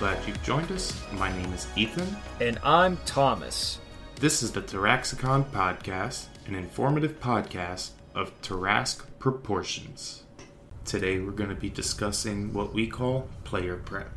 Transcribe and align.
Welcome, 0.00 0.18
everybody. 0.18 0.24
I'm 0.24 0.24
glad 0.24 0.28
you've 0.28 0.42
joined 0.42 0.72
us. 0.72 1.02
My 1.12 1.30
name 1.36 1.52
is 1.52 1.66
Ethan. 1.76 2.16
And 2.40 2.58
I'm 2.62 2.96
Thomas. 3.04 3.78
This 4.16 4.42
is 4.42 4.52
the 4.52 4.62
Taraxicon 4.62 5.44
Podcast, 5.50 6.26
an 6.46 6.54
informative 6.54 7.20
podcast 7.20 7.90
of 8.14 8.38
Tarrasque 8.40 9.04
proportions. 9.18 10.24
Today 10.84 11.18
we're 11.18 11.32
going 11.32 11.50
to 11.50 11.56
be 11.56 11.70
discussing 11.70 12.52
what 12.52 12.72
we 12.72 12.86
call 12.86 13.28
player 13.44 13.76
prep. 13.76 14.10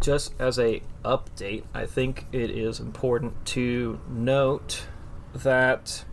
Just 0.00 0.34
as 0.38 0.58
a 0.58 0.82
update, 1.04 1.64
I 1.72 1.86
think 1.86 2.26
it 2.32 2.50
is 2.50 2.80
important 2.80 3.46
to 3.46 4.00
note 4.08 4.86
that 5.34 6.04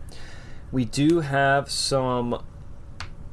we 0.72 0.84
do 0.84 1.20
have 1.20 1.70
some 1.70 2.42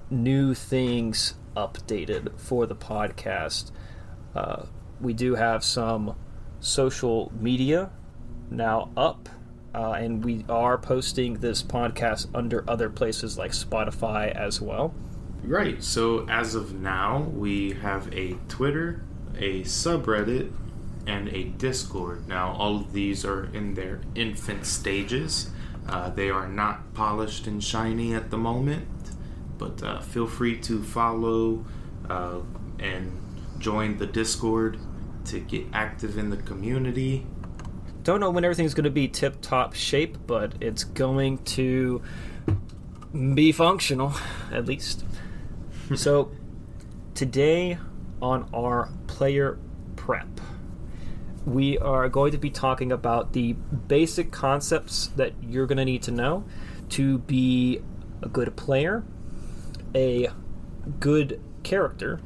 new 0.10 0.54
things 0.54 1.36
updated 1.56 2.40
for 2.40 2.66
the 2.66 2.76
podcast. 2.76 3.72
Uh, 4.36 4.66
we 5.02 5.14
do 5.14 5.36
have 5.36 5.64
some 5.64 6.16
social 6.60 7.32
media 7.40 7.92
now 8.50 8.90
up, 8.98 9.30
uh, 9.76 9.92
and 9.92 10.24
we 10.24 10.46
are 10.50 10.78
posting 10.78 11.36
this 11.36 11.62
podcast 11.62 12.28
under 12.34 12.68
other 12.70 12.90
places 12.90 13.38
like 13.38 13.52
Spotify 13.52 14.32
as 14.36 14.62
well. 14.62 14.94
Right, 15.44 15.84
so 15.84 16.26
as 16.28 16.56
of 16.56 16.74
now, 16.74 17.20
we 17.34 17.74
have 17.74 18.12
a 18.14 18.34
Twitter, 18.50 19.04
a 19.38 19.62
subreddit, 19.62 20.52
and 21.06 21.30
a 21.30 21.44
Discord. 21.44 22.28
Now, 22.28 22.54
all 22.54 22.78
of 22.78 22.92
these 22.92 23.24
are 23.24 23.46
in 23.54 23.76
their 23.76 24.02
infant 24.16 24.66
stages. 24.66 25.52
Uh, 25.88 26.10
they 26.10 26.30
are 26.30 26.48
not 26.48 26.94
polished 26.94 27.48
and 27.48 27.64
shiny 27.64 28.14
at 28.14 28.30
the 28.30 28.38
moment, 28.38 28.88
but 29.58 29.82
uh, 29.82 30.02
feel 30.02 30.28
free 30.28 30.58
to 30.62 30.84
follow 30.84 31.64
uh, 32.10 32.40
and 32.80 33.22
join 33.60 33.98
the 33.98 34.06
Discord 34.06 34.78
to 35.28 35.40
get 35.40 35.66
active 35.74 36.18
in 36.18 36.30
the 36.30 36.38
community. 36.38 37.26
Don't 38.04 38.20
know 38.20 38.32
when 38.32 38.46
everything's 38.46 38.74
going 38.74 38.86
to 38.86 38.90
be 38.90 39.08
tip 39.08 39.42
top 39.42 39.74
shape, 39.74 40.18
but 40.26 40.54
it's 40.62 40.84
going 40.84 41.40
to 41.40 42.02
be 43.34 43.52
functional, 43.52 44.14
at 44.52 44.66
least. 44.66 45.04
so, 45.96 46.32
today 47.14 47.78
on 48.22 48.50
our 48.54 48.90
player 49.08 49.58
prep, 49.96 50.40
we 51.46 51.78
are 51.78 52.08
going 52.10 52.32
to 52.32 52.38
be 52.38 52.50
talking 52.50 52.92
about 52.92 53.34
the 53.34 53.54
basic 53.54 54.32
concepts 54.32 55.08
that 55.16 55.34
you're 55.42 55.66
going 55.66 55.78
to 55.78 55.86
need 55.86 56.04
to 56.04 56.12
know 56.12 56.44
to 56.90 57.18
be 57.20 57.82
a 58.22 58.30
good 58.30 58.56
player, 58.56 59.04
a 59.94 60.30
good 61.00 61.42
character, 61.64 62.20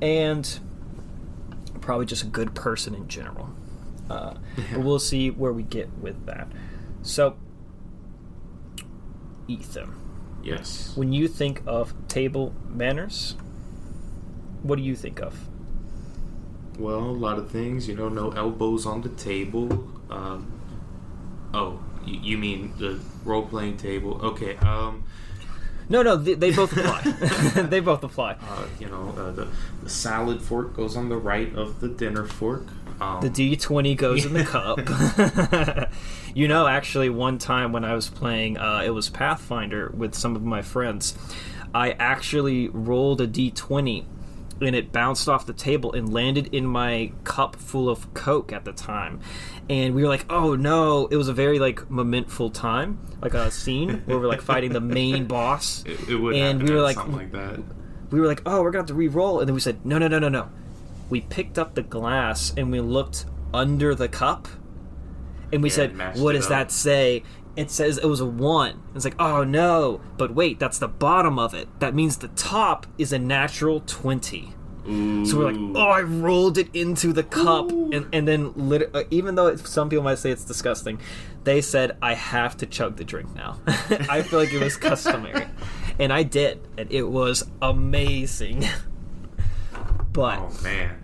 and 0.00 0.60
probably 1.80 2.06
just 2.06 2.22
a 2.22 2.26
good 2.26 2.54
person 2.54 2.94
in 2.94 3.08
general. 3.08 3.50
Uh, 4.08 4.34
but 4.72 4.80
we'll 4.80 4.98
see 4.98 5.30
where 5.30 5.52
we 5.52 5.62
get 5.62 5.88
with 6.00 6.26
that. 6.26 6.48
So, 7.02 7.36
Ethan, 9.48 9.94
Yes. 10.42 10.92
when 10.96 11.12
you 11.12 11.28
think 11.28 11.62
of 11.66 11.94
table 12.08 12.54
manners, 12.68 13.36
what 14.62 14.76
do 14.76 14.82
you 14.82 14.94
think 14.96 15.20
of? 15.20 15.46
Well, 16.78 16.98
a 17.00 17.12
lot 17.12 17.38
of 17.38 17.50
things, 17.50 17.88
you 17.88 17.94
know, 17.94 18.08
no 18.08 18.30
elbows 18.30 18.86
on 18.86 19.02
the 19.02 19.08
table. 19.10 19.88
Um, 20.10 20.50
oh, 21.52 21.80
you, 22.04 22.18
you 22.20 22.38
mean 22.38 22.72
the 22.78 22.98
role 23.24 23.46
playing 23.46 23.76
table? 23.76 24.18
Okay. 24.24 24.56
Um, 24.56 25.04
No, 25.90 26.02
no, 26.02 26.16
they, 26.16 26.34
they 26.34 26.52
both 26.52 26.72
apply. 26.76 27.02
they 27.68 27.80
both 27.80 28.02
apply. 28.04 28.36
uh, 28.40 28.64
you 28.78 28.86
know, 28.86 29.12
uh, 29.18 29.32
the, 29.32 29.48
the 29.82 29.90
salad 29.90 30.40
fork 30.40 30.74
goes 30.74 30.96
on 30.96 31.08
the 31.10 31.16
right 31.16 31.52
of 31.54 31.80
the 31.80 31.88
dinner 31.88 32.24
fork. 32.24 32.62
Um, 33.00 33.20
The 33.20 33.28
D20 33.30 33.96
goes 33.96 34.24
in 34.24 34.32
the 34.34 34.44
cup. 35.82 35.90
you 36.34 36.46
know, 36.48 36.66
actually, 36.66 37.10
one 37.10 37.38
time 37.38 37.72
when 37.72 37.84
I 37.84 37.94
was 37.94 38.08
playing, 38.08 38.56
uh, 38.58 38.82
it 38.84 38.90
was 38.90 39.08
Pathfinder 39.10 39.90
with 39.94 40.14
some 40.14 40.36
of 40.36 40.42
my 40.44 40.62
friends, 40.62 41.14
I 41.74 41.92
actually 41.92 42.68
rolled 42.68 43.20
a 43.20 43.26
D20 43.28 44.04
and 44.60 44.76
it 44.76 44.92
bounced 44.92 45.28
off 45.28 45.46
the 45.46 45.52
table 45.52 45.92
and 45.92 46.12
landed 46.12 46.54
in 46.54 46.66
my 46.66 47.12
cup 47.24 47.56
full 47.56 47.88
of 47.88 48.12
Coke 48.14 48.52
at 48.52 48.64
the 48.64 48.72
time. 48.72 49.20
And 49.68 49.94
we 49.94 50.02
were 50.02 50.08
like, 50.08 50.26
oh 50.30 50.54
no, 50.56 51.06
it 51.06 51.16
was 51.16 51.28
a 51.28 51.32
very 51.32 51.58
like 51.58 51.90
momentful 51.90 52.50
time, 52.50 52.98
like 53.22 53.34
a 53.34 53.50
scene 53.50 54.02
where 54.06 54.18
we're 54.18 54.26
like 54.28 54.42
fighting 54.42 54.72
the 54.72 54.80
main 54.80 55.26
boss. 55.28 55.82
it, 55.86 56.08
it 56.08 56.16
would 56.16 56.34
and 56.36 56.62
we 56.62 56.74
were 56.74 56.80
like- 56.82 56.96
something 56.96 57.16
like 57.16 57.32
that. 57.32 57.60
we 58.10 58.20
were 58.20 58.26
like, 58.26 58.42
oh, 58.46 58.62
we're 58.62 58.70
gonna 58.70 58.82
have 58.82 58.88
to 58.88 58.94
re-roll, 58.94 59.40
and 59.40 59.48
then 59.48 59.54
we 59.54 59.60
said, 59.60 59.84
no, 59.86 59.98
no, 59.98 60.08
no, 60.08 60.18
no, 60.18 60.28
no. 60.28 60.48
We 61.08 61.22
picked 61.22 61.58
up 61.58 61.74
the 61.74 61.82
glass 61.82 62.52
and 62.56 62.70
we 62.70 62.80
looked 62.80 63.24
under 63.54 63.94
the 63.94 64.08
cup, 64.08 64.46
and 65.52 65.62
we 65.62 65.68
Yeah, 65.70 65.74
said, 65.74 66.18
what 66.18 66.32
does 66.34 66.44
up. 66.46 66.50
that 66.50 66.70
say? 66.72 67.22
It 67.56 67.70
says 67.70 67.98
it 67.98 68.06
was 68.06 68.20
a 68.20 68.26
one. 68.26 68.82
It's 68.94 69.04
like, 69.04 69.20
oh 69.20 69.44
no, 69.44 70.00
but 70.16 70.34
wait, 70.34 70.58
that's 70.58 70.78
the 70.78 70.88
bottom 70.88 71.38
of 71.38 71.52
it. 71.54 71.68
That 71.80 71.94
means 71.94 72.18
the 72.18 72.28
top 72.28 72.86
is 72.96 73.12
a 73.12 73.18
natural 73.18 73.80
twenty. 73.86 74.54
So 74.84 75.38
we're 75.38 75.52
like, 75.52 75.76
oh, 75.76 75.88
I 75.88 76.00
rolled 76.00 76.56
it 76.56 76.68
into 76.74 77.12
the 77.12 77.22
cup, 77.22 77.70
and 77.70 78.08
and 78.12 78.26
then 78.26 78.52
lit- 78.56 78.90
uh, 78.94 79.04
even 79.10 79.34
though 79.34 79.48
it, 79.48 79.60
some 79.60 79.88
people 79.88 80.02
might 80.02 80.18
say 80.18 80.30
it's 80.30 80.44
disgusting, 80.44 81.00
they 81.44 81.60
said 81.60 81.96
I 82.00 82.14
have 82.14 82.56
to 82.56 82.66
chug 82.66 82.96
the 82.96 83.04
drink 83.04 83.32
now. 83.34 83.60
I 83.66 84.22
feel 84.22 84.40
like 84.40 84.52
it 84.52 84.60
was 84.60 84.76
customary, 84.76 85.46
and 85.98 86.12
I 86.12 86.22
did, 86.22 86.66
and 86.78 86.90
it 86.90 87.04
was 87.04 87.48
amazing. 87.60 88.64
but 90.12 90.38
Oh 90.38 90.58
man. 90.62 90.96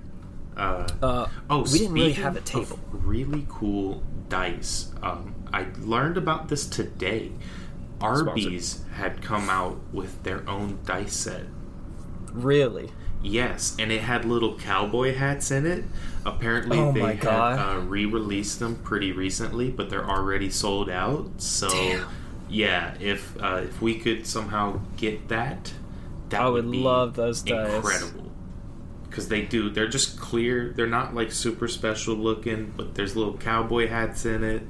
Uh, 0.56 0.88
uh, 1.02 1.28
oh, 1.50 1.62
we 1.64 1.78
didn't 1.80 1.92
really 1.92 2.12
have 2.14 2.34
a 2.34 2.40
table. 2.40 2.80
really 2.90 3.46
cool 3.48 4.02
dice. 4.28 4.92
Um, 5.02 5.34
I 5.52 5.66
learned 5.78 6.16
about 6.16 6.48
this 6.48 6.66
today. 6.66 7.32
Arby's 8.00 8.84
had 8.94 9.22
come 9.22 9.48
out 9.48 9.78
with 9.92 10.22
their 10.22 10.48
own 10.48 10.78
dice 10.84 11.14
set. 11.14 11.44
really, 12.32 12.90
Yes, 13.22 13.74
and 13.78 13.90
it 13.90 14.02
had 14.02 14.24
little 14.24 14.56
cowboy 14.58 15.14
hats 15.14 15.50
in 15.50 15.66
it. 15.66 15.84
Apparently, 16.24 16.78
Oh 16.78 16.92
they 16.92 17.16
had 17.16 17.26
uh, 17.26 17.80
re-released 17.80 18.60
them 18.60 18.76
pretty 18.76 19.10
recently, 19.12 19.70
but 19.70 19.90
they're 19.90 20.08
already 20.08 20.50
sold 20.50 20.90
out. 20.90 21.28
So, 21.38 21.68
Damn. 21.68 22.06
yeah, 22.48 22.94
if 23.00 23.36
uh, 23.42 23.62
if 23.64 23.80
we 23.80 23.98
could 23.98 24.26
somehow 24.26 24.80
get 24.96 25.28
that, 25.28 25.72
that 26.28 26.42
I 26.42 26.48
would 26.48 26.70
be 26.70 26.78
love 26.78 27.14
those 27.14 27.42
dice. 27.42 27.74
Incredible, 27.74 28.25
because 29.16 29.28
they 29.30 29.40
do. 29.40 29.70
They're 29.70 29.88
just 29.88 30.20
clear. 30.20 30.74
They're 30.76 30.86
not 30.86 31.14
like 31.14 31.32
super 31.32 31.68
special 31.68 32.14
looking, 32.14 32.74
but 32.76 32.94
there's 32.94 33.16
little 33.16 33.38
cowboy 33.38 33.88
hats 33.88 34.26
in 34.26 34.44
it 34.44 34.60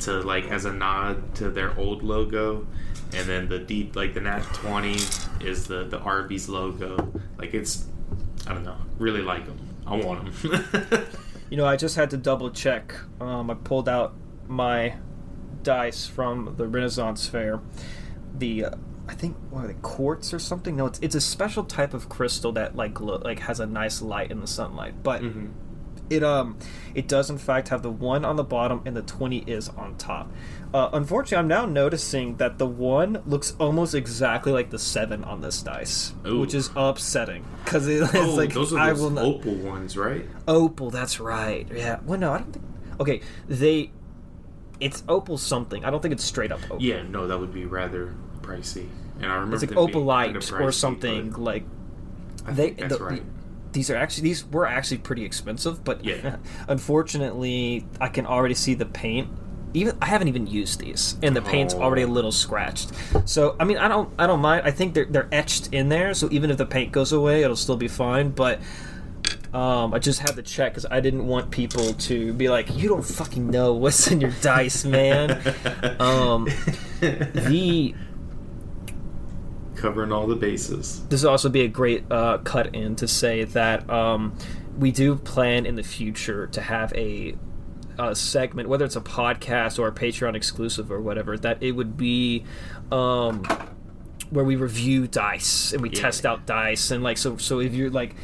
to 0.00 0.20
like 0.20 0.44
as 0.48 0.66
a 0.66 0.72
nod 0.72 1.34
to 1.36 1.48
their 1.48 1.74
old 1.78 2.02
logo. 2.02 2.66
And 3.14 3.26
then 3.26 3.48
the 3.48 3.58
deep, 3.58 3.96
like 3.96 4.12
the 4.12 4.20
Nat 4.20 4.42
Twenty, 4.52 4.98
is 5.40 5.66
the 5.66 5.84
the 5.84 5.98
Arby's 5.98 6.46
logo. 6.46 7.10
Like 7.38 7.54
it's, 7.54 7.86
I 8.46 8.52
don't 8.52 8.64
know, 8.64 8.76
really 8.98 9.22
like 9.22 9.46
them. 9.46 9.58
I 9.86 9.96
want 9.96 10.42
them. 10.42 11.06
you 11.50 11.56
know, 11.56 11.64
I 11.64 11.76
just 11.76 11.96
had 11.96 12.10
to 12.10 12.18
double 12.18 12.50
check. 12.50 12.94
Um, 13.18 13.50
I 13.50 13.54
pulled 13.54 13.88
out 13.88 14.12
my 14.46 14.96
dice 15.62 16.06
from 16.06 16.52
the 16.58 16.66
Renaissance 16.66 17.26
Fair. 17.26 17.60
The 18.36 18.66
uh, 18.66 18.70
I 19.08 19.14
think 19.14 19.36
what 19.50 19.64
are 19.64 19.68
they 19.68 19.74
quartz 19.82 20.34
or 20.34 20.38
something? 20.38 20.76
No, 20.76 20.86
it's 20.86 20.98
it's 21.00 21.14
a 21.14 21.20
special 21.20 21.64
type 21.64 21.94
of 21.94 22.08
crystal 22.08 22.52
that 22.52 22.74
like 22.76 22.94
glow, 22.94 23.18
like 23.24 23.40
has 23.40 23.60
a 23.60 23.66
nice 23.66 24.02
light 24.02 24.30
in 24.30 24.40
the 24.40 24.46
sunlight. 24.46 25.02
But 25.02 25.22
Mhm. 25.22 25.50
it 26.10 26.22
um 26.22 26.56
it 26.94 27.08
does 27.08 27.30
in 27.30 27.38
fact 27.38 27.68
have 27.68 27.82
the 27.82 27.90
one 27.90 28.24
on 28.24 28.36
the 28.36 28.44
bottom 28.44 28.80
and 28.84 28.96
the 28.96 29.02
20 29.02 29.38
is 29.38 29.68
on 29.70 29.96
top 29.96 30.30
uh, 30.72 30.88
unfortunately 30.92 31.36
i'm 31.38 31.48
now 31.48 31.66
noticing 31.66 32.36
that 32.36 32.58
the 32.58 32.66
one 32.66 33.20
looks 33.26 33.56
almost 33.58 33.92
exactly 33.92 34.52
like 34.52 34.70
the 34.70 34.78
seven 34.78 35.24
on 35.24 35.40
this 35.40 35.60
dice 35.62 36.14
Ooh. 36.24 36.38
which 36.38 36.54
is 36.54 36.70
upsetting 36.76 37.44
because 37.64 37.88
it's 37.88 38.14
oh, 38.14 38.34
like 38.36 38.52
those 38.52 38.72
are 38.72 38.78
i 38.78 38.90
those 38.90 39.00
will 39.00 39.10
not 39.10 39.24
opal 39.24 39.54
ones, 39.56 39.96
right? 39.96 40.24
opal 40.46 40.90
that's 40.90 41.18
right 41.18 41.66
yeah 41.74 41.98
well 42.04 42.20
no 42.20 42.32
i 42.34 42.38
don't 42.38 42.52
think 42.52 42.64
okay 43.00 43.20
they 43.48 43.90
it's 44.78 45.02
opal 45.08 45.36
something 45.36 45.84
i 45.84 45.90
don't 45.90 46.02
think 46.02 46.12
it's 46.14 46.22
straight 46.24 46.52
up 46.52 46.60
opal 46.70 46.80
Yeah, 46.80 47.02
no, 47.02 47.26
that 47.26 47.36
would 47.40 47.52
be 47.52 47.64
rather 47.64 48.14
pricey. 48.46 48.88
And 49.20 49.26
I 49.26 49.34
remember 49.34 49.56
it's 49.56 49.64
like 49.64 49.70
opalite 49.72 50.32
kinda 50.40 50.64
or 50.64 50.72
something 50.72 51.32
like 51.32 51.64
they 52.46 52.70
that's 52.70 52.96
the- 52.98 53.02
right. 53.04 53.22
these 53.72 53.90
are 53.90 53.96
actually 53.96 54.22
these 54.28 54.44
were 54.46 54.66
actually 54.66 54.98
pretty 54.98 55.24
expensive 55.24 55.82
but 55.84 56.04
Yeah. 56.04 56.36
unfortunately 56.68 57.84
i 58.00 58.08
can 58.08 58.24
already 58.26 58.54
see 58.54 58.74
the 58.74 58.86
paint 58.86 59.28
even 59.74 59.96
i 60.00 60.06
haven't 60.06 60.28
even 60.28 60.46
used 60.46 60.78
these 60.80 61.16
and 61.22 61.34
the 61.34 61.42
paint's 61.42 61.74
Oh. 61.74 61.82
already 61.82 62.02
a 62.02 62.06
little 62.06 62.30
scratched 62.32 62.92
so 63.24 63.56
i 63.58 63.64
mean 63.64 63.78
i 63.78 63.88
don't 63.88 64.08
i 64.18 64.26
don't 64.26 64.40
mind 64.40 64.62
i 64.64 64.70
think 64.70 64.94
they're, 64.94 65.06
they're 65.06 65.28
etched 65.32 65.70
in 65.72 65.88
there 65.88 66.14
so 66.14 66.28
even 66.30 66.50
if 66.50 66.56
the 66.56 66.66
paint 66.66 66.92
goes 66.92 67.10
away 67.12 67.42
it'll 67.42 67.56
still 67.56 67.76
be 67.76 67.88
fine 67.88 68.30
but 68.30 68.60
um, 69.52 69.94
I 69.94 69.98
just 69.98 70.20
had 70.20 70.36
to 70.36 70.42
check 70.42 70.72
because 70.72 70.86
I 70.90 71.00
didn't 71.00 71.26
want 71.26 71.50
people 71.50 71.94
to 71.94 72.32
be 72.34 72.48
like, 72.48 72.76
"You 72.76 72.88
don't 72.90 73.02
fucking 73.04 73.48
know 73.50 73.72
what's 73.72 74.06
in 74.10 74.20
your 74.20 74.30
dice, 74.42 74.84
man." 74.84 75.30
um, 75.98 76.46
the 77.00 77.94
covering 79.76 80.12
all 80.12 80.26
the 80.26 80.36
bases. 80.36 81.04
This 81.08 81.22
would 81.22 81.30
also 81.30 81.48
be 81.48 81.62
a 81.62 81.68
great 81.68 82.04
uh, 82.10 82.38
cut 82.38 82.74
in 82.74 82.96
to 82.96 83.06
say 83.08 83.44
that 83.44 83.88
um, 83.90 84.36
we 84.78 84.90
do 84.90 85.16
plan 85.16 85.66
in 85.66 85.76
the 85.76 85.82
future 85.82 86.46
to 86.48 86.60
have 86.60 86.92
a, 86.94 87.34
a 87.98 88.14
segment, 88.14 88.68
whether 88.68 88.84
it's 88.84 88.96
a 88.96 89.00
podcast 89.00 89.78
or 89.78 89.88
a 89.88 89.92
Patreon 89.92 90.34
exclusive 90.34 90.90
or 90.90 91.00
whatever, 91.00 91.36
that 91.38 91.62
it 91.62 91.72
would 91.72 91.96
be 91.96 92.44
um, 92.90 93.44
where 94.30 94.44
we 94.44 94.56
review 94.56 95.06
dice 95.06 95.72
and 95.72 95.80
we 95.82 95.90
Yeah. 95.90 96.00
test 96.02 96.26
out 96.26 96.46
dice 96.46 96.90
and 96.90 97.02
like 97.02 97.18
so. 97.18 97.36
So 97.36 97.60
if 97.60 97.74
you're 97.74 97.90
like, 97.90 98.14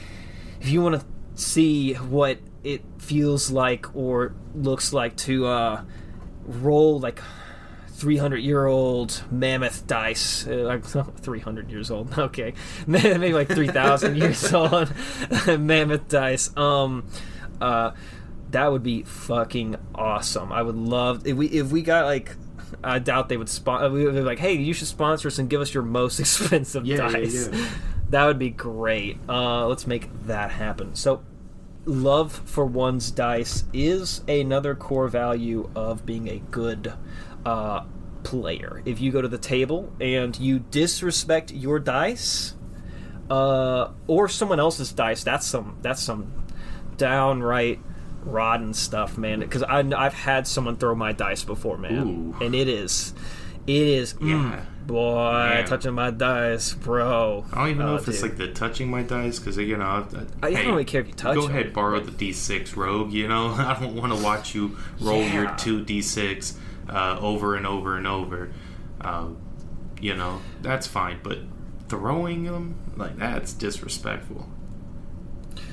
if 0.60 0.68
you 0.68 0.82
want 0.82 1.00
to 1.00 1.06
see 1.34 1.94
what 1.94 2.38
it 2.64 2.82
feels 2.98 3.50
like 3.50 3.94
or 3.96 4.34
looks 4.54 4.92
like 4.92 5.16
to 5.16 5.46
uh, 5.46 5.82
roll 6.44 7.00
like 7.00 7.20
300 8.02 8.38
year 8.38 8.66
old 8.66 9.22
mammoth 9.30 9.86
dice. 9.86 10.44
Uh, 10.46 10.56
like 10.64 10.84
300 10.84 11.70
years 11.70 11.88
old. 11.90 12.12
Okay. 12.18 12.52
Maybe 12.88 13.32
like 13.32 13.48
3000 13.48 14.16
years 14.16 14.52
old. 14.62 14.92
Mammoth 15.46 16.08
dice. 16.08 16.54
Um 16.56 17.06
uh 17.60 17.92
that 18.50 18.72
would 18.72 18.82
be 18.82 19.04
fucking 19.04 19.76
awesome. 19.94 20.52
I 20.52 20.62
would 20.62 20.74
love 20.74 21.26
if 21.26 21.36
we 21.36 21.46
if 21.46 21.70
we 21.70 21.82
got 21.82 22.04
like 22.06 22.34
i 22.82 22.98
doubt 22.98 23.28
they 23.28 23.36
would 23.36 23.48
sponsor 23.50 23.88
we 23.90 24.04
would 24.04 24.14
be 24.14 24.20
like 24.22 24.38
hey 24.38 24.54
you 24.54 24.72
should 24.72 24.88
sponsor 24.88 25.28
us 25.28 25.38
and 25.38 25.48
give 25.48 25.60
us 25.60 25.72
your 25.74 25.82
most 25.84 26.18
expensive 26.18 26.84
Yeah, 26.84 26.96
yeah, 26.96 27.12
dice. 27.12 27.48
Yeah. 27.52 27.68
that 28.10 28.24
would 28.26 28.38
be 28.40 28.50
great. 28.50 29.18
Uh 29.28 29.66
let's 29.68 29.86
make 29.86 30.08
that 30.26 30.50
happen. 30.50 30.94
So 30.96 31.22
love 31.84 32.32
for 32.44 32.64
one's 32.64 33.10
dice 33.10 33.64
is 33.72 34.22
another 34.28 34.74
core 34.74 35.08
value 35.08 35.68
of 35.74 36.06
being 36.06 36.28
a 36.28 36.38
good 36.50 36.92
uh, 37.44 37.84
player. 38.22 38.82
If 38.84 39.00
you 39.00 39.10
go 39.12 39.20
to 39.22 39.28
the 39.28 39.38
table 39.38 39.92
and 40.00 40.38
you 40.38 40.60
disrespect 40.60 41.52
your 41.52 41.78
dice, 41.78 42.54
uh, 43.30 43.90
or 44.06 44.28
someone 44.28 44.60
else's 44.60 44.92
dice, 44.92 45.24
that's 45.24 45.46
some 45.46 45.78
that's 45.82 46.02
some 46.02 46.44
downright 46.96 47.80
rotten 48.24 48.74
stuff, 48.74 49.18
man. 49.18 49.40
Because 49.40 49.62
I've 49.62 50.14
had 50.14 50.46
someone 50.46 50.76
throw 50.76 50.94
my 50.94 51.12
dice 51.12 51.44
before, 51.44 51.78
man, 51.78 52.34
Ooh. 52.40 52.44
and 52.44 52.54
it 52.54 52.68
is, 52.68 53.14
it 53.66 53.74
is, 53.86 54.14
mm, 54.14 54.28
Yeah. 54.28 54.64
Boy, 54.86 55.32
Man. 55.32 55.66
touching 55.66 55.94
my 55.94 56.10
dice, 56.10 56.74
bro. 56.74 57.44
I 57.52 57.56
don't 57.56 57.68
even 57.70 57.78
know 57.86 57.92
Oh, 57.92 57.96
if 57.96 58.08
it's 58.08 58.22
like 58.22 58.36
the 58.36 58.48
touching 58.52 58.90
my 58.90 59.02
dice 59.02 59.38
because 59.38 59.56
you 59.56 59.76
know. 59.76 59.84
I, 60.42 60.46
I 60.46 60.50
don't 60.52 60.66
really 60.68 60.84
care 60.84 61.00
if 61.00 61.08
you 61.08 61.14
touch 61.14 61.34
them. 61.34 61.42
Go 61.42 61.46
them. 61.48 61.56
ahead, 61.56 61.72
borrow 61.72 62.00
the 62.00 62.10
d6, 62.12 62.76
rogue. 62.76 63.12
You 63.12 63.28
know, 63.28 63.46
I 63.58 63.78
don't 63.80 63.96
want 63.96 64.16
to 64.16 64.22
watch 64.22 64.54
you 64.54 64.76
roll 65.00 65.22
your 65.22 65.54
two 65.56 65.84
d6 65.84 66.56
uh, 66.88 67.18
over 67.20 67.56
and 67.56 67.66
over 67.66 67.96
and 67.96 68.06
over. 68.06 68.50
Uh, 69.00 69.28
you 70.00 70.14
know, 70.16 70.40
that's 70.60 70.86
fine, 70.86 71.20
but 71.22 71.38
throwing 71.88 72.44
them 72.44 72.76
like 72.96 73.16
that's 73.16 73.52
disrespectful. 73.52 74.48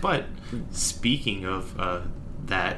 But 0.01 0.25
speaking 0.71 1.45
of 1.45 1.79
uh, 1.79 2.01
that, 2.45 2.77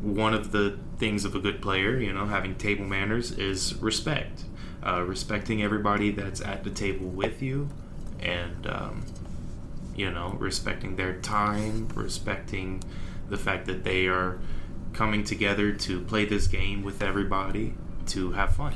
one 0.00 0.32
of 0.34 0.52
the 0.52 0.78
things 0.98 1.24
of 1.24 1.34
a 1.34 1.38
good 1.40 1.60
player, 1.60 1.98
you 1.98 2.12
know, 2.12 2.26
having 2.26 2.54
table 2.54 2.84
manners 2.84 3.32
is 3.32 3.74
respect. 3.76 4.44
Uh, 4.84 5.02
respecting 5.02 5.62
everybody 5.62 6.10
that's 6.10 6.40
at 6.40 6.64
the 6.64 6.70
table 6.70 7.06
with 7.06 7.40
you, 7.40 7.68
and 8.20 8.66
um, 8.66 9.04
you 9.94 10.10
know, 10.10 10.36
respecting 10.40 10.96
their 10.96 11.20
time, 11.20 11.88
respecting 11.94 12.82
the 13.28 13.36
fact 13.36 13.66
that 13.66 13.84
they 13.84 14.06
are 14.06 14.40
coming 14.92 15.24
together 15.24 15.72
to 15.72 16.00
play 16.00 16.24
this 16.24 16.46
game 16.48 16.82
with 16.82 17.02
everybody 17.02 17.74
to 18.06 18.32
have 18.32 18.54
fun. 18.54 18.74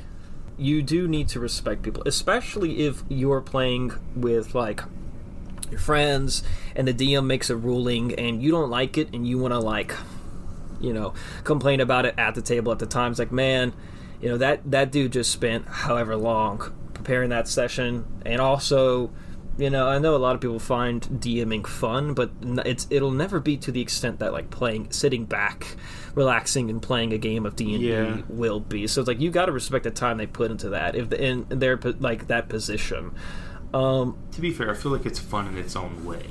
you 0.58 0.82
do 0.82 1.06
need 1.06 1.29
to 1.29 1.41
respect 1.41 1.82
people, 1.82 2.03
especially 2.06 2.87
if 2.87 3.03
you're 3.08 3.43
playing 3.43 3.93
with 4.14 4.55
like 4.55 4.82
your 5.70 5.81
friends 5.81 6.43
and 6.75 6.88
the 6.88 6.94
DM 6.94 7.26
makes 7.26 7.50
a 7.50 7.56
ruling 7.56 8.14
and 8.14 8.43
you 8.43 8.50
don't 8.50 8.70
like 8.70 8.97
it 8.97 9.08
and 9.12 9.26
you 9.26 9.38
want 9.38 9.53
to 9.53 9.58
like 9.58 9.94
you 10.81 10.93
know 10.93 11.12
complain 11.44 11.81
about 11.81 12.06
it 12.06 12.14
at 12.17 12.35
the 12.35 12.43
table 12.43 12.73
at 12.73 12.79
the 12.79 12.87
time. 12.87 13.11
It's 13.11 13.19
like, 13.19 13.32
man, 13.32 13.73
you 14.21 14.29
know 14.29 14.37
that 14.39 14.69
that 14.71 14.91
dude 14.93 15.13
just 15.13 15.31
spent 15.31 15.67
however 15.67 16.17
long 16.17 16.73
preparing 16.95 17.31
that 17.31 17.47
session 17.49 18.05
and 18.25 18.41
also 18.41 19.11
you 19.59 19.71
know 19.71 19.89
i 19.89 19.99
know 19.99 20.15
a 20.15 20.19
lot 20.19 20.35
of 20.35 20.41
people 20.41 20.59
find 20.59 21.03
dming 21.21 21.67
fun 21.67 22.13
but 22.15 22.31
it's 22.67 22.87
it'll 22.91 23.11
never 23.11 23.41
be 23.41 23.57
to 23.57 23.71
the 23.73 23.81
extent 23.81 24.19
that 24.19 24.33
like 24.33 24.51
playing 24.51 24.91
sitting 24.91 25.25
back 25.25 25.77
relaxing 26.15 26.69
and 26.71 26.83
playing 26.83 27.13
a 27.13 27.19
game 27.19 27.47
of 27.47 27.57
d&d 27.57 27.87
Yeah. 27.89 28.21
will 28.29 28.61
be 28.61 28.87
so 28.87 29.01
it's 29.01 29.09
like 29.09 29.21
you 29.21 29.31
got 29.31 29.47
to 29.47 29.53
respect 29.53 29.85
the 29.85 29.91
time 29.91 30.17
they 30.19 30.27
put 30.27 30.51
into 30.51 30.71
that 30.71 30.95
if 30.95 31.09
the, 31.11 31.23
in 31.23 31.47
their 31.49 31.79
like 32.01 32.27
that 32.29 32.49
position 32.49 33.13
um 33.75 34.17
To 34.33 34.41
be 34.41 34.51
fair, 34.53 34.71
I 34.71 34.75
feel 34.75 34.93
like 34.93 35.07
it's 35.07 35.19
fun 35.19 35.47
in 35.49 35.57
its 35.59 35.75
own 35.77 36.05
way. 36.05 36.25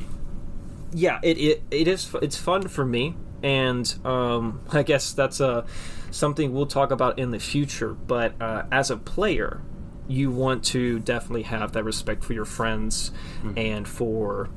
yeah 0.93 1.19
it, 1.23 1.37
it 1.37 1.63
it 1.71 1.87
is 1.87 2.13
it's 2.21 2.37
fun 2.37 2.67
for 2.67 2.85
me 2.85 3.15
and 3.43 3.93
um 4.05 4.61
i 4.71 4.81
guess 4.83 5.11
that's 5.13 5.41
uh 5.41 5.65
something 6.15 6.53
we'll 6.53 6.65
talk 6.65 6.91
about 6.91 7.17
in 7.19 7.31
the 7.31 7.39
future 7.39 7.93
but 7.93 8.39
uh, 8.41 8.63
as 8.71 8.89
a 8.89 8.97
player 8.97 9.61
you 10.07 10.29
want 10.29 10.63
to 10.63 10.99
definitely 10.99 11.43
have 11.43 11.71
that 11.71 11.83
respect 11.83 12.23
for 12.23 12.33
your 12.33 12.45
friends 12.45 13.11
and 13.57 13.87
for 13.87 14.49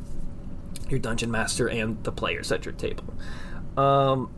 your 0.90 0.98
dungeon 0.98 1.30
master 1.30 1.68
and 1.68 2.02
the 2.04 2.12
players 2.12 2.52
at 2.52 2.64
your 2.64 2.74
table 2.74 3.14
um 3.76 4.30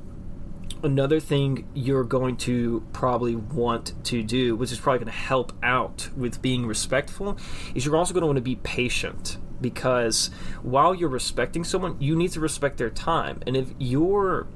another 0.82 1.20
thing 1.20 1.68
you're 1.74 2.04
going 2.04 2.36
to 2.36 2.86
probably 2.92 3.36
want 3.36 3.92
to 4.04 4.22
do, 4.22 4.56
which 4.56 4.72
is 4.72 4.78
probably 4.78 4.98
going 5.00 5.12
to 5.12 5.18
help 5.18 5.52
out 5.62 6.08
with 6.16 6.40
being 6.40 6.66
respectful, 6.66 7.36
is 7.74 7.84
you're 7.84 7.96
also 7.96 8.14
going 8.14 8.22
to 8.22 8.26
want 8.26 8.36
to 8.36 8.42
be 8.42 8.56
patient 8.56 9.38
because 9.60 10.30
while 10.62 10.94
you're 10.94 11.08
respecting 11.08 11.64
someone, 11.64 11.96
you 12.00 12.16
need 12.16 12.32
to 12.32 12.40
respect 12.40 12.78
their 12.78 12.90
time. 12.90 13.42
And 13.46 13.56
if 13.56 13.68
your 13.78 14.46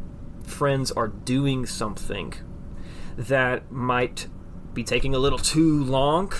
friends 0.44 0.90
are 0.93 1.08
doing 1.08 1.66
something 1.66 2.32
that 3.16 3.70
might 3.70 4.28
be 4.72 4.84
taking 4.84 5.14
a 5.14 5.19
little 5.19 5.38
too 5.38 5.84
long, 5.84 6.32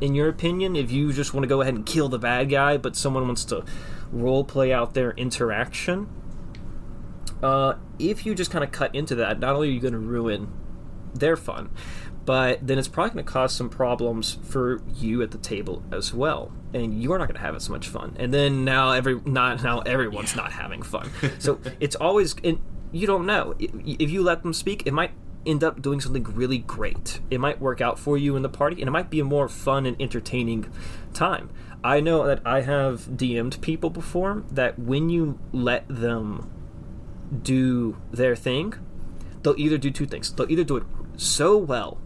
in 0.00 0.14
your 0.14 0.28
opinion, 0.28 0.76
if 0.76 0.90
you 0.90 1.12
just 1.12 1.34
want 1.34 1.44
to 1.44 1.48
go 1.48 1.60
ahead 1.60 1.74
and 1.74 1.86
kill 1.86 2.08
the 2.08 2.18
bad 2.18 2.50
guy, 2.50 2.76
but 2.76 2.96
someone 2.96 3.26
wants 3.26 3.44
to 3.46 3.64
role 4.10 4.44
play 4.44 4.72
out 4.72 4.94
their 4.94 5.12
interaction, 5.12 6.08
uh, 7.42 7.74
if 7.98 8.24
you 8.24 8.34
just 8.34 8.50
kind 8.50 8.64
of 8.64 8.72
cut 8.72 8.94
into 8.94 9.14
that, 9.16 9.38
not 9.38 9.54
only 9.54 9.68
are 9.68 9.72
you 9.72 9.80
going 9.80 9.92
to 9.92 9.98
ruin 9.98 10.50
their 11.14 11.36
fun, 11.36 11.70
but 12.24 12.66
then 12.66 12.78
it's 12.78 12.88
probably 12.88 13.14
going 13.14 13.24
to 13.24 13.30
cause 13.30 13.52
some 13.54 13.68
problems 13.68 14.38
for 14.42 14.82
you 14.94 15.20
at 15.22 15.30
the 15.30 15.38
table 15.38 15.82
as 15.92 16.14
well, 16.14 16.52
and 16.72 17.02
you're 17.02 17.18
not 17.18 17.28
going 17.28 17.36
to 17.36 17.42
have 17.42 17.54
as 17.54 17.68
much 17.68 17.88
fun. 17.88 18.16
And 18.18 18.32
then 18.32 18.64
now 18.64 18.92
every 18.92 19.20
not 19.26 19.62
now 19.62 19.80
everyone's 19.80 20.34
not 20.34 20.52
having 20.52 20.82
fun. 20.82 21.10
So 21.38 21.60
it's 21.80 21.96
always 21.96 22.34
and 22.42 22.60
you 22.92 23.06
don't 23.06 23.26
know 23.26 23.54
if 23.58 24.10
you 24.10 24.22
let 24.22 24.42
them 24.42 24.54
speak, 24.54 24.86
it 24.86 24.92
might 24.92 25.10
end 25.46 25.64
up 25.64 25.82
doing 25.82 26.00
something 26.00 26.24
really 26.24 26.58
great. 26.58 27.20
It 27.30 27.40
might 27.40 27.60
work 27.60 27.80
out 27.80 27.98
for 27.98 28.16
you 28.16 28.36
in 28.36 28.42
the 28.42 28.48
party, 28.48 28.80
and 28.80 28.88
it 28.88 28.92
might 28.92 29.10
be 29.10 29.20
a 29.20 29.24
more 29.24 29.48
fun 29.48 29.86
and 29.86 30.00
entertaining 30.00 30.70
time. 31.12 31.50
I 31.82 32.00
know 32.00 32.26
that 32.26 32.40
I 32.46 32.62
have 32.62 33.02
DM'd 33.02 33.60
people 33.60 33.90
before 33.90 34.42
that 34.50 34.78
when 34.78 35.10
you 35.10 35.38
let 35.52 35.84
them 35.88 36.50
do 37.42 37.96
their 38.10 38.34
thing, 38.34 38.74
they'll 39.42 39.58
either 39.58 39.78
do 39.78 39.90
two 39.90 40.06
things. 40.06 40.32
They'll 40.32 40.50
either 40.50 40.64
do 40.64 40.76
it 40.78 40.84
so 41.16 41.56
well 41.56 41.98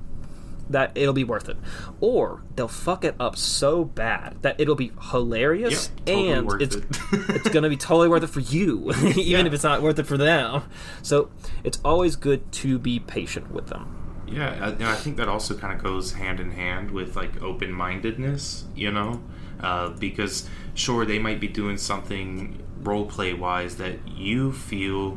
that 0.71 0.93
it'll 0.95 1.15
be 1.15 1.25
worth 1.25 1.49
it, 1.49 1.57
or 2.01 2.43
they'll 2.57 2.69
fuck 2.69 3.05
it 3.05 3.15
up 3.19 3.37
so 3.37 3.85
bad 3.85 4.37
that 4.43 4.61
it'll 4.61 4.75
be 4.75 4.93
hilarious 5.11 5.91
totally 6.07 6.31
and 6.33 6.63
it's 6.63 6.77
it. 6.77 6.85
it's 7.31 7.49
gonna 7.51 7.69
be 7.69 7.77
totally 7.77 8.09
worth 8.09 8.23
it 8.23 8.29
for 8.29 8.41
you, 8.41 8.93
even 9.05 9.17
Yeah. 9.19 9.45
if 9.47 9.53
it's 9.53 9.65
not 9.65 9.83
worth 9.83 9.99
it 9.99 10.07
for 10.07 10.17
them. 10.19 10.63
So 11.03 11.31
it's 11.65 11.79
always 11.85 12.17
good 12.17 12.51
to 12.53 12.79
be 12.79 12.99
patient 13.01 13.51
with 13.51 13.69
them. 13.69 13.95
Yeah, 14.31 14.69
and 14.69 14.85
I 14.85 14.95
think 14.95 15.17
that 15.17 15.29
also 15.29 15.57
kind 15.57 15.73
of 15.73 15.83
goes 15.83 16.13
hand 16.13 16.39
in 16.39 16.51
hand 16.51 16.91
with 16.91 17.17
like 17.17 17.41
open 17.43 17.73
mindedness, 17.73 18.65
you 18.77 18.93
know, 18.93 19.23
uh, 19.61 19.89
because 19.89 20.47
sure 20.75 21.07
they 21.07 21.19
might 21.19 21.41
be 21.41 21.49
doing 21.49 21.79
something 21.79 22.63
role 22.83 23.07
play 23.07 23.33
wise 23.33 23.77
that 23.77 24.07
you 24.07 24.53
feel, 24.53 25.17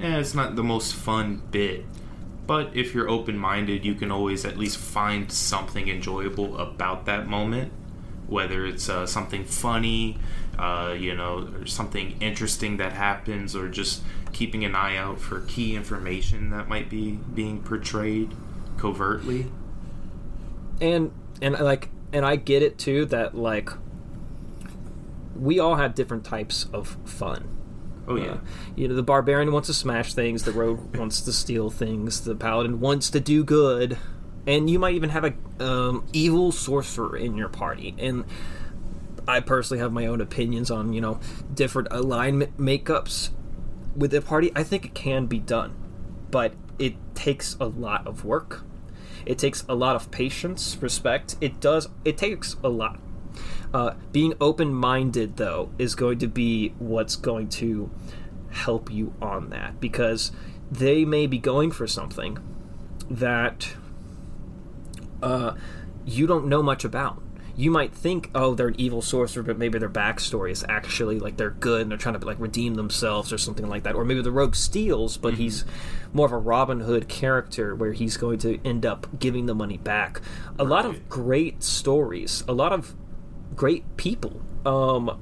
eh, 0.00 0.18
it's 0.18 0.32
not 0.34 0.54
the 0.54 0.62
most 0.62 0.94
fun 0.94 1.42
bit. 1.50 1.84
But 2.46 2.76
if 2.76 2.94
you're 2.94 3.08
open 3.08 3.36
minded, 3.36 3.84
you 3.84 3.94
can 3.94 4.10
always 4.12 4.44
at 4.44 4.56
least 4.56 4.78
find 4.78 5.30
something 5.32 5.88
enjoyable 5.88 6.56
about 6.58 7.06
that 7.06 7.26
moment, 7.26 7.72
whether 8.28 8.64
it's 8.64 8.88
uh, 8.88 9.06
something 9.06 9.44
funny, 9.44 10.18
uh, 10.58 10.94
you 10.96 11.14
know, 11.14 11.48
or 11.54 11.66
something 11.66 12.16
interesting 12.20 12.76
that 12.76 12.92
happens, 12.92 13.56
or 13.56 13.68
just 13.68 14.02
keeping 14.32 14.64
an 14.64 14.74
eye 14.74 14.96
out 14.96 15.20
for 15.20 15.40
key 15.42 15.74
information 15.74 16.50
that 16.50 16.68
might 16.68 16.88
be 16.88 17.12
being 17.34 17.62
portrayed 17.62 18.32
covertly. 18.78 19.46
and 20.80 21.10
and 21.40 21.58
like 21.58 21.88
and 22.12 22.24
I 22.24 22.36
get 22.36 22.62
it 22.62 22.78
too 22.78 23.04
that 23.06 23.34
like 23.36 23.70
we 25.34 25.58
all 25.58 25.76
have 25.76 25.94
different 25.94 26.24
types 26.24 26.66
of 26.72 26.96
fun. 27.04 27.55
Oh 28.08 28.16
yeah, 28.16 28.32
Uh, 28.32 28.38
you 28.76 28.88
know, 28.88 28.94
the 28.94 29.02
barbarian 29.02 29.52
wants 29.52 29.66
to 29.68 29.74
smash 29.74 30.14
things, 30.14 30.44
the 30.44 30.52
rogue 30.52 30.96
wants 30.98 31.20
to 31.22 31.32
steal 31.32 31.70
things, 31.70 32.20
the 32.22 32.34
paladin 32.34 32.80
wants 32.80 33.10
to 33.10 33.20
do 33.20 33.42
good, 33.44 33.98
and 34.46 34.70
you 34.70 34.78
might 34.78 34.94
even 34.94 35.10
have 35.10 35.24
a 35.24 35.34
um, 35.64 36.06
evil 36.12 36.52
sorcerer 36.52 37.16
in 37.16 37.36
your 37.36 37.48
party. 37.48 37.94
And 37.98 38.24
I 39.26 39.40
personally 39.40 39.80
have 39.80 39.92
my 39.92 40.06
own 40.06 40.20
opinions 40.20 40.70
on 40.70 40.92
you 40.92 41.00
know 41.00 41.18
different 41.52 41.88
alignment 41.90 42.58
makeups 42.58 43.30
with 43.96 44.12
the 44.12 44.20
party. 44.22 44.52
I 44.54 44.62
think 44.62 44.84
it 44.84 44.94
can 44.94 45.26
be 45.26 45.38
done, 45.38 45.74
but 46.30 46.54
it 46.78 46.94
takes 47.14 47.56
a 47.58 47.66
lot 47.66 48.06
of 48.06 48.24
work. 48.24 48.62
It 49.24 49.38
takes 49.38 49.64
a 49.68 49.74
lot 49.74 49.96
of 49.96 50.12
patience, 50.12 50.76
respect. 50.80 51.34
It 51.40 51.58
does. 51.60 51.88
It 52.04 52.16
takes 52.16 52.54
a 52.62 52.68
lot. 52.68 53.00
Uh, 53.76 53.94
being 54.10 54.32
open-minded, 54.40 55.36
though, 55.36 55.70
is 55.78 55.94
going 55.94 56.18
to 56.18 56.26
be 56.26 56.70
what's 56.78 57.14
going 57.14 57.46
to 57.46 57.90
help 58.48 58.90
you 58.90 59.12
on 59.20 59.50
that 59.50 59.78
because 59.78 60.32
they 60.70 61.04
may 61.04 61.26
be 61.26 61.36
going 61.36 61.70
for 61.70 61.86
something 61.86 62.38
that 63.10 63.74
uh, 65.22 65.54
you 66.06 66.26
don't 66.26 66.46
know 66.46 66.62
much 66.62 66.86
about. 66.86 67.22
You 67.54 67.70
might 67.70 67.92
think, 67.92 68.30
oh, 68.34 68.54
they're 68.54 68.68
an 68.68 68.80
evil 68.80 69.02
sorcerer, 69.02 69.42
but 69.42 69.58
maybe 69.58 69.78
their 69.78 69.90
backstory 69.90 70.52
is 70.52 70.64
actually 70.70 71.18
like 71.18 71.36
they're 71.36 71.50
good 71.50 71.82
and 71.82 71.90
they're 71.90 71.98
trying 71.98 72.18
to 72.18 72.26
like 72.26 72.40
redeem 72.40 72.76
themselves 72.76 73.30
or 73.30 73.36
something 73.36 73.68
like 73.68 73.82
that. 73.82 73.94
Or 73.94 74.06
maybe 74.06 74.22
the 74.22 74.32
rogue 74.32 74.54
steals, 74.54 75.18
but 75.18 75.34
mm-hmm. 75.34 75.42
he's 75.42 75.66
more 76.14 76.24
of 76.24 76.32
a 76.32 76.38
Robin 76.38 76.80
Hood 76.80 77.08
character 77.08 77.74
where 77.74 77.92
he's 77.92 78.16
going 78.16 78.38
to 78.38 78.58
end 78.64 78.86
up 78.86 79.06
giving 79.18 79.44
the 79.44 79.54
money 79.54 79.76
back. 79.76 80.22
A 80.58 80.64
right. 80.64 80.70
lot 80.70 80.86
of 80.86 81.10
great 81.10 81.62
stories, 81.62 82.42
a 82.48 82.54
lot 82.54 82.72
of 82.72 82.94
great 83.56 83.96
people 83.96 84.40
um, 84.64 85.18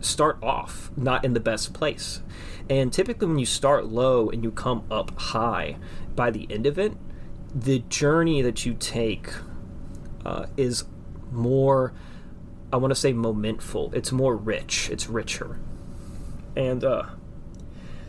start 0.00 0.38
off 0.42 0.90
not 0.96 1.24
in 1.24 1.34
the 1.34 1.40
best 1.40 1.72
place. 1.72 2.20
And 2.70 2.92
typically, 2.92 3.26
when 3.26 3.38
you 3.38 3.46
start 3.46 3.86
low 3.86 4.28
and 4.28 4.44
you 4.44 4.50
come 4.50 4.84
up 4.90 5.18
high, 5.18 5.76
by 6.14 6.30
the 6.30 6.46
end 6.50 6.66
of 6.66 6.78
it, 6.78 6.92
the 7.54 7.78
journey 7.88 8.42
that 8.42 8.66
you 8.66 8.74
take 8.74 9.30
uh, 10.26 10.46
is 10.56 10.84
more, 11.32 11.94
I 12.72 12.76
want 12.76 12.90
to 12.90 12.94
say, 12.94 13.12
momentful. 13.12 13.92
It's 13.94 14.12
more 14.12 14.36
rich. 14.36 14.90
It's 14.90 15.08
richer. 15.08 15.58
And 16.56 16.84
uh, 16.84 17.04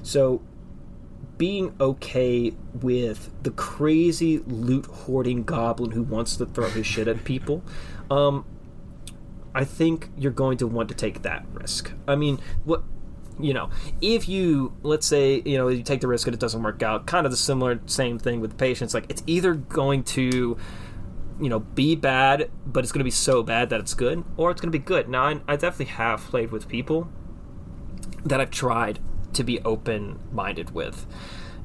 so, 0.03 0.41
being 1.37 1.73
okay 1.79 2.53
with 2.73 3.31
the 3.43 3.51
crazy 3.51 4.39
loot 4.39 4.87
hoarding 4.87 5.43
goblin 5.43 5.91
who 5.91 6.03
wants 6.03 6.35
to 6.35 6.45
throw 6.45 6.69
his 6.69 6.85
shit 6.85 7.07
at 7.07 7.23
people, 7.23 7.63
um, 8.11 8.43
I 9.53 9.63
think 9.63 10.09
you're 10.17 10.31
going 10.31 10.57
to 10.59 10.67
want 10.67 10.89
to 10.89 10.95
take 10.95 11.23
that 11.23 11.45
risk. 11.53 11.91
I 12.07 12.15
mean, 12.15 12.39
what 12.65 12.83
you 13.39 13.53
know, 13.53 13.69
if 14.01 14.27
you 14.27 14.73
let's 14.83 15.07
say 15.07 15.41
you 15.45 15.57
know 15.57 15.69
you 15.69 15.83
take 15.83 16.01
the 16.01 16.07
risk 16.07 16.27
and 16.27 16.33
it 16.33 16.39
doesn't 16.39 16.61
work 16.61 16.83
out, 16.83 17.05
kind 17.07 17.25
of 17.25 17.31
the 17.31 17.37
similar 17.37 17.79
same 17.85 18.19
thing 18.19 18.41
with 18.41 18.57
patients. 18.57 18.93
Like 18.93 19.05
it's 19.09 19.23
either 19.27 19.53
going 19.53 20.03
to 20.03 20.57
you 21.39 21.49
know 21.49 21.59
be 21.59 21.95
bad, 21.95 22.49
but 22.65 22.83
it's 22.83 22.91
going 22.91 22.99
to 22.99 23.05
be 23.05 23.11
so 23.11 23.43
bad 23.43 23.69
that 23.69 23.79
it's 23.79 23.93
good, 23.93 24.23
or 24.37 24.51
it's 24.51 24.61
going 24.61 24.71
to 24.71 24.77
be 24.77 24.83
good. 24.83 25.09
Now 25.09 25.25
I, 25.25 25.41
I 25.47 25.55
definitely 25.55 25.93
have 25.93 26.21
played 26.21 26.51
with 26.51 26.67
people 26.67 27.09
that 28.25 28.41
I've 28.41 28.51
tried 28.51 28.99
to 29.33 29.43
be 29.43 29.61
open 29.61 30.19
minded 30.31 30.71
with. 30.71 31.05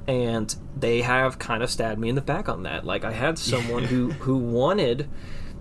And 0.07 0.55
they 0.77 1.01
have 1.01 1.39
kind 1.39 1.63
of 1.63 1.71
stabbed 1.71 1.99
me 1.99 2.09
in 2.11 2.15
the 2.15 2.21
back 2.21 2.49
on 2.49 2.63
that. 2.65 2.85
Like 2.85 3.05
I 3.05 3.13
had 3.13 3.39
someone 3.39 3.85
who 3.91 4.11
who 4.13 4.37
wanted 4.37 5.09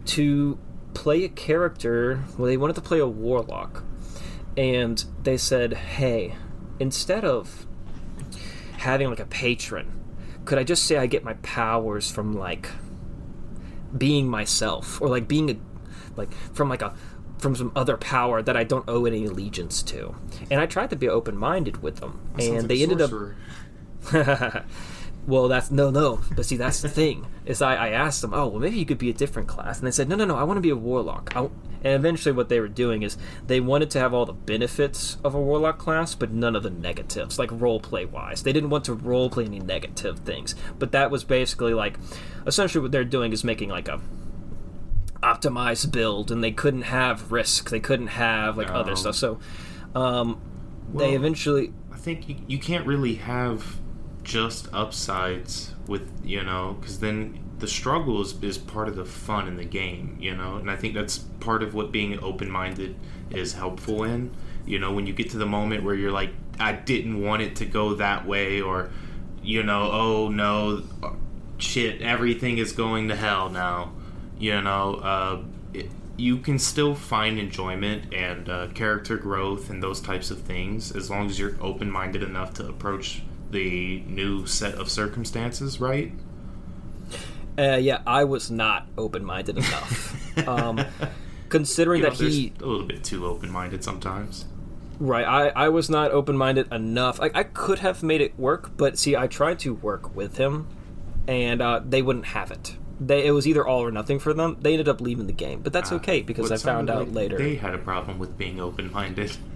to 0.06 0.60
play 0.94 1.24
a 1.24 1.30
character. 1.30 2.24
Well, 2.38 2.48
they 2.48 2.58
wanted 2.58 2.76
to 2.76 2.82
play 2.82 3.00
a 3.00 3.08
warlock, 3.08 3.84
and 4.58 5.04
they 5.24 5.38
said, 5.38 5.74
"Hey, 5.74 6.36
instead 6.80 7.26
of 7.26 7.66
having 8.78 9.10
like 9.10 9.20
a 9.20 9.26
patron, 9.26 10.04
could 10.46 10.58
I 10.58 10.64
just 10.64 10.84
say 10.86 10.98
I 10.98 11.06
get 11.06 11.24
my 11.24 11.34
powers 11.36 12.12
from 12.12 12.34
like 12.34 12.70
being 13.98 14.28
myself 14.28 15.02
or 15.02 15.08
like 15.10 15.28
being 15.28 15.50
a 15.50 15.56
like 16.16 16.34
from 16.54 16.70
like 16.70 16.82
a 16.82 16.94
from 17.38 17.56
some 17.56 17.72
other 17.76 17.98
power 17.98 18.42
that 18.42 18.56
I 18.56 18.64
don't 18.64 18.86
owe 18.88 19.06
any 19.06 19.26
allegiance 19.26 19.84
to?" 19.84 20.16
And 20.50 20.60
I 20.60 20.66
tried 20.66 20.90
to 20.92 20.96
be 20.96 21.10
open 21.10 21.38
minded 21.38 21.82
with 21.82 21.98
them, 21.98 22.20
that 22.36 22.44
and 22.44 22.70
they 22.70 22.82
ended 22.84 23.02
up. 23.02 23.12
well, 25.26 25.48
that's 25.48 25.72
no, 25.72 25.90
no. 25.90 26.22
But 26.36 26.46
see, 26.46 26.58
that's 26.58 26.82
the 26.82 26.90
thing. 26.90 27.28
Is 27.46 27.62
I, 27.62 27.76
I 27.76 27.90
asked 27.90 28.22
them, 28.22 28.34
oh, 28.34 28.48
well, 28.48 28.60
maybe 28.60 28.78
you 28.78 28.86
could 28.86 28.98
be 28.98 29.10
a 29.10 29.14
different 29.14 29.48
class, 29.48 29.78
and 29.78 29.88
they 29.88 29.92
said, 29.92 30.10
no, 30.10 30.16
no, 30.16 30.26
no. 30.26 30.36
I 30.36 30.44
want 30.44 30.58
to 30.58 30.62
be 30.62 30.70
a 30.70 30.76
warlock. 30.76 31.34
And 31.36 31.52
eventually, 31.84 32.34
what 32.34 32.50
they 32.50 32.60
were 32.60 32.70
doing 32.70 33.04
is 33.04 33.18
they 33.46 33.60
wanted 33.60 33.90
to 33.92 34.00
have 34.00 34.14
all 34.14 34.26
the 34.26 34.34
benefits 34.34 35.18
of 35.24 35.36
a 35.36 35.42
warlock 35.42 35.78
class, 35.78 36.16
but 36.16 36.32
none 36.32 36.56
of 36.56 36.64
the 36.64 36.70
negatives, 36.70 37.38
like 37.38 37.50
role 37.52 37.80
play 37.80 38.06
wise. 38.06 38.44
They 38.44 38.54
didn't 38.54 38.70
want 38.70 38.86
to 38.86 38.94
role 38.94 39.30
play 39.30 39.46
any 39.46 39.60
negative 39.60 40.20
things. 40.20 40.56
But 40.80 40.94
that 40.94 41.12
was 41.12 41.24
basically 41.24 41.74
like, 41.74 41.98
essentially, 42.48 42.82
what 42.82 42.92
they're 42.92 43.04
doing 43.04 43.34
is 43.34 43.44
making 43.44 43.70
like 43.70 43.88
a 43.88 44.00
optimized 45.22 45.92
build, 45.92 46.32
and 46.32 46.44
they 46.44 46.52
couldn't 46.52 46.84
have 46.84 47.32
risk. 47.32 47.70
They 47.70 47.80
couldn't 47.80 48.08
have 48.08 48.58
like 48.58 48.70
other 48.70 48.96
stuff. 48.96 49.16
So, 49.16 49.40
um, 49.96 50.42
well, 50.92 51.08
they 51.08 51.16
eventually. 51.16 51.74
I 51.92 51.98
think 51.98 52.28
you, 52.28 52.36
you 52.48 52.60
can't 52.60 52.86
really 52.86 53.16
have 53.16 53.78
just 54.24 54.68
upsides 54.74 55.74
with 55.88 56.10
you 56.24 56.44
know 56.44 56.78
because 56.80 57.00
then 57.00 57.40
the 57.60 57.68
struggle 57.68 58.22
is, 58.22 58.42
is 58.42 58.58
part 58.58 58.88
of 58.88 58.96
the 58.96 59.06
fun 59.06 59.48
in 59.48 59.56
the 59.56 59.66
game 59.66 60.18
you 60.20 60.36
know? 60.36 60.56
And 60.56 60.72
i 60.72 60.76
think 60.76 60.94
that's 60.94 61.18
part 61.18 61.62
of 61.64 61.74
what 61.74 61.92
being 61.92 62.18
open-minded 62.20 62.96
is 63.32 63.54
helpful 63.54 64.04
in. 64.04 64.34
You 64.66 64.80
know 64.80 64.94
when 64.94 65.08
you 65.08 65.14
get 65.14 65.30
to 65.32 65.38
the 65.38 65.46
moment 65.46 65.84
where 65.84 65.96
you're 65.96 66.12
like 66.12 66.32
i 66.60 66.72
didn't 66.72 67.22
want 67.22 67.42
it 67.42 67.58
to 67.58 67.66
go 67.66 67.96
that 67.96 68.26
way 68.26 68.62
or 68.62 68.90
you 69.42 69.62
know 69.62 69.90
oh 69.92 70.30
no 70.30 70.84
shit 71.58 72.02
everything 72.02 72.58
is 72.58 72.72
going 72.72 73.10
to 73.10 73.16
hell 73.16 73.50
now 73.50 73.92
you 74.44 74.62
know? 74.62 74.96
Uh, 74.96 75.42
it, 75.74 75.90
you 76.18 76.38
can 76.38 76.60
still 76.60 76.94
find 76.94 77.40
enjoyment 77.40 78.14
and 78.14 78.50
uh, 78.50 78.68
character 78.76 79.18
growth 79.18 79.70
and 79.70 79.82
those 79.82 80.00
types 80.00 80.30
of 80.30 80.42
things 80.42 80.92
as 80.96 81.10
long 81.10 81.28
as 81.28 81.40
you're 81.40 81.56
open-minded 81.60 82.22
enough 82.22 82.54
to 82.54 82.68
approach 82.68 83.24
the 83.54 84.04
new 84.08 84.46
set 84.46 84.76
of 84.76 84.90
circumstances, 84.90 85.80
right? 85.80 86.12
Uh, 87.58 87.78
yeah, 87.80 88.02
I 88.06 88.24
was 88.24 88.52
not 88.52 88.88
open 88.98 89.24
minded 89.24 89.58
enough. 89.58 90.48
um, 90.48 90.84
considering 91.50 92.02
you 92.02 92.10
know, 92.10 92.16
that 92.16 92.32
he 92.32 92.52
a 92.60 92.66
little 92.66 92.86
bit 92.86 93.04
too 93.04 93.26
open 93.26 93.52
minded 93.52 93.84
sometimes. 93.84 94.46
Right, 95.00 95.26
I, 95.26 95.50
I 95.50 95.70
was 95.70 95.90
not 95.90 96.12
open 96.12 96.36
minded 96.36 96.72
enough. 96.72 97.22
I, 97.22 97.30
I 97.34 97.44
could 97.44 97.80
have 97.80 98.04
made 98.04 98.22
it 98.22 98.38
work, 98.38 98.76
but 98.78 98.98
see, 98.98 99.16
I 99.16 99.28
tried 99.28 99.60
to 99.60 99.74
work 99.74 100.16
with 100.16 100.38
him, 100.38 100.68
and 101.28 101.62
uh, 101.62 101.82
they 101.88 102.02
wouldn't 102.02 102.28
have 102.28 102.52
it. 102.52 102.76
They, 103.00 103.26
it 103.26 103.32
was 103.32 103.48
either 103.48 103.66
all 103.66 103.82
or 103.82 103.92
nothing 103.92 104.20
for 104.20 104.34
them. 104.34 104.58
They 104.62 104.74
ended 104.74 104.88
up 104.88 105.02
leaving 105.02 105.28
the 105.28 105.34
game, 105.34 105.62
but 105.62 105.74
that's 105.74 105.92
uh, 105.92 105.96
okay 105.96 106.22
because 106.22 106.52
I 106.52 106.58
found 106.58 106.90
out 106.90 107.12
later 107.12 107.38
they 107.38 107.56
had 107.56 107.74
a 107.74 107.80
problem 107.80 108.18
with 108.20 108.38
being 108.38 108.60
open 108.60 108.92
minded. 108.92 109.36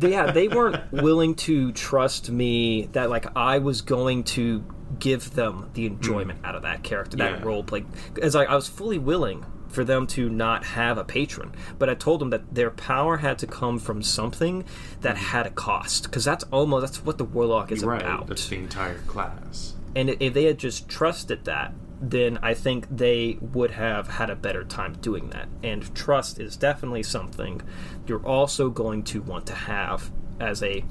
yeah, 0.00 0.30
they 0.32 0.48
weren't 0.48 0.92
willing 0.92 1.34
to 1.36 1.72
trust 1.72 2.30
me 2.30 2.88
that 2.92 3.10
like 3.10 3.26
I 3.36 3.58
was 3.58 3.82
going 3.82 4.24
to 4.24 4.64
give 4.98 5.34
them 5.34 5.70
the 5.74 5.86
enjoyment 5.86 6.42
mm. 6.42 6.48
out 6.48 6.54
of 6.54 6.62
that 6.62 6.82
character, 6.82 7.16
that 7.16 7.38
yeah. 7.38 7.44
role 7.44 7.64
play. 7.64 7.84
As 8.20 8.36
I, 8.36 8.44
I 8.44 8.54
was 8.54 8.68
fully 8.68 8.98
willing 8.98 9.44
for 9.68 9.84
them 9.84 10.06
to 10.06 10.28
not 10.28 10.64
have 10.64 10.98
a 10.98 11.04
patron, 11.04 11.52
but 11.78 11.88
I 11.88 11.94
told 11.94 12.20
them 12.20 12.30
that 12.30 12.54
their 12.54 12.70
power 12.70 13.16
had 13.16 13.38
to 13.38 13.46
come 13.46 13.78
from 13.78 14.02
something 14.02 14.64
that 15.00 15.16
mm-hmm. 15.16 15.24
had 15.24 15.46
a 15.46 15.50
cost, 15.50 16.04
because 16.04 16.24
that's 16.24 16.44
almost 16.50 16.82
that's 16.82 17.04
what 17.04 17.16
the 17.16 17.24
warlock 17.24 17.72
is 17.72 17.82
right, 17.82 18.02
about. 18.02 18.26
That's 18.26 18.48
the 18.48 18.56
entire 18.56 18.98
class. 18.98 19.74
And 19.96 20.10
if 20.10 20.34
they 20.34 20.44
had 20.44 20.58
just 20.58 20.88
trusted 20.88 21.44
that, 21.46 21.72
then 22.02 22.36
I 22.42 22.52
think 22.54 22.88
they 22.90 23.38
would 23.40 23.70
have 23.70 24.08
had 24.08 24.28
a 24.28 24.34
better 24.34 24.64
time 24.64 24.94
doing 24.94 25.30
that. 25.30 25.48
And 25.62 25.94
trust 25.94 26.40
is 26.40 26.56
definitely 26.56 27.04
something 27.04 27.62
you're 28.06 28.26
also 28.26 28.70
going 28.70 29.04
to 29.04 29.22
want 29.22 29.46
to 29.46 29.54
have 29.54 30.10
as 30.40 30.62
a 30.64 30.84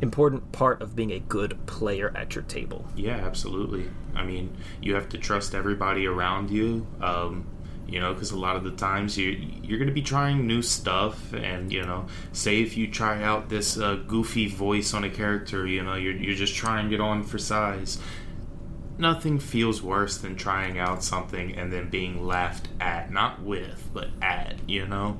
important 0.00 0.52
part 0.52 0.80
of 0.80 0.94
being 0.94 1.10
a 1.10 1.18
good 1.18 1.66
player 1.66 2.12
at 2.16 2.36
your 2.36 2.44
table. 2.44 2.86
Yeah, 2.94 3.16
absolutely. 3.16 3.90
I 4.14 4.24
mean, 4.24 4.56
you 4.80 4.94
have 4.94 5.08
to 5.10 5.18
trust 5.18 5.54
everybody 5.54 6.06
around 6.06 6.50
you. 6.50 6.86
Um, 7.00 7.48
you 7.86 8.00
know, 8.00 8.14
because 8.14 8.30
a 8.30 8.38
lot 8.38 8.56
of 8.56 8.64
the 8.64 8.70
times 8.70 9.18
you 9.18 9.30
you're 9.62 9.78
going 9.78 9.88
to 9.88 9.94
be 9.94 10.02
trying 10.02 10.46
new 10.46 10.62
stuff, 10.62 11.34
and 11.34 11.70
you 11.70 11.82
know, 11.82 12.06
say 12.32 12.62
if 12.62 12.78
you 12.78 12.90
try 12.90 13.22
out 13.22 13.50
this 13.50 13.76
uh, 13.76 13.96
goofy 14.06 14.48
voice 14.48 14.94
on 14.94 15.04
a 15.04 15.10
character, 15.10 15.66
you 15.66 15.82
know, 15.82 15.94
you're 15.94 16.14
you're 16.14 16.34
just 16.34 16.54
trying 16.54 16.92
it 16.92 17.00
on 17.00 17.22
for 17.22 17.38
size 17.38 17.98
nothing 18.98 19.38
feels 19.38 19.82
worse 19.82 20.18
than 20.18 20.36
trying 20.36 20.78
out 20.78 21.02
something 21.02 21.54
and 21.54 21.72
then 21.72 21.90
being 21.90 22.24
laughed 22.24 22.68
at, 22.80 23.10
not 23.10 23.42
with, 23.42 23.88
but 23.92 24.08
at, 24.22 24.56
you 24.68 24.86
know? 24.86 25.18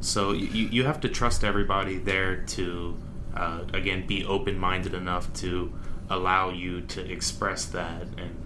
So 0.00 0.32
you, 0.32 0.68
you 0.68 0.84
have 0.84 1.00
to 1.00 1.08
trust 1.08 1.44
everybody 1.44 1.98
there 1.98 2.38
to, 2.42 2.96
uh, 3.36 3.64
again, 3.72 4.06
be 4.06 4.24
open 4.24 4.58
minded 4.58 4.94
enough 4.94 5.32
to 5.34 5.72
allow 6.10 6.50
you 6.50 6.80
to 6.82 7.10
express 7.10 7.66
that 7.66 8.02
and, 8.18 8.36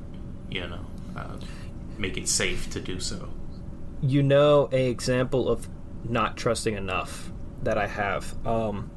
you 0.50 0.66
know, 0.66 0.84
uh, 1.16 1.36
make 1.96 2.18
it 2.18 2.28
safe 2.28 2.70
to 2.70 2.80
do 2.80 3.00
so. 3.00 3.30
You 4.02 4.22
know, 4.22 4.68
a 4.72 4.90
example 4.90 5.48
of 5.48 5.68
not 6.04 6.36
trusting 6.36 6.76
enough 6.76 7.32
that 7.62 7.78
I 7.78 7.86
have. 7.86 8.34
Um, 8.46 8.90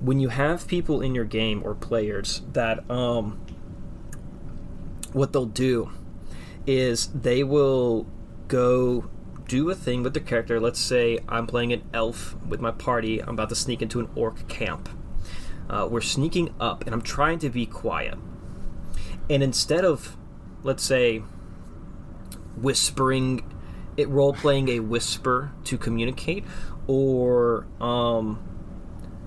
when 0.00 0.18
you 0.18 0.28
have 0.30 0.66
people 0.66 1.00
in 1.00 1.14
your 1.14 1.24
game 1.24 1.62
or 1.64 1.74
players 1.74 2.42
that 2.52 2.90
um, 2.90 3.40
what 5.12 5.32
they'll 5.32 5.46
do 5.46 5.90
is 6.66 7.08
they 7.08 7.42
will 7.42 8.06
go 8.48 9.08
do 9.48 9.68
a 9.70 9.74
thing 9.74 10.02
with 10.02 10.14
the 10.14 10.20
character. 10.20 10.60
Let's 10.60 10.78
say 10.78 11.18
I'm 11.28 11.46
playing 11.46 11.72
an 11.72 11.82
elf 11.92 12.36
with 12.46 12.60
my 12.60 12.70
party. 12.70 13.20
I'm 13.20 13.30
about 13.30 13.48
to 13.48 13.56
sneak 13.56 13.82
into 13.82 13.98
an 13.98 14.08
orc 14.14 14.46
camp. 14.48 14.88
Uh, 15.68 15.88
we're 15.90 16.00
sneaking 16.00 16.54
up, 16.60 16.84
and 16.84 16.94
I'm 16.94 17.02
trying 17.02 17.38
to 17.40 17.50
be 17.50 17.66
quiet. 17.66 18.18
And 19.28 19.42
instead 19.42 19.84
of, 19.84 20.16
let's 20.62 20.82
say, 20.82 21.22
whispering, 22.56 23.44
it 23.96 24.08
role 24.08 24.32
playing 24.32 24.68
a 24.68 24.80
whisper 24.80 25.52
to 25.64 25.78
communicate, 25.78 26.44
or 26.86 27.66
um, 27.80 28.42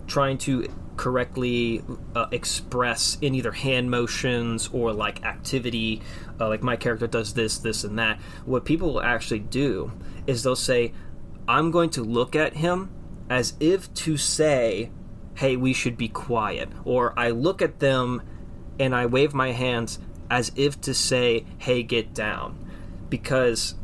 trying 0.07 0.37
to 0.39 0.67
correctly 1.03 1.83
uh, 2.15 2.27
express 2.31 3.17
in 3.19 3.35
either 3.35 3.51
hand 3.51 3.91
motions 3.91 4.69
or 4.71 4.93
like 4.93 5.21
activity 5.25 6.01
uh, 6.39 6.47
like 6.47 6.63
my 6.63 6.77
character 6.77 7.07
does 7.07 7.33
this 7.33 7.57
this 7.57 7.83
and 7.83 7.99
that. 7.99 8.17
What 8.45 8.63
people 8.63 8.93
will 8.93 9.01
actually 9.01 9.39
do 9.39 9.91
is 10.27 10.43
they'll 10.43 10.55
say 10.55 10.93
i'm 11.45 11.71
going 11.71 11.89
to 11.89 12.01
look 12.01 12.37
at 12.37 12.53
him 12.53 12.89
as 13.29 13.53
if 13.59 13.93
to 13.95 14.15
say 14.15 14.91
hey 15.35 15.57
we 15.57 15.73
should 15.73 15.97
be 15.97 16.07
quiet 16.07 16.69
or 16.85 17.13
i 17.19 17.29
look 17.29 17.61
at 17.61 17.81
them 17.81 18.21
and 18.79 18.95
i 18.95 19.05
wave 19.05 19.33
my 19.33 19.51
hands 19.51 19.99
as 20.31 20.53
if 20.55 20.79
to 20.79 20.93
say 20.93 21.45
hey 21.57 21.83
get 21.83 22.13
down 22.13 22.57
because 23.09 23.75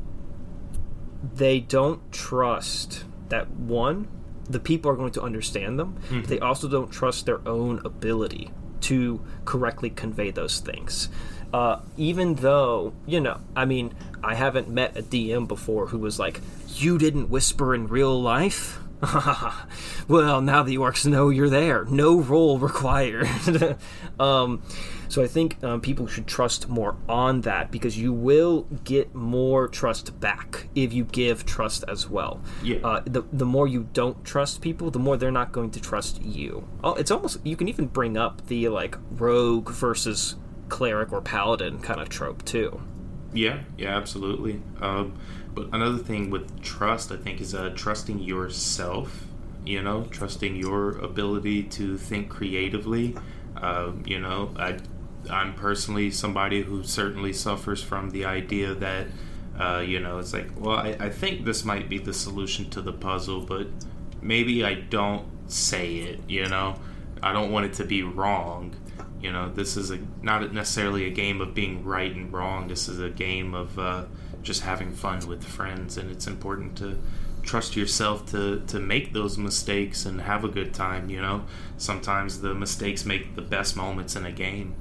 they 1.35 1.59
don't 1.59 2.13
trust 2.13 3.03
that 3.27 3.51
one 3.51 4.07
the 4.49 4.59
people 4.59 4.91
are 4.91 4.95
going 4.95 5.11
to 5.13 5.21
understand 5.21 5.79
them. 5.79 5.97
Mm-hmm. 6.09 6.23
They 6.23 6.39
also 6.39 6.67
don't 6.67 6.89
trust 6.89 7.25
their 7.25 7.47
own 7.47 7.81
ability 7.85 8.51
to 8.81 9.21
correctly 9.45 9.89
convey 9.89 10.31
those 10.31 10.59
things. 10.59 11.09
Uh, 11.53 11.79
even 11.97 12.35
though, 12.35 12.93
you 13.05 13.19
know, 13.19 13.39
I 13.55 13.65
mean, 13.65 13.93
I 14.23 14.35
haven't 14.35 14.69
met 14.69 14.97
a 14.97 15.01
DM 15.01 15.47
before 15.47 15.87
who 15.87 15.97
was 15.97 16.19
like, 16.19 16.41
You 16.67 16.97
didn't 16.97 17.29
whisper 17.29 17.73
in 17.73 17.87
real 17.87 18.19
life? 18.21 18.79
well, 20.07 20.41
now 20.41 20.61
the 20.63 20.77
orcs 20.77 21.05
know 21.05 21.29
you're 21.29 21.49
there. 21.49 21.85
No 21.85 22.19
roll 22.19 22.59
required. 22.59 23.27
um, 24.19 24.61
so 25.09 25.23
I 25.23 25.27
think 25.27 25.61
um, 25.63 25.81
people 25.81 26.05
should 26.07 26.27
trust 26.27 26.69
more 26.69 26.95
on 27.09 27.41
that 27.41 27.71
because 27.71 27.97
you 27.97 28.13
will 28.13 28.61
get 28.83 29.13
more 29.15 29.67
trust 29.67 30.19
back 30.19 30.69
if 30.75 30.93
you 30.93 31.03
give 31.03 31.45
trust 31.45 31.83
as 31.87 32.07
well. 32.07 32.41
Yeah. 32.63 32.77
Uh, 32.83 33.01
the 33.05 33.23
the 33.33 33.45
more 33.45 33.67
you 33.67 33.89
don't 33.91 34.23
trust 34.23 34.61
people, 34.61 34.91
the 34.91 34.99
more 34.99 35.17
they're 35.17 35.31
not 35.31 35.51
going 35.51 35.71
to 35.71 35.81
trust 35.81 36.21
you. 36.21 36.67
Oh, 36.83 36.93
it's 36.93 37.09
almost 37.09 37.45
you 37.45 37.57
can 37.57 37.67
even 37.67 37.87
bring 37.87 38.17
up 38.17 38.45
the 38.47 38.69
like 38.69 38.97
rogue 39.11 39.71
versus 39.71 40.35
cleric 40.69 41.11
or 41.11 41.21
paladin 41.21 41.79
kind 41.79 41.99
of 41.99 42.09
trope 42.09 42.45
too. 42.45 42.79
Yeah, 43.33 43.61
yeah, 43.77 43.97
absolutely. 43.97 44.61
Um, 44.79 45.17
but 45.53 45.69
another 45.73 45.97
thing 45.97 46.29
with 46.29 46.61
trust, 46.61 47.11
I 47.11 47.17
think, 47.17 47.41
is 47.41 47.55
uh, 47.55 47.71
trusting 47.75 48.19
yourself. 48.19 49.25
You 49.65 49.81
know, 49.83 50.03
trusting 50.09 50.55
your 50.55 50.97
ability 50.99 51.63
to 51.63 51.97
think 51.97 52.29
creatively. 52.29 53.15
Uh, 53.57 53.91
you 54.05 54.19
know, 54.19 54.51
I, 54.55 54.77
I'm 55.29 55.53
personally 55.53 56.11
somebody 56.11 56.63
who 56.63 56.83
certainly 56.83 57.33
suffers 57.33 57.81
from 57.81 58.09
the 58.09 58.25
idea 58.25 58.73
that, 58.75 59.07
uh, 59.59 59.83
you 59.85 59.99
know, 59.99 60.19
it's 60.19 60.33
like, 60.33 60.49
well, 60.57 60.77
I, 60.77 60.95
I 60.99 61.09
think 61.09 61.45
this 61.45 61.63
might 61.63 61.89
be 61.89 61.97
the 61.97 62.13
solution 62.13 62.69
to 62.71 62.81
the 62.81 62.93
puzzle, 62.93 63.41
but 63.41 63.67
maybe 64.21 64.63
I 64.63 64.75
don't 64.75 65.25
say 65.51 65.97
it. 65.97 66.21
You 66.27 66.47
know, 66.47 66.75
I 67.21 67.33
don't 67.33 67.51
want 67.51 67.65
it 67.65 67.73
to 67.73 67.85
be 67.85 68.03
wrong. 68.03 68.75
You 69.21 69.31
know, 69.31 69.49
this 69.49 69.75
is 69.75 69.91
a 69.91 69.99
not 70.21 70.53
necessarily 70.53 71.05
a 71.05 71.09
game 71.09 71.41
of 71.41 71.53
being 71.53 71.83
right 71.83 72.13
and 72.13 72.31
wrong. 72.31 72.67
This 72.69 72.87
is 72.87 72.99
a 72.99 73.09
game 73.09 73.53
of 73.53 73.77
uh, 73.77 74.05
just 74.41 74.61
having 74.61 74.93
fun 74.93 75.27
with 75.27 75.43
friends, 75.43 75.97
and 75.97 76.09
it's 76.09 76.25
important 76.27 76.77
to 76.77 76.97
trust 77.43 77.75
yourself 77.75 78.25
to 78.31 78.61
to 78.67 78.79
make 78.79 79.11
those 79.11 79.37
mistakes 79.37 80.05
and 80.05 80.21
have 80.21 80.45
a 80.45 80.47
good 80.47 80.73
time. 80.73 81.09
You 81.09 81.21
know, 81.21 81.45
sometimes 81.77 82.39
the 82.39 82.53
mistakes 82.53 83.05
make 83.05 83.35
the 83.35 83.41
best 83.41 83.75
moments 83.75 84.15
in 84.15 84.25
a 84.25 84.31
game. 84.31 84.75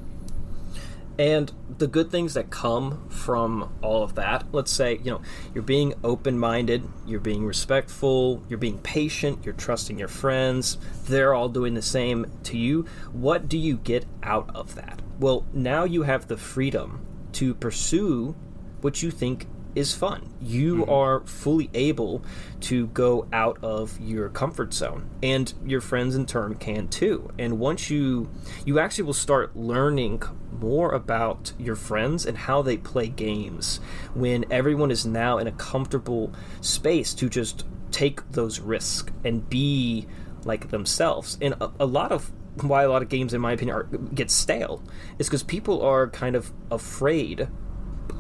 And 1.19 1.53
the 1.79 1.89
good 1.89 2.13
things 2.13 2.35
that 2.35 2.49
come 2.49 3.09
from 3.09 3.73
all 3.83 4.05
of 4.05 4.15
that, 4.15 4.45
let's 4.53 4.71
say, 4.71 5.01
you 5.03 5.11
know, 5.11 5.21
you're 5.53 5.65
being 5.65 5.95
open 6.05 6.39
minded, 6.39 6.85
you're 7.07 7.19
being 7.19 7.45
respectful, 7.45 8.45
you're 8.49 8.59
being 8.59 8.79
patient, 8.79 9.45
you're 9.45 9.55
trusting 9.55 9.99
your 9.99 10.09
friends, 10.09 10.79
they're 11.07 11.35
all 11.35 11.49
doing 11.49 11.75
the 11.75 11.83
same 11.83 12.31
to 12.45 12.57
you. 12.57 12.87
What 13.13 13.49
do 13.49 13.59
you 13.59 13.79
get 13.79 14.07
out 14.23 14.49
of 14.55 14.77
that? 14.77 15.03
Well, 15.19 15.45
now 15.53 15.83
you 15.83 16.05
have 16.05 16.29
the 16.29 16.37
freedom 16.37 17.05
to 17.33 17.53
pursue 17.53 18.37
what 18.81 19.03
you 19.03 19.11
think 19.11 19.49
is 19.75 19.95
fun. 19.95 20.35
You 20.41 20.79
mm-hmm. 20.79 20.91
are 20.91 21.21
fully 21.21 21.71
able 21.75 22.25
to 22.63 22.89
go 22.89 23.27
out 23.33 23.59
of 23.63 23.99
your 24.01 24.29
comfort 24.29 24.75
zone 24.75 25.09
and 25.23 25.53
your 25.65 25.81
friends 25.81 26.15
in 26.15 26.27
turn 26.27 26.55
can 26.57 26.89
too. 26.89 27.31
And 27.39 27.59
once 27.59 27.91
you 27.91 28.31
you 28.65 28.79
actually 28.79 29.05
will 29.05 29.13
start 29.13 29.57
learning 29.57 30.23
more 30.61 30.93
about 30.93 31.53
your 31.59 31.77
friends 31.77 32.27
and 32.27 32.37
how 32.37 32.63
they 32.63 32.77
play 32.77 33.09
games 33.09 33.81
when 34.15 34.45
everyone 34.51 34.91
is 34.91 35.07
now 35.07 35.39
in 35.39 35.47
a 35.47 35.53
comfortable 35.53 36.33
space 36.61 37.15
to 37.15 37.29
just 37.29 37.65
take 37.91 38.31
those 38.33 38.61
risks 38.61 39.13
and 39.25 39.49
be 39.49 40.07
like 40.45 40.71
themselves. 40.71 41.39
And 41.41 41.55
a, 41.61 41.71
a 41.81 41.87
lot 41.87 42.13
of 42.13 42.33
why 42.63 42.83
a 42.83 42.91
lot 42.91 43.03
of 43.03 43.09
games 43.09 43.35
in 43.35 43.41
my 43.41 43.53
opinion 43.53 43.77
are, 43.77 43.85
get 43.85 44.31
stale 44.31 44.83
is 45.19 45.29
because 45.29 45.43
people 45.43 45.83
are 45.83 46.09
kind 46.09 46.35
of 46.35 46.53
afraid 46.71 47.49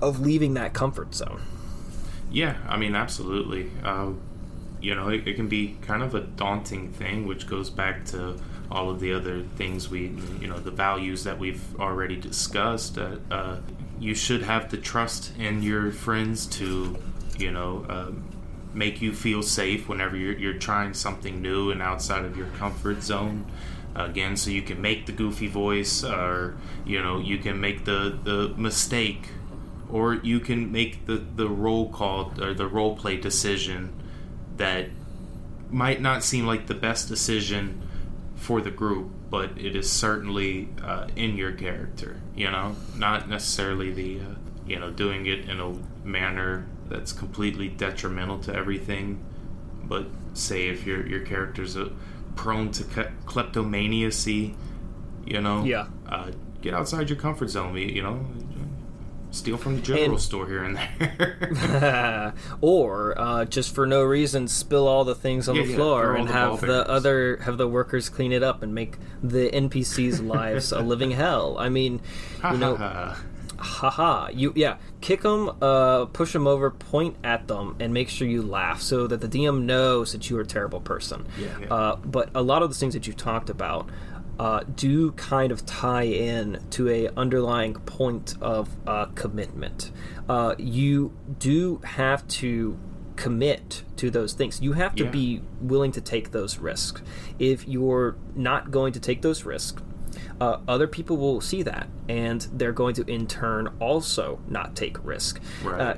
of 0.00 0.20
leaving 0.20 0.54
that 0.54 0.72
comfort 0.72 1.14
zone. 1.14 1.42
Yeah, 2.30 2.56
I 2.68 2.76
mean, 2.76 2.94
absolutely. 2.94 3.70
Uh, 3.82 4.12
you 4.80 4.94
know, 4.94 5.08
it, 5.08 5.26
it, 5.26 5.34
can 5.34 5.48
be 5.48 5.76
kind 5.82 6.02
of 6.02 6.14
a 6.14 6.20
daunting 6.20 6.92
thing, 6.92 7.26
which 7.26 7.46
goes 7.46 7.70
back 7.70 8.04
to 8.06 8.36
all 8.70 8.90
of 8.90 9.00
the 9.00 9.12
other 9.12 9.42
things 9.56 9.88
we, 9.88 10.12
you 10.40 10.46
know, 10.46 10.58
the 10.58 10.70
values 10.70 11.24
that 11.24 11.38
we've 11.38 11.62
already 11.80 12.16
discussed. 12.16 12.94
That 12.96 13.20
uh, 13.30 13.56
you 13.98 14.14
should 14.14 14.42
have 14.42 14.70
the 14.70 14.76
trust 14.76 15.32
in 15.38 15.62
your 15.62 15.90
friends 15.90 16.46
to, 16.46 16.96
you 17.38 17.50
know, 17.50 17.86
uh, 17.88 18.12
make 18.74 19.00
you 19.00 19.12
feel 19.12 19.42
safe 19.42 19.88
whenever 19.88 20.16
you're, 20.16 20.38
you're 20.38 20.54
trying 20.54 20.94
something 20.94 21.40
new 21.40 21.70
and 21.70 21.82
outside 21.82 22.24
of 22.24 22.36
your 22.36 22.46
comfort 22.58 23.02
zone 23.02 23.44
again 23.96 24.36
so 24.36 24.50
you 24.50 24.62
can 24.62 24.80
make 24.80 25.06
the 25.06 25.12
goofy 25.12 25.48
voice 25.48 26.04
or 26.04 26.56
you 26.84 27.02
know 27.02 27.18
you 27.18 27.38
can 27.38 27.60
make 27.60 27.84
the 27.84 28.16
the 28.22 28.48
mistake 28.56 29.30
or 29.90 30.14
you 30.14 30.40
can 30.40 30.70
make 30.70 31.06
the 31.06 31.16
the 31.36 31.48
roll 31.48 31.90
call 31.90 32.32
or 32.40 32.54
the 32.54 32.66
role 32.66 32.96
play 32.96 33.16
decision 33.16 33.92
that 34.56 34.88
might 35.70 36.00
not 36.00 36.24
seem 36.24 36.46
like 36.46 36.66
the 36.66 36.74
best 36.74 37.08
decision 37.08 37.82
for 38.36 38.60
the 38.60 38.70
group, 38.70 39.10
but 39.30 39.50
it 39.58 39.76
is 39.76 39.90
certainly 39.90 40.68
uh, 40.82 41.08
in 41.16 41.36
your 41.36 41.52
character. 41.52 42.20
You 42.34 42.50
know, 42.50 42.76
not 42.96 43.28
necessarily 43.28 43.92
the 43.92 44.20
uh, 44.20 44.34
you 44.66 44.78
know 44.78 44.90
doing 44.90 45.26
it 45.26 45.48
in 45.48 45.60
a 45.60 45.74
manner 46.06 46.66
that's 46.88 47.12
completely 47.12 47.68
detrimental 47.68 48.38
to 48.40 48.54
everything, 48.54 49.24
but 49.84 50.06
say 50.34 50.68
if 50.68 50.86
your 50.86 51.06
your 51.06 51.20
character's 51.20 51.76
a, 51.76 51.90
prone 52.36 52.70
to 52.70 52.84
kleptomaniacy, 53.26 54.54
you 55.26 55.40
know, 55.40 55.64
yeah, 55.64 55.88
uh, 56.08 56.30
get 56.62 56.72
outside 56.72 57.10
your 57.10 57.18
comfort 57.18 57.48
zone. 57.50 57.76
You 57.76 58.02
know, 58.02 58.24
steal 59.38 59.56
from 59.56 59.76
the 59.76 59.82
general 59.82 60.12
and, 60.12 60.20
store 60.20 60.46
here 60.46 60.64
and 60.64 60.76
there, 60.98 62.34
or 62.60 63.18
uh, 63.18 63.44
just 63.44 63.74
for 63.74 63.86
no 63.86 64.02
reason 64.02 64.48
spill 64.48 64.86
all 64.86 65.04
the 65.04 65.14
things 65.14 65.48
on 65.48 65.56
yeah, 65.56 65.62
the 65.62 65.74
floor 65.74 66.12
yeah, 66.12 66.20
and 66.20 66.28
the 66.28 66.32
have 66.32 66.60
the 66.60 66.88
other 66.88 67.36
have 67.38 67.56
the 67.56 67.68
workers 67.68 68.08
clean 68.08 68.32
it 68.32 68.42
up 68.42 68.62
and 68.62 68.74
make 68.74 68.96
the 69.22 69.50
NPCs' 69.50 70.26
lives 70.26 70.72
a 70.72 70.80
living 70.80 71.12
hell. 71.12 71.56
I 71.58 71.68
mean, 71.68 72.00
you 72.50 72.58
know. 72.58 73.14
haha 73.60 74.28
you 74.32 74.52
yeah 74.54 74.76
kick 75.00 75.22
them 75.22 75.50
uh, 75.60 76.04
push 76.04 76.32
them 76.32 76.46
over 76.46 76.70
point 76.70 77.16
at 77.24 77.48
them 77.48 77.74
and 77.80 77.92
make 77.92 78.08
sure 78.08 78.28
you 78.28 78.40
laugh 78.40 78.80
so 78.80 79.08
that 79.08 79.20
the 79.20 79.26
dm 79.26 79.64
knows 79.64 80.12
that 80.12 80.30
you're 80.30 80.42
a 80.42 80.46
terrible 80.46 80.80
person 80.80 81.26
yeah, 81.36 81.58
yeah. 81.60 81.74
Uh, 81.74 81.96
but 81.96 82.30
a 82.36 82.40
lot 82.40 82.62
of 82.62 82.68
the 82.68 82.76
things 82.76 82.94
that 82.94 83.08
you 83.08 83.12
talked 83.12 83.50
about 83.50 83.90
uh, 84.38 84.60
do 84.74 85.12
kind 85.12 85.50
of 85.52 85.66
tie 85.66 86.04
in 86.04 86.62
to 86.70 86.88
a 86.88 87.08
underlying 87.16 87.74
point 87.74 88.34
of 88.40 88.68
uh, 88.86 89.06
commitment. 89.14 89.90
Uh, 90.28 90.54
you 90.58 91.12
do 91.38 91.80
have 91.84 92.26
to 92.28 92.78
commit 93.16 93.82
to 93.96 94.10
those 94.10 94.32
things. 94.32 94.60
You 94.60 94.74
have 94.74 94.94
to 94.94 95.04
yeah. 95.04 95.10
be 95.10 95.42
willing 95.60 95.90
to 95.92 96.00
take 96.00 96.30
those 96.30 96.58
risks. 96.58 97.02
If 97.38 97.66
you're 97.66 98.16
not 98.36 98.70
going 98.70 98.92
to 98.92 99.00
take 99.00 99.22
those 99.22 99.44
risks, 99.44 99.82
uh, 100.40 100.58
other 100.68 100.86
people 100.86 101.16
will 101.16 101.40
see 101.40 101.62
that, 101.64 101.88
and 102.08 102.42
they're 102.52 102.72
going 102.72 102.94
to 102.94 103.04
in 103.10 103.26
turn 103.26 103.68
also 103.80 104.38
not 104.48 104.76
take 104.76 105.04
risk. 105.04 105.40
Right. 105.64 105.80
Uh, 105.80 105.94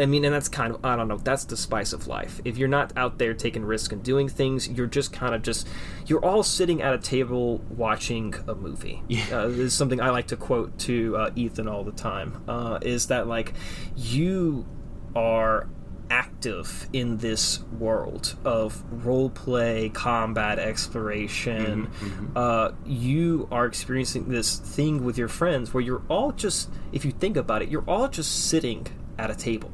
I 0.00 0.06
mean, 0.06 0.24
and 0.24 0.34
that's 0.34 0.48
kind 0.48 0.74
of 0.74 0.84
I 0.84 0.96
don't 0.96 1.08
know. 1.08 1.18
That's 1.18 1.44
the 1.44 1.56
spice 1.56 1.92
of 1.92 2.06
life. 2.06 2.40
If 2.44 2.56
you're 2.58 2.68
not 2.68 2.92
out 2.96 3.18
there 3.18 3.34
taking 3.34 3.64
risks 3.64 3.92
and 3.92 4.02
doing 4.02 4.28
things, 4.28 4.68
you're 4.68 4.86
just 4.86 5.12
kind 5.12 5.34
of 5.34 5.42
just 5.42 5.68
you're 6.06 6.24
all 6.24 6.42
sitting 6.42 6.80
at 6.82 6.94
a 6.94 6.98
table 6.98 7.58
watching 7.70 8.34
a 8.48 8.54
movie. 8.54 9.02
Yeah. 9.08 9.24
Uh, 9.32 9.48
this 9.48 9.58
is 9.58 9.74
something 9.74 10.00
I 10.00 10.10
like 10.10 10.28
to 10.28 10.36
quote 10.36 10.78
to 10.80 11.16
uh, 11.16 11.30
Ethan 11.36 11.68
all 11.68 11.84
the 11.84 11.92
time. 11.92 12.42
Uh, 12.48 12.78
is 12.82 13.08
that 13.08 13.26
like 13.26 13.52
you 13.96 14.66
are 15.14 15.68
active 16.12 16.88
in 16.92 17.18
this 17.18 17.60
world 17.78 18.34
of 18.44 18.82
role 19.04 19.30
play, 19.30 19.88
combat, 19.90 20.58
exploration, 20.58 21.86
Mhm, 21.86 22.08
mhm. 22.10 22.30
uh, 22.36 22.72
you 22.84 23.46
are 23.52 23.64
experiencing 23.66 24.28
this 24.28 24.56
thing 24.58 25.04
with 25.04 25.16
your 25.16 25.28
friends 25.28 25.72
where 25.72 25.80
you're 25.82 26.02
all 26.08 26.32
just, 26.32 26.68
if 26.92 27.04
you 27.04 27.12
think 27.12 27.36
about 27.36 27.62
it, 27.62 27.68
you're 27.68 27.84
all 27.86 28.08
just 28.08 28.48
sitting 28.48 28.86
at 29.18 29.30
a 29.30 29.34
table 29.36 29.70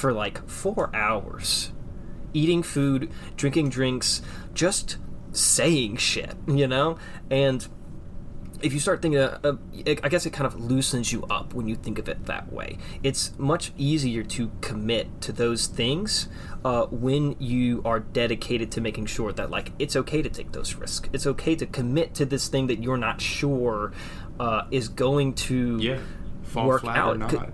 for 0.00 0.12
like 0.12 0.48
four 0.48 0.90
hours, 0.96 1.72
eating 2.32 2.62
food, 2.62 3.10
drinking 3.36 3.68
drinks, 3.68 4.22
just 4.54 4.96
saying 5.32 5.96
shit, 5.96 6.34
you 6.48 6.66
know? 6.66 6.96
And 7.30 7.68
if 8.62 8.72
you 8.72 8.80
start 8.80 9.02
thinking, 9.02 9.20
uh, 9.20 9.38
uh, 9.44 9.52
I 10.02 10.08
guess 10.08 10.24
it 10.26 10.32
kind 10.32 10.46
of 10.46 10.58
loosens 10.58 11.12
you 11.12 11.24
up 11.24 11.54
when 11.54 11.68
you 11.68 11.76
think 11.76 11.98
of 11.98 12.08
it 12.08 12.26
that 12.26 12.52
way. 12.52 12.78
It's 13.02 13.38
much 13.38 13.72
easier 13.76 14.22
to 14.22 14.50
commit 14.62 15.20
to 15.22 15.32
those 15.32 15.66
things 15.66 16.28
uh, 16.64 16.86
when 16.86 17.36
you 17.38 17.82
are 17.84 18.00
dedicated 18.00 18.70
to 18.72 18.80
making 18.80 19.06
sure 19.06 19.32
that, 19.32 19.50
like, 19.50 19.72
it's 19.78 19.96
okay 19.96 20.22
to 20.22 20.30
take 20.30 20.52
those 20.52 20.74
risks. 20.74 21.08
It's 21.12 21.26
okay 21.26 21.54
to 21.56 21.66
commit 21.66 22.14
to 22.14 22.24
this 22.24 22.48
thing 22.48 22.66
that 22.68 22.82
you're 22.82 22.96
not 22.96 23.20
sure 23.20 23.92
uh, 24.38 24.62
is 24.70 24.88
going 24.88 25.34
to 25.34 25.78
Yeah. 25.78 25.98
Fall 26.50 26.66
work 26.66 26.80
flat 26.82 26.96
out. 26.96 27.14
or 27.14 27.18
not. 27.18 27.50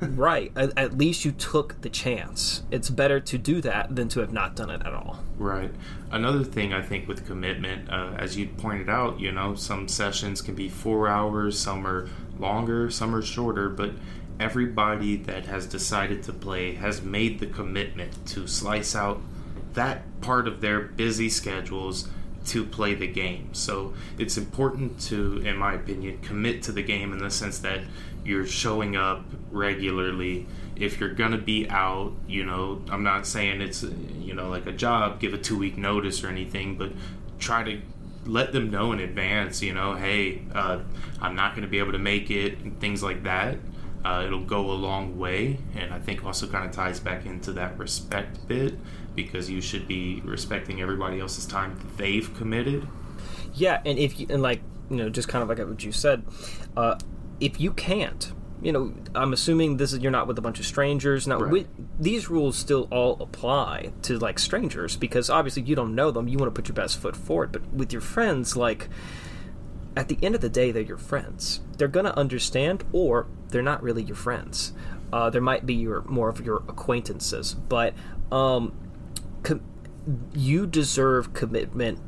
right. 0.00 0.50
At, 0.56 0.76
at 0.76 0.98
least 0.98 1.24
you 1.24 1.30
took 1.30 1.80
the 1.82 1.88
chance. 1.88 2.64
It's 2.72 2.90
better 2.90 3.20
to 3.20 3.38
do 3.38 3.60
that 3.60 3.94
than 3.94 4.08
to 4.10 4.20
have 4.20 4.32
not 4.32 4.56
done 4.56 4.68
it 4.68 4.82
at 4.84 4.92
all. 4.92 5.20
Right. 5.38 5.70
Another 6.10 6.42
thing 6.42 6.72
I 6.72 6.82
think 6.82 7.06
with 7.06 7.24
commitment, 7.24 7.88
uh, 7.88 8.14
as 8.18 8.36
you 8.36 8.48
pointed 8.48 8.88
out, 8.88 9.20
you 9.20 9.30
know, 9.30 9.54
some 9.54 9.86
sessions 9.86 10.42
can 10.42 10.56
be 10.56 10.68
four 10.68 11.06
hours, 11.06 11.56
some 11.56 11.86
are 11.86 12.08
longer, 12.38 12.90
some 12.90 13.14
are 13.14 13.22
shorter, 13.22 13.68
but 13.68 13.92
everybody 14.40 15.14
that 15.14 15.46
has 15.46 15.66
decided 15.66 16.24
to 16.24 16.32
play 16.32 16.74
has 16.74 17.00
made 17.00 17.38
the 17.38 17.46
commitment 17.46 18.26
to 18.26 18.48
slice 18.48 18.96
out 18.96 19.20
that 19.74 20.02
part 20.20 20.48
of 20.48 20.60
their 20.60 20.80
busy 20.80 21.28
schedules 21.28 22.08
to 22.46 22.64
play 22.64 22.94
the 22.94 23.06
game. 23.06 23.48
So 23.52 23.94
it's 24.18 24.36
important 24.36 25.00
to, 25.02 25.38
in 25.38 25.56
my 25.56 25.74
opinion, 25.74 26.18
commit 26.18 26.62
to 26.64 26.72
the 26.72 26.82
game 26.82 27.12
in 27.12 27.18
the 27.18 27.30
sense 27.30 27.58
that 27.60 27.80
you're 28.24 28.46
showing 28.46 28.96
up 28.96 29.24
regularly. 29.50 30.46
If 30.76 31.00
you're 31.00 31.14
gonna 31.14 31.38
be 31.38 31.68
out, 31.68 32.12
you 32.26 32.44
know, 32.44 32.82
I'm 32.90 33.02
not 33.02 33.26
saying 33.26 33.60
it's, 33.60 33.82
you 33.82 34.34
know, 34.34 34.48
like 34.48 34.66
a 34.66 34.72
job, 34.72 35.20
give 35.20 35.34
a 35.34 35.38
two 35.38 35.58
week 35.58 35.76
notice 35.76 36.24
or 36.24 36.28
anything, 36.28 36.76
but 36.76 36.92
try 37.38 37.62
to 37.62 37.80
let 38.24 38.52
them 38.52 38.70
know 38.70 38.92
in 38.92 39.00
advance, 39.00 39.62
you 39.62 39.74
know, 39.74 39.94
hey, 39.94 40.42
uh, 40.54 40.80
I'm 41.20 41.34
not 41.34 41.54
gonna 41.54 41.66
be 41.66 41.78
able 41.78 41.92
to 41.92 41.98
make 41.98 42.30
it, 42.30 42.58
and 42.58 42.78
things 42.80 43.02
like 43.02 43.22
that. 43.24 43.58
Uh, 44.04 44.24
it'll 44.26 44.44
go 44.44 44.70
a 44.70 44.74
long 44.74 45.16
way, 45.18 45.58
and 45.76 45.94
I 45.94 46.00
think 46.00 46.24
also 46.24 46.48
kind 46.48 46.64
of 46.64 46.72
ties 46.72 46.98
back 46.98 47.24
into 47.24 47.52
that 47.52 47.78
respect 47.78 48.48
bit 48.48 48.76
because 49.14 49.48
you 49.48 49.60
should 49.60 49.86
be 49.86 50.20
respecting 50.24 50.80
everybody 50.80 51.20
else's 51.20 51.46
time 51.46 51.78
that 51.78 51.98
they've 51.98 52.34
committed. 52.34 52.88
Yeah, 53.54 53.80
and 53.84 53.98
if 53.98 54.18
you 54.18 54.26
and 54.30 54.42
like 54.42 54.60
you 54.90 54.96
know, 54.96 55.08
just 55.08 55.28
kind 55.28 55.42
of 55.42 55.48
like 55.48 55.66
what 55.66 55.84
you 55.84 55.92
said, 55.92 56.24
uh, 56.76 56.98
if 57.42 57.60
you 57.60 57.72
can't, 57.72 58.32
you 58.62 58.70
know, 58.72 58.94
I'm 59.14 59.32
assuming 59.32 59.76
this 59.78 59.92
is 59.92 59.98
you're 59.98 60.12
not 60.12 60.26
with 60.28 60.38
a 60.38 60.40
bunch 60.40 60.60
of 60.60 60.66
strangers. 60.66 61.26
Now, 61.26 61.38
Right. 61.40 61.52
we, 61.52 61.66
these 61.98 62.30
rules 62.30 62.56
still 62.56 62.86
all 62.92 63.16
apply 63.20 63.92
to 64.02 64.18
like 64.18 64.38
strangers 64.38 64.96
because 64.96 65.28
obviously 65.28 65.62
you 65.62 65.74
don't 65.74 65.94
know 65.94 66.10
them. 66.12 66.28
You 66.28 66.38
want 66.38 66.54
to 66.54 66.58
put 66.58 66.68
your 66.68 66.74
best 66.76 66.98
foot 66.98 67.16
forward, 67.16 67.50
but 67.52 67.72
with 67.74 67.92
your 67.92 68.00
friends, 68.02 68.56
like 68.56 68.88
at 69.96 70.08
the 70.08 70.16
end 70.22 70.34
of 70.34 70.40
the 70.40 70.48
day, 70.48 70.70
they're 70.70 70.82
your 70.82 70.96
friends. 70.96 71.60
They're 71.76 71.88
gonna 71.88 72.14
understand, 72.16 72.84
or 72.92 73.26
they're 73.48 73.62
not 73.62 73.82
really 73.82 74.02
your 74.04 74.16
friends. 74.16 74.72
Uh, 75.12 75.28
there 75.28 75.42
might 75.42 75.66
be 75.66 75.74
your 75.74 76.02
more 76.04 76.28
of 76.30 76.40
your 76.46 76.58
acquaintances, 76.68 77.54
but 77.54 77.92
um, 78.30 78.72
com- 79.42 79.60
you 80.32 80.66
deserve 80.66 81.34
commitment 81.34 81.98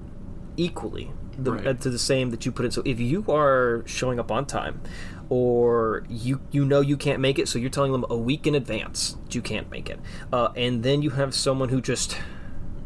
equally 0.56 1.12
the, 1.36 1.52
Right. 1.52 1.66
uh, 1.66 1.74
to 1.74 1.90
the 1.90 1.98
same 1.98 2.30
that 2.30 2.46
you 2.46 2.52
put 2.52 2.64
in. 2.64 2.70
So 2.70 2.80
if 2.84 2.98
you 3.00 3.24
are 3.28 3.82
showing 3.86 4.18
up 4.20 4.30
on 4.30 4.46
time, 4.46 4.80
or 5.28 6.04
you 6.08 6.40
you 6.50 6.64
know 6.64 6.80
you 6.80 6.96
can't 6.96 7.20
make 7.20 7.38
it, 7.38 7.48
so 7.48 7.58
you're 7.58 7.70
telling 7.70 7.92
them 7.92 8.04
a 8.08 8.16
week 8.16 8.46
in 8.46 8.54
advance 8.54 9.16
that 9.24 9.34
you 9.34 9.42
can't 9.42 9.70
make 9.70 9.88
it, 9.88 10.00
uh, 10.32 10.48
and 10.56 10.82
then 10.82 11.02
you 11.02 11.10
have 11.10 11.34
someone 11.34 11.68
who 11.68 11.80
just 11.80 12.16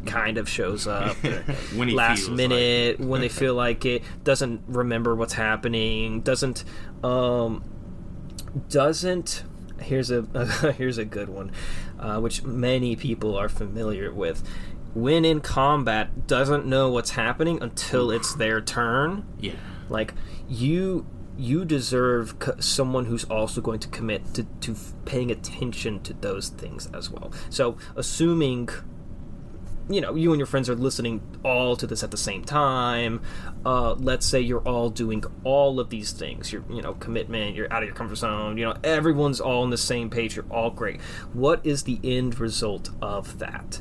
kind 0.05 0.37
of 0.37 0.47
shows 0.47 0.87
up 0.87 1.17
When 1.75 1.89
he 1.89 1.93
last 1.93 2.29
minute 2.29 3.01
like 3.01 3.09
when 3.09 3.19
they 3.19 3.27
feel 3.27 3.53
like 3.53 3.85
it 3.85 4.01
doesn't 4.23 4.61
remember 4.67 5.13
what's 5.13 5.33
happening 5.33 6.21
doesn't 6.21 6.63
um 7.03 7.61
doesn't 8.69 9.43
here's 9.81 10.09
a 10.09 10.21
here's 10.77 10.97
a 10.97 11.03
good 11.03 11.27
one 11.27 11.51
uh, 11.99 12.19
which 12.19 12.43
many 12.43 12.95
people 12.95 13.35
are 13.37 13.49
familiar 13.49 14.11
with. 14.11 14.47
When 14.93 15.25
in 15.25 15.41
combat 15.41 16.27
doesn't 16.27 16.65
know 16.65 16.89
what's 16.89 17.11
happening 17.11 17.61
until 17.61 18.09
it's 18.09 18.33
their 18.33 18.61
turn. 18.61 19.25
Yeah. 19.39 19.53
like 19.89 20.13
you 20.47 21.05
you 21.39 21.63
deserve 21.63 22.35
someone 22.59 23.05
who's 23.05 23.23
also 23.25 23.61
going 23.61 23.79
to 23.79 23.87
commit 23.87 24.33
to, 24.33 24.43
to 24.59 24.75
paying 25.05 25.31
attention 25.31 26.01
to 26.01 26.13
those 26.13 26.49
things 26.49 26.89
as 26.93 27.09
well. 27.09 27.31
So 27.49 27.77
assuming 27.95 28.69
you 29.89 30.01
know 30.01 30.13
you 30.13 30.31
and 30.31 30.39
your 30.39 30.45
friends 30.45 30.69
are 30.69 30.75
listening 30.75 31.19
all 31.43 31.75
to 31.75 31.87
this 31.87 32.03
at 32.03 32.11
the 32.11 32.17
same 32.17 32.43
time 32.43 33.23
uh, 33.65 33.93
let's 33.93 34.23
say 34.23 34.39
you're 34.39 34.61
all 34.61 34.91
doing 34.91 35.23
all 35.43 35.79
of 35.79 35.89
these 35.89 36.11
things. 36.11 36.51
Your 36.51 36.63
you 36.69 36.81
know 36.81 36.93
commitment 36.95 37.55
you're 37.55 37.71
out 37.71 37.83
of 37.83 37.87
your 37.87 37.95
comfort 37.95 38.17
zone 38.17 38.57
you 38.57 38.65
know 38.65 38.75
everyone's 38.83 39.39
all 39.39 39.63
on 39.63 39.69
the 39.69 39.77
same 39.77 40.09
page 40.09 40.35
you're 40.35 40.45
all 40.51 40.71
great. 40.71 40.99
What 41.31 41.65
is 41.65 41.83
the 41.83 41.99
end 42.03 42.39
result 42.39 42.89
of 43.01 43.39
that? 43.39 43.79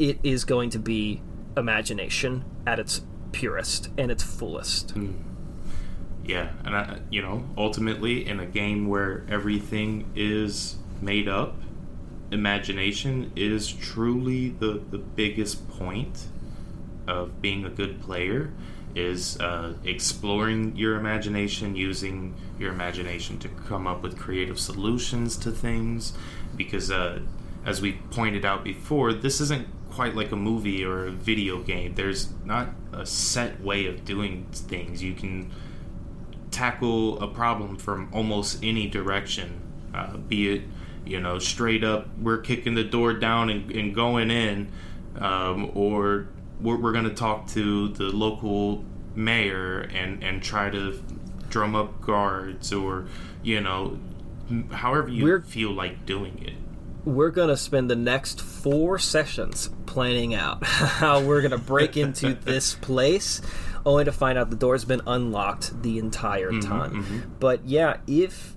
It 0.00 0.18
is 0.24 0.44
going 0.44 0.70
to 0.70 0.78
be 0.80 1.22
imagination 1.56 2.44
at 2.66 2.80
its 2.80 3.02
purest 3.30 3.88
and 3.96 4.10
its 4.10 4.22
fullest 4.24 4.94
Yeah, 6.26 6.50
and 6.64 6.76
I, 6.76 6.98
you 7.08 7.22
know, 7.22 7.44
ultimately, 7.56 8.26
in 8.26 8.40
a 8.40 8.46
game 8.46 8.88
where 8.88 9.24
everything 9.30 10.10
is 10.16 10.76
made 11.00 11.28
up, 11.28 11.56
imagination 12.32 13.32
is 13.36 13.72
truly 13.72 14.48
the 14.48 14.82
the 14.90 14.98
biggest 14.98 15.68
point 15.68 16.26
of 17.06 17.40
being 17.40 17.64
a 17.64 17.70
good 17.70 18.00
player. 18.00 18.52
Is 18.96 19.38
uh, 19.40 19.74
exploring 19.84 20.74
your 20.74 20.96
imagination, 20.96 21.76
using 21.76 22.34
your 22.58 22.72
imagination 22.72 23.38
to 23.40 23.48
come 23.68 23.86
up 23.86 24.02
with 24.02 24.18
creative 24.18 24.58
solutions 24.58 25.36
to 25.36 25.50
things. 25.50 26.14
Because, 26.56 26.90
uh, 26.90 27.20
as 27.66 27.82
we 27.82 27.92
pointed 28.10 28.46
out 28.46 28.64
before, 28.64 29.12
this 29.12 29.38
isn't 29.42 29.68
quite 29.90 30.14
like 30.14 30.32
a 30.32 30.36
movie 30.36 30.82
or 30.82 31.06
a 31.08 31.10
video 31.10 31.60
game. 31.62 31.94
There's 31.94 32.32
not 32.46 32.70
a 32.92 33.04
set 33.04 33.60
way 33.60 33.86
of 33.86 34.06
doing 34.06 34.46
things. 34.50 35.02
You 35.02 35.12
can 35.12 35.52
tackle 36.56 37.20
a 37.22 37.28
problem 37.28 37.76
from 37.76 38.08
almost 38.12 38.58
any 38.62 38.88
direction, 38.88 39.60
uh, 39.94 40.16
be 40.16 40.54
it 40.56 40.62
you 41.04 41.20
know 41.20 41.38
straight 41.38 41.84
up 41.84 42.08
we're 42.18 42.38
kicking 42.38 42.74
the 42.74 42.82
door 42.82 43.12
down 43.12 43.48
and, 43.50 43.70
and 43.70 43.94
going 43.94 44.30
in, 44.30 44.68
um, 45.18 45.70
or 45.74 46.28
we're, 46.60 46.76
we're 46.76 46.92
going 46.92 47.04
to 47.04 47.14
talk 47.14 47.46
to 47.48 47.88
the 47.88 48.04
local 48.04 48.84
mayor 49.14 49.80
and 49.94 50.22
and 50.24 50.42
try 50.42 50.70
to 50.70 51.02
drum 51.50 51.76
up 51.76 52.00
guards, 52.00 52.72
or 52.72 53.06
you 53.42 53.60
know 53.60 53.98
however 54.72 55.08
you 55.08 55.24
We're- 55.24 55.42
feel 55.42 55.72
like 55.72 56.06
doing 56.06 56.38
it. 56.42 56.54
we're 57.04 57.30
gonna 57.30 57.56
spend 57.56 57.88
the 57.90 57.96
next 57.96 58.40
four 58.40 58.98
sessions 58.98 59.70
planning 59.86 60.34
out 60.34 60.64
how 61.00 61.20
we're 61.22 61.42
gonna 61.42 61.58
break 61.58 61.96
into 61.96 62.34
this 62.44 62.74
place 62.74 63.40
only 63.86 64.04
to 64.04 64.12
find 64.12 64.36
out 64.36 64.50
the 64.50 64.56
door's 64.56 64.84
been 64.84 65.00
unlocked 65.06 65.82
the 65.82 65.98
entire 65.98 66.50
time. 66.60 67.34
but 67.40 67.64
yeah 67.64 67.96
if 68.06 68.54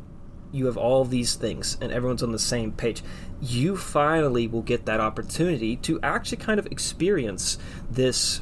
you 0.51 0.65
have 0.65 0.75
all 0.77 1.05
these 1.05 1.35
things 1.35 1.77
and 1.79 1.91
everyone's 1.91 2.23
on 2.23 2.31
the 2.31 2.39
same 2.39 2.71
page 2.71 3.03
you 3.39 3.77
finally 3.77 4.47
will 4.47 4.63
get 4.63 4.85
that 4.85 4.99
opportunity 4.99 5.75
to 5.77 5.99
actually 6.01 6.37
kind 6.37 6.59
of 6.59 6.65
experience 6.65 7.57
this 7.89 8.41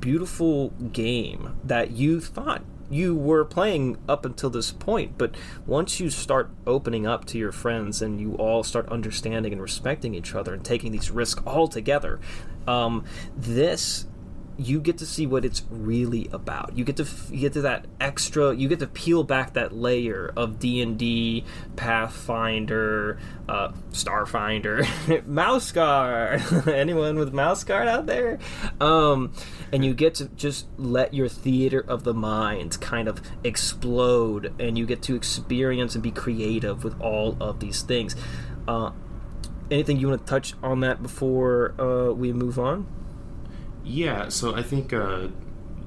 beautiful 0.00 0.70
game 0.92 1.58
that 1.64 1.90
you 1.90 2.20
thought 2.20 2.62
you 2.90 3.14
were 3.14 3.44
playing 3.44 3.98
up 4.08 4.24
until 4.24 4.48
this 4.48 4.72
point. 4.72 5.18
But 5.18 5.34
once 5.66 6.00
you 6.00 6.08
start 6.08 6.48
opening 6.66 7.06
up 7.06 7.26
to 7.26 7.36
your 7.36 7.52
friends 7.52 8.00
and 8.00 8.18
you 8.18 8.34
all 8.36 8.62
start 8.62 8.88
understanding 8.88 9.52
and 9.52 9.60
respecting 9.60 10.14
each 10.14 10.34
other 10.34 10.54
and 10.54 10.64
taking 10.64 10.92
these 10.92 11.10
risks 11.10 11.42
all 11.46 11.68
together 11.68 12.18
um, 12.66 13.04
this 13.36 14.06
you 14.58 14.80
get 14.80 14.98
to 14.98 15.06
see 15.06 15.24
what 15.24 15.44
it's 15.44 15.62
really 15.70 16.28
about. 16.32 16.76
You 16.76 16.84
get 16.84 16.96
to 16.96 17.04
f- 17.04 17.30
you 17.30 17.38
get 17.38 17.52
to 17.52 17.60
that 17.62 17.86
extra. 18.00 18.54
You 18.54 18.68
get 18.68 18.80
to 18.80 18.88
peel 18.88 19.22
back 19.22 19.52
that 19.52 19.72
layer 19.72 20.32
of 20.36 20.58
D 20.58 20.82
and 20.82 20.98
D, 20.98 21.44
Pathfinder, 21.76 23.20
uh, 23.48 23.70
Starfinder, 23.92 25.26
Mouse 25.26 25.70
Guard. 25.70 26.42
Anyone 26.66 27.18
with 27.18 27.32
Mouse 27.32 27.62
Guard 27.62 27.86
out 27.86 28.06
there? 28.06 28.40
Um, 28.80 29.32
and 29.72 29.84
you 29.84 29.94
get 29.94 30.16
to 30.16 30.26
just 30.30 30.66
let 30.76 31.14
your 31.14 31.28
theater 31.28 31.84
of 31.86 32.02
the 32.02 32.14
mind 32.14 32.80
kind 32.80 33.06
of 33.06 33.22
explode, 33.44 34.52
and 34.58 34.76
you 34.76 34.86
get 34.86 35.02
to 35.02 35.14
experience 35.14 35.94
and 35.94 36.02
be 36.02 36.10
creative 36.10 36.82
with 36.82 37.00
all 37.00 37.36
of 37.40 37.60
these 37.60 37.82
things. 37.82 38.16
Uh, 38.66 38.90
anything 39.70 39.98
you 39.98 40.08
want 40.08 40.26
to 40.26 40.28
touch 40.28 40.54
on 40.64 40.80
that 40.80 41.00
before 41.00 41.80
uh, 41.80 42.12
we 42.12 42.32
move 42.32 42.58
on? 42.58 42.97
Yeah, 43.88 44.28
so 44.28 44.54
I 44.54 44.62
think 44.62 44.92
uh, 44.92 45.28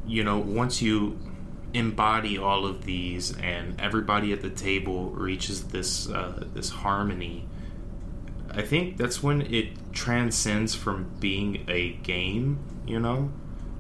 you 0.08 0.24
know 0.24 0.40
once 0.40 0.82
you 0.82 1.20
embody 1.72 2.36
all 2.36 2.66
of 2.66 2.84
these 2.84 3.38
and 3.38 3.80
everybody 3.80 4.34
at 4.34 4.42
the 4.42 4.50
table 4.50 5.12
reaches 5.12 5.66
this 5.66 6.10
uh, 6.10 6.46
this 6.52 6.70
harmony, 6.70 7.48
I 8.50 8.64
think 8.64 8.98
that's 8.98 9.22
when 9.22 9.42
it 9.42 9.94
transcends 9.94 10.74
from 10.74 11.12
being 11.20 11.64
a 11.68 11.92
game. 11.92 12.58
You 12.88 13.00
know, 13.00 13.32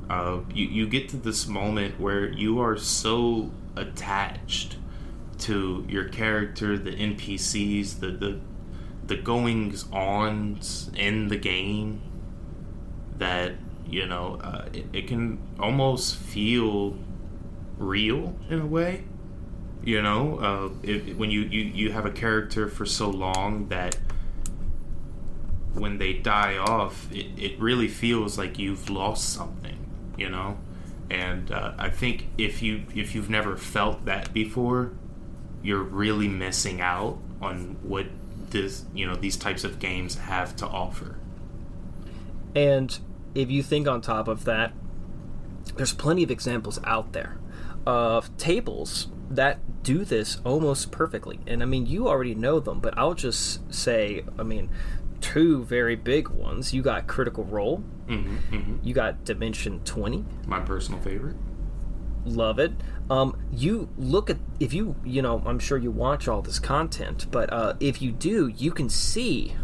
uh, 0.08 0.42
you 0.54 0.68
you 0.68 0.88
get 0.88 1.10
to 1.10 1.18
this 1.18 1.48
moment 1.48 2.00
where 2.00 2.32
you 2.32 2.62
are 2.62 2.78
so 2.78 3.50
attached 3.76 4.78
to 5.40 5.84
your 5.90 6.10
character, 6.10 6.78
the 6.78 6.92
NPCs, 6.92 8.00
the 8.00 8.12
the 8.12 8.40
the 9.08 9.16
goings 9.16 9.88
ons 9.92 10.92
in 10.96 11.30
the 11.30 11.38
game 11.38 12.04
that 13.18 13.56
you 13.92 14.06
know 14.06 14.40
uh, 14.44 14.66
it, 14.74 14.86
it 14.94 15.08
can 15.08 15.38
almost 15.60 16.16
feel 16.16 16.98
real 17.78 18.36
in 18.50 18.60
a 18.60 18.66
way 18.66 19.04
you 19.84 20.02
know 20.02 20.38
uh, 20.40 20.88
it, 20.88 21.18
when 21.18 21.30
you, 21.30 21.42
you 21.42 21.62
you 21.62 21.92
have 21.92 22.06
a 22.06 22.12
character 22.12 22.68
for 22.68 22.86
so 22.86 23.10
long 23.10 23.68
that 23.68 23.98
when 25.74 25.98
they 25.98 26.14
die 26.14 26.58
off 26.58 27.12
it, 27.12 27.28
it 27.38 27.60
really 27.60 27.88
feels 27.88 28.38
like 28.38 28.58
you've 28.58 28.90
lost 28.90 29.34
something 29.34 29.78
you 30.18 30.30
know 30.30 30.58
and 31.10 31.52
uh, 31.52 31.74
i 31.78 31.90
think 31.90 32.28
if 32.38 32.62
you 32.62 32.84
if 32.96 33.16
you've 33.16 33.30
never 33.30 33.58
felt 33.58 34.06
that 34.06 34.34
before 34.34 34.92
you're 35.64 35.84
really 35.84 36.28
missing 36.28 36.82
out 36.82 37.18
on 37.42 37.78
what 37.82 38.08
this 38.52 38.86
you 38.94 39.06
know 39.08 39.16
these 39.16 39.38
types 39.38 39.64
of 39.64 39.80
games 39.80 40.16
have 40.16 40.56
to 40.58 40.68
offer. 40.68 41.16
And 42.56 42.98
if 43.36 43.50
you 43.50 43.64
think 43.64 43.88
on 43.88 44.02
top 44.02 44.28
of 44.28 44.46
that, 44.46 44.74
there's 45.76 45.94
plenty 45.94 46.24
of 46.24 46.32
examples 46.32 46.80
out 46.84 47.14
there 47.14 47.38
of 47.86 48.36
tables 48.38 49.08
that 49.30 49.84
do 49.84 50.04
this 50.06 50.40
almost 50.44 50.92
perfectly. 50.92 51.40
And 51.48 51.64
I 51.64 51.66
mean, 51.66 51.86
you 51.86 52.08
already 52.08 52.36
know 52.36 52.60
them, 52.60 52.80
but 52.80 52.98
I'll 52.98 53.14
just 53.14 53.74
say, 53.74 54.24
I 54.38 54.44
mean, 54.44 54.70
two 55.22 55.64
very 55.64 55.96
big 55.96 56.28
ones. 56.28 56.74
You 56.74 56.82
got 56.82 57.08
Critical 57.08 57.46
Role. 57.46 57.84
Mm-hmm, 58.08 58.56
mm-hmm. 58.56 58.76
You 58.84 58.94
got 58.94 59.24
Dimension 59.24 59.80
20. 59.86 60.26
My 60.48 60.60
personal 60.60 61.00
favorite. 61.00 61.38
Love 62.26 62.60
it. 62.60 62.74
Um, 63.10 63.42
you 63.52 63.90
look 63.98 64.30
at 64.30 64.38
if 64.60 64.74
you 64.74 64.96
you 65.04 65.24
know 65.24 65.42
I'm 65.44 65.58
sure 65.58 65.78
you 65.78 65.90
watch 65.90 66.28
all 66.28 66.44
this 66.44 66.60
content, 66.60 67.26
but 67.32 67.52
uh, 67.52 67.74
if 67.80 68.00
you 68.00 68.12
do, 68.12 68.48
you 68.48 68.72
can 68.72 68.90
see, 68.90 69.56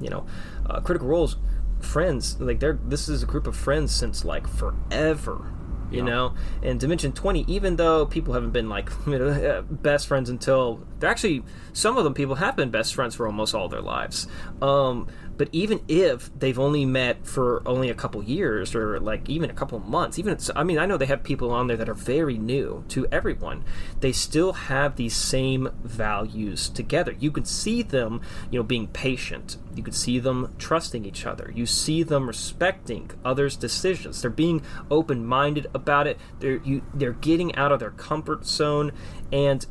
you 0.00 0.08
know, 0.08 0.24
uh, 0.66 0.80
Critical 0.80 1.08
Role's 1.08 1.36
friends 1.80 2.40
like 2.40 2.60
they're 2.60 2.78
this 2.84 3.08
is 3.08 3.22
a 3.22 3.26
group 3.26 3.46
of 3.46 3.56
friends 3.56 3.94
since 3.94 4.24
like 4.24 4.46
forever 4.48 5.52
you 5.90 5.98
yeah. 5.98 6.04
know 6.04 6.34
and 6.62 6.78
dimension 6.80 7.12
20 7.12 7.44
even 7.48 7.76
though 7.76 8.04
people 8.04 8.34
haven't 8.34 8.50
been 8.50 8.68
like 8.68 8.90
best 9.70 10.06
friends 10.06 10.28
until 10.28 10.80
they're 10.98 11.10
actually 11.10 11.42
some 11.72 11.96
of 11.96 12.04
them 12.04 12.14
people 12.14 12.36
have 12.36 12.56
been 12.56 12.70
best 12.70 12.94
friends 12.94 13.14
for 13.14 13.26
almost 13.26 13.54
all 13.54 13.68
their 13.68 13.80
lives 13.80 14.26
um, 14.60 15.06
but 15.38 15.48
even 15.52 15.80
if 15.86 16.36
they've 16.36 16.58
only 16.58 16.84
met 16.84 17.26
for 17.26 17.62
only 17.64 17.88
a 17.88 17.94
couple 17.94 18.22
years 18.22 18.74
or 18.74 18.98
like 18.98 19.28
even 19.28 19.48
a 19.48 19.54
couple 19.54 19.78
months, 19.78 20.18
even 20.18 20.36
I 20.54 20.64
mean, 20.64 20.78
I 20.78 20.84
know 20.84 20.96
they 20.96 21.06
have 21.06 21.22
people 21.22 21.52
on 21.52 21.68
there 21.68 21.76
that 21.76 21.88
are 21.88 21.94
very 21.94 22.36
new 22.36 22.84
to 22.88 23.06
everyone. 23.12 23.64
They 24.00 24.12
still 24.12 24.52
have 24.52 24.96
these 24.96 25.14
same 25.14 25.70
values 25.82 26.68
together. 26.68 27.14
You 27.18 27.30
can 27.30 27.44
see 27.44 27.82
them, 27.82 28.20
you 28.50 28.58
know, 28.58 28.64
being 28.64 28.88
patient. 28.88 29.56
You 29.76 29.84
can 29.84 29.92
see 29.92 30.18
them 30.18 30.54
trusting 30.58 31.04
each 31.04 31.24
other. 31.24 31.52
You 31.54 31.66
see 31.66 32.02
them 32.02 32.26
respecting 32.26 33.12
others' 33.24 33.56
decisions. 33.56 34.20
They're 34.20 34.30
being 34.30 34.62
open-minded 34.90 35.68
about 35.72 36.08
it. 36.08 36.18
They're 36.40 36.56
you, 36.64 36.82
they're 36.92 37.12
getting 37.12 37.54
out 37.54 37.70
of 37.70 37.78
their 37.78 37.92
comfort 37.92 38.44
zone, 38.44 38.90
and 39.30 39.64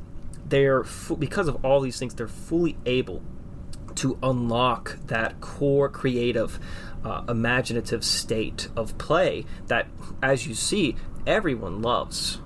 they're 0.48 0.86
because 1.20 1.50
of 1.50 1.66
all 1.66 1.82
these 1.82 2.00
things, 2.00 2.14
they're 2.16 2.30
fully 2.30 2.78
able 2.86 3.22
to 3.98 4.18
unlock 4.24 4.98
that 5.08 5.40
core 5.42 5.90
creative, 5.90 6.60
uh, 7.04 7.24
imaginative 7.28 8.04
state 8.04 8.70
of 8.76 8.98
play 8.98 9.46
that, 9.68 9.88
as 10.22 10.48
you 10.48 10.54
see, 10.54 10.96
everyone 11.26 11.82
loves 11.82 12.40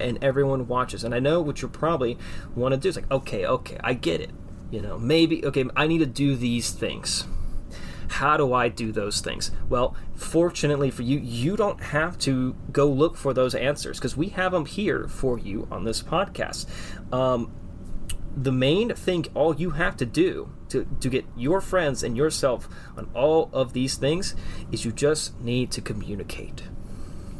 and 0.00 0.22
everyone 0.22 0.68
watches. 0.68 1.04
And 1.04 1.14
I 1.14 1.18
know 1.18 1.40
what 1.40 1.62
you 1.62 1.68
probably 1.68 2.18
want 2.54 2.72
to 2.72 2.78
do 2.78 2.88
is 2.88 2.96
like, 2.96 3.10
okay, 3.10 3.46
okay, 3.46 3.78
I 3.82 3.94
get 3.94 4.20
it. 4.20 4.30
You 4.70 4.82
know, 4.82 4.98
maybe, 4.98 5.44
okay, 5.46 5.64
I 5.76 5.86
need 5.86 5.98
to 5.98 6.06
do 6.06 6.36
these 6.36 6.70
things. 6.70 7.26
How 8.08 8.36
do 8.36 8.52
I 8.52 8.68
do 8.68 8.90
those 8.92 9.20
things? 9.20 9.50
Well, 9.68 9.94
fortunately 10.14 10.90
for 10.90 11.02
you, 11.02 11.18
you 11.18 11.56
don't 11.56 11.80
have 11.80 12.18
to 12.20 12.54
go 12.72 12.86
look 12.86 13.16
for 13.16 13.34
those 13.34 13.54
answers 13.54 13.98
because 13.98 14.16
we 14.16 14.28
have 14.30 14.52
them 14.52 14.66
here 14.66 15.08
for 15.08 15.38
you 15.38 15.68
on 15.70 15.84
this 15.84 16.02
podcast. 16.02 16.66
Um, 17.12 17.52
the 18.36 18.52
main 18.52 18.94
thing 18.94 19.26
all 19.34 19.54
you 19.54 19.70
have 19.70 19.96
to 19.98 20.06
do 20.06 20.50
to, 20.70 20.86
to 21.00 21.08
get 21.08 21.24
your 21.36 21.60
friends 21.60 22.02
and 22.02 22.16
yourself 22.16 22.68
on 22.96 23.08
all 23.14 23.50
of 23.52 23.72
these 23.72 23.96
things 23.96 24.34
is 24.70 24.84
you 24.84 24.92
just 24.92 25.38
need 25.40 25.70
to 25.72 25.80
communicate. 25.80 26.62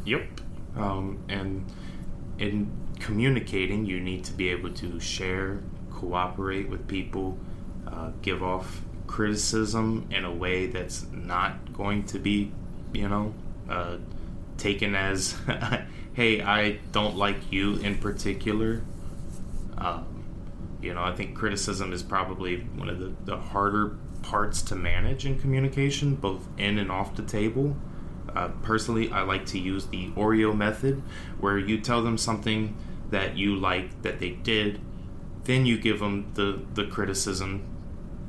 Yep. 0.05 0.41
Um, 0.75 1.19
and 1.27 1.65
in 2.37 2.71
communicating 2.99 3.85
you 3.85 3.99
need 3.99 4.23
to 4.25 4.33
be 4.33 4.49
able 4.49 4.71
to 4.71 4.99
share 4.99 5.59
cooperate 5.91 6.69
with 6.69 6.87
people 6.87 7.37
uh, 7.87 8.11
give 8.21 8.43
off 8.43 8.81
criticism 9.07 10.07
in 10.11 10.25
a 10.25 10.31
way 10.31 10.67
that's 10.67 11.05
not 11.11 11.73
going 11.73 12.03
to 12.03 12.19
be 12.19 12.51
you 12.93 13.07
know 13.07 13.33
uh, 13.69 13.97
taken 14.57 14.95
as 14.95 15.35
hey 16.13 16.41
i 16.41 16.71
don't 16.91 17.15
like 17.15 17.51
you 17.51 17.75
in 17.77 17.97
particular. 17.97 18.81
Um, 19.77 20.08
you 20.81 20.93
know, 20.93 21.03
I 21.03 21.13
think 21.13 21.35
criticism 21.35 21.91
is 21.91 22.03
probably 22.03 22.57
one 22.75 22.89
of 22.89 22.99
the, 22.99 23.13
the 23.25 23.37
harder 23.37 23.97
parts 24.21 24.61
to 24.63 24.75
manage 24.75 25.25
in 25.25 25.39
communication, 25.39 26.15
both 26.15 26.47
in 26.57 26.77
and 26.77 26.91
off 26.91 27.15
the 27.15 27.23
table. 27.23 27.75
Uh, 28.33 28.49
personally, 28.61 29.11
I 29.11 29.23
like 29.23 29.45
to 29.47 29.59
use 29.59 29.87
the 29.87 30.09
Oreo 30.11 30.55
method, 30.55 31.01
where 31.39 31.57
you 31.57 31.79
tell 31.79 32.03
them 32.03 32.17
something 32.17 32.75
that 33.09 33.35
you 33.35 33.55
like 33.55 34.03
that 34.03 34.19
they 34.19 34.31
did, 34.31 34.79
then 35.45 35.65
you 35.65 35.77
give 35.77 35.99
them 35.99 36.31
the 36.35 36.61
the 36.75 36.85
criticism. 36.85 37.65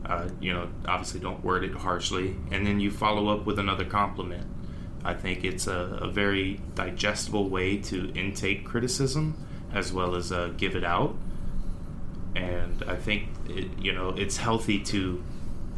Uh, 0.07 0.29
you 0.41 0.53
know, 0.53 0.69
obviously 0.87 1.21
don't 1.21 1.45
word 1.45 1.63
it 1.63 1.75
harshly, 1.75 2.35
and 2.51 2.67
then 2.67 2.81
you 2.81 2.91
follow 2.91 3.29
up 3.29 3.45
with 3.47 3.59
another 3.59 3.85
compliment. 3.85 4.47
I 5.05 5.15
think 5.15 5.45
it's 5.45 5.67
a, 5.67 5.99
a 6.03 6.09
very 6.11 6.61
digestible 6.75 7.49
way 7.49 7.77
to 7.79 8.11
intake 8.15 8.65
criticism 8.65 9.37
as 9.73 9.93
well 9.93 10.15
as 10.15 10.33
uh, 10.33 10.53
give 10.57 10.75
it 10.75 10.85
out 10.85 11.17
and 12.35 12.85
I 12.87 12.97
think 12.97 13.29
it, 13.49 13.79
you 13.79 13.93
know 13.93 14.11
it's 14.11 14.37
healthy 14.37 14.81
to 14.81 15.23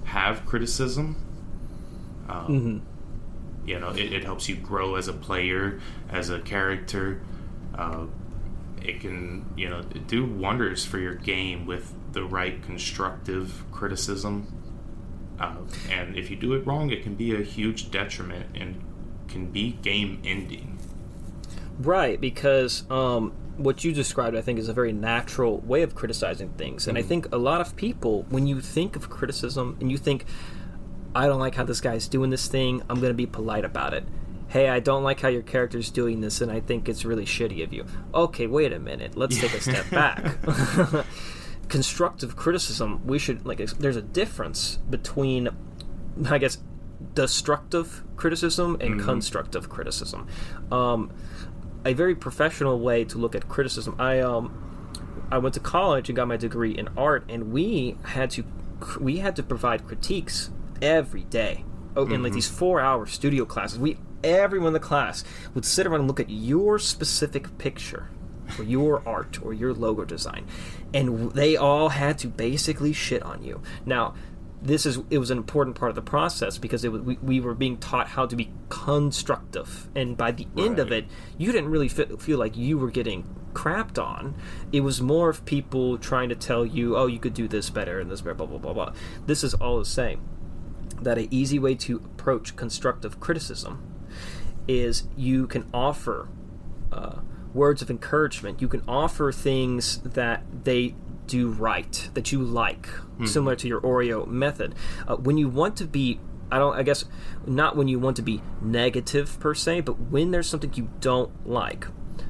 have 0.04 0.44
criticism. 0.46 1.16
Um, 2.28 2.46
mm-hmm. 2.46 3.68
You 3.68 3.78
know, 3.78 3.90
it, 3.90 4.12
it, 4.12 4.24
helps 4.24 4.48
you 4.48 4.56
grow 4.56 4.96
as 4.96 5.06
a 5.06 5.12
player, 5.12 5.80
as 6.10 6.30
a 6.30 6.40
character. 6.40 7.22
Uh, 7.74 8.06
it 8.82 9.00
can 9.00 9.46
you 9.56 9.68
know 9.68 9.82
do 9.82 10.24
wonders 10.24 10.84
for 10.84 10.98
your 10.98 11.14
game 11.14 11.66
with 11.66 11.94
the 12.12 12.24
right 12.24 12.62
constructive 12.62 13.64
criticism. 13.70 14.58
Uh, 15.38 15.56
and 15.90 16.16
if 16.16 16.30
you 16.30 16.36
do 16.36 16.54
it 16.54 16.66
wrong, 16.66 16.90
it 16.90 17.02
can 17.02 17.14
be 17.14 17.34
a 17.34 17.42
huge 17.42 17.90
detriment 17.90 18.46
and 18.54 18.80
can 19.28 19.46
be 19.46 19.72
game 19.82 20.20
ending. 20.24 20.78
Right, 21.78 22.20
because 22.20 22.88
um, 22.90 23.32
what 23.62 23.84
you 23.84 23.92
described, 23.92 24.36
I 24.36 24.40
think, 24.40 24.58
is 24.58 24.68
a 24.68 24.72
very 24.72 24.92
natural 24.92 25.58
way 25.58 25.82
of 25.82 25.94
criticizing 25.94 26.50
things. 26.50 26.86
And 26.86 26.96
mm-hmm. 26.96 27.04
I 27.04 27.08
think 27.08 27.32
a 27.32 27.38
lot 27.38 27.60
of 27.60 27.76
people, 27.76 28.24
when 28.28 28.46
you 28.46 28.60
think 28.60 28.96
of 28.96 29.08
criticism 29.08 29.76
and 29.80 29.90
you 29.90 29.98
think, 29.98 30.24
I 31.14 31.26
don't 31.26 31.40
like 31.40 31.54
how 31.54 31.64
this 31.64 31.80
guy's 31.80 32.08
doing 32.08 32.30
this 32.30 32.48
thing, 32.48 32.82
I'm 32.88 32.96
going 32.96 33.10
to 33.10 33.14
be 33.14 33.26
polite 33.26 33.64
about 33.64 33.94
it. 33.94 34.04
Hey, 34.48 34.68
I 34.68 34.80
don't 34.80 35.02
like 35.02 35.20
how 35.20 35.28
your 35.28 35.42
character's 35.42 35.90
doing 35.90 36.20
this, 36.20 36.40
and 36.40 36.52
I 36.52 36.60
think 36.60 36.88
it's 36.88 37.04
really 37.04 37.24
shitty 37.24 37.62
of 37.64 37.72
you. 37.72 37.86
Okay, 38.12 38.46
wait 38.46 38.72
a 38.72 38.78
minute. 38.78 39.16
Let's 39.16 39.40
take 39.40 39.54
a 39.54 39.60
step 39.62 39.88
back. 39.90 40.36
Constructive 41.68 42.36
criticism, 42.36 43.06
we 43.06 43.18
should, 43.18 43.46
like, 43.46 43.58
there's 43.58 43.96
a 43.96 44.02
difference 44.02 44.76
between, 44.90 45.48
I 46.28 46.36
guess, 46.36 46.58
destructive 47.14 48.02
criticism 48.16 48.76
and 48.80 48.96
mm-hmm. 48.96 49.06
constructive 49.06 49.68
criticism. 49.68 50.28
Um, 50.70 51.10
a 51.84 51.92
very 51.94 52.14
professional 52.14 52.78
way 52.78 53.04
to 53.04 53.18
look 53.18 53.34
at 53.34 53.48
criticism. 53.48 53.96
I 53.98 54.20
um 54.20 54.52
I 55.30 55.38
went 55.38 55.54
to 55.54 55.60
college 55.60 56.08
and 56.08 56.16
got 56.16 56.28
my 56.28 56.36
degree 56.36 56.72
in 56.72 56.88
art, 56.96 57.24
and 57.28 57.52
we 57.52 57.96
had 58.04 58.30
to 58.32 58.44
we 59.00 59.18
had 59.18 59.36
to 59.36 59.42
provide 59.42 59.86
critiques 59.86 60.50
every 60.80 61.24
day. 61.24 61.64
Oh, 61.94 62.04
mm-hmm. 62.04 62.14
in 62.14 62.22
like 62.22 62.30
mm-hmm. 62.30 62.36
these 62.36 62.48
four 62.48 62.80
hour 62.80 63.06
studio 63.06 63.44
classes, 63.44 63.78
we 63.78 63.98
everyone 64.24 64.68
in 64.68 64.72
the 64.72 64.80
class 64.80 65.24
would 65.54 65.64
sit 65.64 65.86
around 65.86 66.00
and 66.00 66.08
look 66.08 66.20
at 66.20 66.30
your 66.30 66.78
specific 66.78 67.58
picture 67.58 68.08
or 68.58 68.64
your 68.64 69.02
art 69.06 69.38
or 69.42 69.52
your 69.52 69.72
logo 69.72 70.04
design, 70.04 70.46
and 70.92 71.32
they 71.32 71.56
all 71.56 71.90
had 71.90 72.18
to 72.18 72.28
basically 72.28 72.92
shit 72.92 73.22
on 73.22 73.42
you. 73.42 73.62
Now, 73.84 74.14
this 74.62 74.86
is 74.86 75.00
it 75.10 75.18
was 75.18 75.30
an 75.30 75.38
important 75.38 75.76
part 75.76 75.90
of 75.90 75.96
the 75.96 76.02
process 76.02 76.56
because 76.56 76.84
it 76.84 76.92
was, 76.92 77.02
we, 77.02 77.16
we 77.16 77.40
were 77.40 77.54
being 77.54 77.76
taught 77.76 78.08
how 78.08 78.26
to 78.26 78.36
be 78.36 78.52
constructive. 78.68 79.88
And 79.94 80.16
by 80.16 80.30
the 80.30 80.46
end 80.56 80.78
of 80.78 80.92
it 80.92 81.06
you 81.36 81.50
didn't 81.52 81.70
really 81.70 81.88
fe- 81.88 82.16
feel 82.18 82.38
like 82.38 82.56
you 82.56 82.78
were 82.78 82.90
getting 82.90 83.28
crapped 83.52 84.02
on. 84.02 84.34
It 84.70 84.80
was 84.80 85.02
more 85.02 85.28
of 85.28 85.44
people 85.44 85.98
trying 85.98 86.28
to 86.28 86.36
tell 86.36 86.64
you 86.64 86.96
oh 86.96 87.06
you 87.06 87.18
could 87.18 87.34
do 87.34 87.48
this 87.48 87.70
better 87.70 88.00
and 88.00 88.10
this 88.10 88.20
better 88.20 88.34
blah 88.34 88.46
blah 88.46 88.58
blah 88.58 88.72
blah. 88.72 88.92
This 89.26 89.42
is 89.42 89.54
all 89.54 89.80
to 89.80 89.84
say 89.84 90.18
that 91.00 91.18
an 91.18 91.28
easy 91.30 91.58
way 91.58 91.74
to 91.74 91.96
approach 91.96 92.54
constructive 92.54 93.18
criticism 93.18 93.92
is 94.68 95.08
you 95.16 95.48
can 95.48 95.68
offer 95.74 96.28
uh, 96.92 97.16
words 97.52 97.82
of 97.82 97.90
encouragement. 97.90 98.62
You 98.62 98.68
can 98.68 98.82
offer 98.86 99.32
things 99.32 99.98
that 99.98 100.44
they 100.64 100.94
do 101.32 101.48
right, 101.68 101.94
that 102.14 102.30
you 102.32 102.38
like, 102.42 102.88
similar 103.24 103.56
to 103.56 103.66
your 103.68 103.80
Oreo 103.80 104.26
method. 104.26 104.74
Uh, 105.08 105.16
when 105.16 105.36
you 105.38 105.48
want 105.48 105.76
to 105.78 105.84
be, 105.86 106.18
I 106.50 106.58
don't, 106.58 106.74
I 106.76 106.82
guess, 106.82 107.04
not 107.46 107.76
when 107.76 107.88
you 107.88 107.98
want 107.98 108.16
to 108.16 108.22
be 108.22 108.42
negative 108.60 109.38
per 109.40 109.54
se, 109.54 109.80
but 109.82 109.94
when 110.14 110.30
there's 110.30 110.48
something 110.48 110.72
you 110.74 110.90
don't 111.00 111.32
like, 111.48 111.86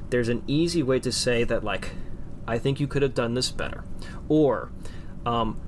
there's 0.09 0.29
an 0.29 0.41
easy 0.47 0.81
way 0.83 0.99
to 1.01 1.11
say 1.11 1.43
that, 1.43 1.63
like, 1.63 1.91
I 2.47 2.57
think 2.57 2.79
you 2.79 2.87
could 2.87 3.01
have 3.01 3.13
done 3.13 3.33
this 3.33 3.51
better. 3.51 3.83
Or, 4.29 4.71
um, 5.25 5.59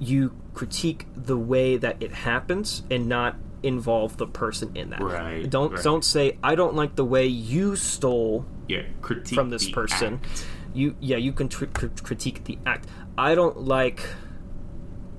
you 0.00 0.32
critique 0.54 1.06
the 1.14 1.36
way 1.36 1.76
that 1.76 2.02
it 2.02 2.12
happens 2.12 2.82
and 2.90 3.08
not 3.08 3.36
involve 3.62 4.16
the 4.16 4.26
person 4.26 4.70
in 4.74 4.90
that. 4.90 5.00
Right, 5.02 5.48
Don't 5.48 5.72
right. 5.72 5.82
don't 5.82 6.04
say 6.04 6.38
I 6.42 6.54
don't 6.54 6.74
like 6.74 6.94
the 6.94 7.04
way 7.04 7.26
you 7.26 7.74
stole 7.76 8.44
Yeah, 8.68 8.82
critique 9.00 9.34
from 9.34 9.50
this 9.50 9.68
person. 9.70 10.20
act. 10.22 10.46
You 10.76 10.94
yeah, 11.00 11.16
you 11.16 11.32
can 11.32 11.48
tr- 11.48 11.66
cr- 11.66 11.86
critique 12.02 12.44
the 12.44 12.58
act. 12.66 12.86
I 13.18 13.34
don't 13.34 13.62
like 13.62 14.00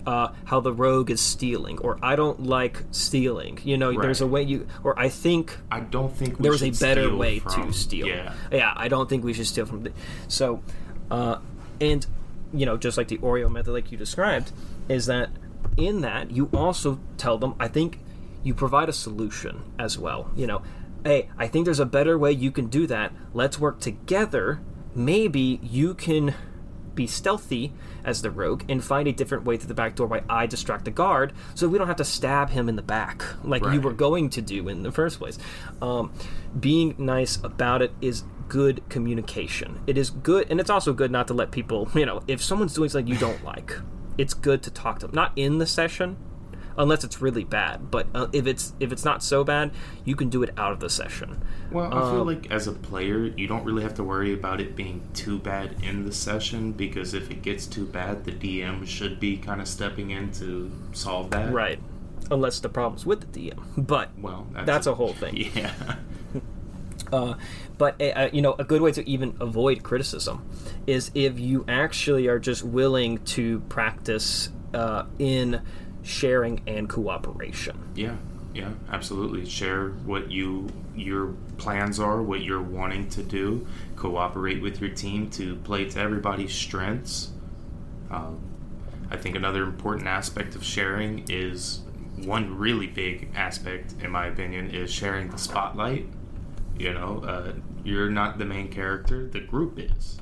uh, 0.05 0.29
how 0.45 0.59
the 0.61 0.71
rogue 0.71 1.09
is 1.11 1.19
stealing, 1.19 1.79
or 1.79 1.97
I 2.01 2.15
don't 2.15 2.43
like 2.43 2.83
stealing. 2.91 3.59
You 3.63 3.77
know, 3.77 3.91
there's 3.99 4.21
a 4.21 4.27
way 4.27 4.43
you, 4.43 4.67
or 4.83 4.97
I 4.97 5.09
think 5.09 5.57
I 5.69 5.81
don't 5.81 6.15
think 6.15 6.39
we 6.39 6.43
there 6.43 6.51
was 6.51 6.63
a 6.63 6.71
better 6.71 7.13
way 7.15 7.39
from- 7.39 7.67
to 7.67 7.73
steal. 7.73 8.07
Yeah, 8.07 8.33
yeah. 8.51 8.73
I 8.75 8.87
don't 8.87 9.09
think 9.09 9.23
we 9.23 9.33
should 9.33 9.47
steal 9.47 9.65
from 9.65 9.83
the. 9.83 9.91
So, 10.27 10.61
uh, 11.11 11.39
and 11.81 12.05
you 12.53 12.65
know, 12.65 12.77
just 12.77 12.97
like 12.97 13.09
the 13.09 13.17
Oreo 13.17 13.51
method, 13.51 13.71
like 13.73 13.91
you 13.91 13.97
described, 13.97 14.51
is 14.87 15.07
that 15.07 15.29
in 15.75 16.01
that 16.01 16.31
you 16.31 16.49
also 16.53 16.99
tell 17.17 17.37
them. 17.37 17.55
I 17.59 17.67
think 17.67 17.99
you 18.43 18.53
provide 18.53 18.87
a 18.87 18.93
solution 18.93 19.61
as 19.77 19.97
well. 19.97 20.31
You 20.37 20.47
know, 20.47 20.61
hey, 21.03 21.27
I 21.37 21.47
think 21.47 21.65
there's 21.65 21.81
a 21.81 21.85
better 21.85 22.17
way 22.17 22.31
you 22.31 22.51
can 22.51 22.67
do 22.67 22.87
that. 22.87 23.11
Let's 23.33 23.59
work 23.59 23.81
together. 23.81 24.61
Maybe 24.97 25.59
you 25.61 25.93
can 25.93 26.33
be 26.95 27.05
stealthy 27.05 27.71
as 28.03 28.23
the 28.23 28.31
rogue 28.31 28.63
and 28.67 28.83
find 28.83 29.07
a 29.07 29.13
different 29.13 29.45
way 29.45 29.55
through 29.55 29.67
the 29.67 29.75
back 29.75 29.95
door 29.95 30.07
while 30.07 30.23
I 30.27 30.47
distract 30.47 30.85
the 30.85 30.91
guard 30.91 31.31
so 31.53 31.67
we 31.67 31.77
don't 31.77 31.85
have 31.85 31.97
to 31.97 32.03
stab 32.03 32.49
him 32.49 32.67
in 32.67 32.75
the 32.75 32.81
back 32.81 33.23
like 33.43 33.63
you 33.63 33.79
were 33.79 33.93
going 33.93 34.31
to 34.31 34.41
do 34.41 34.67
in 34.67 34.81
the 34.81 34.91
first 34.91 35.19
place. 35.19 35.37
Um, 35.81 36.11
being 36.59 36.95
nice 36.97 37.37
about 37.43 37.83
it 37.83 37.91
is 38.01 38.23
good 38.47 38.81
communication. 38.89 39.79
It 39.85 39.97
is 39.97 40.09
good, 40.09 40.47
and 40.49 40.59
it's 40.59 40.71
also 40.71 40.91
good 40.91 41.11
not 41.11 41.27
to 41.27 41.35
let 41.35 41.51
people, 41.51 41.87
you 41.93 42.05
know, 42.05 42.23
if 42.27 42.41
someone's 42.43 42.73
doing 42.73 42.89
something 42.89 43.13
you 43.13 43.19
don't 43.19 43.43
like, 43.43 43.73
it's 44.17 44.33
good 44.33 44.63
to 44.63 44.71
talk 44.71 44.99
to 44.99 45.05
them. 45.05 45.15
Not 45.15 45.33
in 45.35 45.59
the 45.59 45.67
session, 45.67 46.17
unless 46.77 47.03
it's 47.03 47.21
really 47.21 47.43
bad. 47.43 47.89
But 47.91 48.07
uh, 48.13 48.27
if 48.33 48.47
it's 48.47 48.73
if 48.79 48.91
it's 48.91 49.03
not 49.05 49.23
so 49.23 49.43
bad, 49.43 49.71
you 50.05 50.15
can 50.15 50.29
do 50.29 50.43
it 50.43 50.51
out 50.57 50.71
of 50.71 50.79
the 50.79 50.89
session. 50.89 51.41
Well, 51.71 51.93
I 51.93 52.01
Um, 52.01 52.11
feel 52.15 52.25
like 52.25 52.51
as 52.51 52.67
a 52.67 52.71
player, 52.71 53.25
you 53.25 53.47
don't 53.47 53.63
really 53.63 53.83
have 53.83 53.95
to 53.95 54.03
worry 54.03 54.33
about 54.33 54.61
it 54.61 54.75
being 54.75 55.01
too 55.13 55.39
bad 55.39 55.75
in 55.83 56.05
the 56.05 56.13
session 56.13 56.71
because 56.71 57.13
if 57.13 57.29
it 57.31 57.41
gets 57.41 57.65
too 57.65 57.85
bad, 57.85 58.23
the 58.25 58.31
DM 58.31 58.85
should 58.87 59.19
be 59.19 59.37
kind 59.37 59.59
of 59.61 59.67
stepping 59.67 60.11
in 60.11 60.31
to 60.33 60.71
solve 60.93 61.31
that. 61.31 61.51
Right. 61.53 61.79
Unless 62.29 62.59
the 62.59 62.69
problem's 62.69 63.05
with 63.05 63.31
the 63.31 63.49
DM. 63.51 63.59
But 63.77 64.09
Well, 64.19 64.47
that's, 64.53 64.65
That's 64.65 64.87
a 64.87 64.95
whole 64.95 65.13
thing. 65.13 65.35
Yeah. 65.55 65.71
Uh, 67.11 67.35
but 67.77 68.01
uh, 68.01 68.29
you 68.33 68.41
know, 68.41 68.53
a 68.59 68.65
good 68.65 68.81
way 68.81 68.91
to 68.91 69.07
even 69.09 69.37
avoid 69.39 69.81
criticism 69.81 70.45
is 70.87 71.09
if 71.15 71.39
you 71.39 71.63
actually 71.67 72.27
are 72.27 72.37
just 72.39 72.63
willing 72.63 73.19
to 73.19 73.59
practice 73.69 74.49
uh, 74.73 75.05
in 75.17 75.61
sharing 76.07 76.61
and 76.67 76.89
cooperation. 76.89 77.77
Yeah, 77.95 78.15
yeah, 78.53 78.71
absolutely. 78.91 79.45
Share 79.45 79.89
what 79.89 80.31
you 80.31 80.69
your 80.95 81.33
plans 81.57 81.99
are, 81.99 82.21
what 82.21 82.41
you're 82.41 82.61
wanting 82.61 83.09
to 83.09 83.23
do. 83.23 83.67
Cooperate 83.95 84.61
with 84.61 84.81
your 84.81 84.89
team 84.89 85.29
to 85.31 85.55
play 85.57 85.85
to 85.89 85.99
everybody's 85.99 86.53
strengths. 86.53 87.31
Um, 88.09 88.39
I 89.11 89.17
think 89.17 89.35
another 89.35 89.63
important 89.63 90.07
aspect 90.07 90.55
of 90.55 90.63
sharing 90.63 91.25
is 91.29 91.81
one 92.25 92.57
really 92.57 92.87
big 92.87 93.29
aspect, 93.35 93.93
in 94.01 94.11
my 94.11 94.25
opinion, 94.27 94.71
is 94.71 94.91
sharing 94.91 95.29
the 95.29 95.37
spotlight. 95.37 96.07
You 96.79 96.93
know, 96.93 97.23
uh, 97.25 97.53
you're 97.83 98.09
not 98.09 98.37
the 98.37 98.45
main 98.45 98.69
character; 98.69 99.27
the 99.27 99.41
group 99.41 99.77
is. 99.77 100.19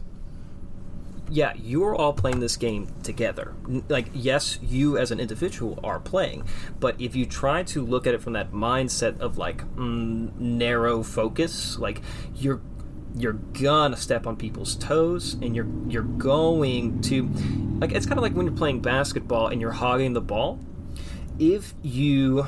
Yeah, 1.30 1.54
you're 1.56 1.96
all 1.96 2.14
playing 2.14 2.40
this 2.40 2.56
game 2.56 2.88
together. 3.02 3.54
Like, 3.90 4.08
yes, 4.14 4.60
you 4.62 4.98
as 4.98 5.10
an 5.10 5.20
individual 5.20 5.80
are 5.84 6.00
playing, 6.00 6.44
but 6.80 7.00
if 7.02 7.16
you 7.16 7.26
try 7.26 7.64
to 7.64 7.84
look 7.84 8.06
at 8.06 8.14
it 8.14 8.22
from 8.22 8.34
that 8.34 8.52
mindset 8.52 9.20
of 9.20 9.38
like 9.38 9.66
mm, 9.76 10.36
narrow 10.38 11.02
focus, 11.02 11.80
like 11.80 12.02
you're 12.36 12.62
you're 13.18 13.34
gonna 13.34 13.98
step 13.98 14.28
on 14.28 14.36
people's 14.36 14.76
toes, 14.76 15.34
and 15.36 15.56
you're 15.56 15.68
you're 15.88 16.04
going 16.04 17.02
to 17.02 17.28
like 17.80 17.92
it's 17.92 18.06
kind 18.06 18.20
of 18.20 18.24
like 18.24 18.34
when 18.36 18.46
you're 18.46 18.56
playing 18.56 18.82
basketball 18.82 19.48
and 19.48 19.60
you're 19.60 19.72
hogging 19.72 20.14
the 20.14 20.22
ball. 20.22 20.60
If 21.40 21.74
you 21.82 22.48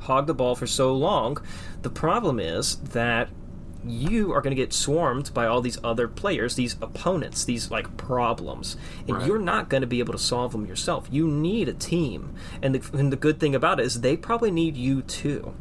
hog 0.00 0.26
the 0.26 0.34
ball 0.34 0.54
for 0.54 0.66
so 0.66 0.94
long, 0.94 1.38
the 1.82 1.90
problem 1.90 2.38
is 2.38 2.76
that 2.76 3.30
you 3.86 4.32
are 4.32 4.40
going 4.40 4.54
to 4.54 4.60
get 4.62 4.72
swarmed 4.72 5.32
by 5.34 5.46
all 5.46 5.60
these 5.60 5.78
other 5.84 6.08
players, 6.08 6.54
these 6.56 6.76
opponents, 6.80 7.44
these 7.44 7.70
like 7.70 7.96
problems, 7.96 8.76
and 9.06 9.16
Right. 9.18 9.26
you're 9.26 9.38
not 9.38 9.68
going 9.68 9.80
to 9.82 9.86
be 9.86 9.98
able 9.98 10.12
to 10.12 10.18
solve 10.18 10.52
them 10.52 10.66
yourself. 10.66 11.08
You 11.10 11.26
need 11.28 11.68
a 11.68 11.74
team, 11.74 12.34
and 12.62 12.74
the, 12.74 12.98
and 12.98 13.12
the 13.12 13.16
good 13.16 13.38
thing 13.40 13.54
about 13.54 13.80
it 13.80 13.86
is 13.86 14.00
they 14.00 14.16
probably 14.16 14.50
need 14.50 14.76
you 14.76 15.02
too. 15.02 15.54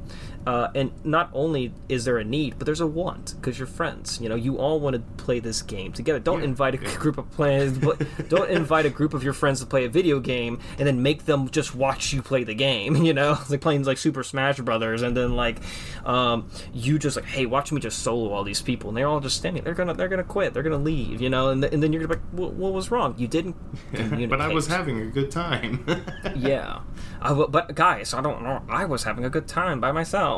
Uh, 0.45 0.69
and 0.75 0.91
not 1.05 1.29
only 1.33 1.73
is 1.87 2.05
there 2.05 2.17
a 2.17 2.23
need, 2.23 2.57
but 2.59 2.65
there's 2.65 2.81
a 2.81 2.87
want 2.87 3.35
because 3.35 3.57
you're 3.57 3.67
friends. 3.67 4.19
You 4.21 4.27
know, 4.29 4.35
you 4.35 4.57
all 4.57 4.79
want 4.79 4.95
to 4.95 5.01
play 5.23 5.39
this 5.39 5.61
game 5.61 5.91
together. 5.93 6.19
Don't 6.19 6.39
Yeah, 6.39 6.45
invite 6.45 6.75
a 6.75 6.83
yeah. 6.83 6.95
group 6.97 7.17
of 7.17 7.29
players. 7.31 7.77
don't 8.29 8.49
invite 8.49 8.85
a 8.85 8.89
group 8.89 9.13
of 9.13 9.23
your 9.23 9.33
friends 9.33 9.59
to 9.61 9.65
play 9.65 9.85
a 9.85 9.89
video 9.89 10.19
game 10.19 10.59
and 10.77 10.87
then 10.87 11.01
make 11.01 11.25
them 11.25 11.49
just 11.49 11.73
watch 11.75 12.11
you 12.13 12.21
play 12.21 12.43
the 12.43 12.55
game. 12.55 12.95
You 13.03 13.13
know, 13.13 13.33
it's 13.33 13.49
like 13.49 13.61
playing 13.61 13.83
like 13.83 13.97
Super 13.97 14.23
Smash 14.23 14.59
Brothers, 14.59 15.01
and 15.01 15.15
then 15.15 15.35
like 15.35 15.59
um, 16.05 16.49
you 16.73 16.97
just 16.97 17.15
like, 17.17 17.25
hey, 17.25 17.45
watch 17.45 17.71
me 17.71 17.79
just 17.81 17.99
solo 17.99 18.31
all 18.33 18.43
these 18.43 18.61
people, 18.61 18.89
and 18.89 18.97
they're 18.97 19.07
all 19.07 19.19
just 19.19 19.37
standing. 19.37 19.63
They're 19.63 19.73
gonna 19.73 19.93
they're 19.93 20.07
gonna 20.07 20.23
quit. 20.23 20.53
They're 20.53 20.63
gonna 20.63 20.77
leave. 20.77 21.21
You 21.21 21.29
know, 21.29 21.49
and, 21.49 21.61
th- 21.61 21.73
and 21.73 21.83
then 21.83 21.91
you're 21.93 22.01
gonna 22.01 22.15
be 22.15 22.21
like, 22.21 22.29
what, 22.33 22.53
what 22.53 22.73
was 22.73 22.91
wrong? 22.91 23.15
You 23.17 23.27
didn't 23.27 23.55
but 24.29 24.41
I 24.41 24.47
was 24.49 24.67
having 24.67 25.01
a 25.01 25.05
good 25.07 25.31
time. 25.31 25.85
yeah, 26.35 26.79
I 27.21 27.29
w- 27.29 27.47
but 27.49 27.75
guys, 27.75 28.13
I 28.13 28.21
don't 28.21 28.41
know. 28.43 28.61
I 28.69 28.85
was 28.85 29.03
having 29.03 29.25
a 29.25 29.29
good 29.29 29.47
time 29.47 29.79
by 29.79 29.91
myself. 29.91 30.32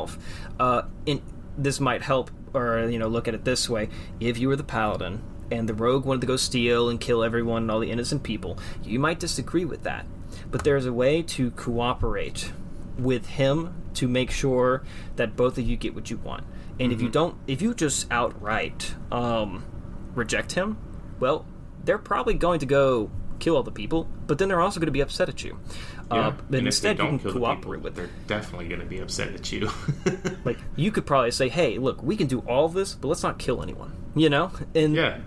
Uh, 0.60 0.84
and 1.08 1.22
this 1.58 1.80
might 1.80 2.02
help, 2.02 2.32
or 2.54 2.88
you 2.90 3.00
know, 3.00 3.08
look 3.08 3.28
at 3.28 3.34
it 3.34 3.46
this 3.46 3.70
way: 3.70 3.90
if 4.20 4.38
you 4.38 4.48
were 4.48 4.56
the 4.56 4.64
paladin 4.64 5.22
and 5.52 5.70
the 5.70 5.74
rogue 5.74 6.06
wanted 6.06 6.22
to 6.22 6.28
go 6.28 6.36
steal 6.38 6.90
and 6.90 7.00
kill 7.00 7.24
everyone 7.24 7.64
and 7.64 7.72
all 7.72 7.80
the 7.80 7.92
innocent 7.92 8.24
people, 8.24 8.58
you 8.84 9.00
might 9.00 9.20
disagree 9.20 9.66
with 9.66 9.84
that. 9.84 10.06
But 10.52 10.64
there's 10.64 10.86
a 10.86 10.94
way 10.94 11.22
to 11.22 11.52
cooperate 11.52 12.52
with 12.98 13.26
him 13.28 13.82
to 13.96 14.08
make 14.08 14.32
sure 14.32 14.84
that 15.16 15.36
both 15.36 15.58
of 15.58 15.66
you 15.66 15.78
get 15.78 15.96
what 15.96 16.10
you 16.10 16.18
want. 16.18 16.44
And 16.80 16.92
if 16.92 17.02
you 17.02 17.10
don't, 17.10 17.38
if 17.48 17.62
you 17.62 17.74
just 17.74 18.12
outright 18.12 18.96
um, 19.12 19.66
reject 20.14 20.54
him, 20.54 20.78
well, 21.20 21.46
they're 21.84 21.98
probably 21.98 22.34
going 22.34 22.60
to 22.60 22.66
go 22.66 23.10
kill 23.40 23.56
all 23.56 23.64
the 23.64 23.72
people, 23.72 24.08
but 24.28 24.38
then 24.38 24.48
they're 24.48 24.62
also 24.62 24.80
going 24.80 24.88
to 24.88 24.92
be 24.92 25.02
upset 25.02 25.30
at 25.30 25.44
you. 25.44 25.60
Yeah, 26.12 26.28
Uh, 26.28 26.32
but 26.32 26.60
and 26.60 26.68
if 26.68 26.82
they 26.82 26.90
instead, 26.92 26.98
you 27.00 27.04
don't 27.04 27.20
can 27.20 27.32
cooperate 27.32 27.78
people, 27.78 27.84
with 27.84 27.96
them. 27.96 28.10
They're 28.28 28.40
definitely 28.40 28.68
going 28.68 28.82
to 28.82 28.86
be 28.88 29.00
upset 29.00 29.34
at 29.34 29.52
you. 29.52 29.70
Like 30.46 30.58
you 30.76 30.92
could 30.92 31.06
probably 31.06 31.32
say, 31.32 31.50
"Hey, 31.50 31.78
look, 31.80 32.04
we 32.04 32.16
can 32.16 32.28
do 32.28 32.40
all 32.48 32.66
of 32.66 32.74
this, 32.74 32.94
but 32.94 33.08
let's 33.08 33.24
not 33.24 33.40
kill 33.40 33.64
anyone." 33.64 33.94
You 34.16 34.30
know, 34.30 34.52
and 34.76 34.96
yeah, 34.96 35.18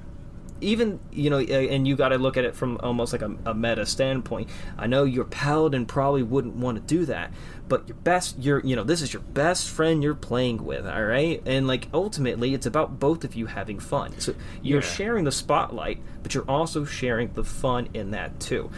even 0.60 0.98
you 1.12 1.30
know, 1.30 1.38
and 1.38 1.86
you 1.86 1.96
got 1.96 2.08
to 2.10 2.18
look 2.18 2.36
at 2.36 2.44
it 2.44 2.54
from 2.54 2.78
almost 2.82 3.12
like 3.12 3.22
a, 3.22 3.34
a 3.46 3.54
meta 3.54 3.84
standpoint. 3.86 4.48
I 4.76 4.86
know 4.86 5.04
your 5.04 5.24
paladin 5.24 5.86
probably 5.86 6.22
wouldn't 6.22 6.54
want 6.56 6.76
to 6.78 6.82
do 6.82 7.04
that, 7.06 7.32
but 7.68 7.86
your 7.88 7.96
best, 7.98 8.38
your 8.38 8.60
you 8.60 8.74
know, 8.76 8.84
this 8.84 9.02
is 9.02 9.12
your 9.12 9.22
best 9.22 9.68
friend 9.68 10.02
you're 10.02 10.14
playing 10.14 10.64
with, 10.64 10.86
all 10.86 11.04
right, 11.04 11.42
and 11.46 11.66
like 11.66 11.88
ultimately, 11.92 12.54
it's 12.54 12.66
about 12.66 12.98
both 13.00 13.24
of 13.24 13.34
you 13.34 13.46
having 13.46 13.78
fun. 13.80 14.18
So 14.20 14.34
you're 14.62 14.80
Yeah. 14.80 14.86
sharing 14.88 15.24
the 15.24 15.32
spotlight, 15.32 16.00
but 16.22 16.34
you're 16.34 16.48
also 16.48 16.84
sharing 16.84 17.32
the 17.34 17.44
fun 17.44 17.88
in 17.94 18.12
that 18.12 18.38
too. 18.40 18.70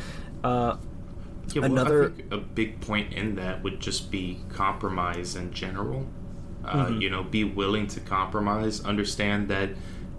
Uh, 0.42 0.76
Yeah, 1.54 1.62
well, 1.62 1.72
Another- 1.72 2.04
I 2.06 2.08
think 2.12 2.32
a 2.32 2.36
big 2.38 2.80
point 2.80 3.12
in 3.12 3.34
that 3.36 3.62
would 3.62 3.80
just 3.80 4.10
be 4.10 4.40
compromise 4.50 5.36
in 5.36 5.52
general. 5.52 6.06
Uh, 6.64 6.86
Mm-hmm. 6.86 7.00
You 7.00 7.10
know, 7.10 7.22
be 7.22 7.42
willing 7.44 7.86
to 7.88 8.00
compromise. 8.00 8.84
Understand 8.84 9.48
that 9.48 9.70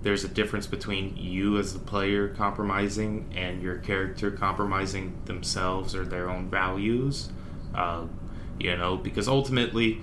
there's 0.02 0.24
a 0.24 0.28
difference 0.28 0.66
between 0.66 1.16
you 1.16 1.58
as 1.60 1.74
the 1.74 1.80
player 1.80 2.30
compromising 2.30 3.32
and 3.36 3.62
your 3.62 3.78
character 3.78 4.32
compromising 4.32 5.14
themselves 5.26 5.94
or 5.96 6.04
their 6.04 6.30
own 6.30 6.50
values. 6.50 7.30
Uh, 7.76 8.06
you 8.60 8.76
know, 8.76 8.98
because 8.98 9.28
ultimately 9.28 10.02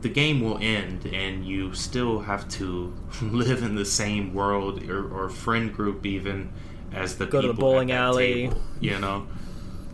the 0.00 0.08
game 0.08 0.40
will 0.40 0.58
end 0.62 1.04
and 1.06 1.44
you 1.44 1.74
still 1.74 2.20
have 2.20 2.48
to 2.48 2.94
live 3.22 3.62
in 3.62 3.74
the 3.74 3.84
same 3.84 4.32
world 4.32 4.82
or, 4.88 5.06
or 5.12 5.28
friend 5.28 5.72
group 5.74 6.06
even 6.06 6.50
as 6.92 7.18
the 7.18 7.26
Go 7.26 7.42
to 7.42 7.48
the 7.48 7.52
bowling 7.54 7.92
alley. 7.92 8.48
table, 8.48 8.62
you 8.80 8.98
know 8.98 9.26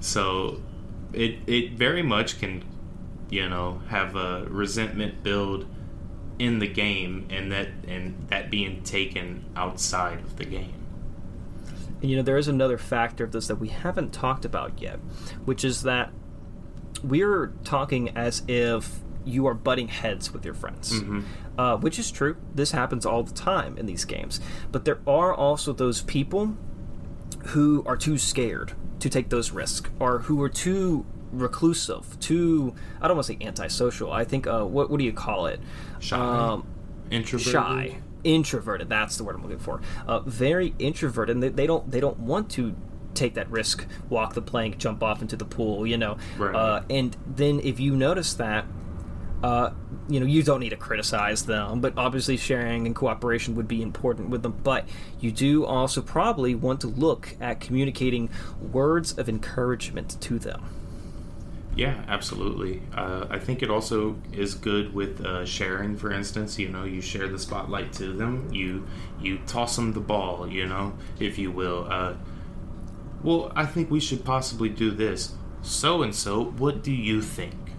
so 0.05 0.61
it 1.13 1.37
it 1.47 1.73
very 1.73 2.03
much 2.03 2.39
can 2.41 2.63
you 3.31 3.49
know 3.49 3.81
have 3.89 4.15
a 4.17 4.45
resentment 4.51 5.23
build 5.23 5.67
in 6.39 6.59
the 6.59 6.67
game 6.69 7.27
and 7.31 7.51
that 7.51 7.69
and 7.89 8.15
that 8.29 8.51
being 8.51 8.83
taken 8.83 9.45
outside 9.57 10.19
of 10.19 10.37
the 10.37 10.45
game 10.45 10.75
And, 12.03 12.11
you 12.11 12.17
know, 12.17 12.23
there 12.23 12.37
is 12.37 12.49
another 12.49 12.77
factor 12.77 13.25
of 13.25 13.33
this 13.33 13.47
that 13.47 13.57
we 13.57 13.69
haven't 13.69 14.13
talked 14.13 14.45
about 14.45 14.83
yet, 14.83 14.99
which 15.47 15.65
is 15.65 15.83
that 15.85 16.11
we're 17.03 17.53
talking 17.65 18.11
as 18.17 18.43
if 18.47 18.99
you 19.25 19.47
are 19.47 19.55
butting 19.55 19.89
heads 19.89 20.33
with 20.33 20.45
your 20.45 20.55
friends, 20.55 20.93
uh, 21.57 21.77
which 21.79 21.99
is 21.99 22.11
true. 22.11 22.37
This 22.55 22.73
happens 22.73 23.07
all 23.07 23.23
the 23.23 23.33
time 23.33 23.79
in 23.79 23.87
these 23.87 24.05
games. 24.05 24.39
But 24.71 24.85
there 24.85 25.01
are 25.07 25.33
also 25.33 25.73
those 25.73 26.03
people 26.03 26.57
who 27.53 27.83
are 27.87 27.97
too 27.97 28.19
scared 28.19 28.73
to 29.01 29.09
take 29.09 29.29
those 29.29 29.51
risks, 29.51 29.91
or 29.99 30.21
who 30.21 30.41
are 30.43 30.49
too 30.49 31.05
reclusive, 31.33 32.19
too 32.21 32.75
I 33.01 33.09
don't 33.09 33.17
want 33.17 33.27
to 33.27 33.33
say 33.35 33.39
antisocial. 33.45 34.13
I 34.13 34.25
think 34.25 34.47
uh, 34.47 34.65
what 34.65 34.91
what 34.91 34.99
do 34.99 35.05
you 35.05 35.13
call 35.13 35.47
it? 35.47 35.61
Shy? 36.01 36.17
Um, 36.17 36.67
introverted 37.11 37.53
shy 37.53 37.97
introverted 38.25 38.89
that's 38.89 39.19
the 39.19 39.25
word 39.25 39.37
i'm 39.37 39.43
looking 39.43 39.59
for 39.59 39.83
uh, 40.07 40.21
very 40.21 40.75
introverted 40.79 41.37
and 41.37 41.43
they, 41.43 41.51
they 41.51 41.67
don't 41.67 41.91
they 41.91 42.01
don't 42.01 42.19
want 42.19 42.51
to 42.51 42.75
take 43.13 43.35
that 43.35 43.49
risk 43.51 43.85
walk 44.09 44.33
the 44.33 44.41
plank 44.41 44.79
jump 44.79 45.03
off 45.03 45.21
into 45.21 45.37
the 45.37 45.45
pool 45.45 45.87
you 45.87 45.99
know 45.99 46.17
Right. 46.39 46.55
uh, 46.55 46.83
and 46.89 47.15
then 47.27 47.61
if 47.61 47.79
you 47.79 47.95
notice 47.95 48.33
that 48.35 48.65
uh, 49.43 49.71
you 50.09 50.21
know 50.21 50.27
you 50.27 50.43
don't 50.43 50.61
need 50.61 50.71
to 50.71 50.77
criticize 50.77 51.47
them 51.47 51.81
but 51.81 51.97
obviously 51.97 52.37
sharing 52.37 52.87
and 52.87 52.95
cooperation 52.95 53.55
would 53.55 53.69
be 53.69 53.81
important 53.81 54.29
with 54.29 54.43
them 54.43 54.53
but 54.63 54.87
you 55.21 55.31
do 55.33 55.65
also 55.65 56.03
probably 56.03 56.55
want 56.55 56.81
to 56.81 56.87
look 56.87 57.37
at 57.41 57.61
communicating 57.61 58.29
words 58.73 59.17
of 59.17 59.29
encouragement 59.29 60.21
to 60.21 60.39
them 60.39 60.63
Yeah, 61.77 62.05
absolutely. 62.07 62.83
Uh, 62.95 63.27
I 63.29 63.41
think 63.41 63.61
it 63.63 63.69
also 63.69 64.15
is 64.33 64.55
good 64.55 64.95
with 64.95 65.21
uh, 65.21 65.45
sharing. 65.45 65.97
For 65.97 66.13
instance, 66.13 66.57
you 66.57 66.69
know, 66.69 66.85
you 66.85 67.01
share 67.01 67.27
the 67.27 67.39
spotlight 67.39 67.93
to 67.95 68.13
them. 68.13 68.49
You 68.53 68.87
you 69.21 69.39
toss 69.47 69.75
them 69.75 69.93
the 69.93 70.01
ball. 70.01 70.47
You 70.49 70.67
know, 70.67 70.93
if 71.19 71.37
you 71.37 71.51
will. 71.51 71.89
Uh, 71.91 72.15
well, 73.25 73.51
I 73.57 73.67
think 73.67 73.91
we 73.91 73.99
should 73.99 74.25
possibly 74.25 74.69
do 74.69 74.93
this. 74.93 75.35
So 75.63 76.03
and 76.03 76.15
so, 76.15 76.45
what 76.45 76.85
do 76.85 76.93
you 76.93 77.21
think? 77.23 77.74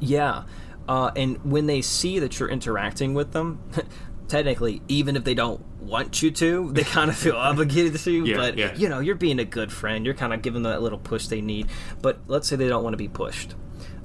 Yeah, 0.00 0.44
uh, 0.88 1.10
and 1.16 1.38
when 1.44 1.66
they 1.66 1.82
see 1.82 2.18
that 2.20 2.38
you're 2.38 2.48
interacting 2.48 3.14
with 3.14 3.32
them, 3.32 3.60
technically, 4.28 4.82
even 4.88 5.16
if 5.16 5.24
they 5.24 5.34
don't 5.34 5.64
want 5.80 6.22
you 6.22 6.30
to, 6.30 6.70
they 6.72 6.82
kind 6.96 7.10
of 7.10 7.16
feel 7.16 7.36
obligated 7.36 7.96
to. 7.98 8.24
Yeah, 8.24 8.36
but 8.36 8.56
yeah. 8.58 8.74
you 8.74 8.88
know, 8.88 9.00
you're 9.00 9.14
being 9.14 9.38
a 9.38 9.44
good 9.44 9.72
friend. 9.72 10.04
You're 10.04 10.14
kind 10.14 10.32
of 10.32 10.42
giving 10.42 10.62
them 10.62 10.72
that 10.72 10.82
little 10.82 10.98
push 10.98 11.26
they 11.26 11.40
need. 11.40 11.68
But 12.00 12.20
let's 12.26 12.48
say 12.48 12.56
they 12.56 12.68
don't 12.68 12.82
want 12.84 12.92
to 12.94 12.98
be 12.98 13.08
pushed. 13.08 13.54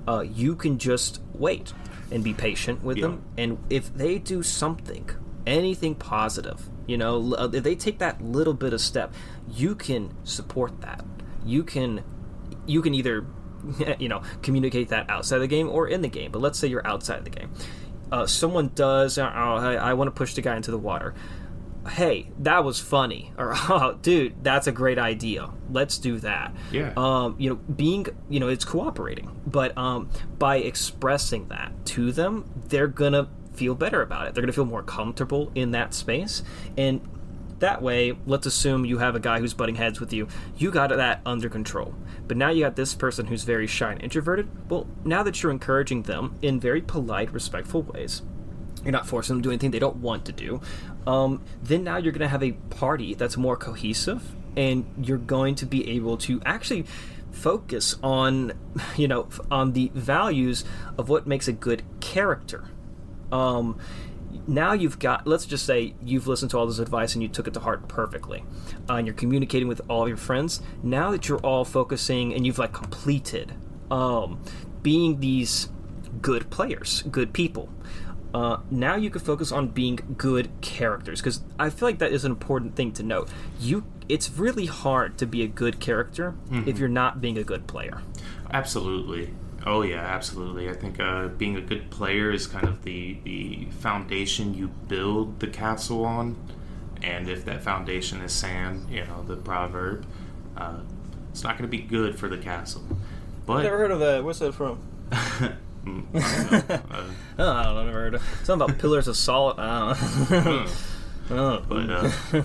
Uh, 0.08 0.22
you 0.22 0.56
can 0.56 0.78
just 0.78 1.22
wait 1.34 1.74
and 2.12 2.24
be 2.24 2.34
patient 2.34 2.84
with 2.84 2.98
Yeah. 2.98 3.04
them. 3.08 3.24
And 3.38 3.58
if 3.70 3.94
they 3.94 4.18
do 4.20 4.44
something, 4.44 5.10
anything 5.48 5.96
positive, 5.96 6.70
you 6.88 6.98
know, 6.98 7.34
uh, 7.36 7.50
if 7.54 7.64
they 7.64 7.76
take 7.76 8.00
that 8.00 8.22
little 8.22 8.54
bit 8.54 8.74
of 8.74 8.82
step, 8.82 9.14
you 9.50 9.76
can 9.76 10.14
support 10.24 10.82
that. 10.82 11.04
You 11.46 11.64
can, 11.64 12.04
you 12.66 12.82
can 12.82 12.94
either, 12.94 13.26
you 14.00 14.10
know, 14.10 14.22
communicate 14.42 14.90
that 14.90 15.10
outside 15.10 15.40
the 15.40 15.48
game 15.48 15.70
or 15.70 15.88
in 15.88 16.02
the 16.02 16.08
game. 16.08 16.32
But 16.32 16.42
let's 16.42 16.60
say 16.60 16.68
you're 16.68 16.86
outside 16.86 17.20
of 17.20 17.24
the 17.24 17.30
game. 17.30 17.52
Uh, 18.12 18.28
someone 18.28 18.72
does, 18.76 19.18
uh, 19.18 19.24
oh, 19.24 19.56
I, 19.56 19.74
I 19.76 19.94
want 19.94 20.08
to 20.08 20.12
push 20.12 20.34
the 20.36 20.42
guy 20.42 20.56
into 20.56 20.72
the 20.72 20.78
water. 20.78 21.14
Hey, 21.90 22.30
that 22.40 22.64
was 22.64 22.80
funny. 22.80 23.34
Or, 23.38 23.54
oh, 23.70 23.98
dude, 24.02 24.44
that's 24.44 24.68
a 24.68 24.72
great 24.72 25.00
idea. 25.00 25.50
Let's 25.72 25.98
do 25.98 26.20
that. 26.20 26.54
Yeah. 26.72 26.94
Um, 26.96 27.36
you 27.40 27.50
know, 27.50 27.56
being, 27.56 28.08
you 28.30 28.40
know, 28.40 28.50
it's 28.50 28.66
cooperating. 28.66 29.42
But 29.46 29.78
um, 29.78 30.10
by 30.38 30.58
expressing 30.58 31.48
that 31.48 31.72
to 31.88 32.12
them, 32.12 32.50
they're 32.68 32.88
going 32.88 33.14
to 33.14 33.28
feel 33.54 33.76
better 33.76 34.02
about 34.02 34.28
it. 34.28 34.34
They're 34.34 34.42
going 34.42 34.52
to 34.52 34.54
feel 34.54 34.66
more 34.66 34.84
comfortable 34.84 35.52
in 35.56 35.72
that 35.72 35.94
space. 35.94 36.44
And 36.78 37.02
that 37.64 37.82
way, 37.82 38.14
let's 38.26 38.46
assume 38.46 38.86
you 38.86 38.98
have 38.98 39.16
a 39.16 39.20
guy 39.20 39.40
who's 39.40 39.54
butting 39.54 39.76
heads 39.76 40.00
with 40.00 40.12
you. 40.12 40.28
You 40.58 40.70
got 40.70 40.90
that 40.90 41.22
under 41.26 41.48
control. 41.50 41.96
But 42.28 42.36
now 42.36 42.50
you 42.50 42.62
got 42.64 42.76
this 42.76 42.94
person 42.94 43.28
who's 43.28 43.44
very 43.44 43.68
shy 43.68 43.94
and 43.94 44.04
introverted. 44.04 44.50
Well, 44.70 44.86
now 45.06 45.24
that 45.24 45.42
you're 45.42 45.52
encouraging 45.52 46.04
them 46.04 46.36
in 46.42 46.60
very 46.60 46.82
polite, 46.82 47.32
respectful 47.32 47.84
ways, 47.84 48.22
you're 48.84 48.92
not 48.92 49.08
forcing 49.08 49.36
them 49.36 49.44
to 49.44 49.48
do 49.48 49.52
anything 49.52 49.72
they 49.72 49.80
don't 49.80 49.98
want 49.98 50.26
to 50.26 50.34
do. 50.34 50.60
Um, 51.08 51.42
then 51.62 51.86
now 51.86 51.96
you're 51.96 52.12
going 52.12 52.20
to 52.20 52.28
have 52.28 52.44
a 52.44 52.52
party 52.52 53.14
that's 53.14 53.38
more 53.38 53.56
cohesive, 53.56 54.36
and 54.58 54.86
you're 55.02 55.18
going 55.18 55.56
to 55.56 55.66
be 55.66 55.90
able 55.92 56.18
to 56.18 56.42
actually 56.46 56.86
focus 57.32 57.96
on, 58.04 58.52
you 58.98 59.08
know, 59.08 59.30
on 59.50 59.72
the 59.72 59.90
values 59.94 60.66
of 60.98 61.08
what 61.08 61.26
makes 61.26 61.48
a 61.48 61.54
good 61.54 61.84
character. 62.02 62.66
Um, 63.32 63.80
now 64.48 64.74
you've 64.74 65.00
got 65.00 65.28
let's 65.28 65.46
just 65.46 65.66
say 65.66 65.96
you've 66.02 66.28
listened 66.28 66.52
to 66.52 66.58
all 66.58 66.66
this 66.66 66.80
advice 66.80 67.14
and 67.14 67.22
you 67.22 67.30
took 67.30 67.48
it 67.48 67.54
to 67.54 67.60
heart 67.60 67.88
perfectly 67.88 68.44
uh, 68.90 68.96
and 68.96 69.08
you're 69.08 69.16
communicating 69.16 69.68
with 69.68 69.82
all 69.90 70.08
your 70.08 70.18
friends. 70.18 70.62
Now 70.82 71.12
that 71.12 71.28
you're 71.28 71.40
all 71.40 71.66
focusing 71.66 72.34
and 72.34 72.46
you've 72.46 72.60
like 72.60 72.74
completed 72.74 73.54
um, 73.92 74.42
being 74.82 75.20
these 75.20 75.70
good 76.22 76.50
players 76.50 77.02
good 77.04 77.34
people 77.34 77.70
uh, 78.34 78.58
now 78.72 78.96
you 78.96 79.10
can 79.10 79.22
focus 79.22 79.52
on 79.52 79.68
being 79.68 80.00
good 80.18 80.50
characters. 80.62 81.22
Because 81.22 81.42
i 81.60 81.70
feel 81.70 81.88
like 81.88 82.00
that 82.00 82.12
is 82.12 82.26
an 82.26 82.32
important 82.32 82.76
thing 82.76 82.92
to 82.94 83.04
note. 83.04 83.30
You 83.60 83.86
it's 84.10 84.30
really 84.32 84.66
hard 84.66 85.18
to 85.20 85.26
be 85.26 85.44
a 85.44 85.48
good 85.48 85.80
character 85.80 86.36
if 86.68 86.78
you're 86.78 86.90
not 86.90 87.22
being 87.22 87.38
a 87.38 87.44
good 87.44 87.68
player. 87.68 88.02
Absolutely. 88.52 89.34
Oh 89.66 89.82
yeah, 89.82 90.02
absolutely. 90.02 90.70
I 90.70 90.74
think 90.74 91.00
uh, 91.00 91.30
being 91.30 91.56
a 91.56 91.62
good 91.62 91.90
player 91.90 92.32
is 92.32 92.48
kind 92.48 92.68
of 92.68 92.84
the 92.84 93.18
the 93.24 93.66
foundation 93.80 94.54
you 94.54 94.68
build 94.88 95.40
the 95.40 95.48
castle 95.48 96.06
on, 96.06 96.36
and 97.02 97.30
if 97.30 97.46
that 97.46 97.64
foundation 97.64 98.22
is 98.22 98.34
sand, 98.34 98.88
you 98.90 99.06
know 99.06 99.24
the 99.24 99.38
proverb, 99.38 100.06
uh, 100.58 100.80
it's 101.32 101.44
not 101.44 101.58
going 101.58 101.70
to 101.70 101.78
be 101.78 101.82
good 101.84 102.18
for 102.20 102.28
the 102.28 102.38
castle. 102.38 102.84
But 103.46 103.64
never 103.64 103.78
heard 103.78 103.92
of 103.92 104.00
that 104.00 104.24
what's 104.24 104.40
that 104.40 104.54
from 104.54 104.80
Mm, 105.84 106.06
I 106.16 106.60
don't 106.60 106.70
know. 106.70 106.82
Uh, 106.98 107.04
Oh, 107.40 107.52
I 107.52 107.64
don't 107.64 107.76
know. 107.76 107.86
Never 107.86 108.00
heard 108.00 108.16
of 108.16 108.22
something 108.44 108.66
about 108.70 108.80
pillars 108.80 109.08
of 109.08 109.18
salt. 109.18 109.60
I 109.60 109.94
don't 110.30 110.46
know. 110.56 110.68
Oh, 111.30 111.66
but 111.68 111.90
uh, 111.90 112.44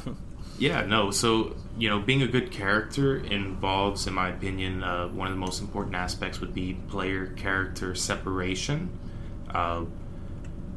yeah, 0.59 0.85
no. 0.87 1.11
So 1.13 1.55
you 1.79 1.89
know, 1.89 2.01
being 2.01 2.23
a 2.23 2.27
good 2.27 2.51
character 2.51 3.17
involves, 3.19 4.07
in 4.07 4.15
my 4.15 4.31
opinion, 4.31 4.83
uh, 4.83 5.07
one 5.09 5.29
of 5.29 5.33
the 5.33 5.39
most 5.39 5.61
important 5.61 5.95
aspects 5.95 6.41
would 6.41 6.53
be 6.53 6.75
player 6.89 7.27
character 7.29 7.95
separation. 7.95 8.91
Uh, 9.49 9.85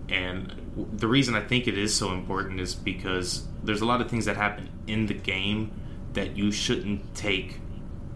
and 0.10 0.54
the 0.94 1.08
reason 1.08 1.34
I 1.36 1.42
think 1.42 1.68
it 1.68 1.78
is 1.78 1.94
so 1.96 2.12
important 2.12 2.60
is 2.60 2.76
because 2.76 3.48
there's 3.64 3.82
a 3.82 3.86
lot 3.86 4.00
of 4.00 4.10
things 4.10 4.26
that 4.26 4.38
happen 4.38 4.70
in 4.86 5.08
the 5.08 5.14
game 5.16 5.72
that 6.14 6.38
you 6.38 6.52
shouldn't 6.52 7.16
take 7.16 7.60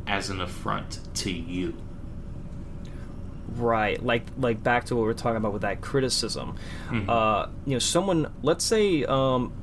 as 0.06 0.30
an 0.30 0.40
affront 0.40 1.00
to 1.16 1.32
you. 1.32 1.76
Right, 3.56 4.04
like 4.04 4.26
like 4.38 4.62
back 4.62 4.86
to 4.86 4.96
what 4.96 5.04
we 5.06 5.10
are 5.10 5.14
talking 5.14 5.38
about 5.38 5.54
with 5.54 5.62
that 5.62 5.80
criticism. 5.80 6.56
Mhm. 6.90 7.08
Uh, 7.08 7.48
you 7.66 7.74
know, 7.74 7.80
someone. 7.80 8.32
Let's 8.42 8.66
say 8.66 9.06
um, 9.06 9.54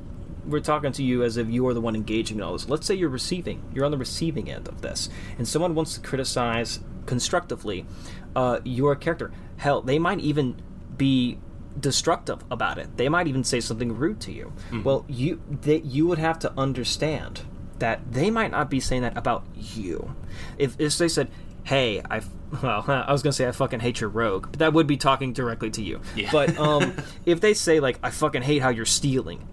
we're 0.45 0.59
talking 0.59 0.91
to 0.93 1.03
you 1.03 1.23
as 1.23 1.37
if 1.37 1.49
you 1.49 1.65
are 1.67 1.73
the 1.73 1.81
one 1.81 1.95
engaging 1.95 2.37
in 2.37 2.43
all 2.43 2.53
this. 2.53 2.67
Let's 2.67 2.85
say 2.85 2.95
you're 2.95 3.09
receiving. 3.09 3.63
You're 3.73 3.85
on 3.85 3.91
the 3.91 3.97
receiving 3.97 4.49
end 4.49 4.67
of 4.67 4.81
this, 4.81 5.09
and 5.37 5.47
someone 5.47 5.75
wants 5.75 5.95
to 5.95 6.01
criticize 6.01 6.79
constructively 7.05 7.85
uh, 8.35 8.59
your 8.63 8.95
character. 8.95 9.31
Hell, 9.57 9.81
they 9.81 9.99
might 9.99 10.19
even 10.19 10.61
be 10.97 11.39
destructive 11.79 12.43
about 12.51 12.77
it. 12.77 12.97
They 12.97 13.09
might 13.09 13.27
even 13.27 13.43
say 13.43 13.59
something 13.59 13.95
rude 13.95 14.19
to 14.21 14.31
you. 14.31 14.53
Well, 14.83 15.05
you 15.07 15.41
that 15.61 15.85
you 15.85 16.07
would 16.07 16.19
have 16.19 16.39
to 16.39 16.53
understand 16.57 17.41
that 17.79 18.11
they 18.11 18.29
might 18.29 18.51
not 18.51 18.69
be 18.69 18.79
saying 18.79 19.01
that 19.01 19.17
about 19.17 19.45
you. 19.55 20.15
If, 20.57 20.79
if 20.79 20.97
they 20.97 21.07
said, 21.07 21.29
"Hey, 21.63 22.01
I," 22.09 22.21
well, 22.63 22.85
I 22.87 23.11
was 23.11 23.23
gonna 23.23 23.33
say 23.33 23.47
I 23.47 23.51
fucking 23.51 23.79
hate 23.79 24.01
your 24.01 24.09
rogue, 24.09 24.47
but 24.51 24.59
that 24.59 24.73
would 24.73 24.87
be 24.87 24.97
talking 24.97 25.33
directly 25.33 25.69
to 25.71 25.81
you. 25.83 26.01
Yeah. 26.15 26.29
But 26.31 26.57
um, 26.57 26.95
if 27.25 27.41
they 27.41 27.53
say 27.53 27.79
like, 27.79 27.99
"I 28.03 28.11
fucking 28.11 28.41
hate 28.43 28.61
how 28.61 28.69
you're 28.69 28.85
stealing," 28.85 29.47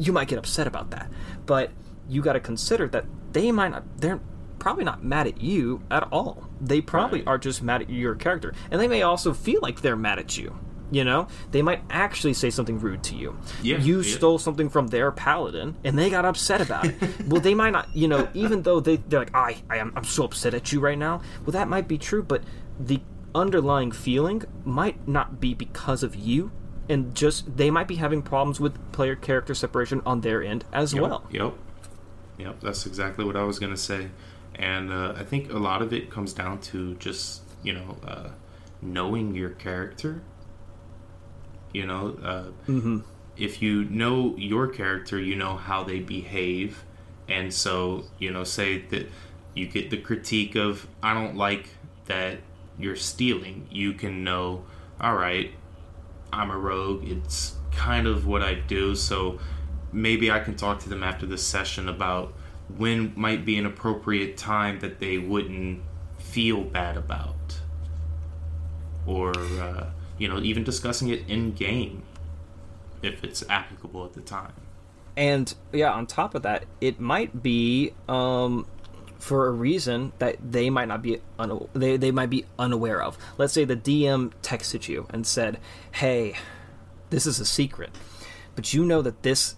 you 0.00 0.12
might 0.12 0.28
get 0.28 0.38
upset 0.38 0.66
about 0.66 0.90
that. 0.90 1.10
But 1.46 1.70
you 2.08 2.22
got 2.22 2.32
to 2.32 2.40
consider 2.40 2.88
that 2.88 3.04
they 3.32 3.52
might 3.52 3.68
not. 3.70 3.84
They're 4.00 4.20
probably 4.58 4.84
not 4.84 5.02
mad 5.04 5.26
at 5.26 5.40
you 5.40 5.82
at 5.90 6.08
all. 6.12 6.48
They 6.60 6.80
probably 6.80 7.20
Right. 7.20 7.28
are 7.28 7.38
just 7.38 7.62
mad 7.62 7.82
at 7.82 7.90
your 7.90 8.14
character, 8.14 8.52
and 8.70 8.80
they 8.80 8.88
may 8.88 9.02
also 9.02 9.32
feel 9.32 9.60
like 9.62 9.80
they're 9.82 9.96
mad 9.96 10.18
at 10.18 10.36
you. 10.36 10.56
You 10.92 11.04
know, 11.04 11.28
they 11.52 11.62
might 11.62 11.82
actually 11.88 12.34
say 12.34 12.50
something 12.50 12.80
rude 12.80 13.04
to 13.04 13.14
you. 13.14 13.36
Yeah, 13.62 13.78
you 13.78 14.00
yeah. 14.00 14.16
stole 14.16 14.38
something 14.40 14.68
from 14.68 14.88
their 14.88 15.12
paladin, 15.12 15.76
and 15.84 15.96
they 15.96 16.10
got 16.10 16.24
upset 16.24 16.60
about 16.60 16.86
it. 16.86 16.94
well, 17.28 17.40
they 17.40 17.54
might 17.54 17.70
not. 17.70 17.94
You 17.94 18.08
know, 18.08 18.28
even 18.34 18.62
though 18.62 18.80
they 18.80 18.96
they're 18.96 19.20
like, 19.20 19.34
I 19.34 19.58
I 19.70 19.76
am 19.76 19.92
I'm 19.94 20.02
so 20.04 20.24
upset 20.24 20.52
at 20.52 20.72
you 20.72 20.80
right 20.80 20.98
now. 20.98 21.20
Well, 21.46 21.52
that 21.52 21.68
might 21.68 21.86
be 21.86 21.96
true, 21.96 22.24
but 22.24 22.42
the 22.78 23.00
underlying 23.36 23.92
feeling 23.92 24.42
might 24.64 25.06
not 25.06 25.40
be 25.40 25.54
because 25.54 26.02
of 26.02 26.16
you, 26.16 26.50
and 26.90 27.14
just 27.14 27.56
they 27.56 27.70
might 27.70 27.88
be 27.88 27.96
having 27.96 28.20
problems 28.22 28.60
with 28.60 28.74
player 28.92 29.16
character 29.16 29.54
separation 29.54 30.02
on 30.04 30.20
their 30.20 30.42
end 30.42 30.64
as 30.72 30.92
Yep, 30.92 31.02
well. 31.02 31.24
Yep. 31.30 31.54
Yep. 32.38 32.60
That's 32.60 32.84
exactly 32.86 33.24
what 33.24 33.36
I 33.36 33.44
was 33.44 33.58
gonna 33.58 33.76
say, 33.76 34.08
and 34.54 34.92
uh, 34.92 35.14
I 35.16 35.24
think 35.24 35.50
a 35.52 35.58
lot 35.58 35.80
of 35.82 35.92
it 35.92 36.10
comes 36.10 36.32
down 36.34 36.60
to 36.72 36.94
just 36.96 37.42
you 37.62 37.72
know 37.72 37.96
uh, 38.06 38.28
knowing 38.82 39.34
your 39.34 39.50
character. 39.50 40.22
You 41.72 41.86
know, 41.86 42.18
uh, 42.22 42.44
Mm-hmm. 42.70 42.98
if 43.36 43.62
you 43.62 43.84
know 43.84 44.34
your 44.36 44.66
character, 44.68 45.18
you 45.20 45.36
know 45.36 45.56
how 45.56 45.84
they 45.84 46.00
behave, 46.00 46.84
and 47.28 47.52
so 47.54 48.04
you 48.18 48.30
know, 48.32 48.42
say 48.44 48.78
that 48.90 49.08
you 49.54 49.66
get 49.66 49.90
the 49.90 49.96
critique 49.98 50.56
of 50.56 50.86
I 51.02 51.14
don't 51.14 51.36
like 51.36 51.68
that 52.06 52.38
you're 52.78 52.96
stealing. 52.96 53.68
You 53.70 53.92
can 53.92 54.24
know, 54.24 54.64
all 55.00 55.14
right, 55.14 55.52
I'm 56.32 56.50
a 56.50 56.56
rogue. 56.58 57.06
It's 57.06 57.56
kind 57.72 58.06
of 58.06 58.26
what 58.26 58.42
I 58.42 58.54
do, 58.54 58.94
so 58.94 59.38
maybe 59.92 60.30
I 60.30 60.40
can 60.40 60.56
talk 60.56 60.80
to 60.80 60.88
them 60.88 61.02
after 61.02 61.26
this 61.26 61.44
session 61.46 61.88
about 61.88 62.32
when 62.76 63.12
might 63.16 63.44
be 63.44 63.58
an 63.58 63.66
appropriate 63.66 64.36
time 64.36 64.80
that 64.80 65.00
they 65.00 65.18
wouldn't 65.18 65.82
feel 66.18 66.62
bad 66.62 66.96
about, 66.96 67.60
or 69.06 69.36
uh, 69.36 69.90
you 70.18 70.28
know, 70.28 70.38
even 70.40 70.62
discussing 70.62 71.08
it 71.08 71.28
in 71.28 71.52
game 71.52 72.02
if 73.02 73.24
it's 73.24 73.42
applicable 73.48 74.04
at 74.04 74.12
the 74.12 74.20
time. 74.20 74.52
And 75.16 75.52
yeah, 75.72 75.92
on 75.92 76.06
top 76.06 76.34
of 76.34 76.42
that, 76.42 76.64
it 76.80 77.00
might 77.00 77.42
be 77.42 77.92
um, 78.08 78.66
for 79.20 79.46
a 79.46 79.50
reason 79.50 80.12
that 80.18 80.36
they 80.42 80.70
might 80.70 80.88
not 80.88 81.02
be 81.02 81.20
una- 81.38 81.66
they 81.74 81.96
they 81.96 82.10
might 82.10 82.30
be 82.30 82.46
unaware 82.58 83.00
of. 83.02 83.16
Let's 83.38 83.52
say 83.52 83.64
the 83.64 83.76
DM 83.76 84.32
texted 84.42 84.88
you 84.88 85.06
and 85.10 85.26
said, 85.26 85.58
"Hey, 85.92 86.36
this 87.10 87.26
is 87.26 87.38
a 87.38 87.44
secret, 87.44 87.90
but 88.56 88.74
you 88.74 88.84
know 88.84 89.02
that 89.02 89.22
this 89.22 89.56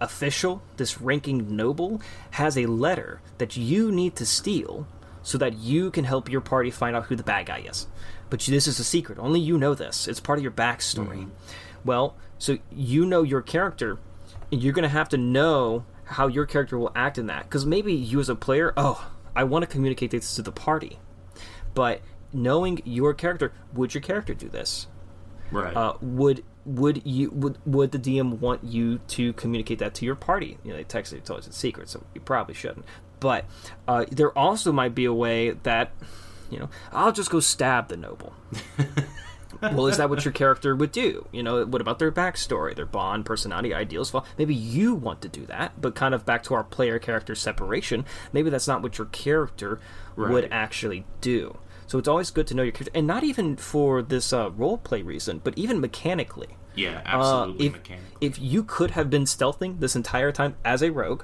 official, 0.00 0.62
this 0.76 1.00
ranking 1.00 1.54
noble, 1.56 2.00
has 2.32 2.56
a 2.56 2.66
letter 2.66 3.20
that 3.38 3.56
you 3.56 3.92
need 3.92 4.16
to 4.16 4.26
steal." 4.26 4.88
So 5.22 5.38
that 5.38 5.54
you 5.54 5.90
can 5.90 6.04
help 6.04 6.30
your 6.30 6.40
party 6.40 6.70
find 6.70 6.94
out 6.94 7.06
who 7.06 7.16
the 7.16 7.24
bad 7.24 7.46
guy 7.46 7.64
is. 7.68 7.88
But 8.30 8.38
this 8.38 8.68
is 8.68 8.78
a 8.78 8.84
secret. 8.84 9.18
Only 9.18 9.40
you 9.40 9.58
know 9.58 9.74
this. 9.74 10.06
It's 10.06 10.20
part 10.20 10.38
of 10.38 10.44
your 10.44 10.52
backstory. 10.52 11.24
Mm-hmm. 11.24 11.30
Well, 11.84 12.14
so 12.38 12.58
you 12.70 13.04
know 13.04 13.24
your 13.24 13.42
character, 13.42 13.98
and 14.52 14.62
you're 14.62 14.72
going 14.72 14.84
to 14.84 14.88
have 14.88 15.08
to 15.08 15.16
know 15.16 15.84
how 16.06 16.26
your 16.26 16.46
character 16.46 16.78
will 16.78 16.92
act 16.94 17.18
in 17.18 17.26
that. 17.26 17.44
Because 17.44 17.66
maybe 17.66 17.92
you 17.92 18.20
as 18.20 18.28
a 18.28 18.34
player, 18.34 18.72
oh, 18.76 19.10
I 19.34 19.44
want 19.44 19.62
to 19.64 19.66
communicate 19.66 20.10
this 20.10 20.34
to 20.36 20.42
the 20.42 20.52
party. 20.52 20.98
But 21.74 22.00
knowing 22.32 22.80
your 22.84 23.14
character, 23.14 23.52
would 23.74 23.94
your 23.94 24.00
character 24.00 24.34
do 24.34 24.48
this? 24.48 24.86
Right. 25.50 25.76
Uh, 25.76 25.94
would 26.00 26.44
would 26.64 27.06
you 27.06 27.30
would 27.30 27.58
would 27.64 27.92
the 27.92 27.98
DM 27.98 28.40
want 28.40 28.64
you 28.64 28.98
to 29.08 29.32
communicate 29.34 29.78
that 29.78 29.94
to 29.94 30.04
your 30.04 30.16
party? 30.16 30.58
You 30.64 30.72
know, 30.72 30.76
they 30.76 30.84
texted 30.84 31.12
you, 31.12 31.20
told 31.20 31.38
you 31.38 31.48
it's 31.48 31.48
a 31.48 31.52
secret, 31.52 31.88
so 31.88 32.02
you 32.14 32.20
probably 32.20 32.54
shouldn't. 32.54 32.84
But 33.20 33.44
uh, 33.86 34.06
there 34.10 34.36
also 34.36 34.72
might 34.72 34.94
be 34.94 35.04
a 35.04 35.12
way 35.12 35.50
that, 35.50 35.92
you 36.50 36.58
know, 36.58 36.68
I'll 36.92 37.12
just 37.12 37.30
go 37.30 37.40
stab 37.40 37.88
the 37.88 37.96
noble. 37.96 38.34
well, 39.62 39.86
is 39.86 39.96
that 39.98 40.08
what 40.10 40.24
your 40.24 40.32
character 40.32 40.74
would 40.76 40.92
do? 40.92 41.26
You 41.32 41.42
know, 41.42 41.64
what 41.66 41.80
about 41.80 41.98
their 41.98 42.12
backstory, 42.12 42.74
their 42.74 42.86
bond, 42.86 43.24
personality, 43.24 43.72
ideals? 43.74 44.12
Well, 44.12 44.24
maybe 44.38 44.54
you 44.54 44.94
want 44.94 45.22
to 45.22 45.28
do 45.28 45.46
that, 45.46 45.80
but 45.80 45.94
kind 45.94 46.14
of 46.14 46.24
back 46.26 46.42
to 46.44 46.54
our 46.54 46.64
player 46.64 46.98
character 46.98 47.34
separation. 47.34 48.04
Maybe 48.32 48.50
that's 48.50 48.68
not 48.68 48.82
what 48.82 48.98
your 48.98 49.06
character 49.08 49.80
would 50.16 50.48
actually 50.50 51.04
do. 51.20 51.58
So 51.86 51.98
it's 51.98 52.08
always 52.08 52.30
good 52.30 52.46
to 52.48 52.54
know 52.54 52.62
your 52.64 52.72
character, 52.72 52.92
and 52.98 53.06
not 53.06 53.22
even 53.22 53.56
for 53.56 54.02
this 54.02 54.32
uh, 54.32 54.50
role 54.50 54.78
play 54.78 55.02
reason, 55.02 55.40
but 55.44 55.56
even 55.56 55.80
mechanically. 55.80 56.56
yeah, 56.74 56.98
Uh, 57.06 57.18
absolutely 57.18 57.66
if, 57.66 57.72
mechanical. 57.74 58.16
if 58.20 58.38
you 58.40 58.64
could 58.64 58.90
have 58.92 59.08
been 59.08 59.24
stealthing 59.24 59.78
this 59.80 59.94
entire 59.94 60.32
time 60.32 60.56
as 60.64 60.82
a 60.82 60.90
rogue, 60.90 61.22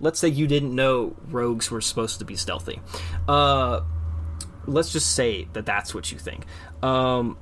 let's 0.00 0.18
say 0.18 0.28
you 0.28 0.46
didn't 0.46 0.74
know 0.74 1.16
rogues 1.28 1.70
were 1.70 1.82
supposed 1.82 2.18
to 2.20 2.24
be 2.24 2.34
stealthy. 2.34 2.80
Uh, 3.28 3.80
let's 4.66 4.90
just 4.92 5.14
say 5.14 5.48
that 5.52 5.66
that's 5.66 5.94
what 5.94 6.10
you 6.10 6.18
think. 6.18 6.46
Um, 6.82 7.36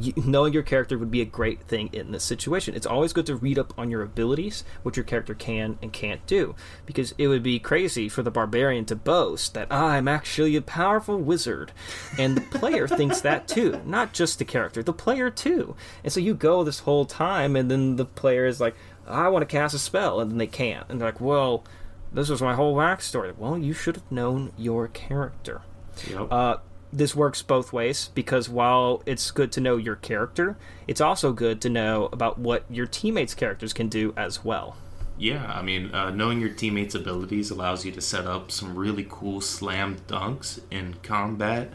you, 0.00 0.12
knowing 0.16 0.52
your 0.52 0.62
character 0.62 0.98
would 0.98 1.10
be 1.10 1.20
a 1.20 1.26
great 1.26 1.62
thing 1.62 1.90
in 1.92 2.12
this 2.12 2.24
situation. 2.24 2.74
It's 2.74 2.86
always 2.86 3.12
good 3.12 3.26
to 3.26 3.36
read 3.36 3.58
up 3.58 3.72
on 3.78 3.90
your 3.90 4.02
abilities, 4.02 4.64
what 4.82 4.96
your 4.96 5.04
character 5.04 5.34
can 5.34 5.78
and 5.82 5.92
can't 5.92 6.24
do, 6.26 6.54
because 6.84 7.14
it 7.18 7.28
would 7.28 7.42
be 7.42 7.58
crazy 7.58 8.08
for 8.08 8.22
the 8.22 8.30
barbarian 8.30 8.84
to 8.86 8.96
boast 8.96 9.54
that 9.54 9.68
"Ah, 9.70 9.90
I'm 9.90 10.08
actually 10.08 10.56
a 10.56 10.62
powerful 10.62 11.18
wizard, 11.18 11.72
and 12.18 12.36
the 12.36 12.58
player 12.58 12.86
thinks 12.86 13.20
that 13.22 13.48
too, 13.48 13.80
not 13.84 14.12
just 14.12 14.38
the 14.38 14.44
character, 14.44 14.82
the 14.82 14.92
player 14.92 15.30
too. 15.30 15.76
And 16.04 16.12
so 16.12 16.20
you 16.20 16.34
go 16.34 16.62
this 16.62 16.80
whole 16.80 17.06
time, 17.06 17.56
and 17.56 17.70
then 17.70 17.96
the 17.96 18.04
player 18.04 18.46
is 18.46 18.60
like, 18.60 18.76
"I 19.06 19.28
want 19.28 19.42
to 19.42 19.46
cast 19.46 19.74
a 19.74 19.78
spell," 19.78 20.20
and 20.20 20.30
then 20.30 20.38
they 20.38 20.46
can't, 20.46 20.86
and 20.88 21.00
they're 21.00 21.08
like, 21.08 21.20
"Well." 21.20 21.64
This 22.12 22.30
was 22.30 22.40
my 22.40 22.54
whole 22.54 22.74
backstory. 22.74 23.36
Well, 23.36 23.58
you 23.58 23.74
should 23.74 23.96
have 23.96 24.10
known 24.10 24.52
your 24.56 24.86
character. 24.88 25.62
Yep. 26.08 26.28
Uh, 26.30 26.56
this 26.96 27.14
works 27.14 27.42
both 27.42 27.72
ways 27.72 28.10
because 28.14 28.48
while 28.48 29.02
it's 29.04 29.30
good 29.30 29.52
to 29.52 29.60
know 29.60 29.76
your 29.76 29.96
character, 29.96 30.56
it's 30.86 31.00
also 31.00 31.32
good 31.32 31.60
to 31.60 31.68
know 31.68 32.08
about 32.12 32.38
what 32.38 32.64
your 32.70 32.86
teammates' 32.86 33.34
characters 33.34 33.72
can 33.72 33.88
do 33.88 34.14
as 34.16 34.42
well. 34.44 34.76
Yeah, 35.18 35.46
I 35.46 35.62
mean, 35.62 35.94
uh, 35.94 36.10
knowing 36.10 36.40
your 36.40 36.50
teammates' 36.50 36.94
abilities 36.94 37.50
allows 37.50 37.84
you 37.84 37.92
to 37.92 38.00
set 38.00 38.26
up 38.26 38.50
some 38.50 38.74
really 38.74 39.06
cool 39.08 39.40
slam 39.40 39.96
dunks 40.06 40.60
in 40.70 40.94
combat 41.02 41.72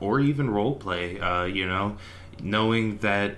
or 0.00 0.20
even 0.20 0.48
roleplay. 0.48 1.20
Uh, 1.22 1.44
you 1.44 1.66
know, 1.66 1.96
knowing 2.40 2.98
that 2.98 3.36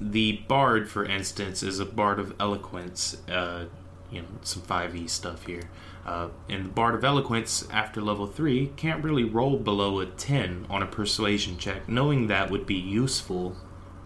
the 0.00 0.32
bard, 0.48 0.90
for 0.90 1.04
instance, 1.04 1.62
is 1.62 1.78
a 1.78 1.86
bard 1.86 2.18
of 2.18 2.34
eloquence. 2.38 3.16
Uh, 3.28 3.66
you 4.10 4.22
know, 4.22 4.28
some 4.42 4.62
5e 4.62 5.08
stuff 5.08 5.46
here. 5.46 5.68
Uh, 6.06 6.28
and 6.48 6.66
the 6.66 6.70
bard 6.70 6.94
of 6.94 7.04
eloquence 7.04 7.66
after 7.70 8.00
level 8.00 8.26
3 8.26 8.72
can't 8.76 9.04
really 9.04 9.24
roll 9.24 9.58
below 9.58 10.00
a 10.00 10.06
10 10.06 10.66
on 10.70 10.82
a 10.82 10.86
persuasion 10.86 11.58
check. 11.58 11.88
Knowing 11.88 12.28
that 12.28 12.50
would 12.50 12.64
be 12.64 12.74
useful 12.74 13.56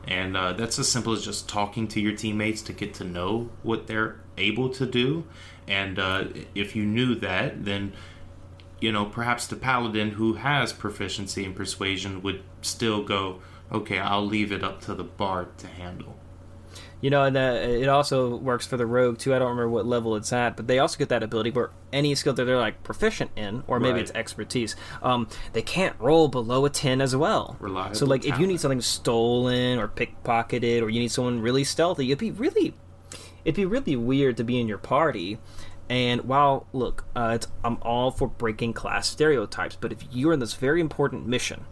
and 0.05 0.37
uh, 0.37 0.53
that's 0.53 0.79
as 0.79 0.89
simple 0.89 1.13
as 1.13 1.25
just 1.25 1.49
talking 1.49 1.87
to 1.89 2.01
your 2.01 2.15
teammates 2.17 2.63
to 2.63 2.73
get 2.73 2.95
to 2.95 3.05
know 3.05 3.51
what 3.63 3.87
they're 3.87 4.21
able 4.37 4.69
to 4.71 4.87
do. 4.87 5.25
And 5.69 5.99
uh, 5.99 6.25
if 6.55 6.75
you 6.75 6.85
knew 6.85 7.15
that, 7.17 7.65
then 7.65 7.93
you 8.81 8.91
know 8.91 9.05
perhaps 9.05 9.47
the 9.47 9.57
paladin 9.57 10.13
who 10.13 10.35
has 10.35 10.73
proficiency 10.73 11.45
in 11.45 11.55
persuasion 11.55 12.23
would 12.23 12.43
still 12.63 13.05
go, 13.05 13.41
okay, 13.71 13.99
I'll 13.99 14.27
leave 14.27 14.51
it 14.51 14.65
up 14.65 14.81
to 14.83 14.95
the 14.95 15.05
bard 15.05 15.57
to 15.59 15.69
handle. 15.69 16.17
You 17.03 17.11
know, 17.11 17.25
and 17.25 17.37
uh, 17.37 17.59
it 17.63 17.89
also 17.89 18.37
works 18.37 18.65
for 18.65 18.77
the 18.77 18.87
rogue 18.87 19.19
too. 19.19 19.35
I 19.35 19.39
don't 19.41 19.49
remember 19.49 19.69
what 19.69 19.85
level 19.87 20.15
it's 20.15 20.33
at, 20.33 20.57
but 20.57 20.69
they 20.69 20.79
also 20.79 20.97
get 20.97 21.09
that 21.09 21.25
ability 21.25 21.51
where 21.51 21.71
any 21.93 22.15
skill 22.15 22.33
that 22.33 22.45
they're 22.45 22.57
like 22.57 22.85
proficient 22.85 23.33
in, 23.37 23.65
or 23.67 23.81
maybe 23.81 23.95
Right. 23.95 24.03
it's 24.03 24.13
expertise, 24.13 24.77
um, 25.03 25.27
they 25.53 25.63
can't 25.63 25.97
roll 25.99 26.29
below 26.29 26.65
a 26.65 26.71
ten 26.71 27.01
as 27.01 27.15
well. 27.17 27.57
Reliable 27.59 27.97
so, 27.97 28.07
like, 28.07 28.25
if 28.25 28.39
you 28.39 28.47
need 28.47 28.61
something 28.61 28.81
stolen 28.81 29.81
or 29.81 29.89
pickpocketed, 29.89 30.81
or 30.81 30.89
you 30.89 31.01
need 31.01 31.11
someone 31.11 31.41
really 31.43 31.65
stealthy, 31.65 32.07
it'd 32.07 32.19
be 32.19 32.31
really, 32.31 32.75
it'd 33.45 33.57
be 33.57 33.67
really 33.67 33.97
weird 33.97 34.37
to 34.37 34.45
be 34.45 34.61
in 34.61 34.69
your 34.69 34.79
party. 34.79 35.39
And 35.91 36.23
while 36.23 36.69
look, 36.73 37.05
uh, 37.17 37.33
it's, 37.35 37.49
I'm 37.65 37.79
all 37.83 38.13
for 38.13 38.29
breaking 38.29 38.75
class 38.75 39.09
stereotypes, 39.09 39.77
but 39.77 39.91
if 39.91 40.05
you're 40.13 40.33
in 40.33 40.39
this 40.39 40.55
very 40.55 40.81
important 40.81 41.27
mission, 41.27 41.65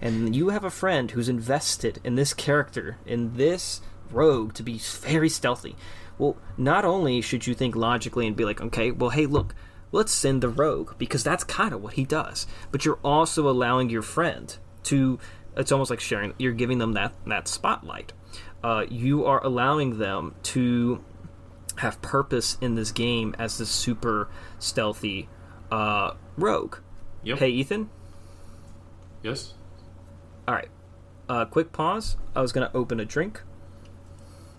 and 0.00 0.34
you 0.34 0.48
have 0.48 0.64
a 0.64 0.70
friend 0.70 1.10
who's 1.10 1.28
invested 1.28 2.00
in 2.02 2.14
this 2.16 2.32
character, 2.32 2.96
in 3.04 3.34
this 3.36 3.82
rogue 4.12 4.54
to 4.54 4.62
be 4.62 4.78
very 4.78 5.28
stealthy, 5.28 5.76
well, 6.18 6.36
not 6.56 6.84
only 6.84 7.20
should 7.20 7.46
you 7.46 7.54
think 7.54 7.76
logically 7.76 8.26
and 8.26 8.36
be 8.36 8.44
like, 8.44 8.60
okay, 8.60 8.90
well, 8.90 9.10
hey, 9.10 9.26
look, 9.26 9.54
let's 9.92 10.12
send 10.12 10.42
the 10.42 10.48
rogue 10.48 10.98
because 10.98 11.22
that's 11.22 11.44
kind 11.44 11.72
of 11.72 11.82
what 11.82 11.94
he 11.94 12.04
does, 12.04 12.46
but 12.70 12.84
you're 12.84 12.98
also 13.04 13.48
allowing 13.48 13.90
your 13.90 14.02
friend 14.02 14.56
to. 14.84 15.18
It's 15.56 15.72
almost 15.72 15.90
like 15.90 16.00
sharing. 16.00 16.34
You're 16.38 16.52
giving 16.52 16.78
them 16.78 16.92
that 16.92 17.14
that 17.26 17.48
spotlight. 17.48 18.12
Uh, 18.62 18.84
you 18.88 19.24
are 19.24 19.44
allowing 19.44 19.98
them 19.98 20.34
to 20.42 21.02
have 21.76 22.00
purpose 22.02 22.58
in 22.60 22.74
this 22.74 22.92
game 22.92 23.34
as 23.38 23.58
this 23.58 23.70
super 23.70 24.28
stealthy 24.58 25.28
uh, 25.70 26.12
rogue. 26.36 26.76
Yep. 27.22 27.38
Hey, 27.38 27.50
Ethan. 27.50 27.90
Yes. 29.22 29.54
All 30.46 30.54
right. 30.54 30.68
Uh, 31.28 31.44
quick 31.44 31.72
pause. 31.72 32.16
I 32.34 32.40
was 32.40 32.52
gonna 32.52 32.70
open 32.74 33.00
a 33.00 33.04
drink. 33.04 33.42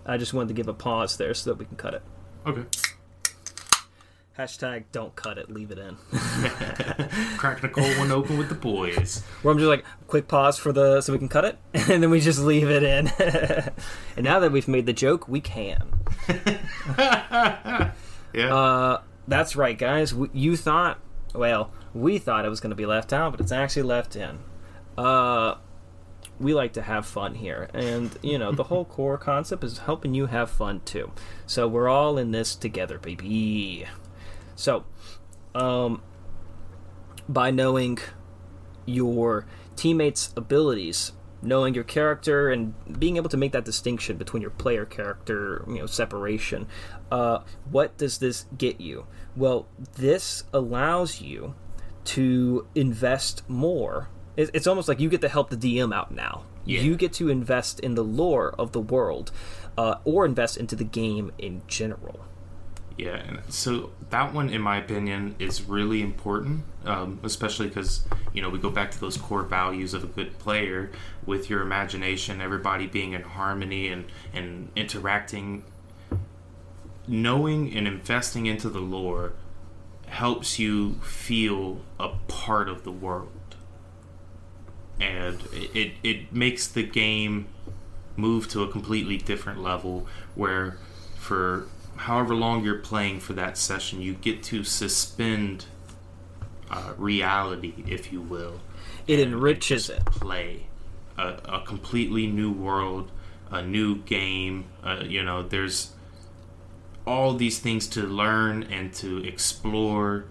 I 0.06 0.16
just 0.16 0.34
wanted 0.34 0.48
to 0.48 0.54
give 0.54 0.68
a 0.68 0.74
pause 0.74 1.16
there 1.16 1.34
so 1.34 1.50
that 1.50 1.58
we 1.58 1.64
can 1.64 1.76
cut 1.76 1.94
it. 1.94 2.02
Okay. 2.46 2.64
Hashtag 4.38 4.84
don't 4.90 5.14
cut 5.16 5.36
it, 5.36 5.50
leave 5.50 5.70
it 5.70 5.78
in. 5.78 5.96
Cracking 7.36 7.66
a 7.66 7.72
cold 7.72 7.98
one 7.98 8.10
open 8.10 8.38
with 8.38 8.48
the 8.48 8.54
boys. 8.54 9.22
Where 9.42 9.52
I'm 9.52 9.58
just 9.58 9.68
like, 9.68 9.84
quick 10.06 10.28
pause 10.28 10.56
for 10.56 10.72
the 10.72 11.02
so 11.02 11.12
we 11.12 11.18
can 11.18 11.28
cut 11.28 11.44
it, 11.44 11.58
and 11.74 12.02
then 12.02 12.08
we 12.08 12.20
just 12.20 12.38
leave 12.38 12.70
it 12.70 12.82
in. 12.82 13.08
and 14.16 14.24
now 14.24 14.38
that 14.38 14.50
we've 14.50 14.68
made 14.68 14.86
the 14.86 14.94
joke, 14.94 15.28
we 15.28 15.42
can. 15.42 15.92
yeah. 18.32 18.54
Uh, 18.54 19.02
that's 19.28 19.56
right, 19.56 19.76
guys. 19.76 20.14
You 20.32 20.56
thought, 20.56 21.00
well, 21.34 21.70
we 21.92 22.16
thought 22.18 22.46
it 22.46 22.48
was 22.48 22.60
going 22.60 22.70
to 22.70 22.76
be 22.76 22.86
left 22.86 23.12
out, 23.12 23.32
but 23.32 23.40
it's 23.40 23.52
actually 23.52 23.82
left 23.82 24.16
in. 24.16 24.38
Uh, 24.96 25.56
we 26.40 26.54
like 26.54 26.72
to 26.72 26.82
have 26.82 27.06
fun 27.06 27.34
here, 27.34 27.68
and 27.74 28.16
you 28.22 28.38
know 28.38 28.50
the 28.50 28.64
whole 28.64 28.84
core 28.96 29.18
concept 29.18 29.62
is 29.62 29.78
helping 29.78 30.14
you 30.14 30.26
have 30.26 30.50
fun 30.50 30.80
too. 30.84 31.12
So 31.46 31.68
we're 31.68 31.88
all 31.88 32.18
in 32.18 32.32
this 32.32 32.56
together, 32.56 32.98
baby. 32.98 33.86
So, 34.56 34.84
um, 35.54 36.02
by 37.28 37.50
knowing 37.50 37.98
your 38.86 39.46
teammates' 39.76 40.32
abilities, 40.36 41.12
knowing 41.42 41.74
your 41.74 41.84
character, 41.84 42.50
and 42.50 42.74
being 42.98 43.16
able 43.16 43.28
to 43.30 43.36
make 43.36 43.52
that 43.52 43.64
distinction 43.64 44.16
between 44.16 44.42
your 44.42 44.50
player 44.50 44.84
character, 44.84 45.64
you 45.68 45.78
know, 45.78 45.86
separation. 45.86 46.66
Uh, 47.10 47.40
what 47.70 47.96
does 47.96 48.18
this 48.18 48.46
get 48.56 48.80
you? 48.80 49.06
Well, 49.36 49.68
this 49.96 50.44
allows 50.52 51.20
you 51.20 51.54
to 52.04 52.66
invest 52.74 53.48
more. 53.48 54.08
It- 54.40 54.50
It's 54.54 54.66
almost 54.66 54.88
like 54.88 55.00
you 55.00 55.08
get 55.08 55.20
to 55.22 55.28
help 55.28 55.50
the 55.50 55.56
DM 55.56 55.92
out 55.92 56.10
now. 56.12 56.42
Yeah. 56.64 56.80
You 56.82 56.96
get 56.96 57.12
to 57.14 57.28
invest 57.28 57.80
in 57.80 57.94
the 57.94 58.04
lore 58.04 58.54
of 58.58 58.72
the 58.72 58.80
world, 58.80 59.32
uh, 59.78 59.96
or 60.04 60.24
invest 60.24 60.56
into 60.56 60.76
the 60.76 60.84
game 60.84 61.32
in 61.38 61.62
general. 61.66 62.20
Yeah, 62.98 63.16
and 63.16 63.38
so 63.48 63.90
that 64.10 64.34
one, 64.34 64.50
in 64.50 64.60
my 64.60 64.76
opinion, 64.76 65.34
is 65.38 65.62
really 65.66 66.02
important, 66.02 66.64
um, 66.84 67.18
especially 67.22 67.68
because 67.68 68.04
you 68.34 68.42
know 68.42 68.50
we 68.50 68.58
go 68.58 68.68
back 68.68 68.90
to 68.90 69.00
those 69.00 69.16
core 69.16 69.42
values 69.42 69.94
of 69.94 70.04
a 70.04 70.06
good 70.06 70.38
player 70.38 70.90
with 71.24 71.48
your 71.48 71.62
imagination, 71.62 72.40
everybody 72.42 72.86
being 72.86 73.12
in 73.14 73.22
harmony 73.22 73.88
and 73.88 74.04
and 74.34 74.68
interacting. 74.76 75.64
Knowing 77.08 77.74
and 77.74 77.88
investing 77.88 78.46
into 78.46 78.68
the 78.68 78.80
lore 78.80 79.32
helps 80.06 80.58
you 80.58 80.94
feel 81.02 81.80
a 81.98 82.10
part 82.28 82.68
of 82.68 82.84
the 82.84 82.92
world, 82.92 83.30
and 85.00 85.40
it 85.52 85.70
it, 85.76 85.92
it 86.02 86.32
makes 86.32 86.66
the 86.68 86.82
game 86.82 87.46
move 88.16 88.48
to 88.48 88.62
a 88.62 88.68
completely 88.68 89.16
different 89.16 89.60
level 89.62 90.06
where 90.34 90.78
for 91.16 91.66
however 91.96 92.34
long 92.34 92.64
you're 92.64 92.78
playing 92.78 93.20
for 93.20 93.32
that 93.34 93.56
session 93.58 94.00
you 94.02 94.14
get 94.14 94.42
to 94.42 94.64
suspend 94.64 95.66
uh, 96.70 96.92
reality 96.96 97.74
if 97.86 98.12
you 98.12 98.20
will 98.20 98.60
It 99.06 99.20
enriches 99.20 99.88
it. 99.90 100.04
play 100.06 100.66
a, 101.18 101.38
a 101.44 101.60
completely 101.66 102.26
new 102.26 102.52
world 102.52 103.10
a 103.50 103.62
new 103.62 103.96
game 103.96 104.66
uh, 104.84 105.02
you 105.04 105.22
know 105.22 105.42
there's 105.42 105.92
all 107.06 107.34
these 107.34 107.58
things 107.58 107.86
to 107.88 108.02
learn 108.06 108.62
and 108.64 108.92
to 108.94 109.18
explore 109.24 110.26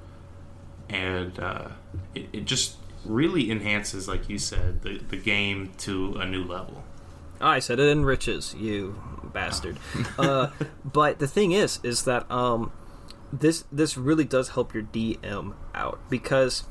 and 0.90 1.40
uh, 1.40 1.70
it, 2.16 2.28
it 2.34 2.46
just 2.46 2.78
really 3.06 3.50
enhances 3.50 4.08
like 4.08 4.28
you 4.30 4.38
said 4.38 4.82
the, 4.82 4.98
the 5.10 5.18
game 5.18 5.72
to 5.78 6.16
a 6.16 6.26
new 6.26 6.44
level 6.44 6.84
I 7.42 7.60
said 7.60 7.80
it 7.80 7.90
enriches 7.90 8.54
you, 8.54 9.02
bastard. 9.24 9.78
uh, 10.20 10.50
but 10.84 11.20
the 11.20 11.28
thing 11.28 11.52
is, 11.52 11.80
is 11.84 12.04
that 12.04 12.30
um, 12.30 12.72
this 13.32 13.64
this 13.72 13.98
really 13.98 14.26
does 14.26 14.50
help 14.50 14.74
your 14.74 14.84
DM 14.84 15.54
out 15.74 16.00
because 16.10 16.64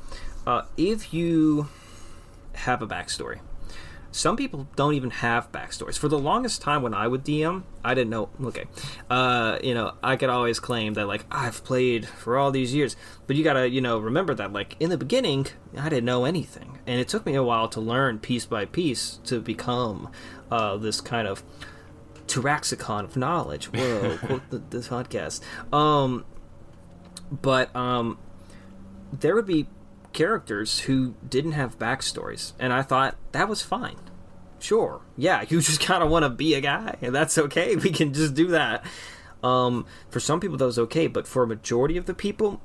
uh, 0.45 0.63
if 0.77 1.13
you 1.13 1.67
have 2.53 2.81
a 2.81 2.87
backstory, 2.87 3.39
some 4.11 4.35
people 4.35 4.67
don't 4.75 4.93
even 4.93 5.11
have 5.11 5.51
backstories. 5.51 5.97
For 5.97 6.07
the 6.07 6.17
longest 6.17 6.61
time, 6.61 6.81
when 6.81 6.93
I 6.93 7.07
would 7.07 7.23
DM, 7.23 7.63
I 7.83 7.93
didn't 7.93 8.09
know. 8.09 8.29
Okay, 8.43 8.65
uh, 9.09 9.59
you 9.63 9.73
know, 9.73 9.93
I 10.01 10.15
could 10.15 10.29
always 10.29 10.59
claim 10.59 10.93
that 10.93 11.07
like 11.07 11.25
I've 11.31 11.63
played 11.63 12.07
for 12.07 12.37
all 12.37 12.51
these 12.51 12.73
years, 12.73 12.95
but 13.27 13.35
you 13.35 13.43
gotta 13.43 13.69
you 13.69 13.81
know 13.81 13.99
remember 13.99 14.33
that 14.35 14.51
like 14.51 14.75
in 14.79 14.89
the 14.89 14.97
beginning, 14.97 15.47
I 15.77 15.89
didn't 15.89 16.05
know 16.05 16.25
anything, 16.25 16.79
and 16.87 16.99
it 16.99 17.07
took 17.07 17.25
me 17.25 17.35
a 17.35 17.43
while 17.43 17.67
to 17.69 17.79
learn 17.79 18.19
piece 18.19 18.45
by 18.45 18.65
piece 18.65 19.19
to 19.25 19.39
become 19.39 20.09
uh, 20.51 20.77
this 20.77 21.01
kind 21.01 21.27
of 21.27 21.43
Taraxicon 22.27 23.03
of 23.03 23.17
knowledge. 23.17 23.65
Whoa, 23.73 24.17
quote 24.17 24.49
the, 24.49 24.59
this 24.69 24.87
podcast. 24.87 25.41
Um, 25.73 26.25
but 27.31 27.75
um, 27.75 28.17
there 29.11 29.35
would 29.35 29.47
be 29.47 29.67
characters 30.13 30.81
who 30.81 31.15
didn't 31.27 31.53
have 31.53 31.79
backstories, 31.79 32.53
and 32.59 32.73
I 32.73 32.81
thought 32.81 33.15
that 33.31 33.47
was 33.47 33.61
fine. 33.61 33.97
Sure, 34.59 35.01
yeah, 35.17 35.41
you 35.47 35.61
just 35.61 35.81
kind 35.81 36.03
of 36.03 36.09
want 36.09 36.23
to 36.23 36.29
be 36.29 36.53
a 36.53 36.61
guy, 36.61 36.95
and 37.01 37.13
that's 37.13 37.37
okay. 37.37 37.75
We 37.75 37.91
can 37.91 38.13
just 38.13 38.33
do 38.33 38.47
that. 38.47 38.85
Um, 39.43 39.85
for 40.09 40.19
some 40.19 40.39
people, 40.39 40.57
that 40.57 40.65
was 40.65 40.79
okay, 40.79 41.07
but 41.07 41.27
for 41.27 41.43
a 41.43 41.47
majority 41.47 41.97
of 41.97 42.05
the 42.05 42.13
people, 42.13 42.61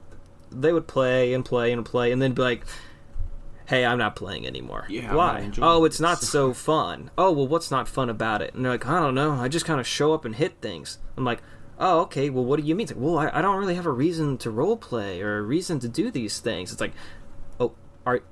they 0.51 0.73
would 0.73 0.87
play 0.87 1.33
and 1.33 1.45
play 1.45 1.73
and 1.73 1.85
play, 1.85 2.11
and 2.11 2.21
then 2.21 2.33
be 2.33 2.43
like, 2.43 2.65
"Hey, 3.67 3.85
I'm 3.85 3.99
not 3.99 4.17
playing 4.17 4.47
anymore. 4.47 4.87
Yeah, 4.89 5.15
Why? 5.15 5.51
Oh, 5.59 5.85
it's 5.85 6.01
not 6.01 6.21
so 6.21 6.53
fun. 6.71 7.11
Oh, 7.17 7.31
well, 7.33 7.47
what's 7.47 7.71
not 7.71 7.89
fun 7.89 8.11
about 8.11 8.43
it?" 8.43 8.55
And 8.55 8.65
they're 8.65 8.73
like, 8.73 8.87
"I 8.87 9.01
don't 9.01 9.15
know. 9.15 9.33
I 9.33 9.49
just 9.49 9.67
kind 9.67 9.79
of 9.81 9.87
show 9.87 10.13
up 10.13 10.25
and 10.25 10.35
hit 10.35 10.55
things." 10.61 10.99
I'm 11.17 11.25
like, 11.25 11.43
"Oh, 11.79 12.01
okay. 12.03 12.29
Well, 12.29 12.45
what 12.45 12.59
do 12.61 12.67
you 12.67 12.75
mean?" 12.75 12.89
Like, 12.89 12.97
"Well, 12.99 13.19
I, 13.19 13.31
I 13.33 13.43
don't 13.43 13.57
really 13.57 13.77
have 13.77 13.87
a 13.87 13.93
reason 13.93 14.37
to 14.39 14.51
role 14.51 14.77
play 14.77 15.23
or 15.23 15.39
a 15.39 15.43
reason 15.43 15.79
to 15.81 15.89
do 15.89 16.11
these 16.11 16.41
things." 16.41 16.73
It's 16.73 16.81
like, 16.81 16.95
"Oh, 18.07 18.11
all 18.11 18.13
right. 18.15 18.23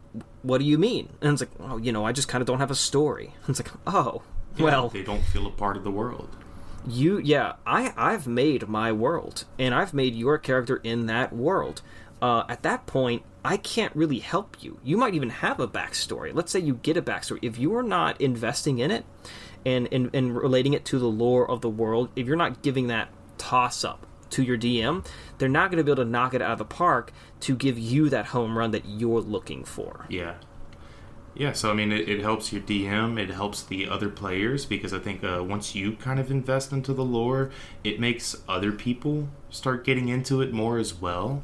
What 0.42 0.58
do 0.58 0.64
you 0.64 0.78
mean?" 0.78 1.08
And 1.20 1.32
it's 1.32 1.42
like, 1.42 1.50
"Oh, 1.60 1.76
you 1.76 1.92
know, 1.92 2.04
I 2.04 2.12
just 2.12 2.28
kind 2.28 2.40
of 2.42 2.46
don't 2.46 2.58
have 2.58 2.70
a 2.70 2.74
story." 2.76 3.34
It's 3.48 3.60
like, 3.60 3.72
"Oh, 3.86 4.22
Yeah, 4.56 4.64
well." 4.64 4.88
they 4.88 5.02
don't 5.02 5.22
feel 5.24 5.46
a 5.46 5.50
part 5.50 5.76
of 5.76 5.84
the 5.84 5.90
world 5.90 6.36
you 6.84 7.18
yeah 7.18 7.52
i 7.64 7.92
i've 7.96 8.26
made 8.26 8.66
my 8.68 8.90
world 8.90 9.44
and 9.56 9.72
i've 9.72 9.94
made 9.94 10.16
your 10.16 10.36
character 10.36 10.80
in 10.82 11.06
that 11.06 11.32
world 11.32 11.80
uh, 12.20 12.42
at 12.48 12.64
that 12.64 12.86
point 12.86 13.22
i 13.44 13.56
can't 13.56 13.94
really 13.94 14.18
help 14.18 14.56
you 14.60 14.80
you 14.82 14.96
might 14.96 15.14
even 15.14 15.30
have 15.30 15.60
a 15.60 15.68
backstory 15.68 16.34
let's 16.34 16.50
say 16.50 16.58
you 16.58 16.74
get 16.74 16.96
a 16.96 17.02
backstory 17.02 17.38
if 17.40 17.56
you 17.56 17.72
are 17.76 17.84
not 17.84 18.20
investing 18.20 18.80
in 18.80 18.90
it 18.90 19.04
and 19.64 19.88
and, 19.92 20.10
and 20.12 20.34
relating 20.36 20.72
it 20.72 20.84
to 20.84 20.98
the 20.98 21.06
lore 21.06 21.48
of 21.48 21.60
the 21.60 21.70
world 21.70 22.08
if 22.16 22.26
you're 22.26 22.34
not 22.36 22.62
giving 22.62 22.88
that 22.88 23.08
toss 23.38 23.84
up 23.84 24.04
to 24.32 24.42
your 24.42 24.58
dm 24.58 25.04
they're 25.38 25.48
not 25.48 25.70
going 25.70 25.78
to 25.78 25.84
be 25.84 25.90
able 25.90 26.04
to 26.04 26.10
knock 26.10 26.34
it 26.34 26.42
out 26.42 26.52
of 26.52 26.58
the 26.58 26.64
park 26.64 27.12
to 27.40 27.54
give 27.54 27.78
you 27.78 28.08
that 28.08 28.26
home 28.26 28.58
run 28.58 28.70
that 28.70 28.84
you're 28.86 29.20
looking 29.20 29.64
for 29.64 30.06
Yeah. 30.08 30.34
Yeah, 31.34 31.52
so 31.52 31.70
I 31.70 31.74
mean, 31.74 31.92
it, 31.92 32.08
it 32.08 32.20
helps 32.20 32.52
your 32.52 32.60
DM, 32.60 33.18
it 33.18 33.30
helps 33.30 33.62
the 33.62 33.88
other 33.88 34.10
players 34.10 34.66
because 34.66 34.92
I 34.92 34.98
think 34.98 35.24
uh, 35.24 35.42
once 35.42 35.74
you 35.74 35.92
kind 35.92 36.20
of 36.20 36.30
invest 36.30 36.72
into 36.72 36.92
the 36.92 37.04
lore, 37.04 37.50
it 37.82 37.98
makes 37.98 38.36
other 38.46 38.70
people 38.70 39.28
start 39.48 39.84
getting 39.84 40.08
into 40.08 40.42
it 40.42 40.52
more 40.52 40.76
as 40.78 40.94
well. 40.94 41.42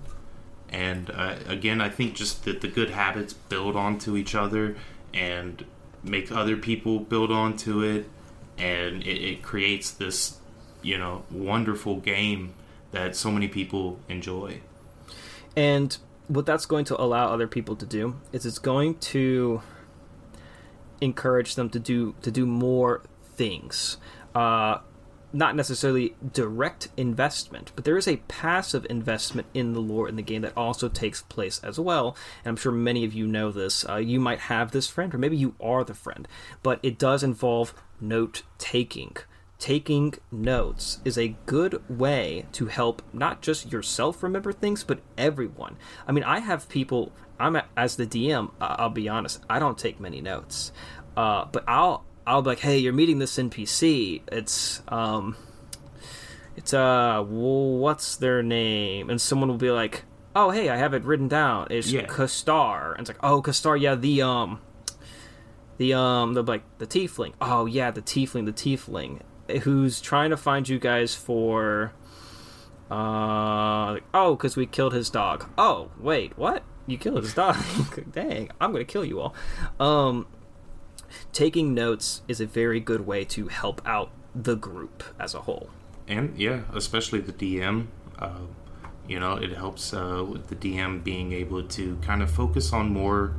And 0.68 1.10
uh, 1.10 1.36
again, 1.46 1.80
I 1.80 1.88
think 1.88 2.14
just 2.14 2.44
that 2.44 2.60
the 2.60 2.68
good 2.68 2.90
habits 2.90 3.32
build 3.32 3.76
onto 3.76 4.16
each 4.16 4.34
other 4.34 4.76
and 5.14 5.64
make 6.02 6.30
other 6.30 6.58
people 6.58 7.00
build 7.00 7.32
onto 7.32 7.80
it, 7.80 8.10
and 8.58 9.02
it, 9.02 9.22
it 9.22 9.42
creates 9.42 9.90
this, 9.90 10.38
you 10.82 10.98
know, 10.98 11.24
wonderful 11.30 11.96
game 11.96 12.52
that 12.92 13.16
so 13.16 13.30
many 13.30 13.48
people 13.48 14.00
enjoy. 14.08 14.60
And 15.56 15.96
what 16.28 16.46
that's 16.46 16.66
going 16.66 16.84
to 16.86 17.00
allow 17.00 17.32
other 17.32 17.46
people 17.46 17.76
to 17.76 17.86
do 17.86 18.16
is 18.32 18.46
it's 18.46 18.58
going 18.58 18.96
to 18.98 19.62
encourage 21.00 21.54
them 21.54 21.70
to 21.70 21.78
do 21.78 22.14
to 22.22 22.30
do 22.30 22.46
more 22.46 23.02
things. 23.34 23.96
Uh, 24.34 24.78
not 25.32 25.54
necessarily 25.54 26.16
direct 26.32 26.88
investment, 26.96 27.70
but 27.74 27.84
there 27.84 27.98
is 27.98 28.08
a 28.08 28.16
passive 28.28 28.86
investment 28.88 29.46
in 29.52 29.74
the 29.74 29.80
lore 29.80 30.08
in 30.08 30.16
the 30.16 30.22
game 30.22 30.40
that 30.40 30.56
also 30.56 30.88
takes 30.88 31.20
place 31.22 31.60
as 31.62 31.78
well. 31.78 32.16
And 32.44 32.50
I'm 32.50 32.56
sure 32.56 32.72
many 32.72 33.04
of 33.04 33.12
you 33.12 33.26
know 33.26 33.52
this. 33.52 33.86
Uh, 33.86 33.96
you 33.96 34.20
might 34.20 34.40
have 34.40 34.70
this 34.70 34.88
friend, 34.88 35.14
or 35.14 35.18
maybe 35.18 35.36
you 35.36 35.54
are 35.60 35.84
the 35.84 35.94
friend, 35.94 36.26
but 36.62 36.80
it 36.82 36.98
does 36.98 37.22
involve 37.22 37.74
note 38.00 38.42
taking. 38.56 39.16
Taking 39.58 40.14
notes 40.30 41.00
is 41.04 41.18
a 41.18 41.36
good 41.46 41.82
way 41.90 42.46
to 42.52 42.66
help 42.66 43.02
not 43.12 43.42
just 43.42 43.72
yourself 43.72 44.22
remember 44.22 44.52
things, 44.52 44.84
but 44.84 45.00
everyone. 45.16 45.76
I 46.06 46.12
mean, 46.12 46.24
I 46.24 46.38
have 46.38 46.68
people. 46.68 47.12
I'm 47.40 47.56
a, 47.56 47.64
as 47.76 47.96
the 47.96 48.06
DM. 48.06 48.52
I'll 48.60 48.88
be 48.90 49.08
honest. 49.08 49.44
I 49.50 49.58
don't 49.58 49.76
take 49.76 49.98
many 49.98 50.20
notes, 50.20 50.70
uh, 51.16 51.46
but 51.46 51.64
I'll 51.66 52.04
I'll 52.26 52.42
be 52.42 52.50
like, 52.50 52.60
hey, 52.60 52.78
you're 52.78 52.92
meeting 52.92 53.18
this 53.18 53.36
NPC. 53.36 54.22
It's 54.30 54.82
um, 54.86 55.34
it's 56.56 56.72
uh, 56.72 57.22
what's 57.24 58.16
their 58.16 58.42
name? 58.42 59.10
And 59.10 59.20
someone 59.20 59.48
will 59.48 59.56
be 59.56 59.70
like, 59.70 60.04
oh, 60.36 60.50
hey, 60.50 60.68
I 60.68 60.76
have 60.76 60.94
it 60.94 61.04
written 61.04 61.26
down. 61.26 61.68
It's 61.70 61.90
Yeah. 61.90 62.06
Kastar. 62.06 62.92
And 62.92 63.00
it's 63.00 63.10
like, 63.10 63.18
oh, 63.22 63.42
Kastar, 63.42 63.80
yeah, 63.80 63.94
the 63.96 64.22
um, 64.22 64.60
the 65.78 65.94
um, 65.94 66.34
the 66.34 66.42
like 66.42 66.62
the 66.78 66.86
tiefling. 66.86 67.32
Oh 67.40 67.66
yeah, 67.66 67.90
the 67.90 68.02
tiefling, 68.02 68.44
the 68.46 68.52
tiefling, 68.52 69.20
who's 69.62 70.00
trying 70.00 70.30
to 70.30 70.36
find 70.36 70.68
you 70.68 70.78
guys 70.78 71.14
for 71.14 71.92
Uh, 72.90 73.98
oh, 74.14 74.34
because 74.34 74.56
we 74.56 74.64
killed 74.66 74.94
his 74.94 75.10
dog. 75.10 75.48
Oh, 75.58 75.90
wait, 75.98 76.38
what? 76.38 76.62
You 76.86 76.96
killed 76.96 77.22
his 77.22 77.34
dog? 77.34 77.56
Dang, 78.12 78.50
I'm 78.60 78.72
gonna 78.72 78.84
kill 78.84 79.04
you 79.04 79.20
all. 79.20 79.34
Um, 79.78 80.26
taking 81.32 81.74
notes 81.74 82.22
is 82.28 82.40
a 82.40 82.46
very 82.46 82.80
good 82.80 83.06
way 83.06 83.24
to 83.26 83.48
help 83.48 83.82
out 83.84 84.10
the 84.34 84.54
group 84.56 85.02
as 85.18 85.34
a 85.34 85.40
whole. 85.42 85.68
And 86.06 86.36
yeah, 86.38 86.62
especially 86.72 87.20
the 87.20 87.32
DM. 87.32 87.88
Uh, 88.18 88.46
you 89.06 89.20
know, 89.20 89.34
it 89.34 89.52
helps 89.52 89.92
uh, 89.92 90.24
with 90.26 90.48
the 90.48 90.56
DM 90.56 91.02
being 91.04 91.32
able 91.32 91.62
to 91.62 91.96
kind 91.96 92.22
of 92.22 92.30
focus 92.30 92.72
on 92.72 92.90
more 92.90 93.34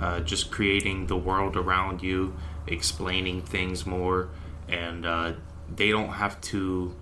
uh, 0.00 0.20
just 0.20 0.50
creating 0.50 1.06
the 1.06 1.16
world 1.16 1.56
around 1.56 2.02
you, 2.02 2.34
explaining 2.66 3.42
things 3.42 3.84
more, 3.86 4.28
and 4.68 5.04
uh, 5.06 5.32
they 5.74 5.90
don't 5.90 6.10
have 6.14 6.40
to 6.42 6.94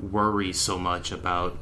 worry 0.00 0.52
so 0.52 0.78
much 0.78 1.12
about, 1.12 1.56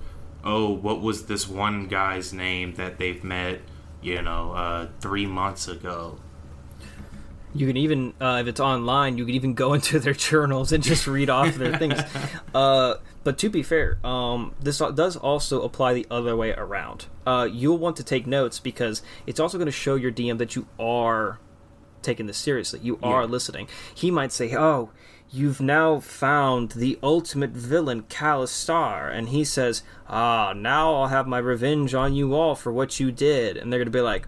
oh, 0.44 0.70
what 0.70 1.00
was 1.00 1.26
this 1.26 1.46
one 1.48 1.86
guy's 1.88 2.32
name 2.32 2.74
that 2.74 2.98
they've 2.98 3.22
met, 3.22 3.60
you 4.00 4.22
know, 4.22 4.52
uh, 4.52 4.88
three 5.00 5.26
months 5.26 5.68
ago. 5.68 6.18
You 7.54 7.66
can 7.66 7.76
even, 7.76 8.14
uh, 8.18 8.38
if 8.40 8.46
it's 8.46 8.60
online, 8.60 9.18
you 9.18 9.26
can 9.26 9.34
even 9.34 9.52
go 9.52 9.74
into 9.74 9.98
their 10.00 10.14
journals 10.14 10.72
and 10.72 10.82
just 10.82 11.06
read 11.06 11.28
off 11.30 11.54
their 11.56 11.76
things. 11.76 12.00
Uh, 12.54 12.96
but 13.24 13.38
to 13.38 13.48
be 13.48 13.62
fair, 13.62 13.98
um, 14.04 14.54
this 14.60 14.76
does 14.94 15.16
also 15.16 15.62
apply 15.62 15.94
the 15.94 16.06
other 16.10 16.36
way 16.36 16.52
around. 16.52 17.06
Uh, 17.26 17.48
you'll 17.50 17.78
want 17.78 17.96
to 17.96 18.04
take 18.04 18.26
notes 18.26 18.60
because 18.60 19.00
it's 19.26 19.40
also 19.40 19.56
going 19.56 19.64
to 19.66 19.72
show 19.72 19.94
your 19.94 20.12
DM 20.12 20.36
that 20.36 20.54
you 20.54 20.66
are 20.78 21.38
taking 22.02 22.26
this 22.26 22.36
seriously. 22.36 22.80
You 22.82 22.98
are 23.02 23.22
Yeah. 23.22 23.26
listening. 23.28 23.68
He 23.94 24.10
might 24.10 24.32
say, 24.32 24.54
"Oh, 24.54 24.90
you've 25.32 25.60
now 25.60 25.98
found 26.00 26.72
the 26.72 26.98
ultimate 27.02 27.50
villain, 27.50 28.02
Calistar," 28.02 29.10
and 29.12 29.30
he 29.30 29.44
says, 29.44 29.82
"Ah, 30.08 30.52
now 30.54 30.94
I'll 30.94 31.08
have 31.08 31.26
my 31.26 31.38
revenge 31.38 31.94
on 31.94 32.14
you 32.14 32.34
all 32.34 32.54
for 32.54 32.72
what 32.72 33.00
you 33.00 33.10
did." 33.10 33.56
And 33.56 33.72
they're 33.72 33.78
going 33.80 33.86
to 33.86 33.90
be 33.90 34.00
like, 34.00 34.26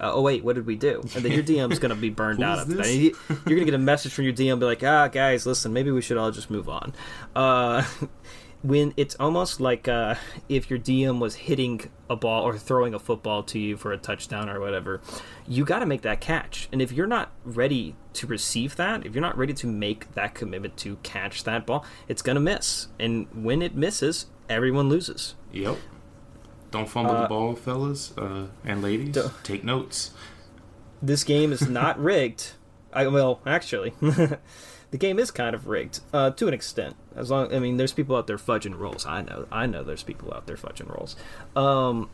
uh, 0.00 0.12
oh 0.14 0.22
wait, 0.22 0.44
what 0.44 0.54
did 0.54 0.64
we 0.64 0.76
do? 0.76 1.00
And 1.16 1.24
then 1.24 1.32
your 1.32 1.42
DM's 1.42 1.80
gonna 1.80 1.96
be 1.96 2.08
burned 2.08 2.40
out 2.44 2.58
Who's 2.68 2.78
after 2.78 2.82
that. 2.88 2.94
you- 2.94 3.16
You're 3.28 3.58
gonna 3.58 3.64
get 3.64 3.74
a 3.74 3.78
message 3.78 4.12
from 4.12 4.26
your 4.26 4.32
DM, 4.32 4.60
be 4.60 4.64
like, 4.66 4.84
ah, 4.84 5.08
guys, 5.08 5.44
listen, 5.44 5.72
maybe 5.72 5.90
we 5.90 6.00
should 6.02 6.16
all 6.16 6.30
just 6.30 6.50
move 6.50 6.68
on. 6.68 6.92
Uh, 7.34 7.82
when 8.62 8.92
it's 8.96 9.14
almost 9.16 9.60
like 9.60 9.86
uh, 9.88 10.16
if 10.48 10.68
your 10.68 10.78
DM 10.78 11.20
was 11.20 11.34
hitting 11.36 11.88
a 12.10 12.16
ball 12.16 12.42
or 12.42 12.58
throwing 12.58 12.92
a 12.94 12.98
football 12.98 13.42
to 13.44 13.58
you 13.58 13.76
for 13.76 13.92
a 13.92 13.98
touchdown 13.98 14.48
or 14.48 14.58
whatever, 14.60 15.00
you 15.46 15.64
got 15.64 15.78
to 15.78 15.86
make 15.86 16.02
that 16.02 16.20
catch. 16.20 16.68
And 16.72 16.82
if 16.82 16.90
you're 16.90 17.06
not 17.06 17.30
ready 17.44 17.94
to 18.14 18.26
receive 18.26 18.74
that, 18.76 19.06
if 19.06 19.14
you're 19.14 19.22
not 19.22 19.38
ready 19.38 19.54
to 19.54 19.66
make 19.66 20.12
that 20.14 20.34
commitment 20.34 20.76
to 20.78 20.96
catch 21.04 21.44
that 21.44 21.66
ball, 21.66 21.84
it's 22.08 22.22
gonna 22.22 22.40
miss. 22.40 22.88
And 22.98 23.28
when 23.32 23.62
it 23.62 23.76
misses, 23.76 24.26
everyone 24.48 24.88
loses. 24.88 25.34
Yep. 25.52 25.76
Don't 26.70 26.88
fumble 26.88 27.14
Uh, 27.14 27.22
the 27.22 27.28
ball, 27.28 27.54
fellas 27.54 28.12
uh, 28.18 28.46
and 28.64 28.82
ladies. 28.82 29.16
Take 29.44 29.62
notes. 29.64 30.10
this 31.00 31.22
game 31.24 31.52
is 31.52 31.68
not 31.68 31.98
rigged. 32.02 32.52
I 32.92 33.06
well, 33.06 33.40
actually, 33.46 33.92
the 34.90 34.98
game 34.98 35.18
is 35.18 35.30
kind 35.30 35.54
of 35.54 35.66
rigged 35.66 36.00
uh, 36.12 36.30
to 36.30 36.48
an 36.48 36.54
extent. 36.54 36.96
As 37.14 37.30
long, 37.30 37.52
I 37.54 37.58
mean, 37.58 37.76
there's 37.76 37.92
people 37.92 38.16
out 38.16 38.26
there 38.26 38.38
fudging 38.38 38.78
rolls. 38.78 39.06
I 39.06 39.22
know, 39.22 39.46
I 39.50 39.66
know, 39.66 39.82
there's 39.82 40.02
people 40.02 40.32
out 40.32 40.46
there 40.46 40.56
fudging 40.56 40.88
rolls. 40.88 41.16
Um, 41.54 42.10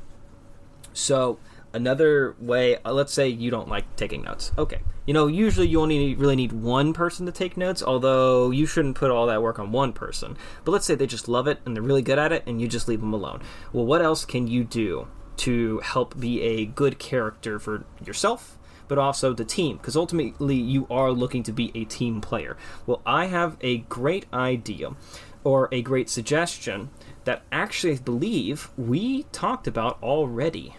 so 0.93 1.39
another 1.73 2.35
way, 2.39 2.77
uh, 2.85 2.93
let's 2.93 3.13
say 3.13 3.29
you 3.29 3.51
don't 3.51 3.69
like 3.69 3.97
taking 3.97 4.23
notes. 4.23 4.53
Okay, 4.57 4.81
you 5.07 5.13
know, 5.13 5.27
usually 5.27 5.69
you 5.69 5.81
only 5.81 6.15
really 6.15 6.37
need 6.37 6.53
one 6.53 6.93
person 6.93 7.27
to 7.27 7.33
take 7.33 7.57
notes. 7.57 7.83
Although 7.83 8.51
you 8.51 8.67
shouldn't 8.67 8.97
put 8.97 9.11
all 9.11 9.27
that 9.27 9.43
work 9.43 9.59
on 9.59 9.73
one 9.73 9.93
person. 9.93 10.37
But 10.65 10.73
let's 10.73 10.87
say 10.87 10.95
they 10.95 11.07
just 11.07 11.29
love 11.29 11.47
it 11.47 11.61
and 11.67 11.77
they're 11.77 11.83
really 11.83 12.03
good 12.03 12.19
at 12.19 12.33
it, 12.33 12.45
and 12.47 12.61
you 12.61 12.69
just 12.69 12.89
leave 12.89 13.01
them 13.01 13.13
alone. 13.13 13.43
Well, 13.73 13.85
what 13.85 14.03
else 14.03 14.25
can 14.25 14.47
you 14.47 14.65
do 14.65 15.09
to 15.37 15.81
help 15.81 16.19
be 16.19 16.41
a 16.43 16.65
good 16.65 16.99
character 16.99 17.59
for 17.59 17.85
yourself? 18.05 18.57
But 18.87 18.99
also 18.99 19.33
the 19.33 19.45
team, 19.45 19.79
because 19.79 19.97
ultimately 19.97 20.57
you 20.57 20.87
are 20.91 21.11
looking 21.11 21.43
to 21.45 21.53
be 21.53 21.73
a 21.75 21.85
team 21.85 22.21
player. 22.21 22.57
Well, 22.87 23.01
I 23.07 23.27
have 23.27 23.57
a 23.61 23.79
great 23.79 24.27
idea 24.33 24.95
or 25.43 25.69
a 25.71 25.83
great 25.83 26.09
suggestion 26.09 26.91
that 27.25 27.43
actually 27.53 27.95
I 27.95 27.99
believe 27.99 28.71
we 28.77 29.25
talked 29.25 29.67
about 29.67 29.99
already, 30.03 30.75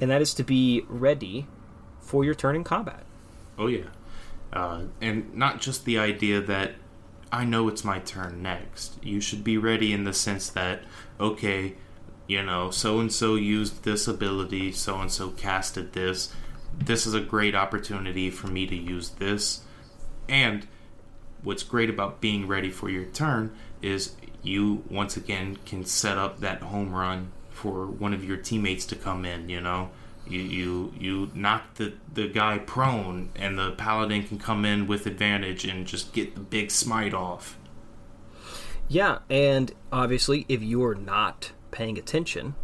and 0.00 0.10
that 0.10 0.20
is 0.20 0.34
to 0.34 0.44
be 0.44 0.84
ready 0.88 1.46
for 2.00 2.24
your 2.24 2.34
turn 2.34 2.56
in 2.56 2.64
combat. 2.64 3.04
Oh 3.58 3.66
yeah, 3.66 3.86
uh, 4.52 4.82
and 5.00 5.34
not 5.34 5.60
just 5.60 5.84
the 5.84 5.98
idea 5.98 6.40
that 6.40 6.74
I 7.30 7.44
know 7.44 7.68
it's 7.68 7.84
my 7.84 7.98
turn 7.98 8.42
next. 8.42 9.02
You 9.04 9.20
should 9.20 9.44
be 9.44 9.58
ready 9.58 9.92
in 9.92 10.04
the 10.04 10.12
sense 10.12 10.48
that 10.50 10.82
okay, 11.20 11.74
you 12.26 12.42
know, 12.42 12.70
so 12.70 13.00
and 13.00 13.12
so 13.12 13.34
used 13.34 13.84
this 13.84 14.08
ability, 14.08 14.72
so 14.72 15.00
and 15.00 15.10
so 15.10 15.30
casted 15.30 15.92
this. 15.92 16.32
This 16.76 17.06
is 17.06 17.14
a 17.14 17.20
great 17.20 17.54
opportunity 17.54 18.30
for 18.30 18.48
me 18.48 18.66
to 18.66 18.76
use 18.76 19.10
this. 19.10 19.62
And 20.28 20.66
what's 21.42 21.62
great 21.62 21.90
about 21.90 22.20
being 22.20 22.46
ready 22.46 22.70
for 22.70 22.88
your 22.88 23.04
turn 23.04 23.54
is 23.82 24.14
you 24.42 24.84
once 24.88 25.16
again 25.16 25.58
can 25.66 25.84
set 25.84 26.18
up 26.18 26.40
that 26.40 26.62
home 26.62 26.92
run 26.92 27.32
for 27.50 27.86
one 27.86 28.14
of 28.14 28.24
your 28.24 28.36
teammates 28.36 28.86
to 28.86 28.96
come 28.96 29.24
in, 29.24 29.48
you 29.48 29.60
know. 29.60 29.90
You 30.26 30.40
you 30.40 30.92
you 30.98 31.30
knock 31.34 31.74
the, 31.74 31.94
the 32.12 32.28
guy 32.28 32.58
prone 32.58 33.30
and 33.34 33.58
the 33.58 33.72
paladin 33.72 34.26
can 34.26 34.38
come 34.38 34.66
in 34.66 34.86
with 34.86 35.06
advantage 35.06 35.64
and 35.64 35.86
just 35.86 36.12
get 36.12 36.34
the 36.34 36.40
big 36.40 36.70
smite 36.70 37.14
off. 37.14 37.56
Yeah, 38.88 39.18
and 39.30 39.72
obviously, 39.90 40.44
if 40.48 40.62
you're 40.62 40.94
not 40.94 41.52
paying 41.70 41.98
attention, 41.98 42.54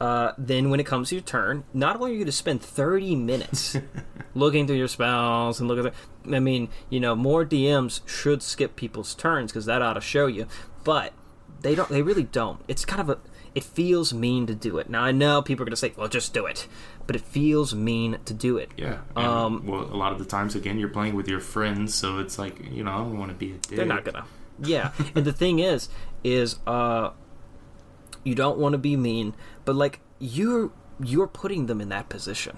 uh, 0.00 0.32
then 0.38 0.70
when 0.70 0.78
it 0.78 0.86
comes 0.86 1.08
to 1.08 1.16
your 1.16 1.22
turn, 1.22 1.64
not 1.74 1.96
only 1.96 2.10
are 2.10 2.12
you 2.12 2.18
going 2.18 2.26
to 2.26 2.32
spend 2.32 2.62
30 2.62 3.16
minutes 3.16 3.76
looking 4.34 4.66
through 4.66 4.76
your 4.76 4.88
spells 4.88 5.58
and 5.58 5.68
look 5.68 5.84
at 5.84 5.92
the. 6.24 6.36
I 6.36 6.40
mean, 6.40 6.68
you 6.88 7.00
know, 7.00 7.16
more 7.16 7.44
DMs 7.44 8.06
should 8.08 8.42
skip 8.42 8.76
people's 8.76 9.14
turns 9.14 9.50
because 9.50 9.66
that 9.66 9.82
ought 9.82 9.94
to 9.94 10.00
show 10.00 10.26
you, 10.26 10.46
but 10.84 11.12
they 11.60 11.74
don't. 11.74 11.88
They 11.88 12.02
really 12.02 12.22
don't. 12.24 12.60
It's 12.68 12.84
kind 12.84 13.00
of 13.00 13.10
a. 13.10 13.18
It 13.54 13.64
feels 13.64 14.14
mean 14.14 14.46
to 14.46 14.54
do 14.54 14.78
it. 14.78 14.88
Now 14.88 15.02
I 15.02 15.10
know 15.10 15.42
people 15.42 15.62
are 15.62 15.66
going 15.66 15.72
to 15.72 15.76
say, 15.76 15.92
"Well, 15.96 16.06
just 16.06 16.32
do 16.32 16.46
it," 16.46 16.68
but 17.06 17.16
it 17.16 17.22
feels 17.22 17.74
mean 17.74 18.18
to 18.26 18.34
do 18.34 18.56
it. 18.56 18.70
Yeah. 18.76 18.98
Um, 19.16 19.66
well, 19.66 19.82
a 19.82 19.96
lot 19.96 20.12
of 20.12 20.18
the 20.18 20.24
times, 20.26 20.54
again, 20.54 20.78
you're 20.78 20.90
playing 20.90 21.16
with 21.16 21.26
your 21.26 21.40
friends, 21.40 21.94
so 21.94 22.18
it's 22.18 22.38
like 22.38 22.70
you 22.70 22.84
know 22.84 22.92
I 22.92 22.98
don't 22.98 23.18
want 23.18 23.32
to 23.32 23.36
be 23.36 23.52
a 23.52 23.54
dick. 23.54 23.76
They're 23.76 23.86
not 23.86 24.04
gonna. 24.04 24.26
Yeah, 24.62 24.92
and 25.14 25.24
the 25.24 25.32
thing 25.32 25.58
is, 25.58 25.88
is 26.22 26.56
uh, 26.66 27.10
you 28.28 28.34
don't 28.34 28.58
want 28.58 28.74
to 28.74 28.78
be 28.78 28.96
mean, 28.96 29.34
but 29.68 29.76
like 29.76 30.00
you're 30.18 30.70
you're 30.98 31.26
putting 31.26 31.66
them 31.66 31.78
in 31.82 31.90
that 31.90 32.08
position 32.08 32.56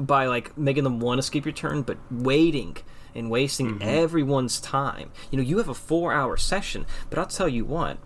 by 0.00 0.26
like 0.26 0.58
making 0.58 0.82
them 0.82 0.98
want 0.98 1.18
to 1.18 1.22
skip 1.22 1.44
your 1.44 1.52
turn, 1.52 1.82
but 1.82 1.96
waiting 2.10 2.76
and 3.14 3.30
wasting 3.30 3.80
everyone's 3.80 4.58
time. 4.58 5.12
You 5.30 5.36
know, 5.38 5.44
you 5.44 5.58
have 5.58 5.68
a 5.68 5.74
four-hour 5.74 6.36
session, 6.36 6.86
but 7.08 7.20
I'll 7.20 7.26
tell 7.26 7.48
you 7.48 7.64
what, 7.64 7.98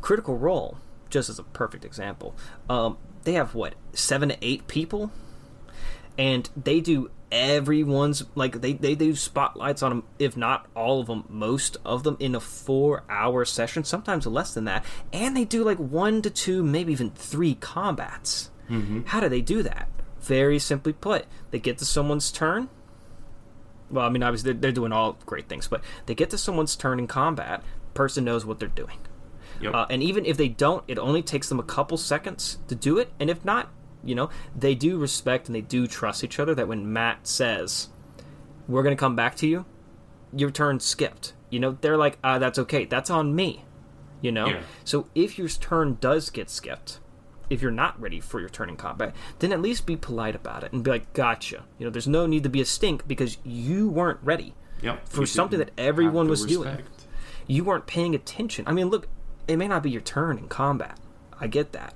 Critical 0.00 0.38
Role, 0.38 0.78
just 1.10 1.28
as 1.28 1.38
a 1.38 1.42
perfect 1.42 1.84
example, 1.84 2.34
um, 2.70 2.96
they 3.24 3.34
have 3.34 3.54
what 3.54 3.74
seven 3.92 4.30
to 4.30 4.38
eight 4.40 4.66
people 4.68 5.12
and 6.16 6.48
they 6.56 6.80
do 6.80 7.10
everyone's 7.32 8.22
like 8.34 8.60
they, 8.60 8.74
they 8.74 8.94
do 8.94 9.16
spotlights 9.16 9.82
on 9.82 9.90
them 9.90 10.04
if 10.18 10.36
not 10.36 10.66
all 10.76 11.00
of 11.00 11.06
them 11.06 11.24
most 11.28 11.78
of 11.84 12.04
them 12.04 12.16
in 12.20 12.34
a 12.34 12.40
four 12.40 13.02
hour 13.08 13.44
session 13.44 13.82
sometimes 13.82 14.26
less 14.26 14.52
than 14.54 14.66
that. 14.66 14.84
And 15.12 15.36
they 15.36 15.46
do 15.46 15.64
like 15.64 15.78
one 15.78 16.20
to 16.22 16.30
two 16.30 16.62
maybe 16.62 16.92
even 16.92 17.10
three 17.10 17.54
combats. 17.54 18.50
How 19.06 19.20
do 19.20 19.28
they 19.28 19.40
do 19.40 19.62
that? 19.62 19.88
Very 20.20 20.58
simply 20.58 20.92
put 20.92 21.26
they 21.50 21.58
get 21.58 21.78
to 21.78 21.84
someone's 21.84 22.30
turn. 22.30 22.68
Well 23.90 24.04
i 24.06 24.08
mean 24.10 24.22
obviously 24.22 24.52
they're, 24.52 24.60
they're 24.60 24.72
doing 24.72 24.92
all 24.92 25.18
great 25.26 25.48
things 25.48 25.68
but 25.68 25.82
they 26.06 26.14
get 26.14 26.30
to 26.30 26.38
someone's 26.38 26.76
turn 26.76 26.98
in 26.98 27.06
combat 27.06 27.62
person 27.94 28.24
knows 28.24 28.44
what 28.44 28.58
they're 28.58 28.68
doing. 28.68 28.98
Yep. 29.60 29.74
uh, 29.74 29.86
and 29.90 30.02
even 30.02 30.26
if 30.26 30.36
they 30.36 30.48
don't, 30.48 30.82
it 30.88 30.98
only 30.98 31.22
takes 31.22 31.48
them 31.48 31.60
a 31.60 31.62
couple 31.62 31.96
seconds 31.96 32.58
to 32.68 32.74
do 32.74 32.98
it. 32.98 33.12
And 33.20 33.30
if 33.30 33.44
not, 33.44 33.68
you 34.04 34.14
know, 34.14 34.30
they 34.56 34.74
do 34.74 34.98
respect 34.98 35.46
and 35.48 35.54
they 35.54 35.60
do 35.60 35.86
trust 35.86 36.24
each 36.24 36.38
other 36.38 36.54
that 36.54 36.68
when 36.68 36.92
Matt 36.92 37.26
says, 37.26 37.88
we're 38.68 38.82
going 38.82 38.96
to 38.96 39.00
come 39.00 39.16
back 39.16 39.36
to 39.36 39.46
you, 39.46 39.64
your 40.34 40.50
turn 40.50 40.80
skipped. 40.80 41.34
You 41.50 41.60
know, 41.60 41.76
they're 41.80 41.96
like, 41.96 42.18
uh, 42.24 42.38
that's 42.38 42.58
okay. 42.58 42.84
That's 42.84 43.10
on 43.10 43.34
me. 43.34 43.64
You 44.20 44.32
know? 44.32 44.46
Yeah. 44.46 44.62
So 44.84 45.08
if 45.14 45.38
your 45.38 45.48
turn 45.48 45.98
does 46.00 46.30
get 46.30 46.48
skipped, 46.48 47.00
if 47.50 47.60
you're 47.60 47.70
not 47.70 48.00
ready 48.00 48.18
for 48.20 48.40
your 48.40 48.48
turn 48.48 48.70
in 48.70 48.76
combat, 48.76 49.14
then 49.40 49.52
at 49.52 49.60
least 49.60 49.84
be 49.84 49.96
polite 49.96 50.34
about 50.34 50.64
it 50.64 50.72
and 50.72 50.82
be 50.82 50.90
like, 50.90 51.12
gotcha. 51.12 51.64
You 51.78 51.84
know, 51.84 51.90
there's 51.90 52.08
no 52.08 52.26
need 52.26 52.44
to 52.44 52.48
be 52.48 52.60
a 52.62 52.64
stink 52.64 53.06
because 53.06 53.36
you 53.44 53.88
weren't 53.88 54.20
ready 54.22 54.54
Yep. 54.80 55.08
for 55.08 55.26
something 55.26 55.58
that 55.58 55.70
everyone 55.76 56.28
was 56.28 56.44
doing. 56.46 56.78
You 57.46 57.64
weren't 57.64 57.86
paying 57.86 58.14
attention. 58.14 58.64
I 58.66 58.72
mean, 58.72 58.88
look, 58.88 59.06
it 59.46 59.56
may 59.56 59.68
not 59.68 59.82
be 59.82 59.90
your 59.90 60.00
turn 60.00 60.38
in 60.38 60.48
combat. 60.48 60.98
I 61.38 61.46
get 61.46 61.72
that. 61.72 61.94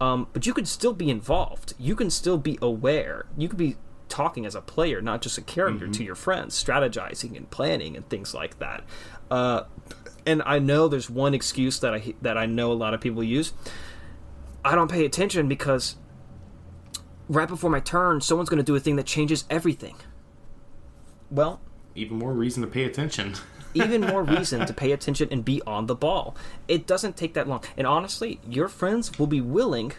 Um, 0.00 0.28
but 0.32 0.46
you 0.46 0.52
could 0.52 0.68
still 0.68 0.92
be 0.92 1.08
involved. 1.10 1.74
You 1.78 1.94
can 1.94 2.10
still 2.10 2.38
be 2.38 2.58
aware. 2.60 3.26
You 3.36 3.48
could 3.48 3.58
be 3.58 3.76
talking 4.08 4.44
as 4.44 4.54
a 4.54 4.60
player, 4.60 5.00
not 5.00 5.22
just 5.22 5.38
a 5.38 5.42
character, 5.42 5.86
to 5.88 6.04
your 6.04 6.14
friends, 6.14 6.62
strategizing 6.62 7.36
and 7.36 7.50
planning 7.50 7.96
and 7.96 8.08
things 8.08 8.34
like 8.34 8.58
that. 8.58 8.84
Uh, 9.30 9.64
and 10.26 10.42
I 10.44 10.58
know 10.58 10.88
there's 10.88 11.08
one 11.08 11.34
excuse 11.34 11.80
that 11.80 11.94
I 11.94 12.14
that 12.22 12.36
I 12.36 12.46
know 12.46 12.72
a 12.72 12.74
lot 12.74 12.94
of 12.94 13.00
people 13.00 13.22
use. 13.22 13.52
I 14.64 14.74
don't 14.74 14.90
pay 14.90 15.04
attention 15.04 15.48
because 15.48 15.96
right 17.28 17.48
before 17.48 17.70
my 17.70 17.80
turn, 17.80 18.20
someone's 18.20 18.48
going 18.48 18.58
to 18.58 18.64
do 18.64 18.74
a 18.74 18.80
thing 18.80 18.96
that 18.96 19.06
changes 19.06 19.44
everything. 19.50 19.96
Well, 21.30 21.60
Even 21.94 22.18
more 22.18 22.32
reason 22.32 22.62
to 22.62 22.68
pay 22.68 22.84
attention. 22.84 23.34
even 23.74 24.00
more 24.00 24.22
reason 24.22 24.64
to 24.66 24.72
pay 24.72 24.92
attention 24.92 25.28
and 25.30 25.44
be 25.44 25.60
on 25.66 25.86
the 25.86 25.94
ball. 25.94 26.36
It 26.68 26.86
doesn't 26.86 27.16
take 27.16 27.34
that 27.34 27.48
long. 27.48 27.62
And 27.76 27.86
honestly, 27.86 28.40
your 28.48 28.68
friends 28.68 29.18
will 29.18 29.26
be 29.26 29.40
willing 29.40 29.92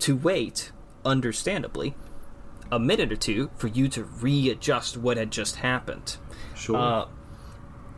to 0.00 0.16
wait, 0.16 0.72
understandably, 1.04 1.94
a 2.72 2.78
minute 2.78 3.12
or 3.12 3.16
two 3.16 3.50
for 3.56 3.68
you 3.68 3.88
to 3.88 4.04
readjust 4.04 4.96
what 4.96 5.16
had 5.16 5.30
just 5.30 5.56
happened. 5.56 6.16
Sure. 6.54 6.76
Uh, 6.76 7.06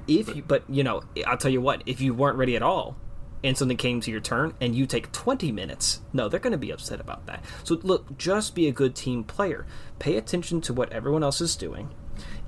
if 0.07 0.35
you, 0.35 0.43
but 0.43 0.65
you 0.69 0.83
know, 0.83 1.03
I'll 1.27 1.37
tell 1.37 1.51
you 1.51 1.61
what, 1.61 1.83
if 1.87 2.01
you 2.01 2.15
weren't 2.15 2.37
ready 2.37 2.57
at 2.57 2.63
all 2.63 2.97
and 3.43 3.57
something 3.57 3.77
came 3.77 4.01
to 4.01 4.11
your 4.11 4.21
turn 4.21 4.55
and 4.61 4.75
you 4.75 4.87
take 4.87 5.13
20 5.13 5.53
minutes, 5.53 6.01
no, 6.13 6.29
they're 6.29 6.41
going 6.41 6.53
to 6.53 6.59
be 6.59 6.71
upset 6.71 7.01
about 7.01 7.27
that. 7.27 7.45
So 7.65 7.79
look, 7.83 8.19
just 8.19 8.55
be 8.55 8.67
a 8.67 8.73
good 8.73 8.95
team 8.95 9.25
player. 9.25 9.67
Pay 9.99 10.17
attention 10.17 10.61
to 10.63 10.75
what 10.75 10.93
everyone 10.93 11.23
else 11.23 11.41
is 11.41 11.57
doing. 11.57 11.91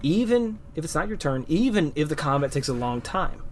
Even 0.03 0.59
if 0.75 0.85
it's 0.85 0.95
not 0.95 1.09
your 1.09 1.17
turn, 1.17 1.45
even 1.49 1.93
if 1.95 2.09
the 2.09 2.17
combat 2.17 2.53
takes 2.53 2.69
a 2.69 2.73
long 2.73 3.01
time, 3.01 3.43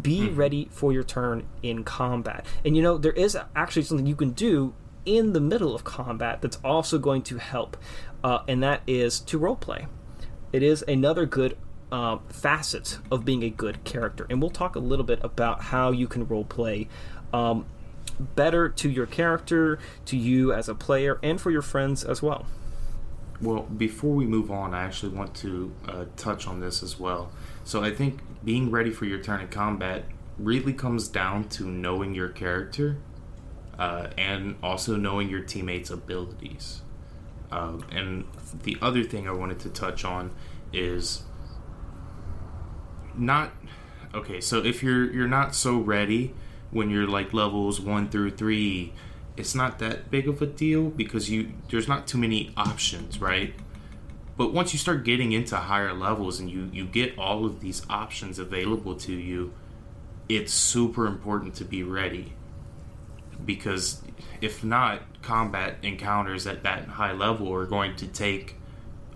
be 0.00 0.28
ready 0.28 0.68
for 0.70 0.92
your 0.92 1.04
turn 1.04 1.46
in 1.62 1.84
combat. 1.84 2.44
And 2.64 2.76
you 2.76 2.82
know, 2.82 2.98
there 2.98 3.12
is 3.12 3.36
actually 3.54 3.82
something 3.82 4.06
you 4.06 4.16
can 4.16 4.30
do 4.30 4.74
in 5.06 5.32
the 5.32 5.40
middle 5.40 5.74
of 5.74 5.84
combat 5.84 6.42
that's 6.42 6.58
also 6.64 6.98
going 6.98 7.22
to 7.22 7.38
help, 7.38 7.76
uh, 8.22 8.40
and 8.46 8.62
that 8.62 8.82
is 8.86 9.20
to 9.20 9.38
roleplay. 9.38 9.86
It 10.52 10.62
is 10.62 10.84
another 10.86 11.26
good 11.26 11.56
uh, 11.90 12.18
facet 12.28 12.98
of 13.10 13.24
being 13.24 13.42
a 13.42 13.50
good 13.50 13.82
character, 13.84 14.26
and 14.28 14.40
we'll 14.40 14.50
talk 14.50 14.76
a 14.76 14.80
little 14.80 15.04
bit 15.04 15.20
about 15.22 15.62
how 15.62 15.90
you 15.90 16.06
can 16.06 16.26
roleplay 16.26 16.88
um, 17.32 17.66
better 18.18 18.68
to 18.68 18.90
your 18.90 19.06
character, 19.06 19.78
to 20.04 20.16
you 20.16 20.52
as 20.52 20.68
a 20.68 20.74
player, 20.74 21.18
and 21.22 21.40
for 21.40 21.50
your 21.50 21.62
friends 21.62 22.04
as 22.04 22.22
well. 22.22 22.46
Well, 23.42 23.62
before 23.62 24.14
we 24.14 24.26
move 24.26 24.50
on, 24.50 24.74
I 24.74 24.84
actually 24.84 25.16
want 25.16 25.34
to 25.36 25.72
uh, 25.88 26.04
touch 26.16 26.46
on 26.46 26.60
this 26.60 26.82
as 26.82 27.00
well. 27.00 27.32
So 27.64 27.82
I 27.82 27.90
think 27.90 28.20
being 28.44 28.70
ready 28.70 28.90
for 28.90 29.06
your 29.06 29.18
turn 29.18 29.40
in 29.40 29.48
combat 29.48 30.04
really 30.38 30.72
comes 30.72 31.08
down 31.08 31.48
to 31.50 31.64
knowing 31.64 32.14
your 32.14 32.28
character 32.28 32.98
uh, 33.78 34.08
and 34.18 34.56
also 34.62 34.96
knowing 34.96 35.30
your 35.30 35.40
teammates' 35.40 35.90
abilities. 35.90 36.82
Uh, 37.50 37.78
and 37.90 38.26
the 38.62 38.76
other 38.82 39.02
thing 39.02 39.26
I 39.26 39.32
wanted 39.32 39.58
to 39.60 39.70
touch 39.70 40.04
on 40.04 40.32
is 40.72 41.22
not 43.14 43.52
okay. 44.14 44.40
So 44.40 44.58
if 44.58 44.82
you're 44.82 45.10
you're 45.10 45.28
not 45.28 45.54
so 45.54 45.78
ready 45.78 46.34
when 46.70 46.90
you're 46.90 47.08
like 47.08 47.32
levels 47.32 47.80
one 47.80 48.08
through 48.08 48.30
three, 48.30 48.92
it's 49.40 49.54
not 49.54 49.78
that 49.80 50.10
big 50.10 50.28
of 50.28 50.40
a 50.40 50.46
deal 50.46 50.90
because 50.90 51.28
you 51.28 51.52
there's 51.70 51.88
not 51.88 52.06
too 52.06 52.18
many 52.18 52.52
options, 52.56 53.20
right? 53.20 53.54
But 54.36 54.52
once 54.52 54.72
you 54.72 54.78
start 54.78 55.04
getting 55.04 55.32
into 55.32 55.56
higher 55.56 55.92
levels 55.92 56.38
and 56.38 56.48
you 56.48 56.70
you 56.72 56.84
get 56.84 57.18
all 57.18 57.44
of 57.44 57.60
these 57.60 57.82
options 57.90 58.38
available 58.38 58.94
to 58.96 59.12
you, 59.12 59.52
it's 60.28 60.52
super 60.52 61.06
important 61.06 61.54
to 61.56 61.64
be 61.64 61.82
ready. 61.82 62.34
Because 63.44 64.02
if 64.40 64.62
not, 64.62 65.00
combat 65.22 65.76
encounters 65.82 66.46
at 66.46 66.62
that 66.62 66.86
high 66.88 67.12
level 67.12 67.52
are 67.52 67.66
going 67.66 67.96
to 67.96 68.06
take 68.06 68.56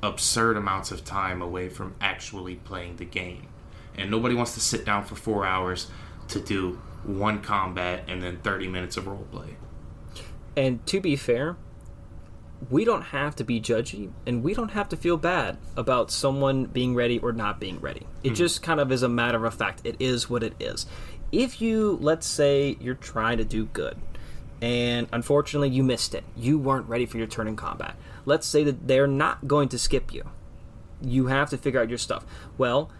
absurd 0.02 0.56
amounts 0.56 0.90
of 0.90 1.04
time 1.04 1.40
away 1.40 1.68
from 1.68 1.94
actually 2.00 2.56
playing 2.56 2.96
the 2.96 3.04
game. 3.04 3.48
And 3.96 4.10
nobody 4.10 4.34
wants 4.34 4.54
to 4.54 4.60
sit 4.60 4.84
down 4.84 5.04
for 5.04 5.14
4 5.14 5.46
hours 5.46 5.90
to 6.28 6.40
do 6.40 6.80
one 7.04 7.40
combat 7.42 8.04
and 8.08 8.22
then 8.22 8.38
30 8.38 8.68
minutes 8.68 8.96
of 8.96 9.04
roleplay. 9.04 9.54
And 10.56 10.84
to 10.86 11.00
be 11.00 11.16
fair, 11.16 11.56
we 12.70 12.84
don't 12.84 13.02
have 13.02 13.36
to 13.36 13.44
be 13.44 13.60
judgy 13.60 14.10
and 14.26 14.42
we 14.42 14.54
don't 14.54 14.70
have 14.70 14.88
to 14.90 14.96
feel 14.96 15.16
bad 15.16 15.58
about 15.76 16.10
someone 16.10 16.66
being 16.66 16.94
ready 16.94 17.18
or 17.18 17.32
not 17.32 17.60
being 17.60 17.80
ready. 17.80 18.06
It 18.22 18.30
hmm. 18.30 18.34
just 18.34 18.62
kind 18.62 18.80
of 18.80 18.90
is 18.92 19.02
a 19.02 19.08
matter 19.08 19.44
of 19.44 19.54
fact. 19.54 19.82
It 19.84 19.96
is 19.98 20.30
what 20.30 20.42
it 20.42 20.54
is. 20.60 20.86
If 21.32 21.60
you, 21.60 21.98
let's 22.00 22.26
say, 22.26 22.76
you're 22.80 22.94
trying 22.94 23.38
to 23.38 23.44
do 23.44 23.66
good 23.66 23.96
and 24.62 25.08
unfortunately 25.12 25.70
you 25.70 25.82
missed 25.82 26.14
it, 26.14 26.24
you 26.36 26.58
weren't 26.58 26.88
ready 26.88 27.06
for 27.06 27.18
your 27.18 27.26
turn 27.26 27.48
in 27.48 27.56
combat. 27.56 27.96
Let's 28.24 28.46
say 28.46 28.64
that 28.64 28.86
they're 28.86 29.06
not 29.06 29.46
going 29.46 29.68
to 29.70 29.78
skip 29.78 30.14
you. 30.14 30.30
You 31.02 31.26
have 31.26 31.50
to 31.50 31.58
figure 31.58 31.80
out 31.80 31.88
your 31.88 31.98
stuff. 31.98 32.24
Well, 32.56 32.90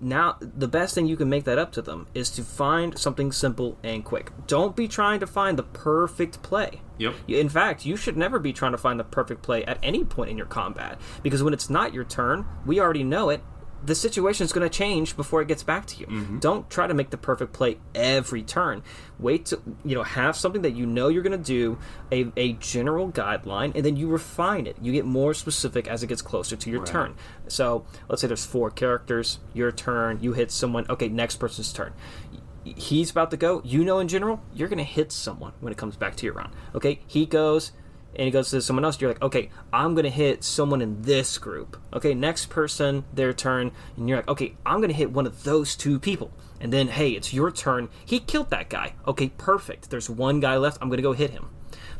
now 0.00 0.36
the 0.40 0.68
best 0.68 0.94
thing 0.94 1.06
you 1.06 1.16
can 1.16 1.28
make 1.28 1.44
that 1.44 1.58
up 1.58 1.72
to 1.72 1.82
them 1.82 2.06
is 2.14 2.30
to 2.30 2.42
find 2.42 2.98
something 2.98 3.32
simple 3.32 3.78
and 3.82 4.04
quick. 4.04 4.32
Don't 4.46 4.74
be 4.74 4.88
trying 4.88 5.20
to 5.20 5.26
find 5.26 5.58
the 5.58 5.62
perfect 5.62 6.42
play. 6.42 6.80
Yep. 6.98 7.14
In 7.28 7.48
fact, 7.48 7.84
you 7.84 7.96
should 7.96 8.16
never 8.16 8.38
be 8.38 8.52
trying 8.52 8.72
to 8.72 8.78
find 8.78 8.98
the 8.98 9.04
perfect 9.04 9.42
play 9.42 9.64
at 9.64 9.78
any 9.82 10.04
point 10.04 10.30
in 10.30 10.36
your 10.36 10.46
combat 10.46 10.98
because 11.22 11.42
when 11.42 11.52
it's 11.54 11.70
not 11.70 11.94
your 11.94 12.04
turn, 12.04 12.46
we 12.66 12.80
already 12.80 13.04
know 13.04 13.30
it. 13.30 13.42
The 13.84 13.94
situation 13.94 14.44
is 14.44 14.52
going 14.52 14.68
to 14.68 14.74
change 14.74 15.16
before 15.16 15.40
it 15.40 15.48
gets 15.48 15.62
back 15.62 15.86
to 15.86 16.00
you. 16.00 16.06
Mm-hmm. 16.06 16.38
Don't 16.38 16.68
try 16.68 16.86
to 16.86 16.94
make 16.94 17.10
the 17.10 17.16
perfect 17.16 17.52
play 17.52 17.78
every 17.94 18.42
turn. 18.42 18.82
Wait 19.18 19.46
to 19.46 19.60
you 19.84 19.94
know 19.94 20.02
have 20.02 20.36
something 20.36 20.62
that 20.62 20.72
you 20.72 20.86
know 20.86 21.08
you're 21.08 21.22
going 21.22 21.38
to 21.38 21.44
do, 21.44 21.78
a, 22.12 22.30
a 22.36 22.52
general 22.54 23.10
guideline, 23.10 23.74
and 23.74 23.84
then 23.84 23.96
you 23.96 24.08
refine 24.08 24.66
it. 24.66 24.76
You 24.82 24.92
get 24.92 25.04
more 25.06 25.34
specific 25.34 25.88
as 25.88 26.02
it 26.02 26.08
gets 26.08 26.22
closer 26.22 26.56
to 26.56 26.70
your 26.70 26.80
Right. 26.80 26.88
turn. 26.88 27.14
So 27.48 27.84
let's 28.08 28.20
say 28.22 28.28
there's 28.28 28.44
four 28.44 28.70
characters. 28.70 29.38
Your 29.54 29.72
turn. 29.72 30.18
You 30.20 30.32
hit 30.32 30.50
someone. 30.50 30.86
Okay, 30.88 31.08
next 31.08 31.36
person's 31.36 31.72
turn 31.72 31.92
he's 32.64 33.10
about 33.10 33.30
to 33.30 33.36
go, 33.36 33.62
you 33.64 33.84
know 33.84 33.98
in 33.98 34.08
general, 34.08 34.40
you're 34.54 34.68
going 34.68 34.78
to 34.78 34.84
hit 34.84 35.12
someone 35.12 35.52
when 35.60 35.72
it 35.72 35.78
comes 35.78 35.96
back 35.96 36.16
to 36.16 36.26
your 36.26 36.34
round. 36.34 36.52
Okay, 36.74 37.00
he 37.06 37.26
goes 37.26 37.72
and 38.14 38.24
he 38.24 38.30
goes 38.30 38.50
to 38.50 38.60
someone 38.60 38.84
else. 38.84 39.00
You're 39.00 39.10
like, 39.10 39.22
okay, 39.22 39.50
I'm 39.72 39.94
to 39.96 40.10
hit 40.10 40.44
someone 40.44 40.82
in 40.82 41.02
this 41.02 41.38
group. 41.38 41.80
Okay, 41.92 42.14
next 42.14 42.46
person, 42.46 43.04
their 43.12 43.32
turn, 43.32 43.72
and 43.96 44.08
you're 44.08 44.18
like, 44.18 44.28
okay, 44.28 44.54
I'm 44.66 44.80
to 44.82 44.92
hit 44.92 45.12
one 45.12 45.26
of 45.26 45.44
those 45.44 45.76
two 45.76 45.98
people. 45.98 46.32
And 46.60 46.72
then, 46.72 46.88
hey, 46.88 47.10
it's 47.10 47.32
your 47.32 47.50
turn. 47.50 47.88
He 48.04 48.20
killed 48.20 48.50
that 48.50 48.68
guy. 48.68 48.94
Okay, 49.06 49.30
perfect. 49.38 49.90
There's 49.90 50.10
one 50.10 50.40
guy 50.40 50.56
left. 50.56 50.78
I'm 50.82 50.90
to 50.90 51.02
go 51.02 51.12
hit 51.12 51.30
him. 51.30 51.48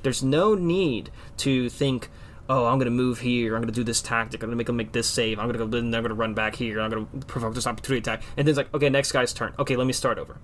There's 0.03 0.23
no 0.23 0.55
need 0.55 1.11
to 1.39 1.71
think, 1.71 2.11
oh, 2.49 2.67
I'm 2.67 2.79
to 2.81 2.91
move 2.91 3.21
here. 3.21 3.57
I'm 3.57 3.65
to 3.65 3.73
do 3.73 3.85
this 3.85 4.03
tactic. 4.03 4.43
I'm 4.43 4.51
to 4.51 4.57
make 4.57 4.69
him 4.69 4.77
make 4.77 4.93
this 4.93 5.09
save. 5.09 5.39
I'm 5.39 5.51
to 5.53 5.59
go, 5.59 5.67
then 5.67 5.95
I'm 5.95 6.05
to 6.05 6.15
run 6.15 6.35
back 6.35 6.57
here. 6.57 6.81
I'm 6.81 6.91
to 6.91 7.07
provoke 7.27 7.55
this 7.55 7.67
opportunity 7.67 8.01
attack. 8.01 8.23
And 8.37 8.47
then 8.47 8.51
it's 8.51 8.59
like, 8.59 8.75
okay, 8.75 8.91
next 8.91 9.13
guy's 9.13 9.33
turn. 9.33 9.55
Okay, 9.59 9.77
let 9.77 9.87
me 9.87 9.93
start 9.93 10.19
over. 10.19 10.39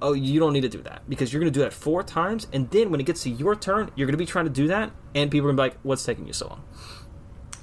Oh, 0.00 0.12
you 0.12 0.38
don't 0.38 0.52
need 0.52 0.60
to 0.60 0.68
do 0.68 0.82
that 0.82 1.02
because 1.08 1.32
you're 1.32 1.40
going 1.40 1.52
to 1.52 1.58
do 1.58 1.64
that 1.64 1.72
four 1.72 2.02
times. 2.02 2.46
And 2.52 2.70
then 2.70 2.90
when 2.90 3.00
it 3.00 3.04
gets 3.04 3.24
to 3.24 3.30
your 3.30 3.56
turn, 3.56 3.90
you're 3.96 4.06
going 4.06 4.12
to 4.12 4.18
be 4.18 4.26
trying 4.26 4.44
to 4.44 4.50
do 4.50 4.68
that. 4.68 4.92
And 5.14 5.30
people 5.30 5.48
are 5.48 5.52
going 5.52 5.56
to 5.56 5.62
be 5.62 5.76
like, 5.76 5.84
what's 5.84 6.04
taking 6.04 6.26
you 6.26 6.32
so 6.32 6.48
long? 6.48 6.64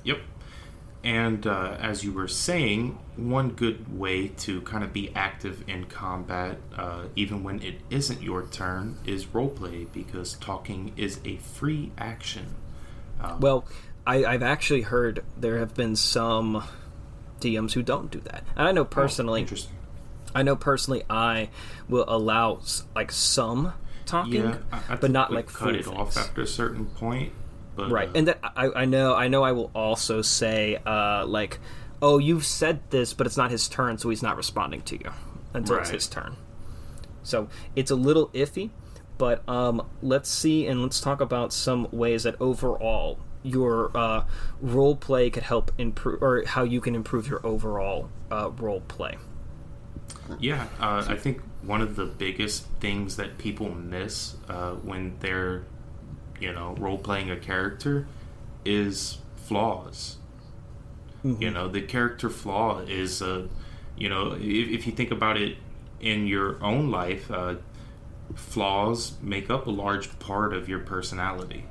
Yep. 0.04 0.20
And 1.04 1.46
uh, 1.46 1.78
as 1.80 2.04
you 2.04 2.12
were 2.12 2.28
saying, 2.28 2.98
one 3.16 3.52
good 3.52 3.98
way 3.98 4.30
to 4.30 4.62
kind 4.62 4.84
of 4.84 4.92
be 4.92 5.14
active 5.16 5.64
in 5.68 5.86
combat, 5.86 6.58
uh, 6.76 7.04
even 7.16 7.44
when 7.44 7.62
it 7.62 7.76
isn't 7.90 8.22
your 8.22 8.48
turn, 8.48 8.98
is 9.06 9.26
roleplay 9.28 9.88
because 9.94 10.34
talking 10.34 10.94
is 10.98 11.20
a 11.24 11.38
free 11.38 11.92
action. 11.98 12.56
Well, 13.40 13.66
I, 14.06 14.26
I've 14.26 14.44
actually 14.44 14.82
heard 14.82 15.24
there 15.38 15.60
have 15.60 15.74
been 15.74 15.96
some 15.96 16.64
DMs 17.40 17.74
who 17.74 17.84
don't 17.84 18.12
do 18.12 18.20
that. 18.22 18.44
And 18.56 18.68
I 18.68 18.72
know 18.72 18.86
personally, 18.86 19.42
Interesting. 19.42 19.76
I 20.36 20.44
know 20.44 20.56
personally, 20.56 21.04
I 21.10 21.50
will 21.90 22.06
allow 22.08 22.60
like 22.96 23.12
some 23.12 23.74
talking, 24.06 24.44
Yeah, 24.44 24.58
I, 24.72 24.82
I 24.90 24.96
but 24.98 25.10
not 25.12 25.32
like 25.34 25.48
cut 25.48 25.76
it 25.76 25.88
off 25.88 26.16
after 26.18 26.42
a 26.42 26.48
certain 26.48 26.86
point. 26.86 27.34
But, 27.76 27.92
right 27.92 28.08
uh, 28.08 28.12
and 28.16 28.28
that 28.30 28.40
I, 28.56 28.70
I 28.74 28.86
know 28.86 29.16
i 29.16 29.28
know 29.28 29.44
i 29.44 29.52
will 29.52 29.70
also 29.76 30.22
say 30.22 30.78
uh 30.86 31.26
like 31.26 31.60
oh 32.02 32.20
you've 32.20 32.46
said 32.46 32.80
this 32.90 33.14
but 33.14 33.28
it's 33.28 33.36
not 33.36 33.52
his 33.52 33.68
turn 33.68 33.98
so 33.98 34.10
he's 34.10 34.24
not 34.24 34.38
responding 34.38 34.82
to 34.84 34.96
you 34.96 35.12
until 35.54 35.78
it's 35.80 35.90
his 35.90 36.08
turn. 36.08 36.38
So 37.24 37.50
it's 37.76 37.92
a 37.92 37.96
little 37.96 38.30
iffy 38.30 38.70
but 39.18 39.48
um 39.50 39.86
let's 40.02 40.30
see 40.30 40.68
and 40.68 40.82
let's 40.82 41.02
talk 41.02 41.20
about 41.20 41.52
some 41.52 41.90
ways 41.92 42.24
that 42.24 42.36
overall 42.40 43.20
your 43.44 43.92
uh, 43.96 44.24
role 44.62 44.96
play 44.96 45.30
could 45.30 45.44
help 45.44 45.72
improve 45.78 46.22
or 46.24 46.44
how 46.46 46.64
you 46.64 46.82
can 46.82 46.96
improve 46.96 47.28
your 47.28 47.46
overall 47.46 48.10
uh, 48.32 48.50
role 48.52 48.82
play 48.82 49.18
Yeah, 50.40 50.68
uh, 50.80 51.06
I 51.08 51.16
think 51.16 51.42
one 51.62 51.82
of 51.82 51.96
the 51.96 52.06
biggest 52.06 52.66
things 52.80 53.16
that 53.18 53.38
people 53.38 53.70
miss 53.70 54.36
uh, 54.50 54.72
when 54.72 55.18
they're, 55.20 55.66
you 56.40 56.52
know, 56.52 56.76
role 56.80 56.98
playing 56.98 57.30
a 57.32 57.38
character 57.38 58.08
is 58.64 59.20
flaws. 59.36 60.18
You 61.40 61.50
know, 61.52 61.68
the 61.68 61.82
character 61.82 62.30
flaw 62.30 62.82
is, 62.82 63.22
uh, 63.22 63.48
you 63.98 64.10
know, 64.10 64.34
if, 64.34 64.42
if 64.70 64.88
you 64.88 64.94
think 64.94 65.12
about 65.12 65.38
it 65.38 65.58
in 66.00 66.28
your 66.28 66.64
own 66.64 66.92
life, 66.92 67.32
uh, 67.32 67.56
flaws 68.36 69.14
make 69.22 69.50
up 69.50 69.66
a 69.68 69.72
large 69.72 70.20
part 70.20 70.54
of 70.54 70.70
your 70.70 70.80
personality. 70.80 71.66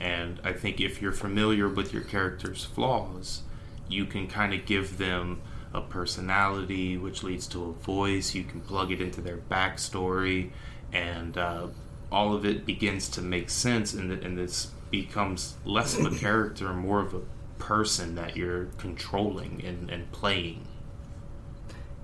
And 0.00 0.40
I 0.44 0.52
think 0.52 0.80
if 0.80 1.02
you're 1.02 1.12
familiar 1.12 1.68
with 1.68 1.92
your 1.92 2.02
character's 2.02 2.64
flaws, 2.64 3.42
you 3.88 4.04
can 4.04 4.28
kind 4.28 4.54
of 4.54 4.64
give 4.64 4.98
them 4.98 5.40
a 5.74 5.80
personality, 5.80 6.96
which 6.96 7.22
leads 7.22 7.46
to 7.48 7.64
a 7.64 7.72
voice. 7.72 8.34
You 8.34 8.44
can 8.44 8.60
plug 8.60 8.90
it 8.92 9.00
into 9.00 9.20
their 9.20 9.36
backstory, 9.36 10.50
and 10.92 11.36
uh, 11.36 11.68
all 12.10 12.34
of 12.34 12.44
it 12.44 12.64
begins 12.64 13.08
to 13.10 13.22
make 13.22 13.50
sense, 13.50 13.92
and, 13.92 14.10
th- 14.10 14.24
and 14.24 14.38
this 14.38 14.72
becomes 14.90 15.56
less 15.64 15.98
of 15.98 16.06
a 16.12 16.16
character 16.18 16.72
more 16.72 17.00
of 17.00 17.14
a 17.14 17.20
person 17.58 18.14
that 18.14 18.36
you're 18.36 18.66
controlling 18.78 19.62
and, 19.64 19.90
and 19.90 20.10
playing. 20.12 20.66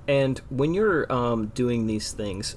And 0.06 0.38
when 0.50 0.74
you're 0.74 1.10
um, 1.10 1.46
doing 1.54 1.86
these 1.86 2.12
things, 2.12 2.56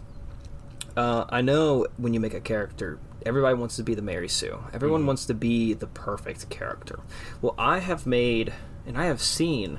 uh, 0.97 1.25
I 1.29 1.41
know 1.41 1.87
when 1.95 2.13
you 2.13 2.19
make 2.19 2.33
a 2.33 2.41
character, 2.41 2.99
everybody 3.25 3.55
wants 3.55 3.77
to 3.77 3.83
be 3.83 3.95
the 3.95 4.01
Mary 4.01 4.27
Sue. 4.27 4.59
Everyone 4.73 5.03
Mhm. 5.03 5.07
wants 5.07 5.25
to 5.27 5.33
be 5.33 5.73
the 5.73 5.87
perfect 5.87 6.49
character. 6.49 6.99
Well, 7.41 7.55
I 7.57 7.79
have 7.79 8.05
made 8.05 8.51
and 8.85 8.97
I 8.97 9.05
have 9.05 9.21
seen 9.21 9.77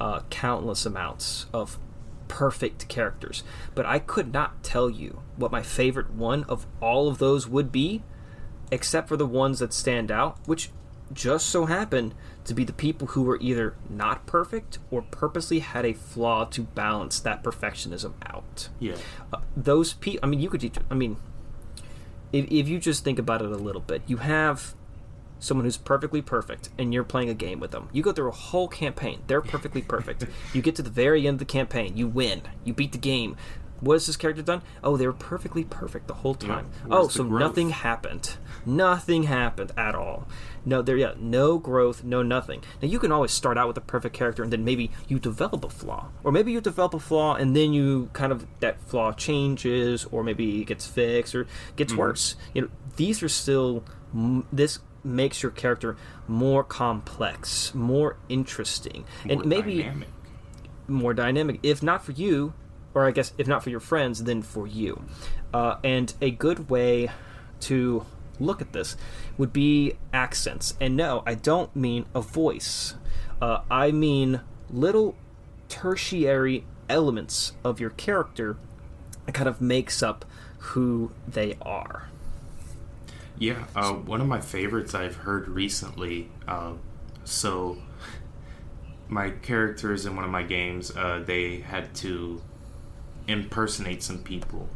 uh, 0.00 0.20
countless 0.30 0.86
amounts 0.86 1.46
of 1.52 1.78
perfect 2.28 2.88
characters, 2.88 3.44
but 3.74 3.86
I 3.86 3.98
could 3.98 4.32
not 4.32 4.62
tell 4.62 4.90
you 4.90 5.22
what 5.36 5.52
my 5.52 5.62
favorite 5.62 6.10
one 6.10 6.44
of 6.44 6.66
all 6.80 7.08
of 7.08 7.18
those 7.18 7.46
would 7.48 7.70
be, 7.70 8.02
except 8.70 9.08
for 9.08 9.16
the 9.16 9.26
ones 9.26 9.58
that 9.58 9.72
stand 9.72 10.10
out, 10.10 10.38
which 10.46 10.70
just 11.12 11.46
so 11.46 11.66
happened 11.66 12.14
to 12.44 12.54
be 12.54 12.64
the 12.64 12.72
people 12.72 13.08
who 13.08 13.22
were 13.22 13.38
either 13.40 13.74
not 13.88 14.26
perfect 14.26 14.78
or 14.90 15.02
purposely 15.02 15.60
had 15.60 15.84
a 15.84 15.92
flaw 15.92 16.44
to 16.44 16.62
balance 16.62 17.20
that 17.20 17.42
perfectionism 17.42 18.14
out. 18.26 18.68
Yeah. 18.80 18.96
Uh, 19.32 19.38
those 19.56 19.92
people, 19.94 20.20
I 20.22 20.26
mean, 20.26 20.40
you 20.40 20.50
could, 20.50 20.60
teach 20.60 20.76
I 20.90 20.94
mean, 20.94 21.16
if, 22.32 22.50
if 22.50 22.68
you 22.68 22.78
just 22.78 23.04
think 23.04 23.18
about 23.18 23.42
it 23.42 23.50
a 23.50 23.56
little 23.56 23.80
bit, 23.80 24.02
you 24.06 24.18
have 24.18 24.74
someone 25.38 25.64
who's 25.64 25.76
perfectly 25.76 26.22
perfect 26.22 26.70
and 26.78 26.92
you're 26.94 27.04
playing 27.04 27.28
a 27.28 27.34
game 27.34 27.60
with 27.60 27.70
them. 27.70 27.88
You 27.92 28.02
go 28.02 28.12
through 28.12 28.28
a 28.28 28.32
whole 28.32 28.68
campaign, 28.68 29.22
they're 29.26 29.40
perfectly 29.42 29.82
perfect. 29.82 30.26
you 30.54 30.62
get 30.62 30.74
to 30.76 30.82
the 30.82 30.90
very 30.90 31.26
end 31.26 31.34
of 31.36 31.38
the 31.40 31.44
campaign, 31.44 31.96
you 31.96 32.06
win, 32.08 32.42
you 32.64 32.72
beat 32.72 32.92
the 32.92 32.98
game. 32.98 33.36
What 33.80 33.94
has 33.94 34.06
this 34.06 34.16
character 34.16 34.40
done? 34.40 34.62
Oh, 34.82 34.96
they 34.96 35.06
were 35.06 35.12
perfectly 35.12 35.64
perfect 35.64 36.06
the 36.06 36.14
whole 36.14 36.34
time. 36.34 36.70
where's 36.86 37.04
oh, 37.06 37.08
so 37.08 37.24
growth? 37.24 37.40
nothing 37.40 37.70
happened. 37.70 38.36
Nothing 38.64 39.24
happened 39.24 39.72
at 39.76 39.94
all. 39.94 40.26
No, 40.64 40.80
there, 40.80 40.96
yeah, 40.96 41.12
no 41.18 41.58
growth, 41.58 42.02
no 42.02 42.22
nothing. 42.22 42.62
Now 42.80 42.88
you 42.88 42.98
can 42.98 43.12
always 43.12 43.32
start 43.32 43.58
out 43.58 43.68
with 43.68 43.76
a 43.76 43.82
perfect 43.82 44.14
character, 44.16 44.42
and 44.42 44.50
then 44.50 44.64
maybe 44.64 44.90
you 45.08 45.18
develop 45.18 45.64
a 45.64 45.68
flaw, 45.68 46.08
or 46.22 46.32
maybe 46.32 46.50
you 46.52 46.62
develop 46.62 46.94
a 46.94 46.98
flaw, 47.00 47.34
and 47.34 47.54
then 47.54 47.74
you 47.74 48.08
kind 48.14 48.32
of 48.32 48.46
that 48.60 48.80
flaw 48.80 49.12
changes, 49.12 50.06
or 50.10 50.22
maybe 50.24 50.62
it 50.62 50.66
gets 50.66 50.86
fixed, 50.86 51.34
or 51.34 51.46
gets 51.76 51.92
Mhm. 51.92 51.96
worse. 51.98 52.36
You 52.54 52.62
know, 52.62 52.68
these 52.96 53.22
are 53.22 53.28
still 53.28 53.84
this 54.50 54.78
makes 55.04 55.42
your 55.42 55.52
character 55.52 55.96
more 56.26 56.64
complex, 56.64 57.74
more 57.74 58.16
interesting, 58.28 59.04
and 59.28 59.44
maybe 59.44 59.82
dynamic. 59.82 60.08
more 60.88 61.14
dynamic. 61.14 61.60
If 61.62 61.82
not 61.82 62.04
for 62.04 62.12
you, 62.12 62.54
or 62.94 63.06
I 63.06 63.10
guess 63.10 63.32
if 63.38 63.46
not 63.46 63.62
for 63.62 63.70
your 63.70 63.80
friends, 63.80 64.24
then 64.24 64.42
for 64.42 64.66
you. 64.66 65.04
Uh, 65.52 65.76
and 65.84 66.12
a 66.20 66.30
good 66.30 66.70
way 66.70 67.10
to 67.60 68.06
look 68.40 68.60
at 68.60 68.72
this 68.72 68.96
would 69.36 69.52
be 69.52 69.94
accents. 70.12 70.74
And 70.80 70.96
no, 70.96 71.22
I 71.26 71.34
don't 71.34 71.74
mean 71.76 72.06
a 72.14 72.20
voice. 72.20 72.94
Uh, 73.40 73.60
I 73.70 73.90
mean 73.90 74.40
little 74.70 75.16
tertiary 75.68 76.64
elements 76.88 77.52
of 77.64 77.80
your 77.80 77.90
character 77.90 78.56
that 79.26 79.32
kind 79.32 79.48
of 79.48 79.60
makes 79.60 80.02
up 80.02 80.24
who 80.58 81.12
they 81.26 81.56
are. 81.62 82.08
Yeah, 83.38 83.64
uh, 83.74 83.92
one 83.92 84.20
of 84.20 84.28
my 84.28 84.40
favorites 84.40 84.94
I've 84.94 85.16
heard 85.16 85.48
recently. 85.48 86.30
Uh, 86.46 86.74
so, 87.24 87.78
my 89.08 89.30
characters 89.30 90.06
in 90.06 90.14
one 90.14 90.24
of 90.24 90.30
my 90.30 90.42
games, 90.42 90.94
uh, 90.96 91.22
they 91.24 91.60
had 91.60 91.94
to 91.96 92.40
impersonate 93.26 94.02
some 94.02 94.18
people, 94.18 94.68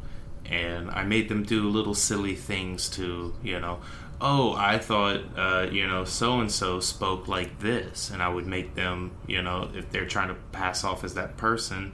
and 0.44 0.90
I 0.90 1.04
made 1.04 1.28
them 1.28 1.44
do 1.44 1.68
little 1.68 1.94
silly 1.94 2.34
things 2.34 2.88
to, 2.90 3.34
you 3.42 3.60
know, 3.60 3.78
oh, 4.20 4.54
I 4.54 4.78
thought, 4.78 5.20
uh, 5.36 5.68
you 5.70 5.86
know, 5.86 6.04
so 6.04 6.40
and 6.40 6.50
so 6.50 6.80
spoke 6.80 7.28
like 7.28 7.60
this, 7.60 8.10
and 8.10 8.20
I 8.20 8.28
would 8.28 8.46
make 8.46 8.74
them, 8.74 9.12
you 9.28 9.40
know, 9.42 9.70
if 9.72 9.90
they're 9.90 10.06
trying 10.06 10.28
to 10.28 10.36
pass 10.50 10.82
off 10.82 11.04
as 11.04 11.14
that 11.14 11.36
person, 11.36 11.92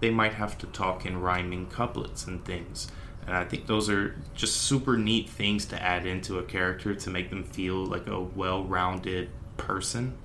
they 0.00 0.10
might 0.10 0.34
have 0.34 0.58
to 0.58 0.66
talk 0.66 1.06
in 1.06 1.20
rhyming 1.20 1.66
couplets 1.66 2.26
and 2.26 2.44
things. 2.44 2.88
And 3.30 3.38
I 3.38 3.44
think 3.44 3.68
those 3.68 3.88
are 3.88 4.16
just 4.34 4.62
super 4.62 4.98
neat 4.98 5.30
things 5.30 5.64
to 5.66 5.80
add 5.80 6.04
into 6.04 6.38
a 6.38 6.42
character 6.42 6.96
to 6.96 7.10
make 7.10 7.30
them 7.30 7.44
feel 7.44 7.86
like 7.86 8.08
a 8.08 8.20
well 8.20 8.64
rounded 8.64 9.30
person. 9.56 10.18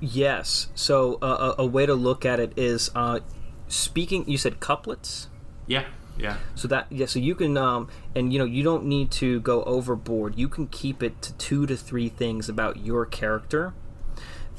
Yes. 0.00 0.68
So 0.74 1.18
uh, 1.20 1.54
a, 1.58 1.64
a 1.64 1.66
way 1.66 1.84
to 1.84 1.92
look 1.92 2.24
at 2.24 2.40
it 2.40 2.54
is 2.56 2.90
uh, 2.94 3.20
speaking. 3.68 4.26
You 4.26 4.38
said 4.38 4.60
couplets. 4.60 5.28
Yeah, 5.66 5.84
yeah. 6.16 6.38
So 6.54 6.68
that 6.68 6.86
yeah, 6.90 7.04
so 7.04 7.18
you 7.18 7.34
can 7.34 7.58
um 7.58 7.90
and 8.14 8.32
you 8.32 8.38
know 8.38 8.46
you 8.46 8.62
don't 8.62 8.86
need 8.86 9.10
to 9.12 9.40
go 9.40 9.62
overboard. 9.64 10.38
You 10.38 10.48
can 10.48 10.68
keep 10.68 11.02
it 11.02 11.20
to 11.20 11.34
two 11.34 11.66
to 11.66 11.76
three 11.76 12.08
things 12.08 12.48
about 12.48 12.78
your 12.78 13.04
character 13.04 13.74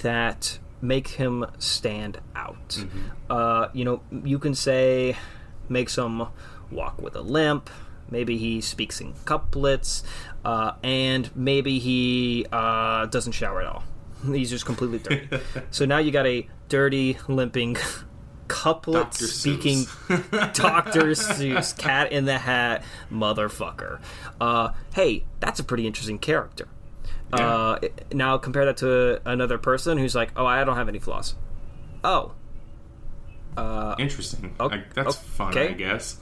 that 0.03 0.59
make 0.79 1.07
him 1.07 1.43
stand 1.57 2.19
out. 2.35 2.85
Uh, 3.31 3.69
you 3.73 3.83
know, 3.83 4.01
you 4.23 4.37
can 4.37 4.53
say 4.53 5.17
make 5.67 5.89
him 5.89 6.27
walk 6.71 7.01
with 7.01 7.15
a 7.15 7.21
limp. 7.21 7.69
Maybe 8.09 8.37
he 8.37 8.61
speaks 8.61 9.01
in 9.01 9.13
couplets, 9.25 10.03
uh, 10.43 10.73
and 10.83 11.35
maybe 11.35 11.79
he 11.79 12.45
uh, 12.51 13.07
doesn't 13.07 13.31
shower 13.33 13.61
at 13.61 13.67
all. 13.67 13.83
He's 14.25 14.49
just 14.51 14.65
completely 14.65 14.99
dirty. 14.99 15.27
so 15.71 15.85
now 15.85 15.97
you 15.97 16.11
got 16.11 16.27
a 16.27 16.47
dirty, 16.69 17.17
limping, 17.27 17.77
couplet 18.47 19.11
Dr. 19.11 19.25
speaking. 19.27 19.85
Dr. 20.53 21.13
Seuss, 21.15 21.75
Cat 21.77 22.11
in 22.11 22.25
the 22.25 22.37
Hat, 22.37 22.83
motherfucker. 23.11 23.99
Uh, 24.39 24.69
hey, 24.93 25.25
that's 25.39 25.59
a 25.59 25.63
pretty 25.63 25.87
interesting 25.87 26.19
character. 26.19 26.67
Uh, 27.33 27.79
now 28.13 28.37
compare 28.37 28.65
that 28.65 28.77
to 28.77 29.19
another 29.27 29.57
person 29.57 29.97
who's 29.97 30.13
like, 30.15 30.31
oh, 30.37 30.45
I 30.45 30.63
don't 30.63 30.77
have 30.77 30.87
any 30.87 30.99
flaws. 30.99 31.35
Oh. 32.03 32.33
Uh, 33.57 33.95
Interesting. 33.97 34.55
o- 34.59 34.67
Like, 34.67 34.93
that's 34.93 35.15
fun. 35.15 35.57
I 35.57 35.71
guess. 35.73 36.17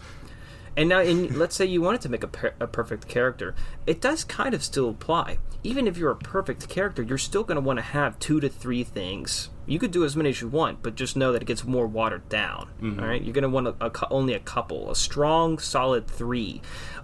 And 0.75 0.89
now, 0.89 1.01
in, 1.01 1.37
let's 1.37 1.55
say 1.55 1.65
you 1.65 1.81
wanted 1.81 2.01
to 2.01 2.09
make 2.09 2.23
a, 2.23 2.27
per- 2.27 2.53
a 2.59 2.67
perfect 2.67 3.07
character, 3.07 3.53
it 3.85 4.01
does 4.01 4.23
kind 4.23 4.53
of 4.53 4.63
still 4.63 4.89
apply. 4.89 5.37
Even 5.63 5.87
if 5.87 5.97
you're 5.97 6.11
a 6.11 6.15
perfect 6.15 6.67
character, 6.67 7.01
you're 7.01 7.17
still 7.17 7.43
going 7.43 7.55
to 7.55 7.61
want 7.61 7.77
to 7.79 7.83
have 7.83 8.19
two 8.19 8.39
to 8.39 8.49
three 8.49 8.83
things. 8.83 9.49
You 9.65 9.79
could 9.79 9.91
do 9.91 10.03
as 10.03 10.15
many 10.15 10.29
as 10.29 10.41
you 10.41 10.47
want, 10.49 10.81
but 10.83 10.95
just 10.95 11.15
know 11.15 11.31
that 11.31 11.41
it 11.41 11.45
gets 11.45 11.63
more 11.63 11.87
watered 11.87 12.27
down. 12.27 12.69
Mhm. 12.81 13.01
All 13.01 13.07
right, 13.07 13.21
you're 13.23 13.33
going 13.33 13.43
to 13.43 13.49
want 13.49 13.67
a, 13.67 13.75
a 13.79 13.91
only 14.11 14.33
a 14.33 14.39
couple, 14.39 14.91
a 14.91 14.95
strong, 14.95 15.57
solid 15.59 16.07
three, 16.07 16.61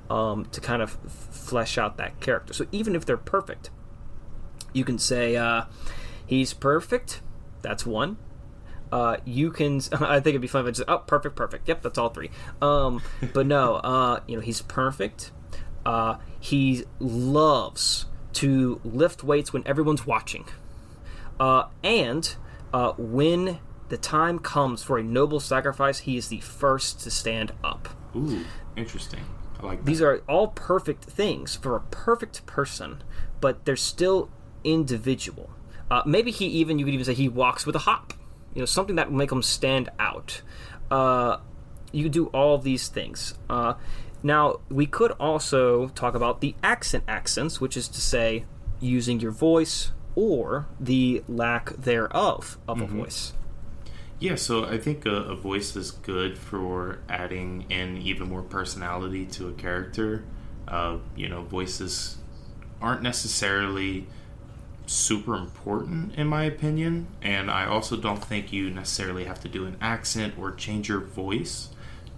um, 0.10 0.46
to 0.52 0.60
kind 0.60 0.82
of 0.82 0.98
f- 1.06 1.12
flesh 1.32 1.78
out 1.78 1.96
that 1.98 2.20
character. 2.20 2.54
So 2.54 2.66
even 2.74 2.96
if 2.96 3.06
they're 3.06 3.16
perfect, 3.18 3.70
you 4.74 4.84
can 4.84 4.98
say 5.00 5.36
uh, 5.38 5.64
he's 6.26 6.54
perfect. 6.54 7.22
That's 7.62 7.86
one. 7.86 8.18
Uh, 8.92 9.18
you 9.26 9.52
can. 9.52 9.82
I 9.94 10.20
think 10.20 10.30
it'd 10.30 10.42
be 10.42 10.48
fun 10.48 10.62
if 10.62 10.68
I 10.68 10.72
just 10.72 10.90
oh 10.90 11.00
perfect, 11.00 11.36
perfect. 11.36 11.68
Yep, 11.68 11.82
that's 11.82 11.98
all 11.98 12.10
three. 12.10 12.32
Um, 12.62 13.02
but 13.34 13.46
no, 13.46 13.76
uh, 13.84 14.22
you 14.28 14.36
know 14.36 14.42
he's 14.42 14.62
perfect. 14.62 15.32
Uh, 15.86 16.18
he 16.40 16.84
loves 17.00 18.06
to 18.34 18.80
lift 18.84 19.24
weights 19.24 19.54
when 19.54 19.66
everyone's 19.66 20.06
watching, 20.06 20.46
uh, 21.40 21.66
and 21.84 22.36
uh, 22.74 22.94
when 22.98 23.60
the 23.90 23.98
time 23.98 24.40
comes 24.40 24.84
for 24.84 24.98
a 24.98 25.04
noble 25.04 25.40
sacrifice, 25.40 26.00
he 26.00 26.18
is 26.18 26.28
the 26.28 26.40
first 26.40 27.00
to 27.02 27.12
stand 27.12 27.52
up. 27.64 27.90
Ooh, 28.16 28.46
interesting. 28.76 29.22
I 29.60 29.66
like 29.66 29.80
that. 29.80 29.86
These 29.86 30.02
are 30.02 30.22
all 30.28 30.50
perfect 30.50 31.06
things 31.06 31.56
for 31.56 31.76
a 31.76 31.82
perfect 31.82 32.46
person, 32.46 33.04
but 33.42 33.66
they're 33.66 33.76
still 33.76 34.30
individual. 34.64 35.50
Uh, 35.90 36.04
maybe 36.06 36.32
he 36.32 36.46
even 36.46 36.78
you 36.78 36.86
could 36.86 36.94
even 36.94 37.06
say 37.06 37.14
he 37.14 37.30
walks 37.30 37.66
with 37.66 37.76
a 37.76 37.80
hop. 37.80 38.14
You 38.54 38.62
know, 38.62 38.66
something 38.66 38.96
that 38.96 39.10
will 39.10 39.18
make 39.18 39.30
them 39.30 39.44
stand 39.44 39.90
out. 40.00 40.42
Uh, 40.90 41.38
you 41.92 42.10
do 42.10 42.28
all 42.28 42.58
these 42.58 42.88
things. 42.88 43.36
Uh, 43.50 43.76
now 44.22 44.60
we 44.70 44.86
could 44.86 45.12
also 45.14 45.90
talk 45.90 46.16
about 46.16 46.42
the 46.42 46.56
accent 46.62 47.04
accents, 47.08 47.62
which 47.62 47.78
is 47.78 47.88
to 47.88 48.02
say 48.02 48.46
using 48.80 49.20
your 49.20 49.32
voice 49.32 49.92
or 50.16 50.68
the 50.80 51.24
lack 51.28 51.70
thereof 51.72 52.58
of 52.68 52.82
a 52.82 52.86
voice. 52.86 53.34
Yeah, 54.20 54.36
so 54.36 54.66
I 54.66 54.78
think 54.78 55.06
a, 55.06 55.12
a 55.12 55.36
voice 55.36 55.78
is 55.78 55.92
good 55.92 56.38
for 56.38 57.00
adding 57.08 57.66
in 57.70 57.98
even 57.98 58.28
more 58.28 58.42
personality 58.42 59.26
to 59.28 59.48
a 59.48 59.54
character. 59.54 60.26
Uh, 60.68 60.98
you 61.16 61.30
know, 61.30 61.44
voices 61.44 62.18
aren't 62.82 63.02
necessarily 63.02 64.08
super 64.90 65.36
important 65.36 66.16
in 66.16 66.26
my 66.26 66.44
opinion, 66.44 67.08
and 67.22 67.52
I 67.52 67.66
also 67.66 67.96
don't 67.96 68.24
think 68.24 68.52
you 68.52 68.70
necessarily 68.72 69.26
have 69.26 69.40
to 69.42 69.48
do 69.48 69.66
an 69.66 69.78
accent 69.80 70.34
or 70.38 70.52
change 70.52 70.90
your 70.90 71.00
voice 71.00 71.70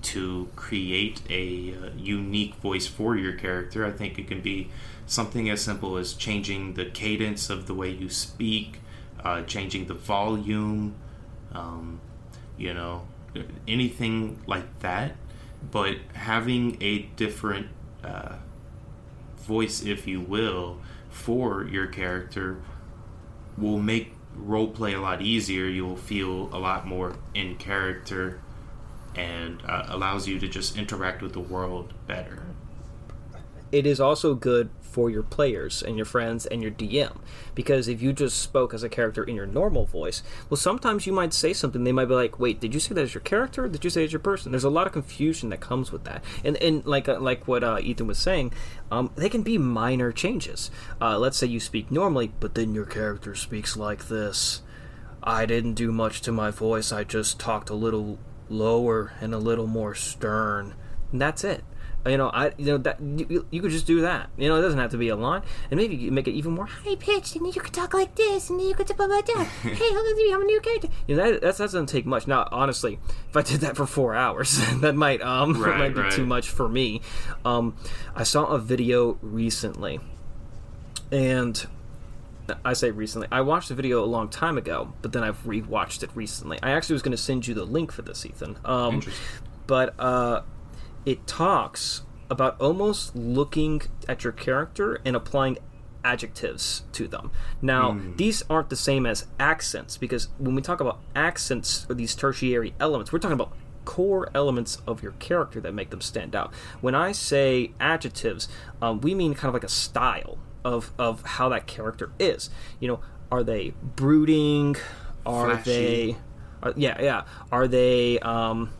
to 0.03 0.47
create 0.55 1.21
a 1.29 1.75
uh, 1.75 1.89
unique 1.97 2.55
voice 2.55 2.87
for 2.87 3.15
your 3.15 3.33
character. 3.33 3.85
I 3.85 3.91
think 3.91 4.17
it 4.17 4.27
can 4.27 4.41
be 4.41 4.69
something 5.05 5.49
as 5.49 5.61
simple 5.61 5.97
as 5.97 6.13
changing 6.13 6.75
the 6.75 6.85
cadence 6.85 7.49
of 7.49 7.67
the 7.67 7.73
way 7.73 7.89
you 7.89 8.09
speak, 8.09 8.79
uh, 9.23 9.43
changing 9.43 9.87
the 9.87 9.93
volume, 9.93 10.95
um, 11.53 11.99
you 12.57 12.73
know, 12.73 13.05
anything 13.67 14.41
like 14.47 14.79
that. 14.79 15.15
But 15.69 15.97
having 16.13 16.81
a 16.81 16.99
different 17.17 17.67
uh, 18.03 18.37
voice, 19.37 19.83
if 19.83 20.07
you 20.07 20.21
will, 20.21 20.77
for 21.11 21.65
your 21.65 21.87
character 21.87 22.61
will 23.57 23.77
make 23.77 24.13
role 24.35 24.67
play 24.67 24.93
a 24.93 24.99
lot 24.99 25.21
easier. 25.21 25.65
You'll 25.65 25.97
feel 25.97 26.49
a 26.53 26.57
lot 26.57 26.87
more 26.87 27.15
in 27.35 27.57
character 27.57 28.39
and 29.15 29.61
uh, 29.67 29.85
allows 29.89 30.27
you 30.27 30.39
to 30.39 30.47
just 30.47 30.77
interact 30.77 31.21
with 31.21 31.33
the 31.33 31.39
world 31.39 31.93
better. 32.07 32.43
It 33.71 33.85
is 33.85 33.99
also 33.99 34.33
good 34.33 34.69
for 34.91 35.09
your 35.09 35.23
players 35.23 35.81
and 35.81 35.95
your 35.95 36.05
friends 36.05 36.45
and 36.45 36.61
your 36.61 36.71
DM 36.71 37.17
because 37.55 37.87
if 37.87 38.01
you 38.01 38.13
just 38.13 38.39
spoke 38.39 38.73
as 38.73 38.83
a 38.83 38.89
character 38.89 39.23
in 39.23 39.35
your 39.35 39.45
normal 39.45 39.85
voice, 39.85 40.21
well, 40.49 40.57
sometimes 40.57 41.07
you 41.07 41.13
might 41.13 41.33
say 41.33 41.53
something. 41.53 41.83
They 41.83 41.91
might 41.91 42.05
be 42.05 42.13
like, 42.13 42.39
"Wait, 42.39 42.59
did 42.59 42.73
you 42.73 42.79
say 42.79 42.93
that 42.93 43.01
as 43.01 43.13
your 43.13 43.21
character? 43.21 43.67
did 43.67 43.83
you 43.83 43.89
say 43.89 44.03
as 44.03 44.11
your 44.11 44.19
person?" 44.19 44.51
There's 44.51 44.63
a 44.63 44.69
lot 44.69 44.87
of 44.87 44.93
confusion 44.93 45.49
that 45.49 45.59
comes 45.61 45.91
with 45.91 46.03
that, 46.03 46.23
and 46.43 46.57
and 46.57 46.85
like 46.85 47.07
uh, 47.07 47.19
like 47.19 47.47
what 47.47 47.63
uh, 47.63 47.79
Ethan 47.81 48.07
was 48.07 48.19
saying, 48.19 48.53
um, 48.91 49.11
they 49.15 49.29
can 49.29 49.43
be 49.43 49.57
minor 49.57 50.11
changes. 50.11 50.71
Uh, 50.99 51.17
let's 51.17 51.37
say 51.37 51.47
you 51.47 51.59
speak 51.59 51.91
normally, 51.91 52.31
but 52.39 52.55
then 52.55 52.75
your 52.75 52.85
character 52.85 53.35
speaks 53.35 53.77
like 53.77 54.07
this. 54.07 54.61
I 55.23 55.45
didn't 55.45 55.75
do 55.75 55.91
much 55.91 56.21
to 56.21 56.31
my 56.31 56.49
voice. 56.49 56.91
I 56.91 57.03
just 57.03 57.39
talked 57.39 57.69
a 57.69 57.75
little 57.75 58.17
lower 58.49 59.13
and 59.21 59.33
a 59.33 59.37
little 59.37 59.67
more 59.67 59.93
stern. 59.93 60.73
And 61.11 61.21
that's 61.21 61.43
it. 61.43 61.63
You 62.05 62.17
know, 62.17 62.29
I 62.29 62.51
you 62.57 62.65
know 62.65 62.77
that 62.79 62.99
you, 62.99 63.45
you 63.51 63.61
could 63.61 63.69
just 63.71 63.85
do 63.85 64.01
that. 64.01 64.29
You 64.35 64.49
know, 64.49 64.55
it 64.55 64.61
doesn't 64.61 64.79
have 64.79 64.89
to 64.91 64.97
be 64.97 65.09
a 65.09 65.15
line, 65.15 65.43
and 65.69 65.79
maybe 65.79 65.95
you 65.95 66.11
make 66.11 66.27
it 66.27 66.31
even 66.31 66.53
more 66.53 66.65
high 66.65 66.95
pitched, 66.95 67.35
and 67.35 67.45
you 67.53 67.61
could 67.61 67.73
talk 67.73 67.93
like 67.93 68.15
this, 68.15 68.49
and 68.49 68.59
then 68.59 68.67
you 68.67 68.73
could 68.73 68.87
talk 68.87 68.97
like 68.99 69.25
that. 69.27 69.45
hey, 69.61 69.69
look 69.93 70.05
at 70.07 70.15
me, 70.17 70.33
I'm 70.33 70.41
a 70.41 70.45
new 70.45 70.59
character. 70.61 70.87
You 71.07 71.15
know, 71.15 71.31
that, 71.31 71.41
that 71.41 71.57
doesn't 71.57 71.85
take 71.87 72.07
much. 72.07 72.25
Now, 72.25 72.47
honestly, 72.51 72.99
if 73.29 73.37
I 73.37 73.43
did 73.43 73.61
that 73.61 73.77
for 73.77 73.85
four 73.85 74.15
hours, 74.15 74.59
that 74.81 74.95
might 74.95 75.21
um 75.21 75.53
Right, 75.61 75.77
might 75.77 75.93
be 75.93 76.01
right. 76.01 76.11
too 76.11 76.25
much 76.25 76.49
for 76.49 76.67
me. 76.67 77.01
Um, 77.45 77.75
I 78.15 78.23
saw 78.23 78.45
a 78.47 78.57
video 78.57 79.19
recently, 79.21 79.99
and 81.11 81.67
I 82.65 82.73
say 82.73 82.91
recently. 82.91 83.27
I 83.31 83.41
watched 83.41 83.69
the 83.69 83.75
video 83.75 84.03
a 84.03 84.05
long 84.07 84.27
time 84.27 84.57
ago, 84.57 84.93
but 85.01 85.11
then 85.13 85.23
I've 85.23 85.43
rewatched 85.43 86.03
it 86.03 86.09
recently. 86.15 86.57
I 86.63 86.71
actually 86.71 86.93
was 86.93 87.01
going 87.01 87.11
to 87.11 87.17
send 87.17 87.47
you 87.47 87.53
the 87.53 87.63
link 87.63 87.91
for 87.91 88.01
this, 88.01 88.25
Ethan. 88.25 88.57
Um, 88.65 88.95
Interesting. 88.95 89.23
but 89.67 89.93
uh, 89.99 90.41
it 91.05 91.27
talks 91.27 92.03
about 92.29 92.59
almost 92.61 93.15
looking 93.15 93.81
at 94.07 94.23
your 94.23 94.33
character 94.33 95.01
and 95.03 95.15
applying 95.15 95.57
adjectives 96.03 96.83
to 96.93 97.07
them. 97.07 97.31
Now, 97.61 97.99
these 98.15 98.43
aren't 98.49 98.69
the 98.69 98.75
same 98.75 99.05
as 99.05 99.27
accents 99.39 99.97
because 99.97 100.29
when 100.37 100.55
we 100.55 100.61
talk 100.61 100.79
about 100.79 100.99
accents 101.15 101.85
or 101.89 101.95
these 101.95 102.15
tertiary 102.15 102.73
elements, 102.79 103.11
we're 103.11 103.19
talking 103.19 103.33
about 103.33 103.53
core 103.85 104.29
elements 104.33 104.81
of 104.87 105.03
your 105.03 105.11
character 105.13 105.59
that 105.61 105.73
make 105.73 105.89
them 105.89 106.01
stand 106.01 106.35
out. 106.35 106.53
When 106.81 106.95
I 106.95 107.11
say 107.11 107.71
adjectives, 107.79 108.47
um, 108.81 109.01
we 109.01 109.13
mean 109.13 109.33
kind 109.33 109.49
of 109.49 109.53
like 109.53 109.63
a 109.63 109.69
style 109.69 110.37
of 110.63 110.91
of 110.97 111.23
how 111.23 111.49
that 111.49 111.67
character 111.67 112.11
is. 112.19 112.49
You 112.79 112.87
know, 112.87 112.99
are 113.31 113.43
they 113.43 113.73
brooding? 113.95 114.75
Are 115.25 115.57
Flashy. 115.57 115.63
they? 116.13 116.17
Are, 116.63 116.73
yeah, 116.75 117.01
yeah. 117.01 117.23
Are 117.51 117.67
they 117.67 118.19
um, 118.19 118.71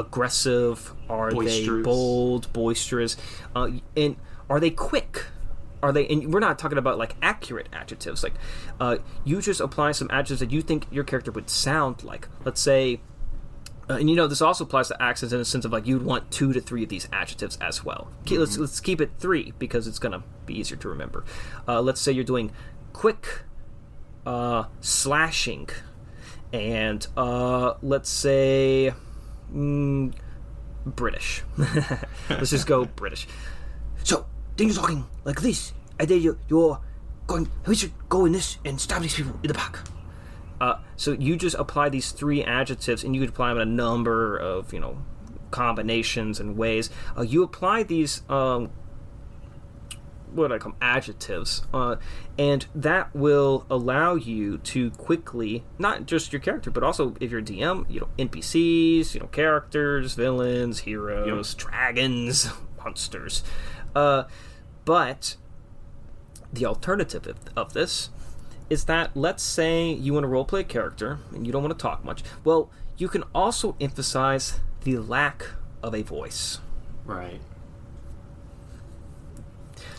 aggressive? 0.00 0.92
Are 1.08 1.30
they 1.30 1.36
bold, 1.84 2.52
boisterous? 2.52 3.16
Uh, 3.54 3.70
and 3.96 4.16
are 4.48 4.58
they 4.60 4.70
quick? 4.70 5.26
Are 5.82 5.92
they? 5.92 6.06
And 6.08 6.32
we're 6.32 6.40
not 6.40 6.58
talking 6.58 6.78
about 6.78 6.98
like 6.98 7.14
accurate 7.22 7.68
adjectives. 7.72 8.22
Like, 8.22 8.34
uh, 8.80 8.98
you 9.24 9.40
just 9.40 9.60
apply 9.60 9.92
some 9.92 10.08
adjectives 10.10 10.40
that 10.40 10.50
you 10.50 10.62
think 10.62 10.86
your 10.90 11.04
character 11.04 11.30
would 11.30 11.48
sound 11.48 12.02
like. 12.04 12.28
Let's 12.44 12.60
say. 12.60 13.00
Uh, 13.88 13.94
and 13.94 14.08
you 14.08 14.14
know 14.14 14.28
this 14.28 14.40
also 14.40 14.62
applies 14.62 14.86
to 14.88 15.02
accents 15.02 15.32
in 15.32 15.40
a 15.40 15.44
sense 15.44 15.64
of 15.64 15.72
like 15.72 15.84
you'd 15.84 16.02
want 16.04 16.30
two 16.30 16.52
to 16.52 16.60
three 16.60 16.84
of 16.84 16.88
these 16.90 17.08
adjectives 17.12 17.58
as 17.60 17.84
well. 17.84 18.08
Ke- 18.24 18.32
Let's 18.38 18.56
let's 18.56 18.78
keep 18.78 19.00
it 19.00 19.10
three 19.18 19.52
because 19.58 19.88
it's 19.88 19.98
gonna 19.98 20.22
be 20.46 20.58
easier 20.58 20.76
to 20.76 20.88
remember. 20.88 21.24
Uh, 21.66 21.80
let's 21.80 22.00
say 22.00 22.12
you're 22.12 22.22
doing 22.22 22.52
quick, 22.92 23.42
uh, 24.26 24.64
slashing, 24.80 25.68
and 26.52 27.04
uh, 27.16 27.74
let's 27.82 28.10
say 28.10 28.92
mm, 29.54 30.12
British. 30.86 31.42
let's 32.30 32.50
just 32.50 32.66
go 32.66 32.84
British. 32.84 33.26
So 34.04 34.26
you're 34.58 34.72
talking 34.74 35.06
like 35.24 35.40
this, 35.40 35.72
and 35.98 36.08
then 36.08 36.20
you, 36.20 36.38
you're 36.48 36.80
going. 37.26 37.50
We 37.66 37.74
should 37.74 37.92
go 38.08 38.24
in 38.24 38.32
this 38.32 38.58
and 38.64 38.80
stab 38.80 39.02
these 39.02 39.14
people 39.14 39.38
in 39.42 39.48
the 39.48 39.54
back. 39.54 39.78
Uh, 40.60 40.78
so 40.96 41.12
you 41.12 41.36
just 41.36 41.56
apply 41.56 41.88
these 41.88 42.10
three 42.12 42.44
adjectives, 42.44 43.04
and 43.04 43.14
you 43.14 43.20
could 43.22 43.30
apply 43.30 43.48
them 43.48 43.58
in 43.58 43.68
a 43.68 43.70
number 43.70 44.36
of 44.36 44.72
you 44.72 44.80
know 44.80 44.98
combinations 45.50 46.40
and 46.40 46.56
ways. 46.56 46.90
Uh, 47.16 47.22
you 47.22 47.42
apply 47.42 47.82
these 47.82 48.22
um, 48.28 48.70
what 50.34 50.52
I 50.52 50.58
call 50.58 50.72
'em? 50.72 50.78
adjectives, 50.80 51.62
uh, 51.72 51.96
and 52.38 52.66
that 52.74 53.14
will 53.14 53.66
allow 53.70 54.14
you 54.14 54.58
to 54.58 54.90
quickly 54.92 55.64
not 55.78 56.06
just 56.06 56.32
your 56.32 56.40
character, 56.40 56.70
but 56.70 56.82
also 56.82 57.14
if 57.20 57.30
you're 57.30 57.40
a 57.40 57.42
DM, 57.42 57.86
you 57.88 58.00
know 58.00 58.08
NPCs, 58.18 59.14
you 59.14 59.20
know 59.20 59.26
characters, 59.26 60.14
villains, 60.14 60.80
heroes, 60.80 61.54
dragons, 61.54 62.50
monsters. 62.84 63.42
Uh, 63.94 64.24
but 64.84 65.36
the 66.52 66.66
alternative 66.66 67.26
of, 67.26 67.36
of 67.56 67.72
this 67.72 68.10
is 68.68 68.84
that 68.84 69.10
let's 69.16 69.42
say 69.42 69.90
you 69.92 70.14
want 70.14 70.24
to 70.24 70.28
roleplay 70.28 70.60
a 70.60 70.64
character 70.64 71.18
and 71.34 71.46
you 71.46 71.52
don't 71.52 71.62
want 71.62 71.76
to 71.76 71.82
talk 71.82 72.04
much. 72.04 72.22
Well, 72.44 72.70
you 72.96 73.08
can 73.08 73.24
also 73.34 73.76
emphasize 73.80 74.60
the 74.84 74.98
lack 74.98 75.46
of 75.82 75.94
a 75.94 76.02
voice. 76.02 76.58
Right. 77.04 77.40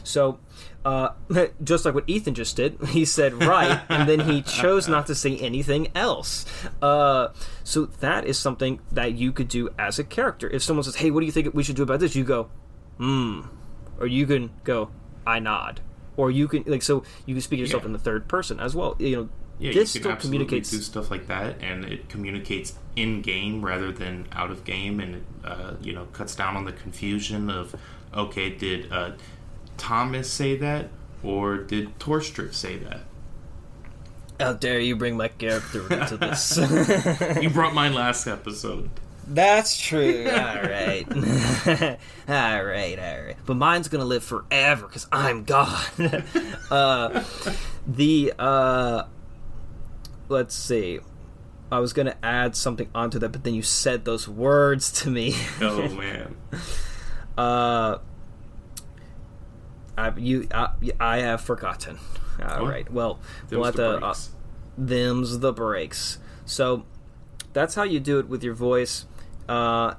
So, 0.04 0.40
uh, 0.86 1.10
just 1.64 1.86
like 1.86 1.94
what 1.94 2.04
Ethan 2.08 2.34
just 2.34 2.56
did, 2.56 2.78
he 2.90 3.06
said 3.06 3.34
right, 3.44 3.82
and 3.90 4.08
then 4.10 4.22
he 4.22 4.42
chose 4.42 4.88
not 4.88 5.08
to 5.08 5.16
say 5.16 5.38
anything 5.38 5.90
else. 5.96 6.46
Uh, 6.82 7.30
so 7.64 7.86
that 7.86 8.26
is 8.26 8.38
something 8.38 8.80
that 8.92 9.14
you 9.14 9.32
could 9.32 9.48
do 9.48 9.70
as 9.78 10.00
a 10.00 10.04
character. 10.04 10.50
If 10.50 10.64
someone 10.64 10.84
says, 10.84 10.96
"Hey, 10.96 11.12
what 11.12 11.20
do 11.22 11.26
you 11.26 11.32
think 11.32 11.54
we 11.54 11.64
should 11.64 11.76
do 11.76 11.84
about 11.84 12.00
this?" 12.00 12.16
You 12.16 12.24
go, 12.24 12.50
"Hmm," 12.98 13.42
or 14.00 14.08
you 14.08 14.26
can 14.26 14.52
go, 14.64 14.90
"I 15.26 15.40
nod," 15.40 15.82
or 16.18 16.32
you 16.32 16.48
can 16.48 16.64
like 16.68 16.82
so 16.82 17.04
you 17.26 17.36
can 17.36 17.42
speak 17.42 17.58
to 17.58 17.62
yourself 17.62 17.84
Yeah. 17.84 17.88
in 17.88 17.94
the 17.94 18.00
third 18.00 18.28
person 18.28 18.60
as 18.60 18.76
well. 18.76 18.96
You 19.00 19.16
know, 19.16 19.30
Yeah, 19.60 19.74
this 19.74 19.94
you 19.96 20.02
can 20.02 20.18
still 20.18 20.22
communicates. 20.30 20.72
do 20.72 20.80
stuff 20.82 21.12
like 21.12 21.28
that, 21.28 21.62
and 21.62 21.86
it 21.86 22.10
communicates 22.10 22.74
in 22.96 23.22
game 23.22 23.64
rather 23.64 23.92
than 23.92 24.28
out 24.34 24.50
of 24.52 24.64
game, 24.66 25.00
and 25.00 25.16
it, 25.16 25.24
uh, 25.46 25.74
you 25.82 25.94
know 25.94 26.06
cuts 26.14 26.34
down 26.36 26.58
on 26.58 26.66
the 26.66 26.72
confusion 26.74 27.50
of 27.52 27.76
okay, 28.14 28.50
did 28.50 28.92
uh, 28.92 29.12
Thomas 29.82 30.32
say 30.32 30.56
that, 30.58 30.90
or 31.24 31.58
did 31.58 31.98
Torstrip 31.98 32.54
say 32.54 32.78
that? 32.78 33.02
How 34.40 34.54
dare 34.54 34.80
you 34.80 34.96
bring 34.96 35.18
my 35.18 35.28
character 35.28 35.92
into 35.92 36.18
this? 36.18 36.56
You 37.42 37.50
brought 37.50 37.74
mine 37.74 37.96
last 37.96 38.28
episode. 38.28 38.92
That's 39.28 39.80
true. 39.82 40.28
all 40.30 40.34
right. 40.36 41.06
all 41.10 42.64
right, 42.64 43.00
all 43.00 43.24
right. 43.24 43.36
But 43.44 43.56
mine's 43.56 43.88
going 43.88 44.02
to 44.02 44.06
live 44.06 44.24
forever 44.24 44.86
because 44.86 45.08
I'm 45.12 45.46
God. 45.46 45.84
uh, 46.70 47.24
the, 47.88 48.34
uh, 48.38 49.06
let's 50.30 50.54
see. 50.54 51.00
I 51.72 51.80
was 51.80 51.92
going 51.92 52.06
to 52.06 52.18
add 52.24 52.56
something 52.56 52.90
onto 52.94 53.18
that, 53.18 53.30
but 53.30 53.44
then 53.44 53.56
you 53.56 53.64
said 53.64 54.06
those 54.06 54.28
words 54.28 54.92
to 55.02 55.10
me. 55.10 55.34
Oh 55.60 55.88
man, 55.90 56.36
uh, 57.36 57.98
I, 60.02 60.18
you, 60.18 60.48
I, 60.54 60.70
I 61.00 61.18
have 61.20 61.42
forgotten. 61.42 61.98
All 62.42 62.64
Oh. 62.64 62.68
right. 62.68 62.92
Well, 62.92 63.20
we'll 63.50 63.64
have 63.66 63.76
the 63.76 64.00
to. 64.00 64.06
Uh, 64.06 64.16
them's 64.78 65.40
the 65.40 65.54
breaks. 65.54 66.18
So 66.46 66.86
that's 67.54 67.76
how 67.76 67.84
you 67.84 68.00
do 68.00 68.20
it 68.20 68.28
with 68.28 68.44
your 68.44 68.54
voice. 68.56 69.06
Uh, 69.48 69.96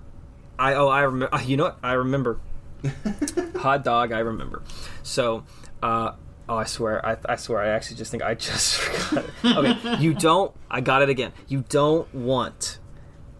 I 0.59 0.75
oh 0.75 0.89
I 0.89 1.03
remember. 1.03 1.41
You 1.45 1.57
know 1.57 1.65
what? 1.65 1.79
I 1.83 1.93
remember. 1.93 2.41
Hot 3.57 3.85
dog. 3.85 4.13
I 4.13 4.21
remember. 4.21 4.63
So. 5.03 5.45
Uh, 5.83 6.13
Oh, 6.49 6.57
I 6.57 6.65
swear! 6.65 7.07
I, 7.07 7.17
I 7.29 7.37
swear! 7.37 7.63
I 7.63 7.69
actually 7.69 7.97
just 7.97 8.11
think 8.11 8.25
I 8.25 8.35
just 8.35 8.75
forgot. 8.79 9.25
It. 9.45 9.57
Okay, 9.57 9.97
you 10.03 10.13
don't. 10.13 10.53
I 10.69 10.81
got 10.81 11.01
it 11.01 11.09
again. 11.09 11.33
You 11.47 11.65
don't 11.69 12.13
want 12.13 12.79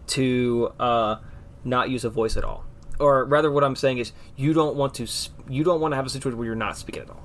to 0.07 0.71
uh, 0.79 1.17
not 1.65 1.89
use 1.89 2.05
a 2.05 2.09
voice 2.09 2.37
at 2.37 2.45
all, 2.45 2.63
or 3.03 3.25
rather, 3.25 3.51
what 3.51 3.63
I'm 3.63 3.75
saying 3.75 3.97
is 3.97 4.13
you 4.35 4.53
don't 4.53 4.75
want 4.75 4.93
to. 4.95 5.07
You 5.49 5.63
don't 5.63 5.81
want 5.81 5.91
to 5.91 5.95
have 5.97 6.05
a 6.05 6.09
situation 6.09 6.37
where 6.37 6.45
you're 6.45 6.55
not 6.55 6.77
speaking 6.77 7.03
at 7.03 7.09
all. 7.09 7.23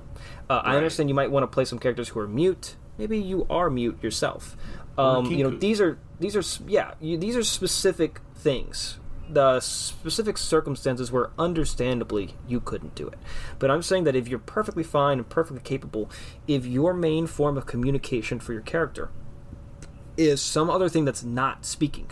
Uh, 0.49 0.61
I 0.63 0.75
understand 0.75 1.09
you 1.09 1.15
might 1.15 1.31
want 1.31 1.43
to 1.43 1.47
play 1.47 1.63
some 1.63 1.79
characters 1.79 2.09
who 2.09 2.19
are 2.19 2.27
mute. 2.27 2.75
Maybe 2.97 3.17
you 3.17 3.47
are 3.49 3.69
mute 3.69 3.97
yourself. 4.03 4.57
Um, 4.97 5.27
you 5.27 5.43
know, 5.43 5.51
these 5.51 5.79
are 5.79 5.97
these 6.19 6.35
are 6.35 6.43
yeah, 6.69 6.95
you, 6.99 7.17
these 7.17 7.37
are 7.37 7.43
specific 7.43 8.19
things. 8.35 8.99
The 9.29 9.59
specific 9.61 10.37
circumstances 10.37 11.11
where 11.11 11.29
understandably 11.37 12.33
you 12.47 12.59
couldn't 12.59 12.95
do 12.95 13.07
it. 13.07 13.19
But 13.59 13.71
I'm 13.71 13.83
saying 13.83 14.03
that 14.05 14.15
if 14.15 14.27
you're 14.27 14.39
perfectly 14.39 14.83
fine 14.83 15.19
and 15.19 15.29
perfectly 15.29 15.61
capable, 15.61 16.09
if 16.47 16.65
your 16.65 16.93
main 16.93 17.27
form 17.27 17.55
of 17.55 17.67
communication 17.67 18.39
for 18.39 18.53
your 18.53 18.63
character 18.63 19.11
is 20.17 20.41
some 20.41 20.69
other 20.69 20.89
thing 20.89 21.05
that's 21.05 21.23
not 21.23 21.63
speaking. 21.63 22.11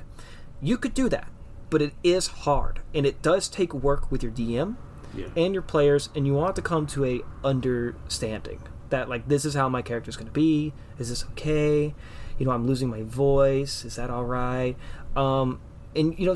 You 0.61 0.77
could 0.77 0.94
do 0.94 1.10
that, 1.10 1.27
but 1.69 1.81
it 1.81 1.94
is 2.03 2.27
hard 2.27 2.81
and 2.94 3.06
it 3.06 3.22
does 3.22 3.48
take 3.49 3.73
work 3.73 4.11
with 4.11 4.23
your 4.23 4.31
DM 4.31 4.76
Yeah. 5.15 5.27
and 5.35 5.53
your 5.53 5.61
players 5.64 6.10
and 6.15 6.26
you 6.26 6.34
want 6.34 6.56
to 6.56 6.61
come 6.61 6.88
to 6.88 7.06
a 7.06 7.22
understanding 7.44 8.61
that 8.89 9.10
like 9.10 9.27
this 9.27 9.44
is 9.45 9.53
how 9.53 9.68
my 9.69 9.81
character 9.81 10.10
is 10.10 10.15
going 10.15 10.27
to 10.27 10.31
be. 10.34 10.73
Is 10.98 11.10
this 11.10 11.23
okay? 11.31 11.94
You 12.39 12.45
know 12.45 12.52
i'm 12.52 12.65
losing 12.68 12.89
my 12.89 13.03
voice. 13.03 13.84
Is 13.84 13.95
that 13.98 14.10
all 14.10 14.23
right? 14.26 14.76
Um 15.15 15.60
and 15.95 16.18
you 16.18 16.26
know 16.27 16.35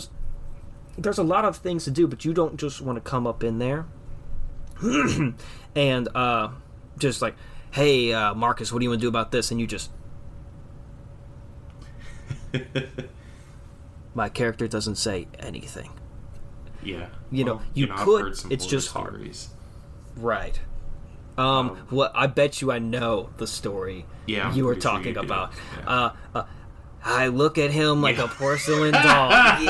there's 0.97 1.17
a 1.17 1.23
lot 1.23 1.45
of 1.45 1.55
things 1.57 1.85
to 1.85 1.91
do 1.91 2.07
but 2.07 2.25
you 2.25 2.33
don't 2.33 2.57
just 2.57 2.81
want 2.81 2.97
to 2.97 3.01
come 3.01 3.25
up 3.25 3.43
in 3.43 3.59
there 3.59 3.85
and 5.75 6.07
uh 6.15 6.49
just 6.97 7.21
like 7.21 7.35
hey 7.71 8.11
uh 8.11 8.33
marcus 8.33 8.73
what 8.73 8.79
do 8.79 8.83
you 8.83 8.89
want 8.89 8.99
to 8.99 9.05
do 9.05 9.07
about 9.07 9.31
this? 9.31 9.51
and 9.51 9.61
you 9.61 9.67
just 9.67 9.89
my 14.13 14.29
character 14.29 14.67
doesn't 14.67 14.95
say 14.95 15.27
anything 15.39 15.89
yeah. 16.83 17.07
You 17.29 17.43
know, 17.45 17.55
Well, 17.57 17.63
you 17.75 17.87
I've 17.91 17.99
could, 18.05 18.33
it's 18.49 18.65
just 18.65 18.89
hard. 18.91 19.29
Right. 20.17 20.59
Um, 21.37 21.45
Um, 21.71 21.77
what 21.91 22.11
I 22.15 22.25
bet 22.25 22.59
you 22.61 22.71
I 22.71 22.79
know 22.79 23.29
the 23.37 23.45
story 23.45 24.05
Yeah, 24.25 24.51
you 24.53 24.65
were 24.65 24.71
pretty 24.73 24.81
sure 24.81 24.91
talking 24.91 25.13
you 25.13 25.19
about. 25.21 25.51
Yeah. 25.77 25.87
Uh, 25.89 26.13
uh, 26.33 26.43
I 27.03 27.27
look 27.27 27.57
at 27.59 27.69
him 27.71 28.01
like 28.01 28.17
Yeah. 28.17 28.23
a 28.25 28.29
porcelain 28.29 28.93
doll. 29.07 29.29
yeah, 29.31 29.61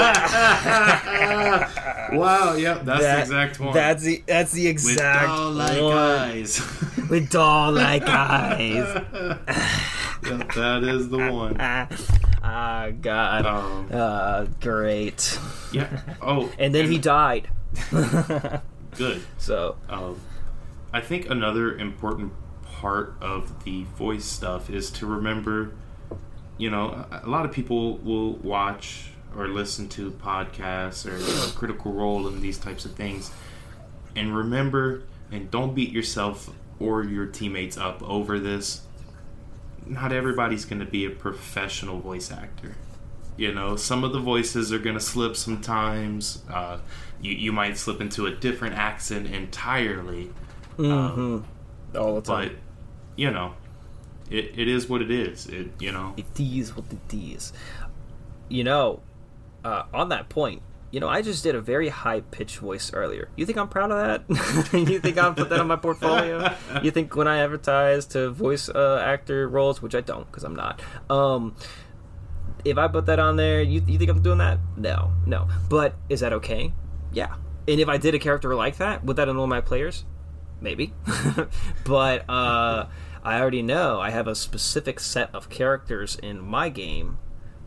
wow. 2.14 2.54
Yep. 2.56 2.86
That's 2.86 3.02
That- 3.02 3.16
the 3.16 3.22
exact 3.22 3.60
one. 3.60 3.74
That's 3.74 4.04
the 4.04 4.24
that's 4.26 4.52
the 4.54 4.64
with 4.68 4.72
exact 4.72 5.26
doll-like 5.28 5.82
one. 5.82 5.98
eyes. 5.98 6.62
with 7.10 7.30
doll 7.30 7.74
like 7.74 8.04
eyes. 8.08 8.86
Yep, 10.24 10.54
that 10.54 10.84
is 10.84 11.10
the 11.10 11.18
one. 11.32 11.58
Ah, 12.54 12.90
God. 13.02 13.46
Um, 13.46 13.88
Uh, 13.92 14.46
great. 14.60 15.40
yeah. 15.72 16.02
Oh, 16.22 16.52
And 16.60 16.76
then 16.76 16.92
he 16.92 16.98
died. 16.98 17.48
good. 18.98 19.22
so 19.38 19.78
Um, 19.90 20.18
I 20.94 21.00
think 21.02 21.30
another 21.30 21.78
important 21.78 22.34
part 22.66 23.16
of 23.22 23.64
the 23.64 23.84
voice 23.98 24.26
stuff 24.26 24.70
is 24.70 24.90
to 24.92 25.06
remember, 25.06 25.72
you 26.58 26.70
know, 26.70 27.06
a 27.12 27.22
a 27.26 27.30
lot 27.30 27.46
of 27.46 27.52
people 27.54 27.98
will 28.00 28.34
watch 28.34 29.12
or 29.38 29.48
listen 29.48 29.88
to 29.88 30.12
podcasts 30.12 31.06
or 31.10 31.18
you 31.18 31.34
know, 31.36 31.48
Critical 31.56 31.94
Role 31.94 32.28
and 32.28 32.42
these 32.42 32.58
types 32.58 32.84
of 32.84 32.92
things, 32.96 33.32
and 34.16 34.36
remember 34.36 35.04
and 35.32 35.50
don't 35.50 35.74
beat 35.74 35.92
yourself 35.92 36.50
or 36.80 37.04
your 37.04 37.26
teammates 37.28 37.78
up 37.78 38.04
over 38.04 38.38
this. 38.40 38.82
Not 39.86 40.12
everybody's 40.12 40.66
going 40.66 40.80
to 40.80 40.86
be 40.86 41.06
a 41.06 41.10
professional 41.10 42.00
voice 42.00 42.32
actor. 42.32 42.76
You 43.38 43.54
know, 43.54 43.76
some 43.76 44.04
of 44.04 44.14
the 44.14 44.20
voices 44.20 44.72
are 44.72 44.80
going 44.80 44.96
to 44.96 45.02
slip 45.02 45.36
sometimes. 45.36 46.44
Uh, 46.52 46.80
you, 47.22 47.32
you 47.34 47.52
might 47.52 47.78
slip 47.78 48.00
into 48.02 48.26
a 48.26 48.32
different 48.32 48.76
accent 48.76 49.28
entirely. 49.28 50.32
mhm. 50.78 51.44
all 51.96 52.16
the 52.16 52.22
time. 52.22 52.50
But, 52.50 52.58
you 53.16 53.32
know, 53.32 53.54
it, 54.30 54.52
it 54.58 54.68
is 54.68 54.88
what 54.88 55.02
it 55.02 55.12
is. 55.12 55.48
It, 55.48 55.72
you 55.80 55.92
know, 55.92 56.14
It 56.18 56.40
is 56.40 56.76
what 56.76 56.86
it 56.92 57.14
is. 57.16 57.52
You 58.50 58.64
know, 58.64 59.02
uh, 59.64 59.84
on 59.94 60.10
that 60.10 60.30
point, 60.30 60.62
you 60.92 61.00
know, 61.00 61.08
I 61.08 61.22
just 61.22 61.42
did 61.44 61.56
a 61.56 61.62
very 61.62 61.88
high 61.88 62.20
pitched 62.20 62.58
voice 62.58 62.94
earlier. 62.94 63.30
You 63.38 63.46
think 63.46 63.58
I'm 63.58 63.70
proud 63.70 63.92
of 63.92 64.28
that? 64.28 64.74
you 64.74 65.00
think 65.00 65.18
I'll 65.18 65.34
put 65.34 65.50
that 65.50 65.60
on 65.60 65.68
my 65.68 65.78
portfolio? 65.78 66.54
You 66.84 66.92
think 66.92 67.16
when 67.16 67.28
I 67.28 67.40
advertise 67.40 68.06
to 68.08 68.30
voice 68.32 68.68
uh, 68.68 69.02
actor 69.04 69.48
roles, 69.48 69.82
which 69.82 69.96
I 69.96 70.02
don't 70.02 70.26
because 70.28 70.44
I'm 70.44 70.56
not, 70.56 70.82
um, 71.10 71.56
if 72.66 72.78
I 72.78 72.90
put 72.90 73.06
that 73.06 73.20
on 73.20 73.38
there, 73.38 73.62
you, 73.62 73.82
you 73.88 73.98
think 73.98 74.10
I'm 74.10 74.22
doing 74.22 74.40
that? 74.40 74.60
No, 74.76 75.12
no. 75.26 75.48
But 75.70 75.96
is 76.10 76.20
that 76.20 76.34
okay? 76.34 76.74
Yeah. 77.14 77.36
And 77.68 77.80
if 77.80 77.88
I 77.88 77.98
did 77.98 78.14
a 78.14 78.20
character 78.20 78.54
like 78.54 78.78
that, 78.78 79.04
would 79.06 79.16
that 79.16 79.30
annoy 79.30 79.46
my 79.46 79.62
players? 79.62 80.04
Maybe. 80.60 80.94
but 81.86 82.30
uh, 82.30 82.88
I 83.24 83.40
already 83.40 83.62
know 83.62 84.02
I 84.02 84.10
have 84.10 84.28
a 84.28 84.36
specific 84.36 85.00
set 85.00 85.34
of 85.34 85.50
characters 85.50 86.18
in 86.22 86.42
my 86.42 86.70
game 86.70 87.18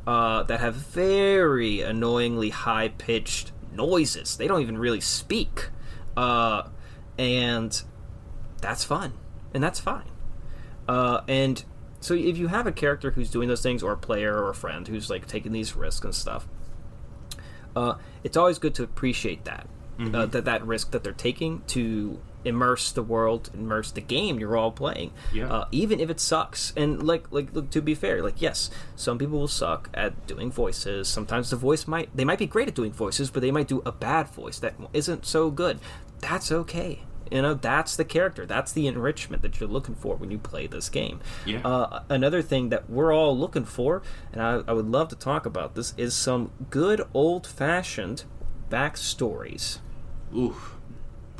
uh, 0.07 0.43
that 0.45 0.61
have 0.61 0.75
very 0.75 1.81
annoyingly 1.81 2.51
high 2.51 2.89
pitched 2.89 3.53
noises. 3.73 4.37
They 4.37 4.47
don't 4.47 4.61
even 4.61 4.79
really 4.79 5.01
speak. 5.01 5.71
Uh, 6.17 6.69
and 7.19 7.83
that's 8.61 8.85
fun. 8.85 9.15
And 9.53 9.63
that's 9.63 9.81
fine. 9.81 10.11
Uh, 10.89 11.23
and 11.29 11.65
so 12.01 12.15
if 12.15 12.37
you 12.37 12.49
have 12.49 12.67
a 12.67 12.73
character 12.73 13.13
who's 13.13 13.31
doing 13.31 13.49
those 13.49 13.63
things, 13.63 13.83
or 13.83 13.93
a 13.93 13.97
player 13.97 14.37
or 14.37 14.51
a 14.51 14.55
friend 14.55 14.87
who's 14.87 15.09
like 15.09 15.27
taking 15.27 15.53
these 15.53 15.75
risks 15.75 16.05
and 16.05 16.15
stuff, 16.15 16.47
uh, 17.75 17.95
it's 18.23 18.37
always 18.37 18.59
good 18.59 18.75
to 18.75 18.83
appreciate 18.83 19.45
that 19.45 19.67
uh, 20.15 20.27
that 20.27 20.45
that 20.45 20.67
risk 20.67 20.91
that 20.91 21.03
they're 21.05 21.13
taking 21.13 21.63
to 21.69 22.21
immerse 22.45 22.93
the 22.93 23.03
world, 23.03 23.51
immerse 23.55 23.91
the 23.91 24.01
game 24.01 24.39
you're 24.39 24.57
all 24.57 24.73
playing. 24.73 25.13
Yeah. 25.33 25.53
Uh, 25.53 25.65
even 25.73 26.01
if 26.01 26.11
it 26.11 26.21
sucks, 26.21 26.73
and 26.77 27.03
like 27.03 27.31
like 27.31 27.53
look, 27.53 27.71
to 27.71 27.83
be 27.83 27.95
fair, 27.95 28.23
like 28.23 28.41
yes, 28.41 28.71
some 28.97 29.19
people 29.19 29.39
will 29.39 29.49
suck 29.49 29.91
at 29.95 30.27
doing 30.27 30.51
voices. 30.51 31.09
Sometimes 31.09 31.51
the 31.51 31.57
voice 31.57 31.87
might 31.87 32.15
they 32.17 32.25
might 32.25 32.39
be 32.39 32.47
great 32.47 32.69
at 32.69 32.75
doing 32.75 32.93
voices, 32.93 33.31
but 33.31 33.41
they 33.41 33.51
might 33.51 33.69
do 33.69 33.83
a 33.85 33.93
bad 33.93 34.29
voice 34.29 34.59
that 34.59 34.75
isn't 34.93 35.27
so 35.27 35.51
good. 35.51 35.79
That's 36.21 36.51
okay. 36.53 37.01
You 37.31 37.41
know, 37.41 37.55
that's 37.55 37.97
the 37.97 38.05
character. 38.05 38.45
That's 38.45 38.71
the 38.73 38.87
enrichment 38.87 39.43
that 39.43 39.59
you're 39.59 39.69
looking 39.69 39.95
for 39.95 40.15
when 40.15 40.31
you 40.31 40.39
play 40.39 40.67
this 40.67 40.89
game. 40.91 41.21
Yeah. 41.47 41.61
Uh, 41.65 42.03
another 42.11 42.43
thing 42.43 42.69
that 42.69 42.89
we're 42.91 43.15
all 43.15 43.37
looking 43.37 43.65
for, 43.65 44.03
and 44.31 44.43
I, 44.43 44.63
I 44.69 44.73
would 44.75 44.87
love 44.87 45.09
to 45.09 45.17
talk 45.17 45.47
about 45.47 45.75
this, 45.75 45.95
is 45.97 46.15
some 46.15 46.53
good 46.69 47.03
old 47.15 47.47
fashioned 47.47 48.25
backstories. 48.71 49.79
oof. 50.37 50.74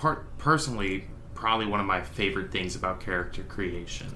Part 0.05 0.37
personally, 0.37 1.07
probably 1.33 1.65
one 1.65 1.81
of 1.81 1.87
my 1.87 2.03
favorite 2.03 2.53
things 2.53 2.77
about 2.77 3.01
character 3.01 3.43
creation. 3.43 4.07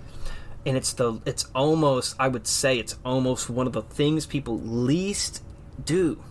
And 0.66 0.76
it's 0.76 0.92
the 0.92 1.18
it's 1.24 1.46
almost 1.54 2.14
I 2.18 2.28
would 2.28 2.46
say 2.46 2.78
it's 2.78 2.98
almost 3.06 3.48
one 3.48 3.66
of 3.66 3.72
the 3.72 3.80
things 3.80 4.26
people 4.26 4.60
least 4.60 5.42
do. 5.82 6.22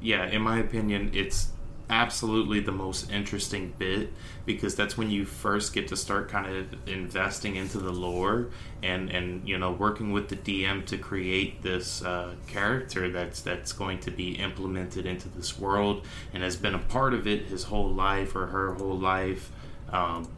yeah, 0.00 0.26
in 0.26 0.42
my 0.42 0.60
opinion, 0.60 1.10
it's 1.12 1.48
absolutely 1.90 2.60
the 2.60 2.72
most 2.72 3.10
interesting 3.10 3.74
bit 3.76 4.12
because 4.46 4.76
that's 4.76 4.96
when 4.96 5.10
you 5.10 5.24
first 5.24 5.74
get 5.74 5.88
to 5.88 5.96
start 5.96 6.28
kind 6.28 6.46
of 6.46 6.88
investing 6.88 7.56
into 7.56 7.78
the 7.78 7.90
lore 7.90 8.48
and 8.82 9.10
and 9.10 9.46
you 9.46 9.58
know 9.58 9.72
working 9.72 10.12
with 10.12 10.28
the 10.28 10.36
DM 10.36 10.86
to 10.86 10.96
create 10.96 11.62
this 11.62 12.02
uh, 12.02 12.32
character 12.46 13.10
that's 13.10 13.40
that's 13.40 13.72
going 13.72 13.98
to 13.98 14.10
be 14.10 14.32
implemented 14.32 15.04
into 15.04 15.28
this 15.28 15.58
world 15.58 16.06
and 16.32 16.42
has 16.42 16.56
been 16.56 16.74
a 16.74 16.78
part 16.78 17.12
of 17.12 17.26
it 17.26 17.46
his 17.46 17.64
whole 17.64 17.90
life 17.90 18.34
or 18.36 18.46
her 18.46 18.74
whole 18.74 18.98
life, 18.98 19.50
um, 19.92 20.28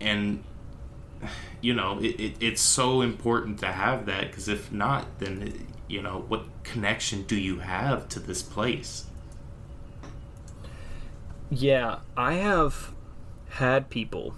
and 0.00 0.44
you 1.60 1.74
know 1.74 1.98
it, 1.98 2.18
it, 2.20 2.36
it's 2.40 2.62
so 2.62 3.00
important 3.00 3.58
to 3.58 3.66
have 3.66 4.06
that 4.06 4.28
because 4.28 4.48
if 4.48 4.70
not 4.70 5.18
then 5.18 5.66
you 5.88 6.00
know 6.00 6.24
what 6.28 6.44
connection 6.62 7.24
do 7.24 7.36
you 7.36 7.58
have 7.58 8.08
to 8.08 8.20
this 8.20 8.42
place 8.42 9.06
Yeah, 11.54 11.98
I 12.16 12.34
have 12.34 12.94
had 13.50 13.90
people 13.90 14.34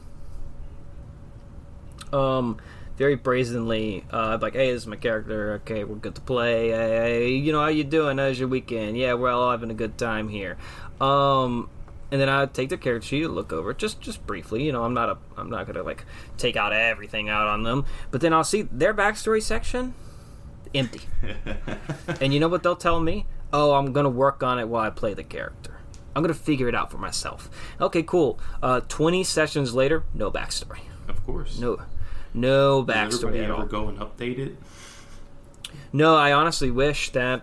um 2.12 2.58
very 2.96 3.14
brazenly 3.14 4.04
uh 4.10 4.38
like 4.40 4.54
hey 4.54 4.72
this 4.72 4.82
is 4.82 4.86
my 4.86 4.96
character 4.96 5.54
okay 5.54 5.84
we're 5.84 5.96
good 5.96 6.14
to 6.14 6.20
play 6.20 6.70
hey, 6.70 7.30
you 7.30 7.52
know 7.52 7.60
how 7.60 7.68
you 7.68 7.84
doing 7.84 8.18
how's 8.18 8.38
your 8.38 8.48
weekend 8.48 8.96
yeah 8.96 9.14
we're 9.14 9.30
all 9.30 9.50
having 9.50 9.70
a 9.70 9.74
good 9.74 9.96
time 9.96 10.28
here 10.28 10.56
um 11.00 11.68
and 12.10 12.20
then 12.20 12.28
I 12.28 12.46
take 12.46 12.68
their 12.68 12.78
character 12.78 13.08
sheet, 13.08 13.26
look 13.26 13.52
over 13.52 13.72
it 13.72 13.78
just 13.78 14.00
just 14.00 14.24
briefly. 14.24 14.62
You 14.62 14.70
know, 14.70 14.84
I'm 14.84 14.94
not 14.94 15.08
a 15.08 15.18
I'm 15.36 15.50
not 15.50 15.66
gonna 15.66 15.82
like 15.82 16.04
take 16.38 16.54
out 16.54 16.72
everything 16.72 17.28
out 17.28 17.48
on 17.48 17.64
them. 17.64 17.86
But 18.12 18.20
then 18.20 18.32
I'll 18.32 18.44
see 18.44 18.62
their 18.62 18.94
backstory 18.94 19.42
section 19.42 19.94
empty. 20.72 21.00
and 22.20 22.32
you 22.32 22.38
know 22.38 22.46
what 22.46 22.62
they'll 22.62 22.76
tell 22.76 23.00
me? 23.00 23.26
Oh, 23.52 23.74
I'm 23.74 23.92
gonna 23.92 24.10
work 24.10 24.44
on 24.44 24.60
it 24.60 24.68
while 24.68 24.84
I 24.84 24.90
play 24.90 25.14
the 25.14 25.24
character. 25.24 25.73
I'm 26.14 26.22
gonna 26.22 26.34
figure 26.34 26.68
it 26.68 26.74
out 26.74 26.90
for 26.90 26.98
myself. 26.98 27.50
Okay, 27.80 28.02
cool. 28.02 28.38
Uh, 28.62 28.80
20 28.88 29.24
sessions 29.24 29.74
later, 29.74 30.04
no 30.14 30.30
backstory. 30.30 30.80
Of 31.08 31.24
course. 31.24 31.58
No, 31.58 31.80
no 32.32 32.84
backstory 32.84 33.42
at 33.44 33.50
all. 33.50 33.64
go 33.66 33.88
and 33.88 33.98
update 33.98 34.38
it? 34.38 34.56
No, 35.92 36.16
I 36.16 36.32
honestly 36.32 36.70
wish 36.70 37.10
that, 37.10 37.42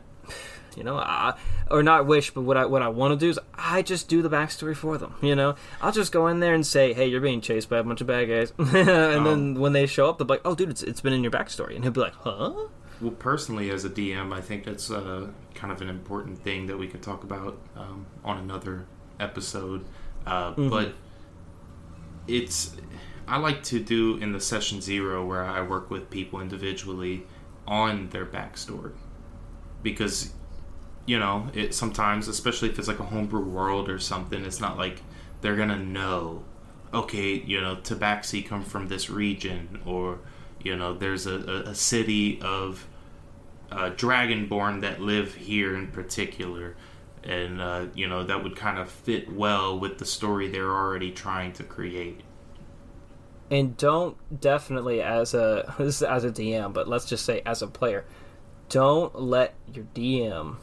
you 0.76 0.84
know, 0.84 0.98
I, 0.98 1.36
or 1.70 1.84
not 1.84 2.06
wish, 2.06 2.32
but 2.32 2.42
what 2.42 2.58
I 2.58 2.66
what 2.66 2.82
I 2.82 2.88
want 2.90 3.18
to 3.18 3.18
do 3.18 3.30
is 3.30 3.40
I 3.56 3.82
just 3.82 4.08
do 4.08 4.22
the 4.22 4.30
backstory 4.30 4.76
for 4.76 4.98
them. 4.98 5.16
You 5.22 5.36
know, 5.36 5.56
I'll 5.82 5.92
just 5.92 6.12
go 6.12 6.28
in 6.28 6.40
there 6.40 6.54
and 6.54 6.66
say, 6.66 6.94
"Hey, 6.94 7.08
you're 7.08 7.22
being 7.22 7.42
chased 7.42 7.70
by 7.70 7.78
a 7.78 7.84
bunch 7.84 8.02
of 8.02 8.08
bad 8.08 8.28
guys," 8.30 8.54
and 8.58 9.26
then 9.26 9.56
when 9.56 9.74
they 9.74 9.86
show 9.86 10.10
up, 10.10 10.18
they'll 10.18 10.28
be 10.28 10.34
like, 10.34 10.42
"Oh, 10.46 10.56
dude, 10.56 10.70
it's 10.70 10.84
it's 10.84 11.02
been 11.02 11.14
in 11.14 11.24
your 11.24 11.32
backstory," 11.32 11.76
and 11.76 11.84
he'll 11.84 11.94
be 11.94 12.02
like, 12.02 12.16
"Huh." 12.16 12.54
Well, 13.02 13.12
personally, 13.12 13.70
as 13.70 13.84
a 13.84 13.90
DM, 13.90 14.34
I 14.34 14.42
think 14.42 14.66
that's 14.66 14.92
uh, 14.92 15.28
kind 15.62 15.72
of 15.76 15.82
an 15.82 15.90
important 15.90 16.36
thing 16.46 16.68
that 16.68 16.78
we 16.78 16.88
could 16.88 17.04
talk 17.04 17.24
about 17.30 17.56
um, 17.82 18.00
on 18.30 18.38
another 18.46 18.78
episode. 19.20 19.82
Uh, 20.26 20.54
But 20.74 20.90
it's 22.28 22.76
I 23.28 23.38
like 23.38 23.64
to 23.64 23.80
do 23.80 24.18
in 24.18 24.32
the 24.32 24.40
session 24.40 24.82
zero 24.82 25.26
where 25.26 25.44
I 25.44 25.62
work 25.62 25.90
with 25.90 26.10
people 26.10 26.40
individually 26.42 27.28
on 27.68 28.10
their 28.10 28.26
backstory. 28.26 28.94
because 29.84 30.34
you 31.08 31.18
know 31.20 31.50
it 31.54 31.74
sometimes 31.74 32.28
especially 32.28 32.70
if 32.70 32.80
it's 32.80 32.88
like 32.88 33.00
a 33.00 33.06
homebrew 33.06 33.44
world 33.44 33.90
or 33.90 34.00
something 34.00 34.46
it's 34.46 34.62
not 34.62 34.78
like 34.78 35.02
they're 35.42 35.56
gonna 35.58 35.80
know 35.80 36.44
okay 36.94 37.34
you 37.34 37.60
know 37.62 37.76
tabaxi 37.78 38.46
come 38.46 38.64
from 38.64 38.88
this 38.88 39.10
region 39.10 39.82
or 39.86 40.20
you 40.64 40.76
know 40.76 40.94
there's 40.94 41.26
a, 41.28 41.36
a, 41.56 41.56
a 41.72 41.76
city 41.76 42.40
of 42.42 42.88
uh, 43.72 43.90
dragonborn 43.92 44.82
that 44.82 45.02
live 45.02 45.34
here 45.36 45.76
in 45.76 45.88
particular 45.88 46.76
and 47.24 47.62
uh, 47.62 47.86
you 47.94 48.08
know 48.08 48.24
that 48.24 48.44
would 48.44 48.56
kind 48.56 48.80
of 48.80 48.90
fit 48.90 49.32
well 49.32 49.80
with 49.80 49.98
the 49.98 50.06
story 50.06 50.48
they're 50.48 50.72
already 50.72 51.12
trying 51.12 51.54
to 51.54 51.64
create 51.64 52.22
and 53.52 53.76
don't 53.76 54.16
definitely 54.40 55.02
as 55.02 55.34
a 55.34 55.76
this 55.78 55.98
is 55.98 56.04
as 56.04 56.24
a 56.24 56.32
DM, 56.32 56.74
but 56.74 56.88
let's 56.88 57.06
just 57.06 57.26
say 57.26 57.42
as 57.46 57.62
a 57.62 57.68
player, 57.68 58.06
don't 58.70 59.20
let 59.20 59.54
your 59.72 59.86
DM 59.94 60.56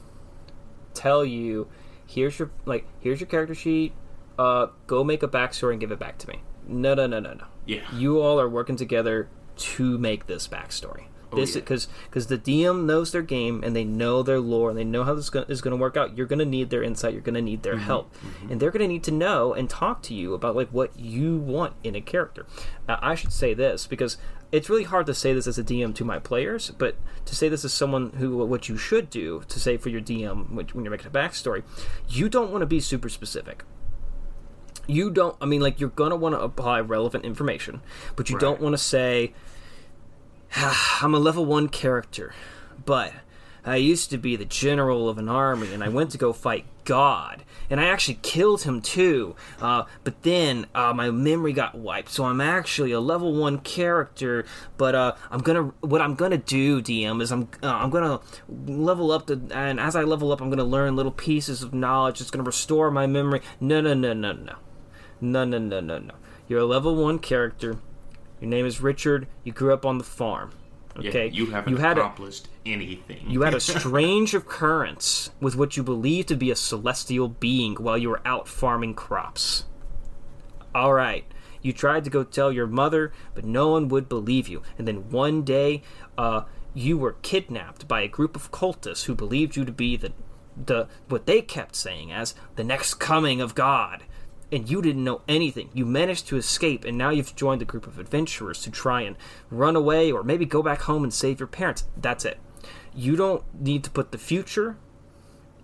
tell 0.94 1.24
you 1.24 1.68
here's 2.06 2.39
your 2.39 2.51
like 2.64 2.86
here's 2.98 3.20
your 3.20 3.28
character 3.28 3.55
sheet. 3.55 3.93
Uh, 4.39 4.68
go 4.86 5.05
make 5.05 5.22
a 5.22 5.28
backstory 5.28 5.72
and 5.72 5.80
give 5.80 5.93
it 5.93 5.98
back 5.98 6.16
to 6.18 6.28
me. 6.28 6.40
No, 6.66 6.94
no, 6.94 7.06
no, 7.06 7.20
no, 7.20 7.35
no. 7.35 7.44
Yeah. 7.66 7.82
You 7.93 8.20
all 8.20 8.40
are 8.40 8.48
working 8.48 8.76
together 8.76 9.28
to 9.56 9.98
make 9.98 10.26
this 10.26 10.47
backstory. 10.48 11.07
Oh, 11.31 11.37
This 11.37 11.55
yeah. 11.55 11.61
because 11.61 11.89
because 12.07 12.29
the 12.29 12.39
DM 12.39 12.85
knows 12.87 13.13
their 13.13 13.23
game 13.23 13.63
and 13.63 13.77
they 13.77 13.85
know 13.85 14.23
their 14.23 14.41
lore 14.41 14.71
and 14.71 14.79
they 14.79 14.85
know 14.85 15.05
how 15.05 15.13
this 15.15 15.31
is 15.49 15.61
going 15.61 15.73
to 15.73 15.77
work 15.77 15.97
out. 15.97 16.17
You're 16.17 16.27
going 16.27 16.39
to 16.39 16.45
need 16.47 16.71
their 16.71 16.83
insight. 16.83 17.13
You're 17.13 17.23
going 17.23 17.35
to 17.35 17.43
need 17.43 17.63
their 17.63 17.75
Mm-hmm. 17.75 17.83
help, 17.85 18.15
and 18.51 18.61
they're 18.61 18.71
going 18.71 18.81
to 18.83 18.89
need 18.89 19.05
to 19.05 19.11
know 19.11 19.53
and 19.53 19.69
talk 19.69 20.03
to 20.05 20.15
you 20.15 20.33
about 20.35 20.57
like 20.57 20.69
what 20.71 20.99
you 20.99 21.37
want 21.37 21.75
in 21.85 21.95
a 21.95 22.01
character. 22.01 22.47
Uh, 22.89 22.97
I 23.03 23.15
should 23.15 23.33
say 23.33 23.53
this 23.53 23.87
because 23.87 24.17
it's 24.51 24.71
really 24.71 24.85
hard 24.85 25.05
to 25.05 25.13
say 25.15 25.35
this 25.35 25.47
as 25.47 25.59
a 25.59 25.63
DM 25.65 25.95
to 25.97 26.05
my 26.07 26.19
players, 26.19 26.71
but 26.71 26.97
to 27.27 27.37
say 27.37 27.51
this 27.51 27.63
as 27.65 27.75
someone 27.75 28.11
who 28.17 28.39
what 28.47 28.71
you 28.71 28.79
should 28.79 29.11
do 29.11 29.43
to 29.49 29.61
say 29.61 29.77
for 29.77 29.91
your 29.91 30.01
DM 30.01 30.51
when 30.51 30.67
when 30.69 30.85
you're 30.85 30.91
making 30.91 31.09
a 31.09 31.11
backstory, 31.11 31.63
you 32.09 32.31
don't 32.31 32.51
want 32.51 32.63
to 32.63 32.67
be 32.67 32.81
super 32.81 33.11
specific 33.11 33.65
you 34.91 35.11
don't 35.11 35.37
i 35.43 35.45
mean 35.45 35.61
like 35.61 35.79
you're 35.81 35.91
gonna 35.91 36.17
want 36.17 36.35
to 36.35 36.41
apply 36.41 36.81
relevant 36.81 37.23
information 37.25 37.83
but 38.17 38.31
you 38.31 38.37
Right. 38.37 38.41
don't 38.41 38.61
want 38.61 38.73
to 38.73 38.79
say 38.79 39.35
i'm 41.03 41.15
a 41.15 41.19
level 41.19 41.45
one 41.45 41.69
character 41.69 42.33
but 42.85 43.12
i 43.65 43.77
used 43.77 44.11
to 44.11 44.19
be 44.19 44.37
the 44.37 44.45
general 44.45 45.09
of 45.09 45.19
an 45.19 45.29
army 45.29 45.73
and 45.73 45.83
i 45.83 45.89
went 45.89 46.11
to 46.11 46.19
go 46.19 46.33
fight 46.33 46.65
god 46.85 47.45
and 47.69 47.81
i 47.81 47.85
actually 47.85 48.19
killed 48.23 48.62
him 48.62 48.81
too 48.81 49.37
uh, 49.61 49.85
but 50.05 50.23
then 50.23 50.66
uh, 50.75 50.93
my 50.95 51.11
memory 51.11 51.53
got 51.53 51.75
wiped 51.75 52.11
so 52.11 52.25
i'm 52.25 52.41
actually 52.41 52.93
a 52.93 53.01
level 53.01 53.35
one 53.35 53.59
character 53.59 54.45
but 54.77 54.95
uh, 54.95 55.15
i'm 55.31 55.41
gonna 55.41 55.65
what 55.81 56.01
i'm 56.01 56.15
gonna 56.15 56.39
do 56.39 56.81
dm 56.81 57.20
is 57.20 57.31
i'm 57.31 57.49
uh, 57.62 57.66
i'm 57.66 57.91
gonna 57.91 58.20
level 58.49 59.12
up 59.12 59.27
the 59.27 59.41
and 59.53 59.79
as 59.79 59.95
i 59.95 60.03
level 60.03 60.33
up 60.33 60.41
i'm 60.41 60.49
gonna 60.49 60.65
learn 60.65 60.97
little 60.97 61.12
pieces 61.12 61.62
of 61.62 61.75
knowledge 61.75 62.20
that's 62.20 62.31
gonna 62.31 62.43
restore 62.43 62.91
my 62.91 63.07
memory 63.07 63.43
No 63.61 63.81
no 63.81 63.93
no 63.93 64.15
no 64.15 64.33
no 64.33 64.45
no 64.45 64.57
no, 65.20 65.45
no, 65.45 65.59
no, 65.59 65.81
no, 65.81 65.99
no. 65.99 66.15
You're 66.47 66.61
a 66.61 66.65
level 66.65 66.97
one 66.97 67.19
character. 67.19 67.79
Your 68.40 68.48
name 68.51 68.66
is 68.66 68.81
Richard. 68.81 69.27
You 69.44 69.52
grew 69.52 69.73
up 69.73 69.85
on 69.86 69.98
the 69.98 70.05
farm. 70.05 70.52
Yeah, 71.01 71.10
Okay. 71.10 71.28
you 71.28 71.47
haven't 71.47 71.77
had 71.77 71.97
a, 71.97 72.01
accomplished 72.01 72.48
anything 72.66 73.31
you 73.31 73.43
had 73.43 73.55
a 73.55 73.60
strange 73.78 74.35
occurrence 74.35 75.31
with 75.40 75.55
what 75.55 75.77
you 75.77 75.85
believe 75.85 76.27
to 76.27 76.35
be 76.36 76.51
a 76.51 76.56
celestial 76.56 77.28
being 77.28 77.77
while 77.77 77.97
you 77.97 78.09
were 78.09 78.20
out 78.24 78.48
farming 78.48 78.94
crops. 78.94 79.65
All 80.74 80.93
right. 80.93 81.24
You 81.62 81.73
tried 81.73 82.05
to 82.05 82.10
go 82.10 82.24
tell 82.24 82.52
your 82.52 82.66
mother, 82.66 83.12
but 83.35 83.44
no 83.44 83.69
one 83.69 83.89
would 83.89 84.09
believe 84.09 84.48
you. 84.48 84.62
And 84.77 84.89
then 84.89 85.10
one 85.10 85.43
day, 85.43 85.82
uh, 86.16 86.43
you 86.74 86.97
were 86.98 87.16
kidnapped 87.23 87.89
by 87.89 88.01
a 88.02 88.09
group 88.09 88.36
of 88.36 88.51
cultists 88.52 89.05
who 89.05 89.15
believed 89.15 89.56
you 89.56 89.65
to 89.65 89.73
be 89.73 89.97
the, 89.97 90.12
the 90.56 90.86
what 91.09 91.27
they 91.27 91.43
kept 91.43 91.74
saying 91.74 92.12
as 92.12 92.35
the 92.56 92.65
next 92.65 92.94
coming 92.94 93.40
of 93.40 93.55
God. 93.55 94.05
And 94.51 94.69
you 94.70 94.81
didn't 94.81 95.05
know 95.05 95.20
anything. 95.29 95.69
You 95.75 95.85
managed 95.85 96.27
to 96.29 96.37
escape, 96.37 96.85
and 96.85 96.97
now 96.97 97.11
you've 97.11 97.37
joined 97.37 97.61
a 97.61 97.66
group 97.66 97.87
of 97.87 97.99
adventurers 97.99 98.62
to 98.62 98.70
try 98.70 99.03
and 99.03 99.16
run 99.51 99.77
away 99.77 100.11
or 100.11 100.23
maybe 100.23 100.47
go 100.47 100.62
back 100.62 100.83
home 100.83 101.05
and 101.05 101.12
save 101.12 101.39
your 101.39 101.47
parents. 101.47 101.85
That's 101.97 102.25
it. 102.25 102.39
You 102.95 103.15
don't 103.15 103.43
need 103.61 103.85
to 103.85 103.91
put 103.91 104.11
the 104.11 104.19
future 104.19 104.77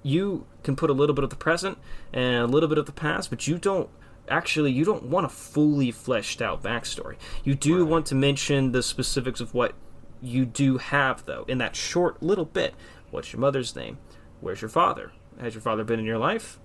you 0.05 0.47
can 0.62 0.77
put 0.77 0.90
a 0.90 0.93
little 0.93 1.15
bit 1.15 1.24
of 1.24 1.31
the 1.31 1.36
present 1.36 1.78
and 2.12 2.43
a 2.43 2.47
little 2.47 2.69
bit 2.69 2.78
of 2.78 2.86
the 2.86 2.93
past, 2.93 3.31
but 3.31 3.48
you 3.48 3.59
don't 3.59 3.89
actually 4.28 4.70
you 4.70 4.85
don't 4.85 5.05
want 5.05 5.27
a 5.27 5.28
fully 5.28 5.90
fleshed 5.90 6.40
out 6.40 6.62
backstory. 6.62 7.16
You 7.43 7.55
do 7.55 7.81
Right. 7.82 7.90
want 7.90 8.06
to 8.06 8.15
mention 8.15 8.73
the 8.73 8.82
specifics 8.82 9.40
of 9.40 9.55
what 9.55 9.74
you 10.23 10.44
do 10.44 10.78
have 10.78 11.24
though 11.27 11.44
in 11.48 11.59
that 11.59 11.74
short 11.74 12.23
little 12.23 12.44
bit. 12.44 12.74
What's 13.11 13.32
your 13.32 13.40
mother's 13.40 13.74
name? 13.74 13.98
Where's 14.40 14.61
your 14.61 14.69
father? 14.69 15.12
Has 15.40 15.55
your 15.55 15.62
father 15.62 15.85
been 15.85 15.98
in 15.98 16.05
your 16.06 16.19
life? 16.19 16.61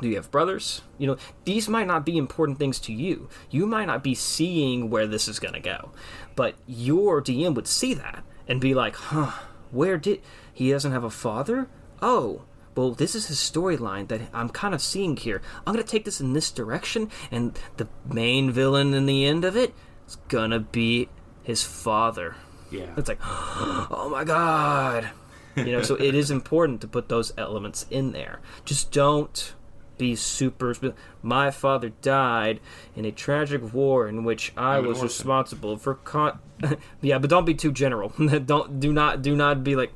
Do 0.00 0.08
you 0.08 0.16
have 0.16 0.30
brothers? 0.30 0.82
You 0.98 1.08
know, 1.08 1.16
these 1.44 1.68
might 1.68 1.86
not 1.86 2.06
be 2.06 2.16
important 2.16 2.58
things 2.58 2.78
to 2.80 2.92
you. 2.92 3.28
You 3.50 3.66
might 3.66 3.86
not 3.86 4.02
be 4.02 4.14
seeing 4.14 4.90
where 4.90 5.06
this 5.06 5.28
is 5.28 5.38
going 5.38 5.54
to 5.54 5.60
go. 5.60 5.92
But 6.34 6.54
your 6.66 7.22
DM 7.22 7.54
would 7.54 7.66
see 7.66 7.94
that 7.94 8.24
and 8.48 8.60
be 8.60 8.74
like, 8.74 8.96
huh, 8.96 9.32
where 9.70 9.98
did. 9.98 10.22
He 10.52 10.70
doesn't 10.70 10.92
have 10.92 11.04
a 11.04 11.10
father? 11.10 11.68
Oh, 12.00 12.44
well, 12.74 12.92
this 12.92 13.14
is 13.14 13.26
his 13.26 13.38
storyline 13.38 14.08
that 14.08 14.22
I'm 14.32 14.48
kind 14.48 14.74
of 14.74 14.80
seeing 14.80 15.16
here. 15.16 15.42
I'm 15.66 15.74
going 15.74 15.84
to 15.84 15.90
take 15.90 16.04
this 16.04 16.20
in 16.20 16.32
this 16.32 16.50
direction, 16.50 17.10
and 17.30 17.58
the 17.76 17.88
main 18.06 18.50
villain 18.50 18.94
in 18.94 19.06
the 19.06 19.26
end 19.26 19.44
of 19.44 19.56
it 19.56 19.74
is 20.06 20.16
going 20.28 20.50
to 20.50 20.60
be 20.60 21.08
his 21.42 21.62
father. 21.62 22.36
yeah 22.70 22.86
It's 22.96 23.08
like, 23.08 23.18
oh 23.22 24.08
my 24.10 24.24
god. 24.24 25.10
You 25.56 25.72
know, 25.72 25.82
so 25.82 25.96
it 25.96 26.14
is 26.14 26.30
important 26.30 26.80
to 26.80 26.88
put 26.88 27.08
those 27.08 27.32
elements 27.36 27.84
in 27.90 28.12
there. 28.12 28.40
Just 28.64 28.92
don't 28.92 29.54
be 30.00 30.16
super. 30.16 30.74
My 31.22 31.50
father 31.50 31.90
died 32.00 32.58
in 32.96 33.04
a 33.04 33.12
tragic 33.12 33.72
war 33.74 34.08
in 34.08 34.24
which 34.24 34.52
I 34.56 34.78
I'm 34.78 34.86
was 34.86 35.02
responsible 35.02 35.76
for. 35.76 35.94
Con- 35.94 36.38
yeah, 37.02 37.18
but 37.18 37.28
don't 37.28 37.44
be 37.44 37.54
too 37.54 37.70
general. 37.70 38.08
don't 38.46 38.80
do 38.80 38.92
not 38.92 39.20
do 39.20 39.36
not 39.36 39.62
be 39.62 39.76
like, 39.76 39.92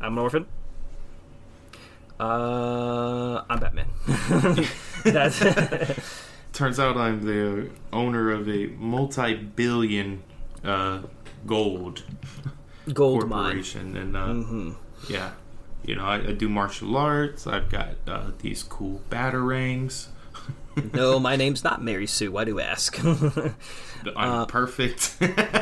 I'm 0.00 0.12
an 0.12 0.18
orphan. 0.20 0.46
Uh, 2.20 3.42
I'm 3.50 3.58
Batman. 3.58 3.88
That's 5.04 5.38
Turns 6.52 6.80
out 6.80 6.96
I'm 6.96 7.24
the 7.24 7.70
owner 7.92 8.30
of 8.30 8.48
a 8.48 8.66
multi-billion 8.78 10.22
uh, 10.64 11.02
gold 11.46 12.04
gold 12.92 13.28
mine. 13.28 13.44
corporation, 13.44 13.96
and 13.96 14.16
uh, 14.16 14.26
hmm 14.32 14.70
yeah, 15.08 15.32
you 15.88 15.96
know 15.96 16.04
I, 16.04 16.16
I 16.16 16.32
do 16.32 16.48
martial 16.48 16.96
arts. 16.96 17.46
I've 17.46 17.68
got 17.70 17.88
uh, 18.06 18.30
these 18.38 18.62
cool 18.62 19.00
batarangs. 19.10 20.08
No, 20.94 21.18
my 21.18 21.34
name's 21.34 21.64
not 21.64 21.82
Mary 21.82 22.06
Sue. 22.06 22.30
Why 22.30 22.44
do 22.44 22.52
you 22.52 22.60
ask? 22.60 22.96
I'm 23.04 23.54
Uh, 24.16 24.46
perfect. 24.46 25.16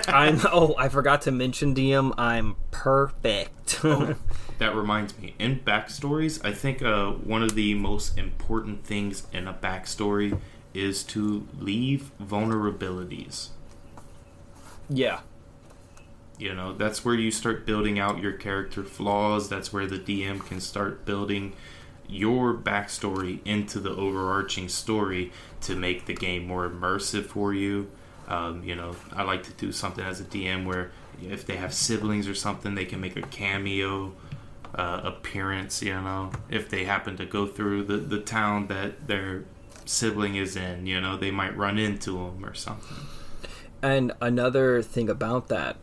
I'm 0.09 0.41
oh, 0.53 0.75
I 0.79 0.91
forgot 0.91 1.23
to 1.23 1.31
mention 1.31 1.75
DM. 1.75 2.13
I'm 2.19 2.57
perfect. 2.71 3.81
that 3.81 4.75
reminds 4.75 5.19
me. 5.19 5.35
In 5.39 5.61
backstories, 5.61 6.45
I 6.45 6.53
think 6.53 6.83
uh, 6.83 7.13
one 7.13 7.43
of 7.43 7.55
the 7.55 7.73
most 7.73 8.19
important 8.19 8.85
things 8.85 9.27
in 9.33 9.49
a 9.49 9.55
backstory 9.55 10.39
is 10.75 11.03
to 11.05 11.49
leave 11.59 12.11
vulnerabilities. 12.23 13.49
yeah. 14.91 15.21
You 16.39 16.55
know, 16.55 16.73
that's 16.75 17.05
where 17.05 17.15
you 17.15 17.31
start 17.31 17.65
building 17.65 17.99
out 17.99 18.21
your 18.21 18.33
character 18.33 18.85
flaws. 18.85 19.49
That's 19.49 19.73
where 19.73 19.87
the 19.87 19.99
DM 19.99 20.45
can 20.47 20.61
start 20.61 21.05
building 21.07 21.55
your 22.09 22.55
backstory 22.55 23.41
into 23.45 23.81
the 23.81 23.91
overarching 23.91 24.69
story 24.69 25.33
to 25.63 25.75
make 25.75 26.07
the 26.07 26.15
game 26.15 26.47
more 26.47 26.69
immersive 26.69 27.27
for 27.27 27.55
you. 27.55 27.91
Um, 28.29 28.63
you 28.65 28.75
know, 28.75 28.97
I 29.13 29.23
like 29.23 29.45
to 29.45 29.53
do 29.53 29.73
something 29.73 30.05
as 30.05 30.21
a 30.21 30.25
DM 30.25 30.67
where 30.67 30.91
if 31.23 31.47
they 31.47 31.57
have 31.57 31.73
siblings 31.73 32.29
or 32.29 32.35
something, 32.35 32.75
they 32.75 32.85
can 32.85 33.01
make 33.01 33.17
a 33.17 33.23
cameo 33.23 34.13
uh, 34.75 35.01
appearance. 35.05 35.83
You 35.83 35.95
know, 35.95 36.33
if 36.49 36.69
they 36.69 36.85
happen 36.85 37.17
to 37.17 37.25
go 37.25 37.47
through 37.47 37.85
the, 37.85 37.97
the 37.97 38.21
town 38.21 38.67
that 38.67 39.07
their 39.07 39.45
sibling 39.85 40.37
is 40.37 40.57
in, 40.57 40.87
you 40.87 41.01
know, 41.01 41.17
they 41.17 41.31
might 41.31 41.57
run 41.57 41.79
into 41.79 42.13
them 42.13 42.45
or 42.45 42.55
something. 42.55 42.97
And 43.83 44.13
another 44.21 44.83
thing 44.83 45.09
about 45.09 45.49
that 45.49 45.77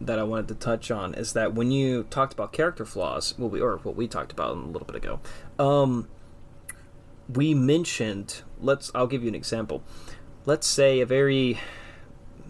that 0.00 0.18
I 0.18 0.22
wanted 0.22 0.48
to 0.48 0.54
touch 0.54 0.90
on 0.90 1.14
is 1.14 1.32
that 1.32 1.54
when 1.54 1.70
you 1.70 2.04
talked 2.04 2.32
about 2.32 2.52
character 2.52 2.84
flaws, 2.84 3.34
well, 3.38 3.48
we, 3.48 3.60
or 3.60 3.78
what 3.78 3.96
we 3.96 4.06
talked 4.06 4.32
about 4.32 4.50
a 4.50 4.54
little 4.54 4.86
bit 4.86 4.96
ago, 4.96 5.20
um, 5.58 6.08
we 7.28 7.54
mentioned. 7.54 8.42
Let's. 8.60 8.90
I'll 8.94 9.06
give 9.06 9.22
you 9.22 9.28
an 9.28 9.34
example. 9.34 9.82
Let's 10.46 10.66
say 10.66 11.00
a 11.00 11.06
very 11.06 11.58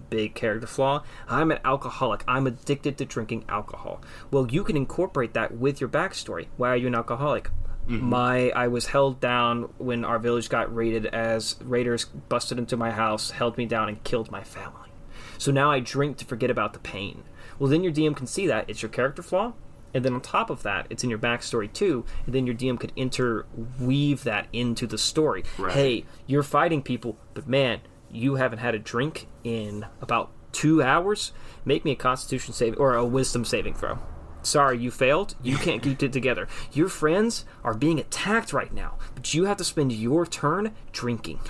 big 0.08 0.34
character 0.34 0.66
flaw. 0.66 1.02
I'm 1.28 1.50
an 1.50 1.58
alcoholic. 1.64 2.22
I'm 2.26 2.46
addicted 2.46 2.96
to 2.98 3.04
drinking 3.04 3.44
alcohol. 3.48 4.00
Well, 4.30 4.46
you 4.50 4.64
can 4.64 4.76
incorporate 4.76 5.34
that 5.34 5.56
with 5.56 5.80
your 5.80 5.90
backstory. 5.90 6.46
Why 6.56 6.70
are 6.70 6.76
you 6.76 6.86
an 6.86 6.94
alcoholic? 6.94 7.50
My 7.88 8.50
I 8.50 8.68
was 8.68 8.88
held 8.88 9.18
down 9.18 9.62
when 9.78 10.04
our 10.04 10.18
village 10.18 10.50
got 10.50 10.74
raided 10.74 11.06
as 11.06 11.56
raiders 11.62 12.04
busted 12.04 12.58
into 12.58 12.76
my 12.76 12.90
house, 12.90 13.30
held 13.30 13.56
me 13.56 13.64
down 13.64 13.88
and 13.88 14.04
killed 14.04 14.30
my 14.30 14.44
family. 14.44 14.90
So 15.38 15.50
now 15.52 15.70
I 15.70 15.80
drink 15.80 16.18
to 16.18 16.26
forget 16.26 16.50
about 16.50 16.74
the 16.74 16.80
pain. 16.80 17.22
Well, 17.58 17.70
then 17.70 17.82
your 17.82 17.92
DM 17.92 18.16
can 18.16 18.26
see 18.26 18.46
that 18.46 18.68
it's 18.68 18.82
your 18.82 18.88
character 18.88 19.22
flaw, 19.22 19.52
and 19.94 20.04
then 20.04 20.14
on 20.14 20.20
top 20.20 20.50
of 20.50 20.62
that, 20.62 20.86
it's 20.90 21.02
in 21.02 21.10
your 21.10 21.18
backstory 21.18 21.72
too. 21.72 22.04
And 22.26 22.34
then 22.34 22.46
your 22.46 22.54
DM 22.54 22.78
could 22.78 22.92
interweave 22.94 24.24
that 24.24 24.48
into 24.52 24.86
the 24.86 24.98
story. 24.98 25.44
Right. 25.56 25.72
Hey, 25.72 26.04
you're 26.26 26.42
fighting 26.42 26.82
people, 26.82 27.16
but 27.34 27.48
man, 27.48 27.80
you 28.10 28.36
haven't 28.36 28.58
had 28.58 28.74
a 28.74 28.78
drink 28.78 29.26
in 29.44 29.86
about 30.00 30.30
two 30.52 30.82
hours. 30.82 31.32
Make 31.64 31.84
me 31.84 31.92
a 31.92 31.96
Constitution 31.96 32.54
save 32.54 32.78
or 32.78 32.94
a 32.94 33.04
Wisdom 33.04 33.44
saving 33.44 33.74
throw. 33.74 33.98
Sorry, 34.42 34.78
you 34.78 34.90
failed. 34.90 35.34
You 35.42 35.56
can't 35.56 35.82
keep 35.82 36.02
it 36.02 36.12
together. 36.12 36.48
Your 36.72 36.88
friends 36.88 37.44
are 37.64 37.74
being 37.74 37.98
attacked 37.98 38.52
right 38.52 38.72
now, 38.72 38.98
but 39.14 39.34
you 39.34 39.44
have 39.44 39.56
to 39.56 39.64
spend 39.64 39.92
your 39.92 40.24
turn 40.24 40.74
drinking. 40.92 41.40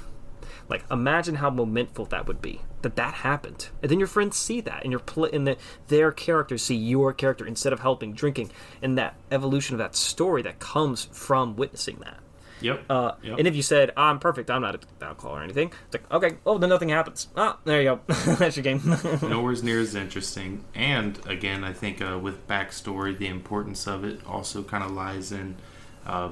Like, 0.69 0.85
imagine 0.91 1.37
how 1.37 1.51
momentful 1.51 2.07
that 2.07 2.27
would 2.27 2.43
be 2.43 2.63
that 2.83 2.97
that 2.97 3.15
happened, 3.15 3.69
and 3.83 3.91
then 3.91 3.99
your 3.99 4.09
friends 4.09 4.37
see 4.37 4.61
that, 4.61 4.83
and 4.83 4.93
your 4.93 5.01
pl- 5.01 5.25
and 5.25 5.47
the, 5.47 5.57
their 5.89 6.13
characters 6.13 6.63
see 6.63 6.77
your 6.77 7.13
character 7.13 7.47
instead 7.47 7.73
of 7.73 7.81
helping 7.81 8.13
drinking, 8.13 8.51
and 8.83 8.97
that 8.99 9.15
evolution 9.31 9.75
of 9.75 9.79
that 9.79 9.97
story 9.97 10.43
that 10.43 10.59
comes 10.59 11.05
from 11.13 11.57
witnessing 11.57 11.97
that. 12.05 12.19
Yep. 12.61 12.85
Uh, 12.91 13.13
yep. 13.23 13.39
And 13.39 13.47
if 13.47 13.55
you 13.55 13.63
said, 13.63 13.93
I'm 13.97 14.19
perfect, 14.19 14.51
I'm 14.51 14.63
not 14.63 14.75
an 14.75 14.81
alcohol 15.01 15.37
or 15.37 15.43
anything, 15.43 15.73
it's 15.87 15.95
like, 15.95 16.11
okay, 16.11 16.39
oh, 16.45 16.59
then 16.59 16.71
nothing 16.71 16.89
happens. 16.89 17.29
Ah, 17.37 17.59
there 17.65 17.81
you 17.81 17.89
go. 17.89 18.01
That's 18.35 18.57
your 18.57 18.65
game. 18.65 18.81
Nowhere's 19.23 19.63
near 19.63 19.81
as 19.81 19.95
interesting. 19.95 20.65
And 20.75 21.25
again, 21.27 21.63
I 21.63 21.73
think 21.73 22.03
uh, 22.03 22.19
with 22.21 22.49
backstory, 22.49 23.17
the 23.17 23.29
importance 23.29 23.87
of 23.87 24.05
it 24.05 24.27
also 24.27 24.65
kind 24.65 24.83
of 24.83 24.91
lies 24.91 25.31
in 25.31 25.57
uh, 26.05 26.31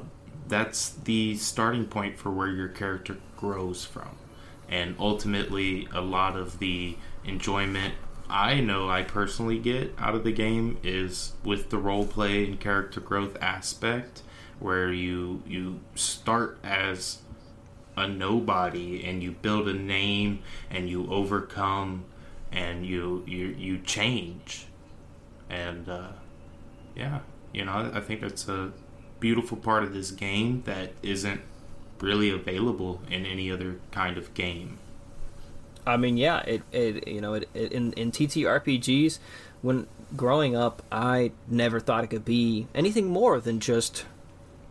that's 0.48 0.90
the 0.90 1.36
starting 1.36 1.86
point 1.86 2.18
for 2.18 2.30
where 2.30 2.48
your 2.48 2.68
character 2.68 3.16
grows 3.36 3.84
from. 3.84 4.10
And 4.68 4.96
ultimately, 4.98 5.88
a 5.92 6.00
lot 6.00 6.36
of 6.36 6.58
the 6.58 6.96
enjoyment 7.24 7.94
I 8.28 8.60
know 8.60 8.88
I 8.88 9.02
personally 9.02 9.58
get 9.58 9.94
out 9.98 10.14
of 10.14 10.24
the 10.24 10.32
game 10.32 10.78
is 10.82 11.32
with 11.44 11.70
the 11.70 11.78
role 11.78 12.06
play 12.06 12.44
and 12.44 12.58
character 12.58 13.00
growth 13.00 13.36
aspect 13.40 14.22
where 14.58 14.92
you 14.92 15.42
you 15.46 15.80
start 15.94 16.58
as 16.64 17.18
a 17.96 18.08
nobody 18.08 19.04
and 19.04 19.22
you 19.22 19.32
build 19.32 19.68
a 19.68 19.74
name 19.74 20.40
and 20.70 20.88
you 20.90 21.08
overcome 21.10 22.04
and 22.50 22.84
you 22.84 23.22
you 23.26 23.46
you 23.56 23.78
change. 23.78 24.66
And 25.48 25.88
uh, 25.88 26.08
yeah 26.96 27.20
you 27.52 27.64
know 27.64 27.90
I 27.94 28.00
think 28.00 28.20
that's 28.20 28.48
a 28.48 28.72
beautiful 29.20 29.56
part 29.56 29.82
of 29.84 29.94
this 29.94 30.10
game 30.10 30.62
that 30.66 30.92
isn't 31.02 31.40
really 32.00 32.30
available 32.30 33.00
in 33.10 33.24
any 33.24 33.50
other 33.50 33.78
kind 33.90 34.18
of 34.18 34.32
game 34.34 34.78
I 35.86 35.96
mean, 35.96 36.16
yeah, 36.16 36.40
it, 36.40 36.62
it 36.72 37.06
you 37.06 37.20
know, 37.20 37.34
it, 37.34 37.48
it, 37.54 37.72
in 37.72 37.92
in 37.92 38.10
TTRPGs, 38.10 39.18
when 39.62 39.86
growing 40.16 40.56
up, 40.56 40.82
I 40.90 41.32
never 41.46 41.80
thought 41.80 42.04
it 42.04 42.08
could 42.08 42.24
be 42.24 42.66
anything 42.74 43.06
more 43.06 43.40
than 43.40 43.60
just 43.60 44.04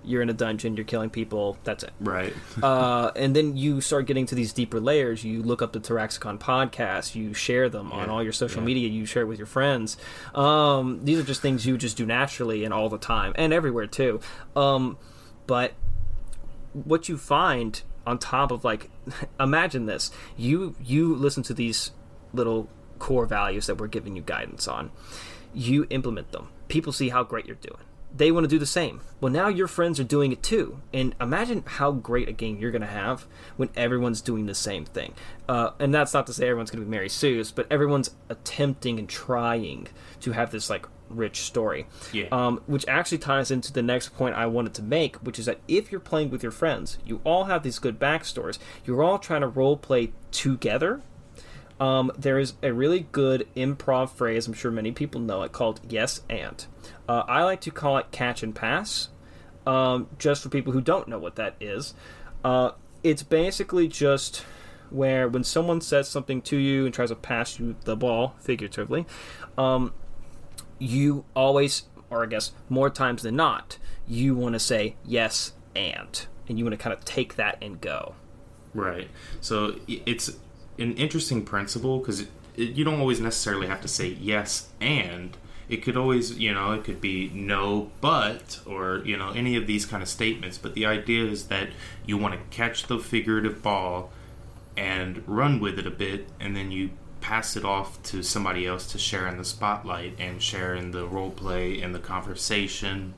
you're 0.03 0.21
in 0.21 0.29
a 0.29 0.33
dungeon, 0.33 0.75
you're 0.75 0.85
killing 0.85 1.09
people, 1.09 1.57
that's 1.63 1.83
it. 1.83 1.91
right 1.99 2.31
uh, 2.63 3.11
and 3.15 3.35
then 3.35 3.57
you 3.57 3.81
start 3.81 4.05
getting 4.05 4.27
to 4.27 4.35
these 4.35 4.53
deeper 4.53 4.79
layers. 4.79 5.23
You 5.23 5.41
look 5.41 5.63
up 5.63 5.73
the 5.73 5.79
Taraxicon 5.79 6.37
podcast, 6.37 7.15
you 7.15 7.33
share 7.33 7.69
them 7.69 7.91
on 7.91 8.09
all 8.09 8.21
your 8.21 8.33
social 8.33 8.61
yeah. 8.61 8.67
media, 8.67 8.89
you 8.89 9.05
share 9.07 9.23
it 9.23 9.27
with 9.27 9.39
your 9.39 9.47
friends. 9.47 9.97
Um, 10.35 11.03
these 11.03 11.17
are 11.17 11.23
just 11.23 11.41
things 11.41 11.65
you 11.65 11.77
just 11.77 11.97
do 11.97 12.05
naturally 12.05 12.65
and 12.65 12.73
all 12.73 12.89
the 12.89 12.99
time, 12.99 13.33
and 13.35 13.51
everywhere 13.51 13.87
too. 13.87 14.19
Um, 14.55 14.97
but 15.47 15.73
what 16.83 17.09
you 17.09 17.17
find 17.17 17.81
on 18.05 18.19
top 18.19 18.51
of 18.51 18.63
like, 18.63 18.89
imagine 19.39 19.85
this: 19.85 20.11
you 20.37 20.75
you 20.83 21.15
listen 21.15 21.43
to 21.43 21.53
these 21.53 21.91
little 22.33 22.69
core 22.99 23.25
values 23.25 23.67
that 23.67 23.77
we're 23.77 23.87
giving 23.87 24.15
you 24.15 24.21
guidance 24.21 24.67
on. 24.67 24.91
You 25.53 25.87
implement 25.89 26.31
them. 26.31 26.49
People 26.67 26.91
see 26.91 27.09
how 27.09 27.23
great 27.23 27.45
you're 27.45 27.55
doing 27.55 27.79
they 28.15 28.31
want 28.31 28.45
to 28.45 28.47
do 28.47 28.57
the 28.57 28.65
same. 28.65 29.01
Well, 29.19 29.31
now 29.31 29.49
your 29.49 29.67
friends 29.67 29.99
are 29.99 30.05
doing 30.05 30.31
it 30.31 30.41
too. 30.41 30.79
And 30.93 31.13
imagine 31.19 31.63
how 31.65 31.91
great 31.91 32.29
a 32.29 32.31
game 32.31 32.57
you're 32.57 32.71
going 32.71 32.81
to 32.81 32.87
have 32.87 33.27
when 33.57 33.69
everyone's 33.75 34.21
doing 34.21 34.45
the 34.45 34.55
same 34.55 34.85
thing. 34.85 35.13
Uh, 35.49 35.71
and 35.79 35.93
that's 35.93 36.13
not 36.13 36.25
to 36.27 36.33
say 36.33 36.47
everyone's 36.47 36.71
going 36.71 36.79
to 36.81 36.85
be 36.85 36.91
Mary 36.91 37.09
Sue's, 37.09 37.51
but 37.51 37.67
everyone's 37.69 38.11
attempting 38.29 38.99
and 38.99 39.09
trying 39.09 39.87
to 40.21 40.31
have 40.31 40.51
this 40.51 40.69
like 40.69 40.85
rich 41.09 41.41
story. 41.41 41.87
Yeah. 42.11 42.27
Um, 42.31 42.61
which 42.65 42.85
actually 42.87 43.19
ties 43.19 43.51
into 43.51 43.71
the 43.71 43.81
next 43.81 44.15
point 44.15 44.35
I 44.35 44.45
wanted 44.47 44.73
to 44.75 44.81
make, 44.81 45.17
which 45.17 45.39
is 45.39 45.45
that 45.45 45.59
if 45.67 45.91
you're 45.91 46.01
playing 46.01 46.29
with 46.29 46.43
your 46.43 46.51
friends, 46.51 46.97
you 47.05 47.21
all 47.23 47.45
have 47.45 47.63
these 47.63 47.79
good 47.79 47.99
backstories. 47.99 48.57
You're 48.85 49.03
all 49.03 49.19
trying 49.19 49.41
to 49.41 49.47
role 49.47 49.77
play 49.77 50.11
together 50.31 51.01
um, 51.79 52.11
there 52.17 52.39
is 52.39 52.53
a 52.63 52.71
really 52.71 53.07
good 53.11 53.47
improv 53.55 54.09
phrase, 54.09 54.47
I'm 54.47 54.53
sure 54.53 54.71
many 54.71 54.91
people 54.91 55.19
know 55.19 55.43
it, 55.43 55.51
called 55.51 55.81
yes 55.89 56.21
and. 56.29 56.65
Uh, 57.07 57.23
I 57.27 57.43
like 57.43 57.61
to 57.61 57.71
call 57.71 57.97
it 57.97 58.11
catch 58.11 58.43
and 58.43 58.55
pass, 58.55 59.09
um, 59.67 60.07
just 60.17 60.41
for 60.41 60.49
people 60.49 60.73
who 60.73 60.81
don't 60.81 61.07
know 61.07 61.19
what 61.19 61.35
that 61.35 61.55
is. 61.59 61.93
Uh, 62.43 62.71
it's 63.03 63.23
basically 63.23 63.87
just 63.87 64.45
where 64.89 65.27
when 65.27 65.43
someone 65.43 65.81
says 65.81 66.07
something 66.07 66.41
to 66.43 66.57
you 66.57 66.85
and 66.85 66.93
tries 66.93 67.09
to 67.09 67.15
pass 67.15 67.59
you 67.59 67.75
the 67.83 67.95
ball, 67.95 68.35
figuratively, 68.39 69.05
um, 69.57 69.93
you 70.79 71.25
always, 71.35 71.83
or 72.09 72.23
I 72.23 72.27
guess 72.27 72.51
more 72.69 72.89
times 72.89 73.23
than 73.23 73.35
not, 73.35 73.77
you 74.07 74.35
want 74.35 74.53
to 74.53 74.59
say 74.59 74.95
yes 75.05 75.53
and. 75.75 76.25
And 76.47 76.59
you 76.59 76.65
want 76.65 76.73
to 76.73 76.83
kind 76.83 76.93
of 76.93 77.03
take 77.05 77.35
that 77.35 77.57
and 77.61 77.81
go. 77.81 78.15
Right. 78.73 79.09
So 79.41 79.75
it's 79.87 80.29
an 80.77 80.93
interesting 80.95 81.43
principle 81.43 81.99
because 81.99 82.25
you 82.55 82.83
don't 82.83 82.99
always 82.99 83.19
necessarily 83.19 83.67
have 83.67 83.81
to 83.81 83.87
say 83.87 84.07
yes 84.07 84.69
and. 84.79 85.37
It 85.67 85.77
could 85.77 85.97
always, 85.97 86.37
you 86.37 86.53
know, 86.53 86.73
it 86.73 86.83
could 86.83 87.01
be 87.01 87.31
no, 87.33 87.89
but, 87.99 88.59
or, 88.67 89.01
you 89.03 89.17
know, 89.17 89.31
any 89.31 89.55
of 89.55 89.65
these 89.65 89.83
kind 89.87 90.03
of 90.03 90.09
statements. 90.09 90.59
But 90.59 90.75
the 90.75 90.85
idea 90.85 91.25
is 91.25 91.47
that 91.47 91.69
you 92.05 92.17
want 92.19 92.35
to 92.35 92.55
catch 92.55 92.85
the 92.85 92.99
figurative 92.99 93.63
ball 93.63 94.11
and 94.77 95.23
run 95.27 95.59
with 95.59 95.79
it 95.79 95.87
a 95.87 95.91
bit, 95.91 96.29
and 96.39 96.55
then 96.55 96.69
you 96.69 96.91
pass 97.25 97.57
it 97.57 97.65
off 97.65 98.01
to 98.03 98.21
somebody 98.21 98.67
else 98.67 98.85
to 98.91 98.99
share 98.99 99.27
in 99.27 99.35
the 99.35 99.43
spotlight 99.43 100.13
and 100.19 100.39
share 100.39 100.75
in 100.75 100.91
the 100.91 101.07
role 101.07 101.31
play 101.31 101.81
and 101.81 101.95
the 101.95 101.99
conversation. 101.99 103.15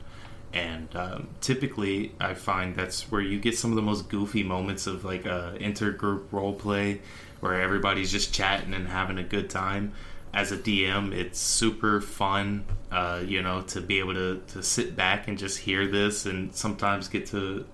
And 0.50 0.88
um, 0.96 1.28
typically, 1.42 2.12
I 2.18 2.32
find 2.32 2.74
that's 2.74 3.12
where 3.12 3.20
you 3.20 3.38
get 3.38 3.58
some 3.58 3.70
of 3.70 3.76
the 3.76 3.82
most 3.82 4.08
goofy 4.08 4.42
moments 4.42 4.86
of 4.86 5.04
like 5.04 5.26
a 5.26 5.58
intergroup 5.60 6.22
role 6.32 6.54
play, 6.54 7.02
where 7.40 7.60
everybody's 7.60 8.10
just 8.10 8.32
chatting 8.32 8.72
and 8.72 8.88
having 8.88 9.18
a 9.18 9.22
good 9.22 9.50
time. 9.50 9.92
As 10.32 10.52
a 10.52 10.56
DM, 10.56 11.12
it's 11.12 11.38
super 11.38 12.00
fun, 12.00 12.64
uh, 12.90 13.22
you 13.26 13.42
know, 13.42 13.60
to 13.60 13.82
be 13.82 13.98
able 13.98 14.14
to, 14.14 14.40
to 14.54 14.62
sit 14.62 14.96
back 14.96 15.28
and 15.28 15.36
just 15.36 15.58
hear 15.58 15.86
this, 15.86 16.24
and 16.24 16.54
sometimes 16.54 17.08
get 17.08 17.26
to 17.26 17.66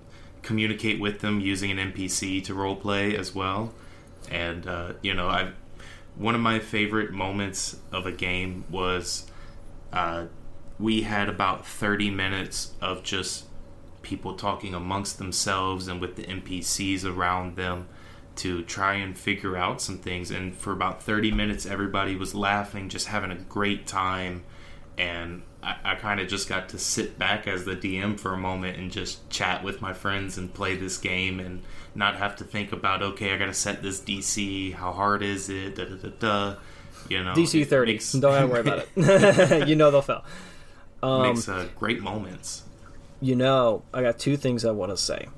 communicate 0.43 0.99
with 0.99 1.21
them 1.21 1.39
using 1.39 1.71
an 1.71 1.93
NPC 1.93 2.43
to 2.47 2.55
role 2.55 2.75
play 2.75 3.17
as 3.17 3.33
well. 3.37 3.73
And 4.33 4.67
uh, 4.67 4.95
you 5.01 5.15
know, 5.15 5.29
I 5.29 5.53
one 6.17 6.35
of 6.35 6.41
my 6.41 6.59
favorite 6.59 7.13
moments 7.13 7.77
of 7.93 8.07
a 8.07 8.13
game 8.13 8.65
was 8.71 9.27
uh, 9.93 10.27
we 10.79 11.03
had 11.03 11.29
about 11.29 11.67
30 11.67 12.11
minutes 12.11 12.73
of 12.81 13.03
just 13.03 13.47
people 14.03 14.35
talking 14.35 14.75
amongst 14.75 15.19
themselves 15.19 15.89
and 15.89 16.01
with 16.01 16.17
the 16.17 16.25
NPCs 16.25 17.05
around 17.05 17.57
them 17.57 17.89
to 18.37 18.63
try 18.63 18.95
and 18.95 19.17
figure 19.17 19.57
out 19.57 19.81
some 19.81 19.99
things. 19.99 20.31
And 20.31 20.55
for 20.55 20.73
about 20.73 21.03
30 21.03 21.33
minutes, 21.33 21.67
everybody 21.67 22.17
was 22.17 22.35
laughing, 22.35 22.89
just 22.89 23.07
having 23.09 23.31
a 23.31 23.37
great 23.37 23.87
time. 23.87 24.45
And 24.99 25.43
I, 25.63 25.77
I 25.85 25.95
kind 25.95 26.21
of 26.21 26.29
just 26.29 26.49
got 26.49 26.69
to 26.71 26.79
sit 26.79 27.19
back 27.19 27.47
as 27.47 27.65
the 27.65 27.77
DM 27.77 28.19
for 28.19 28.33
a 28.33 28.39
moment 28.39 28.77
and 28.77 28.91
just 28.91 29.29
chat 29.31 29.65
with 29.65 29.81
my 29.81 29.93
friends 29.93 30.37
and 30.37 30.53
play 30.53 30.77
this 30.77 30.99
game 30.99 31.41
and 31.41 31.63
not 31.95 32.17
have 32.17 32.37
to 32.37 32.45
think 32.45 32.73
about, 32.73 33.03
okay, 33.03 33.33
I 33.33 33.37
got 33.39 33.47
to 33.47 33.55
set 33.55 33.83
this 33.83 34.01
DC. 34.01 34.75
How 34.75 34.93
hard 34.93 35.23
is 35.23 35.49
it? 35.49 35.77
Da 35.77 35.85
da 35.85 35.95
da 35.97 36.09
da. 36.19 36.55
You 37.09 37.23
know, 37.23 37.35
DC 37.35 37.67
30. 37.67 37.93
makes- 37.93 38.13
Don't 38.13 38.33
have 38.33 38.43
to 38.43 38.47
worry 38.49 38.61
about 38.61 38.87
it. 38.97 39.69
you 39.69 39.77
know 39.77 39.91
they'll 39.91 40.03
fail. 40.03 40.25
Um, 41.03 41.23
makes 41.23 41.49
uh, 41.49 41.69
great 41.77 42.01
moments. 42.01 42.63
You 43.21 43.37
know, 43.37 43.83
I 43.93 44.03
got 44.03 44.19
two 44.19 44.37
things 44.37 44.65
I 44.65 44.71
want 44.71 44.91
to 44.91 44.97
say. 44.97 45.29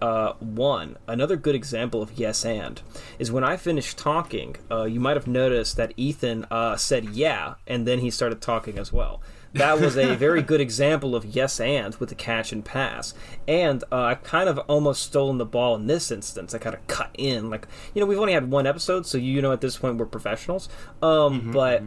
Uh, 0.00 0.34
one, 0.40 0.96
another 1.08 1.36
good 1.36 1.54
example 1.54 2.02
of 2.02 2.12
yes 2.12 2.44
and 2.44 2.82
is 3.18 3.32
when 3.32 3.42
I 3.42 3.56
finished 3.56 3.96
talking. 3.96 4.56
Uh, 4.70 4.84
you 4.84 5.00
might 5.00 5.16
have 5.16 5.26
noticed 5.26 5.76
that 5.78 5.92
Ethan 5.96 6.46
uh, 6.50 6.76
said 6.76 7.06
yeah, 7.10 7.54
and 7.66 7.86
then 7.86 8.00
he 8.00 8.10
started 8.10 8.40
talking 8.40 8.78
as 8.78 8.92
well. 8.92 9.20
That 9.56 9.80
was 9.80 9.96
a 9.96 10.14
very 10.16 10.42
good 10.42 10.60
example 10.60 11.14
of 11.14 11.24
yes 11.24 11.60
and 11.60 11.94
with 11.96 12.08
the 12.08 12.14
catch 12.14 12.52
and 12.52 12.64
pass. 12.64 13.14
And 13.46 13.82
uh, 13.90 14.02
I 14.02 14.14
kind 14.14 14.48
of 14.48 14.58
almost 14.60 15.02
stolen 15.02 15.38
the 15.38 15.46
ball 15.46 15.74
in 15.74 15.86
this 15.86 16.10
instance. 16.10 16.54
I 16.54 16.58
kind 16.58 16.74
of 16.74 16.86
cut 16.86 17.10
in, 17.18 17.50
like 17.50 17.66
you 17.94 18.00
know, 18.00 18.06
we've 18.06 18.18
only 18.18 18.32
had 18.32 18.50
one 18.50 18.66
episode, 18.66 19.06
so 19.06 19.18
you 19.18 19.42
know 19.42 19.52
at 19.52 19.60
this 19.60 19.78
point 19.78 19.96
we're 19.96 20.06
professionals. 20.06 20.68
Um, 21.02 21.52
but 21.52 21.82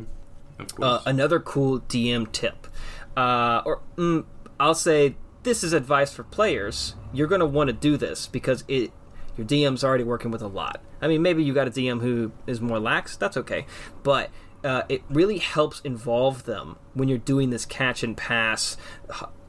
Of 0.60 0.84
uh, 0.84 1.00
another 1.06 1.40
cool 1.40 1.82
DM 1.82 2.32
tip, 2.32 2.68
uh, 3.16 3.62
or 3.66 3.82
mm, 3.96 4.26
I'll 4.60 4.76
say 4.76 5.16
this 5.44 5.64
is 5.64 5.74
advice 5.74 6.14
for 6.14 6.24
players. 6.24 6.96
You're 7.14 7.28
going 7.28 7.40
to 7.40 7.46
want 7.46 7.70
to 7.70 7.74
do 7.74 7.98
this 7.98 8.28
because 8.28 8.64
it 8.68 8.92
your 9.38 9.48
DM's 9.48 9.84
already 9.84 10.04
working 10.04 10.32
with 10.32 10.42
a 10.42 10.48
lot. 10.48 10.82
I 11.02 11.08
mean, 11.08 11.22
maybe 11.22 11.44
you 11.44 11.54
got 11.54 11.68
a 11.68 11.72
DM 11.72 12.02
who 12.02 12.34
is 12.46 12.60
more 12.60 12.78
lax. 12.78 13.16
That's 13.16 13.38
okay, 13.38 13.66
but 14.04 14.30
uh, 14.64 14.84
it 14.90 15.02
really 15.10 15.38
helps 15.38 15.80
involve 15.82 16.46
them 16.46 16.78
when 16.94 17.08
you're 17.08 17.18
doing 17.18 17.50
this 17.50 17.66
catch 17.66 18.04
and 18.04 18.16
pass 18.16 18.78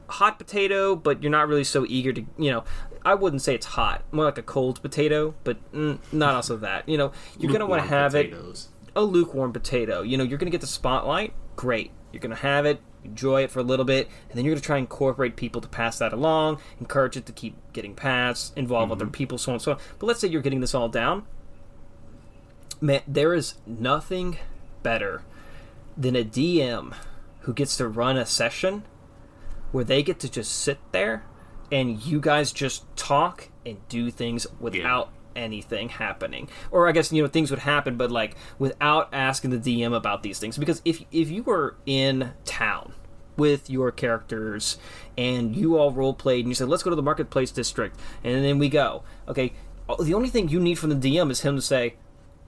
hot 0.09 0.39
potato, 0.39 0.97
but 0.97 1.23
you're 1.23 1.31
not 1.31 1.49
really 1.49 1.65
so 1.65 1.85
eager 1.89 2.13
to, 2.13 2.25
you 2.39 2.51
know. 2.51 2.65
I 3.03 3.15
wouldn't 3.15 3.41
say 3.41 3.55
it's 3.55 3.65
hot, 3.65 4.05
more 4.13 4.27
like 4.27 4.37
a 4.37 4.43
cold 4.43 4.83
potato, 4.83 5.35
but 5.43 5.73
mm, 5.73 5.99
not 6.13 6.35
also 6.35 6.59
that. 6.59 6.87
You 6.87 6.99
know, 6.99 7.13
you're 7.39 7.51
gonna 7.51 7.65
want 7.65 7.83
to 7.83 7.89
have 7.89 8.15
it 8.15 8.35
a 8.95 9.03
lukewarm 9.03 9.53
potato. 9.53 10.03
You 10.03 10.17
know, 10.17 10.25
you're 10.25 10.39
going 10.39 10.47
to 10.47 10.53
get 10.53 10.61
the 10.61 10.67
spotlight. 10.67 11.33
Great. 11.57 11.93
You're 12.13 12.21
going 12.21 12.35
to 12.35 12.43
have 12.43 12.67
it, 12.67 12.81
enjoy 13.05 13.45
it 13.45 13.51
for 13.51 13.61
a 13.61 13.65
little 13.65 13.85
bit, 13.85 14.09
and 14.29 14.37
then 14.37 14.45
you're 14.45 14.53
going 14.53 14.61
to 14.61 14.67
try 14.67 14.77
and 14.77 14.85
incorporate 14.85 15.37
people 15.37 15.61
to 15.61 15.69
pass 15.69 15.99
that 15.99 16.13
along, 16.13 16.61
encourage 16.81 17.17
it 17.17 17.27
to 17.27 17.33
keep 17.33 17.57
getting 17.73 17.95
passed, 17.95 18.57
involve 18.57 18.91
other 18.91 19.07
people, 19.07 19.39
so 19.39 19.53
on 19.53 19.55
and 19.55 19.63
so 19.63 19.73
on. 19.73 19.79
But 19.99 20.07
let's 20.07 20.21
say 20.21 20.29
you're 20.29 20.43
getting 20.43 20.61
this 20.61 20.75
all 20.75 20.89
down. 20.89 21.25
Man, 22.81 23.03
there 23.07 23.35
is 23.35 23.55
nothing 23.67 24.39
better 24.83 25.23
than 25.97 26.17
a 26.17 26.25
DM 26.25 26.95
who 27.41 27.53
gets 27.53 27.77
to 27.77 27.89
run 27.89 28.17
a 28.17 28.27
session 28.27 28.85
where 29.73 29.85
they 29.85 30.03
get 30.03 30.19
to 30.21 30.31
just 30.31 30.53
sit 30.53 30.79
there 30.93 31.25
and 31.71 32.05
you 32.05 32.21
guys 32.21 32.53
just 32.53 32.85
talk 32.97 33.49
and 33.65 33.77
do 33.89 34.11
things 34.11 34.47
without 34.59 35.11
anything 35.37 35.89
happening. 35.89 36.49
Or 36.71 36.89
i 36.89 36.93
guess 36.93 37.13
you 37.13 37.23
know 37.23 37.29
things 37.29 37.51
would 37.51 37.61
happen 37.61 37.97
but 37.97 38.11
like 38.11 38.35
without 38.59 39.09
asking 39.13 39.51
the 39.51 39.59
dm 39.59 39.95
about 39.95 40.23
these 40.23 40.39
things. 40.39 40.59
Because 40.59 40.83
if 40.85 41.05
if 41.13 41.31
you 41.31 41.43
were 41.43 41.77
in 41.87 42.33
town 42.45 42.95
with 43.37 43.71
your 43.71 43.91
characters 43.91 44.77
and 45.17 45.57
you 45.57 45.79
all 45.79 45.93
role 45.93 46.13
played 46.13 46.41
and 46.41 46.49
you 46.49 46.55
said 46.55 46.69
let's 46.69 46.83
go 46.83 46.91
to 46.91 46.97
the 46.97 47.03
marketplace 47.03 47.51
district 47.51 47.99
and 48.23 48.45
then 48.45 48.59
we 48.59 48.69
go 48.69 49.03
okay 49.27 49.53
the 50.03 50.13
only 50.13 50.29
thing 50.29 50.49
you 50.49 50.61
need 50.61 50.75
from 50.75 50.91
the 50.91 51.15
dm 51.15 51.31
is 51.31 51.41
him 51.41 51.57
to 51.57 51.63
say 51.63 51.95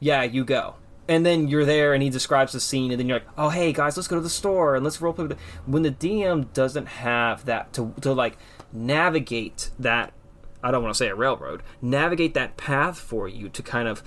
yeah 0.00 0.22
you 0.22 0.44
go 0.44 0.74
and 1.08 1.26
then 1.26 1.48
you're 1.48 1.64
there 1.64 1.94
and 1.94 2.02
he 2.02 2.10
describes 2.10 2.52
the 2.52 2.60
scene 2.60 2.90
and 2.90 3.00
then 3.00 3.08
you're 3.08 3.18
like 3.18 3.28
oh 3.36 3.48
hey 3.48 3.72
guys 3.72 3.96
let's 3.96 4.08
go 4.08 4.16
to 4.16 4.22
the 4.22 4.30
store 4.30 4.74
and 4.74 4.84
let's 4.84 5.00
role 5.00 5.12
play 5.12 5.26
with 5.26 5.38
when 5.66 5.82
the 5.82 5.90
dm 5.90 6.52
doesn't 6.52 6.86
have 6.86 7.44
that 7.44 7.72
to, 7.72 7.94
to 8.00 8.12
like 8.12 8.36
navigate 8.72 9.70
that 9.78 10.12
i 10.62 10.70
don't 10.70 10.82
want 10.82 10.94
to 10.94 10.98
say 10.98 11.08
a 11.08 11.14
railroad 11.14 11.62
navigate 11.80 12.34
that 12.34 12.56
path 12.56 12.98
for 12.98 13.28
you 13.28 13.48
to 13.48 13.62
kind 13.62 13.88
of 13.88 14.02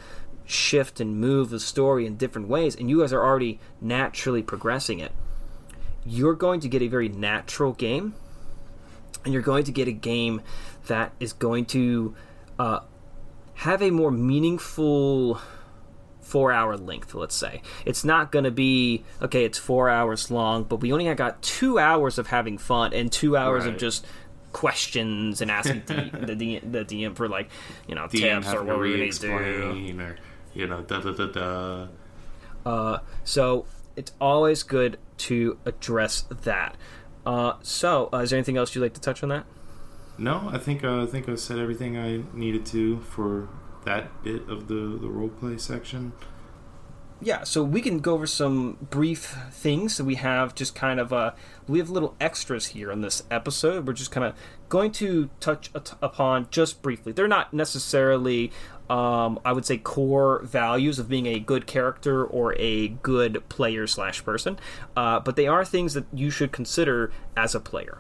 shift 0.46 1.00
and 1.00 1.20
move 1.20 1.50
the 1.50 1.60
story 1.60 2.06
in 2.06 2.16
different 2.16 2.48
ways 2.48 2.76
and 2.76 2.90
you 2.90 3.02
guys 3.02 3.12
are 3.12 3.24
already 3.24 3.60
naturally 3.82 4.44
progressing 4.44 5.00
it 5.00 5.12
you're 6.06 6.36
going 6.36 6.60
to 6.60 6.68
get 6.68 6.82
a 6.82 6.88
very 6.88 7.10
natural 7.10 7.74
game 7.74 8.14
and 9.24 9.34
you're 9.34 9.42
going 9.42 9.64
to 9.64 9.72
get 9.72 9.88
a 9.88 9.92
game 9.92 10.40
that 10.86 11.12
is 11.20 11.34
going 11.34 11.66
to 11.66 12.16
uh, 12.60 12.80
have 13.56 13.82
a 13.82 13.90
more 13.90 14.12
meaningful 14.12 15.42
four 16.26 16.52
hour 16.52 16.76
length, 16.76 17.14
let's 17.14 17.36
say. 17.36 17.62
It's 17.86 18.04
not 18.04 18.32
going 18.32 18.46
to 18.46 18.52
be, 18.52 19.04
okay, 19.22 19.46
it's 19.46 19.58
four 19.58 19.90
hours 19.90 20.32
long, 20.32 20.64
but 20.64 20.78
we 20.78 20.92
only 20.92 21.14
got 21.16 21.42
two 21.42 21.78
hours 21.80 22.18
of 22.18 22.28
having 22.28 22.58
fun 22.58 22.94
and 22.94 23.12
two 23.12 23.38
hours 23.38 23.66
of 23.66 23.78
just 23.78 24.06
questions 24.52 25.42
and 25.42 25.52
asking 25.52 25.82
D- 25.86 26.12
the, 26.14 26.36
D- 26.36 26.60
the 26.60 26.86
DM 26.86 27.16
for, 27.16 27.28
like, 27.30 27.50
you 27.88 27.96
know, 27.96 28.08
DM 28.08 28.42
tips 28.42 28.54
or 28.54 28.64
what 28.64 28.80
we 28.80 28.96
need 28.96 29.14
to 29.14 29.20
do. 29.20 29.32
or 29.32 30.16
you 30.54 30.68
know 30.68 30.82
da 30.82 31.02
da 31.02 31.12
da 31.12 31.28
da. 31.28 31.88
Uh, 32.66 33.00
so 33.24 33.66
it's 33.96 34.14
always 34.20 34.64
good 34.64 34.98
to 35.18 35.58
address 35.66 36.22
that. 36.44 36.76
Uh, 37.26 37.54
so, 37.62 38.10
uh, 38.14 38.18
is 38.20 38.30
there 38.30 38.38
anything 38.38 38.56
else 38.58 38.74
you'd 38.74 38.82
like 38.82 38.94
to 38.94 39.02
touch 39.02 39.22
on 39.22 39.30
that? 39.30 39.46
No, 40.18 40.50
I 40.52 40.58
think 40.58 40.84
uh, 40.84 41.04
I 41.04 41.06
think 41.06 41.28
I 41.28 41.36
said 41.36 41.60
everything 41.60 41.98
I 41.98 42.22
needed 42.34 42.66
to 42.68 43.00
for 43.02 43.50
that 43.86 44.24
bit 44.24 44.48
of 44.50 44.68
the 44.68 44.98
the 45.02 45.10
role 45.10 45.30
play 45.30 45.58
section. 45.58 46.14
Yeah, 47.22 47.44
so 47.44 47.64
we 47.64 47.82
can 47.82 48.00
go 48.00 48.14
over 48.14 48.28
some 48.28 48.78
brief 48.90 49.38
things 49.50 49.96
that 49.98 50.04
we 50.04 50.16
have 50.16 50.54
just 50.54 50.76
kind 50.76 51.00
of 51.00 51.14
uh 51.14 51.32
we 51.68 51.80
have 51.80 51.90
little 51.90 52.16
extras 52.20 52.68
here 52.68 52.92
in 52.92 53.02
this 53.02 53.24
episode. 53.32 53.88
We're 53.88 53.94
just 53.94 54.12
kind 54.12 54.26
of 54.26 54.36
going 54.68 54.92
to 54.94 55.30
touch 55.40 55.72
upon 56.02 56.48
just 56.52 56.82
briefly. 56.82 57.14
They're 57.14 57.28
not 57.28 57.54
necessarily 57.54 58.52
um, 58.90 59.40
I 59.44 59.52
would 59.54 59.66
say 59.66 59.78
core 59.78 60.42
values 60.44 61.00
of 61.00 61.10
being 61.10 61.26
a 61.26 61.40
good 61.40 61.66
character 61.66 62.24
or 62.24 62.54
a 62.60 62.90
good 62.90 63.48
player 63.50 63.88
slash 63.88 64.24
person, 64.24 64.60
uh, 64.96 65.20
but 65.22 65.36
they 65.36 65.48
are 65.48 65.66
things 65.66 65.96
that 65.96 66.06
you 66.14 66.30
should 66.30 66.52
consider 66.52 67.12
as 67.36 67.56
a 67.56 67.60
player. 67.60 68.00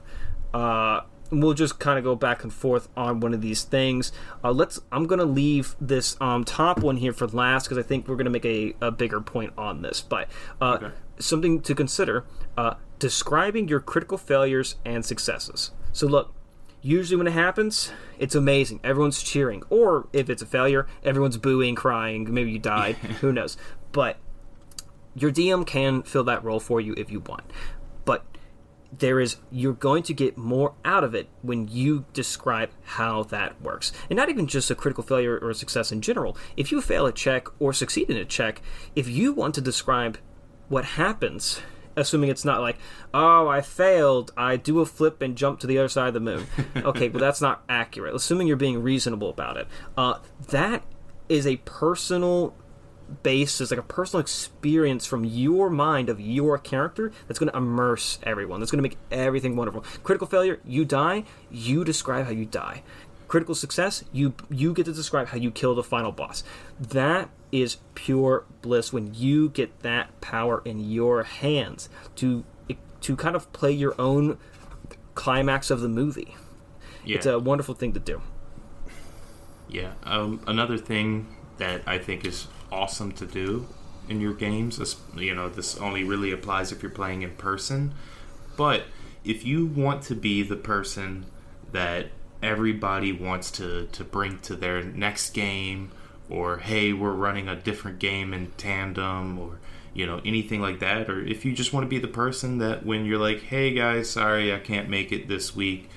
Uh, 0.53 1.02
we'll 1.31 1.53
just 1.53 1.80
kind 1.80 1.97
of 1.97 2.03
go 2.03 2.15
back 2.15 2.43
and 2.43 2.53
forth 2.53 2.88
on 2.95 3.19
one 3.19 3.34
of 3.34 3.41
these 3.41 3.64
things. 3.64 4.11
Uh, 4.43 4.52
let's. 4.52 4.80
I'm 4.91 5.07
gonna 5.07 5.26
leave 5.26 5.76
this 5.81 6.15
um, 6.22 6.43
top 6.43 6.80
one 6.81 6.97
here 6.97 7.14
for 7.14 7.27
last 7.27 7.65
because 7.65 7.77
I 7.77 7.84
think 7.84 8.07
we're 8.07 8.15
gonna 8.15 8.30
make 8.30 8.45
a, 8.45 8.73
a 8.81 8.91
bigger 8.91 9.22
point 9.22 9.53
on 9.57 9.81
this. 9.81 10.02
But 10.02 10.27
uh, 10.61 10.73
Okay. 10.81 10.91
something 11.19 11.61
to 11.61 11.73
consider: 11.76 12.26
uh, 12.57 12.76
describing 12.99 13.68
your 13.68 13.80
critical 13.80 14.18
failures 14.18 14.76
and 14.85 15.06
successes. 15.06 15.72
So 15.93 16.07
look. 16.07 16.34
Usually, 16.81 17.18
when 17.18 17.26
it 17.26 17.31
happens, 17.34 17.91
it's 18.19 18.35
amazing. 18.35 18.80
Everyone's 18.84 19.23
cheering. 19.23 19.64
Or 19.72 20.07
if 20.14 20.30
it's 20.30 20.43
a 20.43 20.45
failure, 20.45 20.85
everyone's 21.03 21.38
booing, 21.38 21.73
crying. 21.73 22.31
Maybe 22.31 22.52
you 22.52 22.60
died. 22.60 22.95
Who 23.22 23.34
knows? 23.34 23.57
But 23.91 24.18
your 25.15 25.31
DM 25.31 25.65
can 25.65 26.03
fill 26.03 26.26
that 26.26 26.43
role 26.43 26.60
for 26.60 26.80
you 26.80 26.93
if 26.95 27.10
you 27.10 27.22
want. 27.22 27.43
There 28.91 29.20
is 29.20 29.38
you're 29.52 29.74
going 29.74 30.03
to 30.03 30.14
get 30.14 30.38
more 30.38 30.74
out 30.84 31.03
of 31.03 31.14
it 31.14 31.30
when 31.41 31.68
you 31.68 32.06
describe 32.14 32.70
how 32.84 33.24
that 33.24 33.62
works. 33.62 33.91
And 34.10 34.18
not 34.18 34.30
even 34.30 34.48
just 34.48 34.72
a 34.72 34.76
critical 34.76 35.03
failure 35.03 35.38
or 35.38 35.49
a 35.49 35.56
success 35.56 35.91
in 35.91 36.02
general. 36.02 36.38
If 36.56 36.72
you 36.72 36.82
fail 36.82 37.06
a 37.06 37.12
check 37.12 37.48
or 37.60 37.74
succeed 37.74 38.10
in 38.10 38.18
a 38.18 38.26
check 38.26 38.62
if 38.95 39.07
you 39.07 39.34
want 39.34 39.56
to 39.56 39.62
describe 39.62 40.18
what 40.70 40.86
happens 40.86 41.62
assuming 41.98 42.30
it's 42.30 42.44
not 42.44 42.62
like 42.62 42.78
oh 43.14 43.48
i 43.48 43.62
failed. 43.62 44.32
I 44.36 44.57
do 44.57 44.80
a 44.82 44.86
flip 44.86 45.22
and 45.22 45.36
jump 45.36 45.60
to 45.62 45.68
the 45.68 45.78
other 45.78 45.88
side 45.88 46.10
of 46.10 46.14
the 46.14 46.20
moon. 46.20 46.48
Okay 46.76 47.10
well 47.10 47.20
that's 47.20 47.41
not 47.41 47.64
accurate. 47.70 48.14
Assuming 48.14 48.48
you're 48.48 48.57
being 48.57 48.82
reasonable 48.82 49.30
about 49.30 49.57
it. 49.57 49.68
Uh, 49.98 50.20
that 50.49 50.84
is 51.30 51.48
a 51.48 51.57
personal 51.57 52.53
basis, 53.23 53.72
like 53.72 53.80
a 53.80 53.84
personal 53.84 54.19
experience 54.22 55.06
from 55.06 55.23
your 55.26 55.69
mind 55.69 56.10
of 56.10 56.19
your 56.19 56.57
character 56.57 57.11
that's 57.27 57.40
going 57.40 57.52
to 57.52 57.57
immerse 57.57 58.19
everyone. 58.23 58.60
That's 58.60 58.72
going 58.72 58.84
to 58.84 58.90
make 58.90 58.98
everything 59.11 59.56
wonderful. 59.56 59.82
Critical 60.03 60.27
failure, 60.27 60.60
you 60.65 60.86
die, 60.86 61.23
you 61.52 61.84
describe 61.84 62.26
how 62.26 62.32
you 62.32 62.45
die. 62.45 62.84
Critical 63.27 63.56
success, 63.56 64.03
you 64.14 64.34
you 64.49 64.73
get 64.73 64.86
to 64.86 64.94
describe 64.94 65.27
how 65.30 65.38
you 65.38 65.49
kill 65.52 65.73
the 65.73 65.84
final 65.84 66.11
boss. 66.11 66.44
That 66.80 67.30
is 67.52 67.77
pure 67.95 68.45
bliss 68.61 68.94
when 68.94 69.14
you 69.14 69.49
get 69.49 69.80
that 69.82 70.19
power 70.22 70.61
in 70.65 70.80
your 70.80 71.23
hands 71.23 71.90
to 72.18 72.44
to 73.02 73.15
kind 73.15 73.36
of 73.36 73.52
play 73.53 73.72
your 73.72 73.94
own 73.99 74.38
climax 75.15 75.69
of 75.72 75.82
the 75.82 75.90
movie. 75.90 76.36
Yeah, 77.03 77.18
It's 77.18 77.26
a 77.26 77.40
wonderful 77.40 77.73
thing 77.76 77.94
to 77.94 77.99
do. 77.99 78.22
yeah. 79.69 79.94
Um, 80.03 80.41
another 80.48 80.77
thing 80.77 81.27
that 81.57 81.82
I 81.88 81.98
think 81.98 82.26
is 82.26 82.48
awesome 82.71 83.11
to 83.13 83.25
do 83.25 83.67
in 84.07 84.21
your 84.21 84.33
games, 84.33 84.95
you 85.15 85.33
know, 85.33 85.49
this 85.49 85.77
only 85.77 86.03
really 86.03 86.31
applies 86.31 86.71
if 86.71 86.83
you're 86.83 86.91
playing 86.91 87.23
in 87.23 87.31
person. 87.31 87.93
But 88.55 88.83
if 89.23 89.45
you 89.45 89.65
want 89.65 90.03
to 90.03 90.15
be 90.15 90.43
the 90.43 90.55
person 90.55 91.25
that 91.71 92.07
everybody 92.43 93.11
wants 93.11 93.49
to, 93.51 93.87
to 93.87 94.03
bring 94.03 94.39
to 94.39 94.55
their 94.55 94.83
next 94.83 95.31
game, 95.31 95.91
or 96.29 96.57
hey, 96.57 96.93
we're 96.93 97.13
running 97.13 97.47
a 97.47 97.55
different 97.55 97.99
game 97.99 98.33
in 98.33 98.51
tandem, 98.57 99.39
or 99.39 99.59
you 99.93 100.05
know, 100.05 100.21
anything 100.25 100.61
like 100.61 100.79
that, 100.79 101.09
or 101.09 101.21
if 101.21 101.45
you 101.45 101.53
just 101.53 101.73
want 101.73 101.85
to 101.85 101.89
be 101.89 101.99
the 101.99 102.07
person 102.07 102.57
that 102.59 102.85
when 102.85 103.05
you're 103.05 103.17
like, 103.17 103.41
hey 103.43 103.73
guys, 103.73 104.09
sorry, 104.09 104.53
I 104.53 104.59
can't 104.59 104.89
make 104.89 105.11
it 105.11 105.27
this 105.27 105.55
week, 105.55 105.89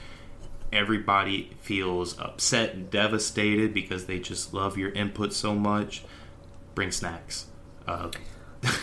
everybody 0.72 1.50
feels 1.60 2.18
upset 2.18 2.74
and 2.74 2.90
devastated 2.90 3.74
because 3.74 4.06
they 4.06 4.20
just 4.20 4.54
love 4.54 4.78
your 4.78 4.92
input 4.92 5.32
so 5.32 5.54
much. 5.54 6.04
Bring 6.78 6.92
snacks. 6.92 7.46
Uh, 7.88 8.08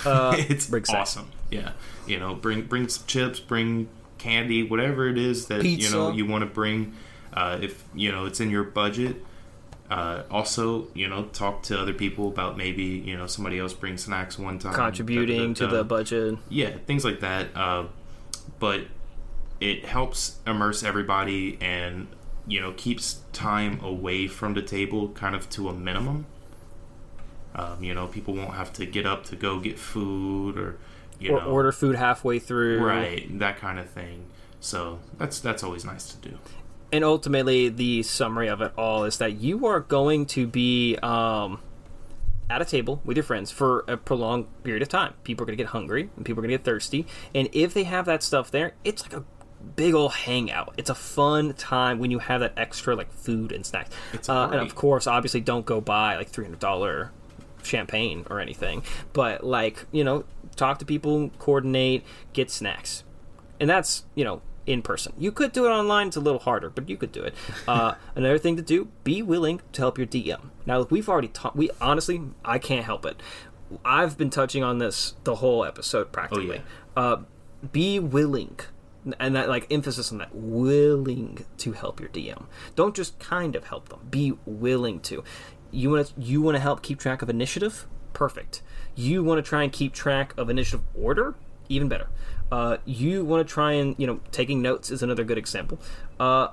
Uh, 0.05 0.35
it's 0.49 0.67
bring 0.67 0.83
awesome. 0.89 1.31
Yeah, 1.49 1.71
you 2.05 2.19
know, 2.19 2.35
bring 2.35 2.63
bring 2.63 2.89
some 2.89 3.05
chips, 3.07 3.39
bring 3.39 3.87
candy, 4.17 4.63
whatever 4.63 5.07
it 5.07 5.17
is 5.17 5.45
that 5.45 5.63
you 5.63 5.89
know 5.91 6.11
you 6.11 6.25
want 6.25 6.41
to 6.41 6.45
bring. 6.45 6.93
Uh, 7.31 7.57
if 7.61 7.85
you 7.93 8.11
know 8.11 8.25
it's 8.25 8.41
in 8.41 8.49
your 8.49 8.65
budget. 8.65 9.23
Uh, 9.89 10.23
also, 10.29 10.87
you 10.93 11.07
know, 11.07 11.23
talk 11.25 11.63
to 11.63 11.79
other 11.79 11.93
people 11.93 12.27
about 12.27 12.57
maybe 12.57 12.83
you 12.83 13.15
know 13.15 13.27
somebody 13.27 13.59
else 13.59 13.71
bring 13.71 13.95
snacks 13.97 14.37
one 14.37 14.59
time, 14.59 14.73
Contributing 14.73 15.53
to 15.53 15.63
Da-da-da-da. 15.67 15.77
the 15.77 15.83
budget. 15.85 16.37
yeah, 16.49 16.71
things 16.85 17.05
like 17.05 17.21
that. 17.21 17.47
Uh, 17.55 17.85
but 18.59 18.81
it 19.61 19.85
helps 19.85 20.39
immerse 20.45 20.83
everybody 20.83 21.57
and 21.61 22.07
you 22.45 22.59
know 22.59 22.73
keeps 22.73 23.21
time 23.31 23.79
away 23.81 24.27
from 24.27 24.53
the 24.53 24.61
table 24.61 25.09
kind 25.09 25.33
of 25.33 25.49
to 25.51 25.69
a 25.69 25.73
minimum. 25.73 26.25
Um, 27.55 27.83
you 27.83 27.93
know, 27.93 28.07
people 28.07 28.33
won't 28.33 28.53
have 28.53 28.73
to 28.73 28.85
get 28.85 29.05
up 29.05 29.23
to 29.25 29.35
go 29.35 29.59
get 29.59 29.79
food 29.79 30.57
or 30.57 30.77
you 31.19 31.31
Or 31.33 31.39
know 31.41 31.47
order 31.47 31.71
food 31.71 31.95
halfway 31.95 32.39
through. 32.39 32.83
right 32.83 33.39
that 33.39 33.57
kind 33.57 33.79
of 33.79 33.89
thing. 33.89 34.25
So 34.59 34.99
that's 35.17 35.39
that's 35.39 35.63
always 35.63 35.85
nice 35.85 36.07
to 36.13 36.29
do. 36.29 36.37
and 36.91 37.03
ultimately 37.03 37.69
the 37.69 38.03
summary 38.03 38.47
of 38.49 38.61
it 38.61 38.71
all 38.77 39.03
is 39.05 39.17
that 39.19 39.33
you 39.33 39.65
are 39.65 39.79
going 39.79 40.25
to 40.27 40.47
be 40.47 40.97
um, 41.01 41.59
at 42.49 42.61
a 42.61 42.65
table 42.65 43.01
with 43.05 43.15
your 43.17 43.23
friends 43.23 43.51
for 43.51 43.83
a 43.87 43.95
prolonged 43.97 44.47
period 44.63 44.81
of 44.81 44.89
time. 44.89 45.13
People 45.23 45.43
are 45.43 45.47
going 45.47 45.57
to 45.57 45.63
get 45.63 45.71
hungry 45.71 46.09
and 46.15 46.25
people 46.25 46.39
are 46.41 46.43
going 46.47 46.51
to 46.51 46.57
get 46.57 46.65
thirsty. 46.65 47.05
And 47.33 47.49
if 47.53 47.73
they 47.73 47.83
have 47.85 48.05
that 48.05 48.21
stuff 48.23 48.51
there, 48.51 48.73
it's 48.83 49.01
like 49.03 49.13
a 49.13 49.23
big 49.75 49.93
old 49.95 50.13
hangout. 50.13 50.73
It's 50.77 50.89
a 50.89 50.95
fun 50.95 51.53
time 51.53 51.97
when 51.99 52.11
you 52.11 52.19
have 52.19 52.41
that 52.41 52.53
extra 52.57 52.95
like 52.95 53.11
food 53.11 53.51
and 53.51 53.65
snacks. 53.65 53.89
It's 54.13 54.29
uh, 54.29 54.49
and 54.51 54.59
of 54.61 54.75
course, 54.75 55.07
obviously, 55.07 55.41
don't 55.41 55.65
go 55.65 55.81
buy 55.81 56.17
like 56.17 56.29
three 56.29 56.45
hundred 56.45 56.59
dollar 56.59 57.11
champagne 57.65 58.25
or 58.29 58.39
anything. 58.39 58.83
But 59.13 59.43
like 59.43 59.85
you 59.91 60.03
know, 60.03 60.25
talk 60.55 60.79
to 60.79 60.85
people, 60.85 61.31
coordinate, 61.39 62.03
get 62.33 62.49
snacks, 62.51 63.03
and 63.59 63.69
that's 63.69 64.05
you 64.15 64.23
know 64.23 64.41
in 64.65 64.81
person. 64.81 65.13
You 65.17 65.31
could 65.31 65.51
do 65.51 65.65
it 65.65 65.69
online; 65.69 66.07
it's 66.07 66.17
a 66.17 66.21
little 66.21 66.39
harder, 66.39 66.69
but 66.69 66.89
you 66.89 66.97
could 66.97 67.11
do 67.11 67.23
it. 67.23 67.33
Uh, 67.67 67.95
another 68.15 68.37
thing 68.37 68.55
to 68.55 68.61
do: 68.61 68.89
be 69.03 69.21
willing 69.21 69.61
to 69.73 69.81
help 69.81 69.97
your 69.97 70.07
DM. 70.07 70.49
Now, 70.65 70.79
look, 70.79 70.91
we've 70.91 71.07
already 71.07 71.27
talked, 71.27 71.55
We 71.55 71.69
honestly, 71.79 72.21
I 72.43 72.59
can't 72.59 72.85
help 72.85 73.05
it. 73.05 73.21
I've 73.83 74.17
been 74.17 74.29
touching 74.29 74.63
on 74.63 74.77
this 74.77 75.15
the 75.23 75.35
whole 75.35 75.65
episode 75.65 76.11
practically. 76.11 76.61
uh, 76.95 77.17
be 77.71 77.99
willing 77.99 78.59
and 79.19 79.35
that 79.35 79.49
like 79.49 79.67
emphasis 79.71 80.11
on 80.11 80.17
that 80.17 80.33
willing 80.33 81.45
to 81.57 81.73
help 81.73 81.99
your 81.99 82.09
dm 82.09 82.45
don't 82.75 82.95
just 82.95 83.19
kind 83.19 83.55
of 83.55 83.65
help 83.65 83.89
them 83.89 83.99
be 84.09 84.33
willing 84.45 84.99
to 84.99 85.23
you 85.75 85.89
want 85.89 86.07
to 86.07 86.21
you 86.21 86.41
want 86.41 86.55
to 86.55 86.61
help 86.61 86.81
keep 86.81 86.99
track 86.99 87.21
of 87.21 87.29
initiative? 87.29 87.87
Perfect. 88.13 88.61
You 88.95 89.23
want 89.23 89.43
to 89.43 89.47
try 89.47 89.63
and 89.63 89.71
keep 89.71 89.93
track 89.93 90.33
of 90.37 90.49
initiative 90.49 90.85
order? 90.95 91.35
Even 91.67 91.89
better. 91.89 92.07
Uh, 92.51 92.77
you 92.85 93.25
want 93.25 93.45
to 93.45 93.53
try 93.53 93.73
and 93.73 93.95
you 93.97 94.07
know 94.07 94.19
taking 94.31 94.61
notes 94.61 94.89
is 94.89 95.03
another 95.03 95.23
good 95.23 95.37
example. 95.37 95.79
Uh, 96.19 96.49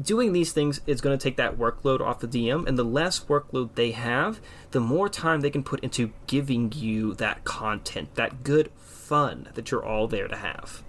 doing 0.00 0.32
these 0.32 0.52
things 0.52 0.80
is 0.86 1.00
going 1.00 1.16
to 1.16 1.22
take 1.22 1.36
that 1.36 1.56
workload 1.56 2.00
off 2.00 2.20
the 2.20 2.28
DM, 2.28 2.66
and 2.66 2.78
the 2.78 2.84
less 2.84 3.20
workload 3.20 3.74
they 3.74 3.92
have, 3.92 4.40
the 4.72 4.80
more 4.80 5.08
time 5.08 5.40
they 5.40 5.50
can 5.50 5.62
put 5.62 5.80
into 5.80 6.12
giving 6.26 6.72
you 6.72 7.14
that 7.14 7.44
content, 7.44 8.14
that 8.14 8.42
good 8.42 8.70
fun 8.76 9.48
that 9.54 9.70
you're 9.70 9.84
all 9.84 10.06
there 10.06 10.28
to 10.28 10.36
have. 10.36 10.82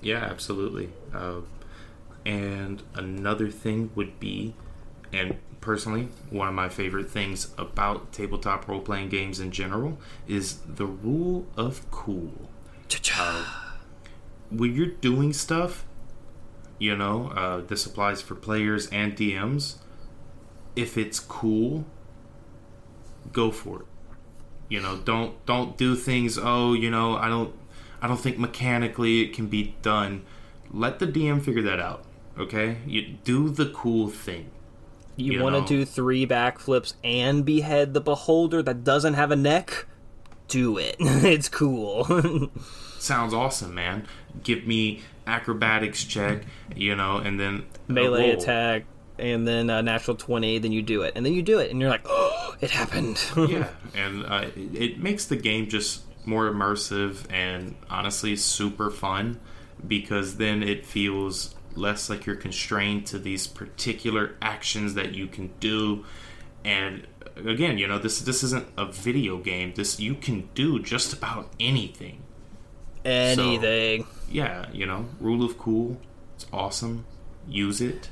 Yeah, 0.00 0.24
absolutely. 0.24 0.90
Uh, 1.14 1.40
and 2.24 2.82
another 2.94 3.50
thing 3.50 3.90
would 3.94 4.18
be, 4.18 4.54
and 5.12 5.36
personally, 5.60 6.08
one 6.30 6.48
of 6.48 6.54
my 6.54 6.68
favorite 6.68 7.10
things 7.10 7.52
about 7.58 8.12
tabletop 8.12 8.66
role 8.68 8.80
playing 8.80 9.08
games 9.08 9.40
in 9.40 9.50
general 9.50 9.98
is 10.26 10.60
the 10.66 10.86
rule 10.86 11.46
of 11.56 11.88
cool. 11.90 12.50
When 14.50 14.74
you're 14.74 14.86
doing 14.86 15.32
stuff, 15.32 15.84
you 16.78 16.96
know, 16.96 17.28
uh, 17.28 17.60
this 17.60 17.86
applies 17.86 18.22
for 18.22 18.34
players 18.34 18.88
and 18.88 19.14
DMs. 19.16 19.76
If 20.74 20.96
it's 20.96 21.20
cool, 21.20 21.84
go 23.32 23.50
for 23.50 23.82
it. 23.82 23.86
You 24.68 24.80
know, 24.80 24.96
don't 24.98 25.44
don't 25.46 25.76
do 25.76 25.94
things. 25.94 26.38
Oh, 26.40 26.72
you 26.72 26.90
know, 26.90 27.16
I 27.16 27.28
don't 27.28 27.54
I 28.00 28.08
don't 28.08 28.20
think 28.20 28.38
mechanically 28.38 29.20
it 29.20 29.34
can 29.34 29.46
be 29.48 29.74
done. 29.82 30.24
Let 30.72 31.00
the 31.00 31.06
DM 31.06 31.42
figure 31.42 31.62
that 31.62 31.80
out. 31.80 32.04
Okay, 32.38 32.78
you 32.86 33.16
do 33.24 33.50
the 33.50 33.66
cool 33.66 34.08
thing. 34.08 34.50
You, 35.16 35.32
You 35.34 35.42
want 35.42 35.66
to 35.66 35.76
do 35.76 35.84
three 35.84 36.26
backflips 36.26 36.94
and 37.04 37.44
behead 37.44 37.94
the 37.94 38.00
beholder 38.00 38.62
that 38.62 38.84
doesn't 38.84 39.14
have 39.14 39.30
a 39.30 39.36
neck? 39.36 39.86
Do 40.48 40.78
it. 40.78 40.96
it's 41.00 41.48
cool. 41.48 42.50
Sounds 42.98 43.32
awesome, 43.32 43.74
man. 43.74 44.06
Give 44.42 44.66
me 44.66 45.02
acrobatics 45.26 46.04
check, 46.04 46.42
you 46.74 46.94
know, 46.96 47.16
and 47.18 47.38
then 47.38 47.66
Melee 47.88 48.30
roll. 48.30 48.40
attack, 48.40 48.84
and 49.18 49.46
then 49.46 49.70
a 49.70 49.82
natural 49.82 50.16
20, 50.16 50.58
then 50.58 50.72
you 50.72 50.82
do 50.82 51.02
it. 51.02 51.12
And 51.16 51.24
then 51.24 51.32
you 51.32 51.42
do 51.42 51.58
it, 51.58 51.70
and 51.70 51.80
you're 51.80 51.90
like, 51.90 52.04
oh, 52.06 52.56
it 52.60 52.70
happened. 52.70 53.22
yeah, 53.36 53.68
and 53.94 54.24
uh, 54.26 54.46
it 54.56 54.98
makes 54.98 55.24
the 55.24 55.36
game 55.36 55.68
just 55.68 56.02
more 56.26 56.50
immersive 56.50 57.24
and 57.32 57.74
honestly 57.88 58.36
super 58.36 58.90
fun 58.90 59.40
because 59.86 60.36
then 60.36 60.62
it 60.62 60.84
feels 60.84 61.54
less 61.76 62.10
like 62.10 62.26
you're 62.26 62.36
constrained 62.36 63.06
to 63.06 63.18
these 63.18 63.46
particular 63.46 64.34
actions 64.42 64.94
that 64.94 65.14
you 65.14 65.26
can 65.26 65.50
do 65.60 66.04
and 66.64 67.06
again 67.36 67.78
you 67.78 67.86
know 67.86 67.98
this 67.98 68.20
this 68.20 68.42
isn't 68.42 68.66
a 68.76 68.84
video 68.84 69.38
game 69.38 69.72
this 69.76 69.98
you 70.00 70.14
can 70.14 70.48
do 70.54 70.78
just 70.78 71.12
about 71.12 71.50
anything 71.58 72.22
Anything. 73.04 74.06
yeah 74.30 74.66
you 74.72 74.84
know 74.84 75.06
rule 75.20 75.42
of 75.44 75.56
cool 75.56 75.96
it's 76.34 76.46
awesome 76.52 77.06
use 77.48 77.80
it 77.80 78.10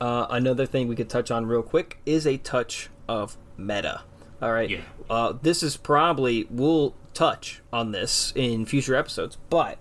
Uh, 0.00 0.26
another 0.30 0.66
thing 0.66 0.88
we 0.88 0.96
could 0.96 1.08
touch 1.10 1.30
on 1.30 1.46
real 1.46 1.62
quick 1.62 1.98
is 2.06 2.26
a 2.26 2.36
touch 2.38 2.88
of 3.08 3.36
meta. 3.56 4.02
All 4.40 4.50
right. 4.52 4.68
Yeah. 4.68 4.80
Uh, 5.08 5.34
this 5.40 5.62
is 5.62 5.76
probably 5.76 6.46
we'll 6.50 6.96
touch 7.14 7.62
on 7.72 7.92
this 7.92 8.32
in 8.34 8.66
future 8.66 8.96
episodes, 8.96 9.36
but 9.48 9.78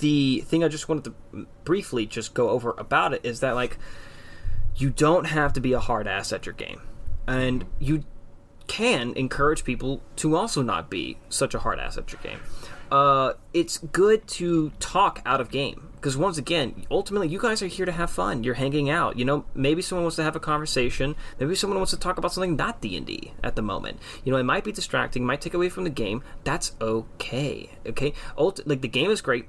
the 0.00 0.40
thing 0.40 0.64
I 0.64 0.68
just 0.68 0.88
wanted 0.88 1.04
to 1.04 1.46
briefly 1.64 2.06
just 2.06 2.34
go 2.34 2.50
over 2.50 2.74
about 2.78 3.14
it 3.14 3.20
is 3.24 3.40
that 3.40 3.54
like 3.54 3.78
you 4.76 4.90
don't 4.90 5.26
have 5.26 5.52
to 5.54 5.60
be 5.60 5.72
a 5.72 5.80
hard 5.80 6.06
ass 6.06 6.32
at 6.32 6.46
your 6.46 6.54
game, 6.54 6.80
and 7.26 7.64
you 7.78 8.04
can 8.66 9.12
encourage 9.14 9.64
people 9.64 10.02
to 10.16 10.36
also 10.36 10.62
not 10.62 10.90
be 10.90 11.18
such 11.28 11.54
a 11.54 11.58
hard 11.58 11.78
ass 11.78 11.98
at 11.98 12.10
your 12.12 12.20
game. 12.22 12.40
Uh, 12.90 13.32
it's 13.52 13.78
good 13.78 14.26
to 14.26 14.70
talk 14.78 15.20
out 15.26 15.40
of 15.40 15.50
game 15.50 15.90
because 16.04 16.18
once 16.18 16.36
again, 16.36 16.84
ultimately, 16.90 17.28
you 17.28 17.38
guys 17.38 17.62
are 17.62 17.66
here 17.66 17.86
to 17.86 17.92
have 17.92 18.10
fun. 18.10 18.44
You're 18.44 18.54
hanging 18.54 18.90
out. 18.90 19.18
You 19.18 19.24
know, 19.24 19.46
maybe 19.54 19.80
someone 19.80 20.04
wants 20.04 20.16
to 20.16 20.22
have 20.22 20.36
a 20.36 20.40
conversation. 20.40 21.16
Maybe 21.40 21.54
someone 21.54 21.78
wants 21.78 21.92
to 21.92 21.98
talk 21.98 22.18
about 22.18 22.32
something 22.32 22.56
not 22.56 22.82
D 22.82 22.94
and 22.96 23.06
D 23.06 23.32
at 23.42 23.56
the 23.56 23.62
moment. 23.62 24.00
You 24.22 24.30
know, 24.30 24.38
it 24.38 24.42
might 24.42 24.64
be 24.64 24.72
distracting, 24.72 25.24
might 25.24 25.40
take 25.40 25.54
away 25.54 25.70
from 25.70 25.84
the 25.84 25.90
game. 25.90 26.22
That's 26.44 26.72
okay. 26.78 27.70
Okay, 27.86 28.12
Ult- 28.36 28.66
like 28.66 28.82
the 28.82 28.88
game 28.88 29.10
is 29.10 29.22
great 29.22 29.46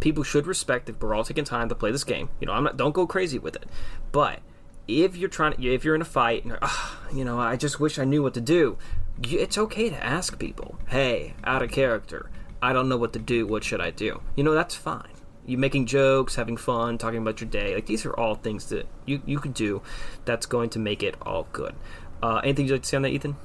people 0.00 0.24
should 0.24 0.46
respect 0.46 0.88
if 0.88 1.00
we're 1.00 1.14
all 1.14 1.24
taking 1.24 1.44
time 1.44 1.68
to 1.68 1.74
play 1.74 1.92
this 1.92 2.04
game. 2.04 2.30
You 2.40 2.46
know, 2.46 2.52
I'm 2.52 2.64
not. 2.64 2.76
Don't 2.76 2.94
go 2.94 3.06
crazy 3.06 3.38
with 3.38 3.56
it. 3.56 3.66
But 4.12 4.40
if 4.88 5.16
you're 5.16 5.28
trying, 5.28 5.52
to, 5.52 5.66
if 5.66 5.84
you're 5.84 5.94
in 5.94 6.02
a 6.02 6.06
fight, 6.06 6.44
and 6.44 6.58
"Ah, 6.62 6.98
you 7.12 7.24
know, 7.24 7.38
I 7.38 7.56
just 7.56 7.80
wish 7.80 7.98
I 7.98 8.04
knew 8.04 8.22
what 8.22 8.34
to 8.34 8.40
do. 8.40 8.78
It's 9.22 9.58
okay 9.58 9.90
to 9.90 10.04
ask 10.04 10.38
people, 10.38 10.78
"Hey, 10.88 11.34
out 11.44 11.62
of 11.62 11.70
character, 11.70 12.30
I 12.62 12.72
don't 12.72 12.88
know 12.88 12.96
what 12.96 13.12
to 13.12 13.18
do. 13.18 13.46
What 13.46 13.64
should 13.64 13.80
I 13.80 13.90
do?" 13.90 14.22
You 14.36 14.44
know, 14.44 14.54
that's 14.54 14.74
fine. 14.74 15.12
You 15.46 15.58
making 15.58 15.86
jokes, 15.86 16.36
having 16.36 16.56
fun, 16.56 16.98
talking 16.98 17.20
about 17.20 17.40
your 17.40 17.50
day. 17.50 17.74
Like 17.74 17.86
these 17.86 18.04
are 18.06 18.12
all 18.12 18.34
things 18.34 18.68
that 18.70 18.86
you 19.06 19.22
you 19.26 19.38
can 19.38 19.52
do. 19.52 19.82
That's 20.24 20.46
going 20.46 20.70
to 20.70 20.78
make 20.78 21.02
it 21.02 21.16
all 21.22 21.46
good. 21.52 21.74
Uh, 22.22 22.40
anything 22.44 22.66
you'd 22.66 22.74
like 22.74 22.82
to 22.82 22.88
say 22.88 22.96
on 22.96 23.02
that, 23.02 23.10
Ethan? 23.10 23.36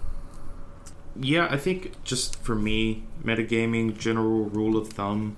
Yeah, 1.17 1.47
I 1.49 1.57
think 1.57 2.03
just 2.03 2.41
for 2.41 2.55
me, 2.55 3.03
metagaming 3.23 3.97
general 3.97 4.49
rule 4.49 4.75
of 4.75 4.89
thumb, 4.89 5.37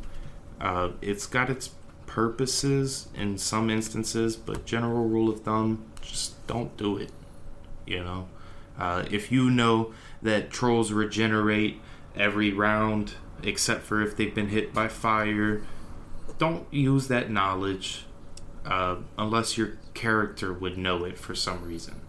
uh, 0.60 0.90
it's 1.02 1.26
got 1.26 1.50
its 1.50 1.72
purposes 2.06 3.10
in 3.14 3.38
some 3.38 3.70
instances, 3.70 4.36
but 4.36 4.66
general 4.66 5.08
rule 5.08 5.30
of 5.30 5.42
thumb, 5.42 5.86
just 6.02 6.46
don't 6.48 6.76
do 6.78 6.98
it. 6.98 7.12
You 7.86 8.04
know, 8.04 8.28
uh, 8.78 9.06
if 9.12 9.32
you 9.32 9.50
know 9.50 9.94
that 10.22 10.50
trolls 10.50 10.92
regenerate 10.92 11.80
every 12.16 12.52
round, 12.52 13.14
except 13.44 13.84
for 13.84 14.02
if 14.02 14.16
they've 14.18 14.34
been 14.34 14.50
hit 14.50 14.74
by 14.74 14.88
fire, 14.88 15.62
don't 16.38 16.72
use 16.72 17.08
that 17.08 17.30
knowledge 17.30 18.06
uh, 18.66 18.98
unless 19.18 19.58
your 19.58 19.78
character 19.94 20.54
would 20.54 20.78
know 20.78 21.04
it 21.06 21.18
for 21.18 21.34
some 21.34 21.64
reason. 21.64 22.02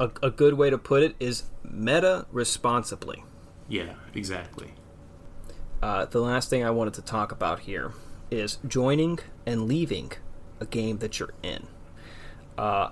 A, 0.00 0.10
a 0.22 0.30
good 0.30 0.54
way 0.54 0.70
to 0.70 0.78
put 0.78 1.02
it 1.02 1.14
is 1.20 1.44
meta 1.62 2.26
responsibly. 2.32 3.22
Yeah, 3.68 3.94
exactly. 4.14 4.74
Uh, 5.82 6.04
the 6.04 6.20
last 6.20 6.48
thing 6.48 6.64
I 6.64 6.70
wanted 6.70 6.94
to 6.94 7.02
talk 7.02 7.32
about 7.32 7.60
here 7.60 7.92
is 8.30 8.58
joining 8.66 9.18
and 9.44 9.66
leaving 9.66 10.12
a 10.60 10.66
game 10.66 10.98
that 10.98 11.18
you're 11.18 11.34
in. 11.42 11.66
Uh, 12.56 12.90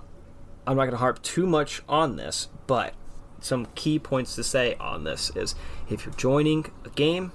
I'm 0.66 0.76
not 0.76 0.82
going 0.82 0.90
to 0.90 0.96
harp 0.96 1.22
too 1.22 1.46
much 1.46 1.82
on 1.88 2.16
this, 2.16 2.48
but 2.66 2.94
some 3.40 3.66
key 3.74 3.98
points 3.98 4.34
to 4.34 4.44
say 4.44 4.74
on 4.74 5.04
this 5.04 5.30
is 5.36 5.54
if 5.88 6.04
you're 6.04 6.14
joining 6.14 6.66
a 6.84 6.90
game, 6.90 7.32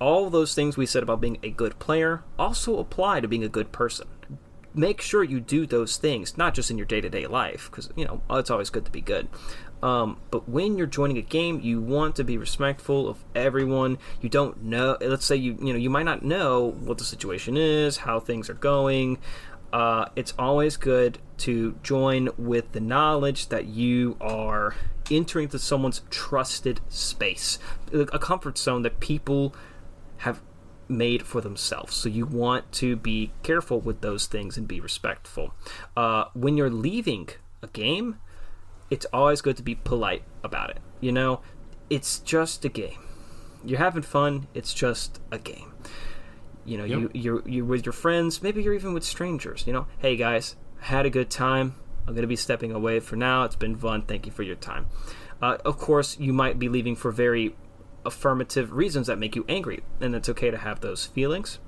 all 0.00 0.28
those 0.28 0.54
things 0.54 0.76
we 0.76 0.86
said 0.86 1.02
about 1.02 1.20
being 1.20 1.38
a 1.42 1.50
good 1.50 1.78
player 1.78 2.22
also 2.38 2.78
apply 2.78 3.20
to 3.20 3.28
being 3.28 3.44
a 3.44 3.48
good 3.48 3.72
person. 3.72 4.08
Make 4.74 5.00
sure 5.00 5.24
you 5.24 5.40
do 5.40 5.66
those 5.66 5.96
things, 5.96 6.36
not 6.36 6.54
just 6.54 6.70
in 6.70 6.76
your 6.76 6.86
day 6.86 7.00
to 7.00 7.08
day 7.08 7.26
life, 7.26 7.68
because, 7.70 7.90
you 7.96 8.04
know, 8.04 8.22
it's 8.30 8.50
always 8.50 8.70
good 8.70 8.84
to 8.84 8.90
be 8.90 9.00
good. 9.00 9.28
Um, 9.82 10.20
but 10.30 10.48
when 10.48 10.76
you're 10.76 10.86
joining 10.86 11.18
a 11.18 11.22
game, 11.22 11.60
you 11.60 11.80
want 11.80 12.16
to 12.16 12.24
be 12.24 12.36
respectful 12.36 13.08
of 13.08 13.24
everyone. 13.34 13.98
You 14.20 14.28
don't 14.28 14.62
know. 14.64 14.96
Let's 15.00 15.26
say 15.26 15.36
you 15.36 15.56
you 15.60 15.72
know 15.72 15.78
you 15.78 15.90
might 15.90 16.04
not 16.04 16.24
know 16.24 16.72
what 16.80 16.98
the 16.98 17.04
situation 17.04 17.56
is, 17.56 17.98
how 17.98 18.20
things 18.20 18.50
are 18.50 18.54
going. 18.54 19.18
Uh, 19.72 20.06
it's 20.16 20.32
always 20.38 20.76
good 20.76 21.18
to 21.36 21.76
join 21.82 22.30
with 22.38 22.72
the 22.72 22.80
knowledge 22.80 23.48
that 23.48 23.66
you 23.66 24.16
are 24.20 24.74
entering 25.10 25.44
into 25.44 25.58
someone's 25.58 26.00
trusted 26.10 26.80
space, 26.88 27.58
a 27.92 28.18
comfort 28.18 28.56
zone 28.58 28.82
that 28.82 28.98
people 29.00 29.54
have 30.18 30.40
made 30.88 31.22
for 31.22 31.40
themselves. 31.40 31.94
So 31.94 32.08
you 32.08 32.24
want 32.26 32.72
to 32.72 32.96
be 32.96 33.32
careful 33.42 33.80
with 33.80 34.00
those 34.00 34.26
things 34.26 34.56
and 34.56 34.66
be 34.66 34.80
respectful. 34.80 35.54
Uh, 35.96 36.24
when 36.34 36.56
you're 36.56 36.70
leaving 36.70 37.28
a 37.62 37.66
game, 37.68 38.18
it's 38.90 39.06
always 39.12 39.40
good 39.40 39.56
to 39.58 39.62
be 39.62 39.74
polite 39.74 40.22
about 40.42 40.70
it. 40.70 40.78
You 41.00 41.12
know, 41.12 41.40
it's 41.90 42.18
just 42.20 42.64
a 42.64 42.68
game. 42.68 42.98
You're 43.64 43.78
having 43.78 44.02
fun. 44.02 44.46
It's 44.54 44.72
just 44.72 45.20
a 45.30 45.38
game. 45.38 45.72
You 46.64 46.78
know, 46.78 46.84
Yep. 46.84 46.98
you 47.00 47.10
you're 47.14 47.42
you're 47.48 47.64
with 47.64 47.86
your 47.86 47.92
friends. 47.92 48.42
Maybe 48.42 48.62
you're 48.62 48.74
even 48.74 48.92
with 48.94 49.04
strangers. 49.04 49.64
You 49.66 49.72
know, 49.72 49.86
hey 49.98 50.16
guys, 50.16 50.56
had 50.80 51.06
a 51.06 51.10
good 51.10 51.30
time. 51.30 51.74
I'm 52.06 52.14
gonna 52.14 52.26
be 52.26 52.36
stepping 52.36 52.72
away 52.72 53.00
for 53.00 53.16
now. 53.16 53.44
It's 53.44 53.56
been 53.56 53.76
fun. 53.76 54.02
Thank 54.02 54.26
you 54.26 54.32
for 54.32 54.42
your 54.42 54.56
time. 54.56 54.86
Uh, 55.42 55.56
of 55.64 55.78
course, 55.78 56.18
you 56.18 56.32
might 56.32 56.58
be 56.58 56.68
leaving 56.68 56.96
for 56.96 57.10
very 57.10 57.54
affirmative 58.04 58.72
reasons 58.72 59.06
that 59.06 59.18
make 59.18 59.36
you 59.36 59.44
angry, 59.48 59.82
and 60.00 60.14
it's 60.14 60.28
okay 60.28 60.50
to 60.50 60.56
have 60.58 60.80
those 60.80 61.06
feelings. 61.06 61.58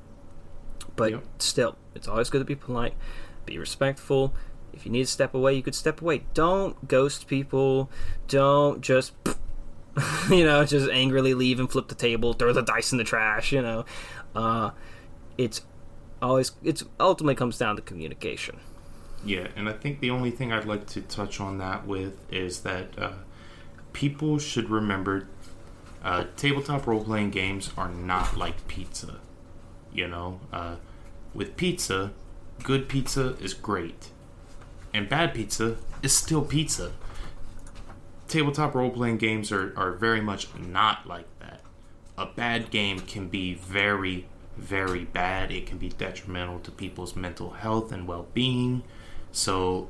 But 0.97 1.10
Yep. 1.12 1.24
still, 1.38 1.76
it's 1.94 2.09
always 2.09 2.30
good 2.30 2.38
to 2.40 2.44
be 2.44 2.55
polite, 2.56 2.94
be 3.47 3.59
respectful. 3.59 4.34
If 4.72 4.86
you 4.86 4.92
need 4.92 5.02
to 5.02 5.10
step 5.10 5.34
away, 5.34 5.55
you 5.55 5.62
could 5.62 5.74
step 5.74 6.01
away. 6.01 6.24
Don't 6.34 6.88
ghost 6.88 7.26
people. 7.26 7.90
Don't 8.28 8.80
just, 8.80 9.12
you 10.30 10.44
know, 10.44 10.64
just 10.64 10.90
angrily 10.90 11.34
leave 11.34 11.60
and 11.60 11.70
flip 11.70 11.88
the 11.88 11.94
table, 11.94 12.32
throw 12.32 12.52
the 12.52 12.62
dice 12.62 12.92
in 12.92 12.98
the 12.98 13.05
trash. 13.05 13.52
You 13.52 13.62
know, 13.62 13.84
uh, 14.34 14.70
it's 15.38 15.62
always 16.22 16.52
it's 16.62 16.84
ultimately 16.98 17.34
comes 17.34 17.59
down 17.59 17.76
to 17.76 17.82
communication. 17.82 18.60
Yeah, 19.24 19.48
and 19.55 19.68
I 19.68 19.72
think 19.72 20.01
the 20.01 20.10
only 20.10 20.30
thing 20.30 20.52
I'd 20.52 20.64
like 20.64 20.86
to 20.88 21.02
touch 21.02 21.40
on 21.40 21.59
that 21.59 21.86
with 21.86 22.14
is 22.32 22.60
that 22.60 22.98
uh, 22.98 23.12
people 23.92 24.38
should 24.38 24.70
remember 24.70 25.28
uh, 26.02 26.24
tabletop 26.36 26.86
role 26.86 27.05
playing 27.05 27.30
games 27.30 27.70
are 27.76 27.88
not 27.88 28.36
like 28.36 28.66
pizza. 28.66 29.20
You 29.92 30.09
know, 30.09 30.40
uh, 30.52 30.76
with 31.34 31.56
pizza, 31.56 32.12
good 32.62 32.88
pizza 32.88 33.36
is 33.40 33.55
great, 33.55 34.10
and 34.92 35.08
bad 35.08 35.34
pizza 35.34 35.76
is 36.02 36.14
still 36.14 36.42
pizza. 36.42 36.92
Tabletop 38.28 38.74
role 38.74 38.90
playing 38.90 39.18
games 39.18 39.50
are, 39.50 39.72
are 39.76 39.92
very 39.92 40.20
much 40.20 40.48
not 40.56 41.06
like 41.06 41.26
that. 41.40 41.60
A 42.16 42.26
bad 42.26 42.70
game 42.70 43.00
can 43.00 43.28
be 43.28 43.54
very, 43.54 44.26
very 44.56 45.04
bad. 45.04 45.50
It 45.50 45.66
can 45.66 45.78
be 45.78 45.88
detrimental 45.88 46.60
to 46.60 46.70
people's 46.70 47.16
mental 47.16 47.50
health 47.50 47.92
and 47.92 48.06
well 48.06 48.28
being. 48.34 48.82
So, 49.32 49.88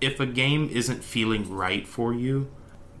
if 0.00 0.20
a 0.20 0.26
game 0.26 0.68
isn't 0.70 1.02
feeling 1.02 1.50
right 1.50 1.86
for 1.86 2.12
you, 2.12 2.50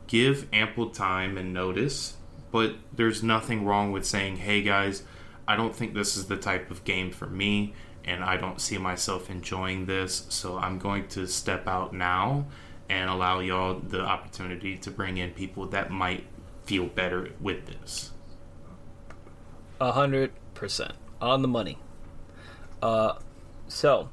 give 0.06 0.48
ample 0.52 0.90
time 0.90 1.36
and 1.36 1.52
notice. 1.52 2.16
But 2.50 2.76
there's 2.92 3.22
nothing 3.22 3.64
wrong 3.64 3.92
with 3.92 4.06
saying, 4.06 4.36
hey 4.36 4.62
guys, 4.62 5.02
I 5.46 5.56
don't 5.56 5.74
think 5.74 5.94
this 5.94 6.16
is 6.16 6.26
the 6.26 6.36
type 6.36 6.70
of 6.70 6.84
game 6.84 7.10
for 7.10 7.26
me, 7.26 7.74
and 8.04 8.22
I 8.22 8.36
don't 8.36 8.60
see 8.60 8.78
myself 8.78 9.30
enjoying 9.30 9.86
this, 9.86 10.26
so 10.28 10.58
I'm 10.58 10.78
going 10.78 11.08
to 11.08 11.26
step 11.26 11.66
out 11.66 11.92
now 11.92 12.46
and 12.88 13.08
allow 13.08 13.40
y'all 13.40 13.78
the 13.78 14.00
opportunity 14.00 14.76
to 14.76 14.90
bring 14.90 15.16
in 15.16 15.30
people 15.30 15.66
that 15.68 15.90
might 15.90 16.26
feel 16.64 16.86
better 16.86 17.30
with 17.40 17.66
this. 17.66 18.12
A 19.80 19.92
hundred 19.92 20.32
percent 20.54 20.92
on 21.20 21.42
the 21.42 21.48
money. 21.48 21.78
Uh, 22.82 23.14
so, 23.66 24.10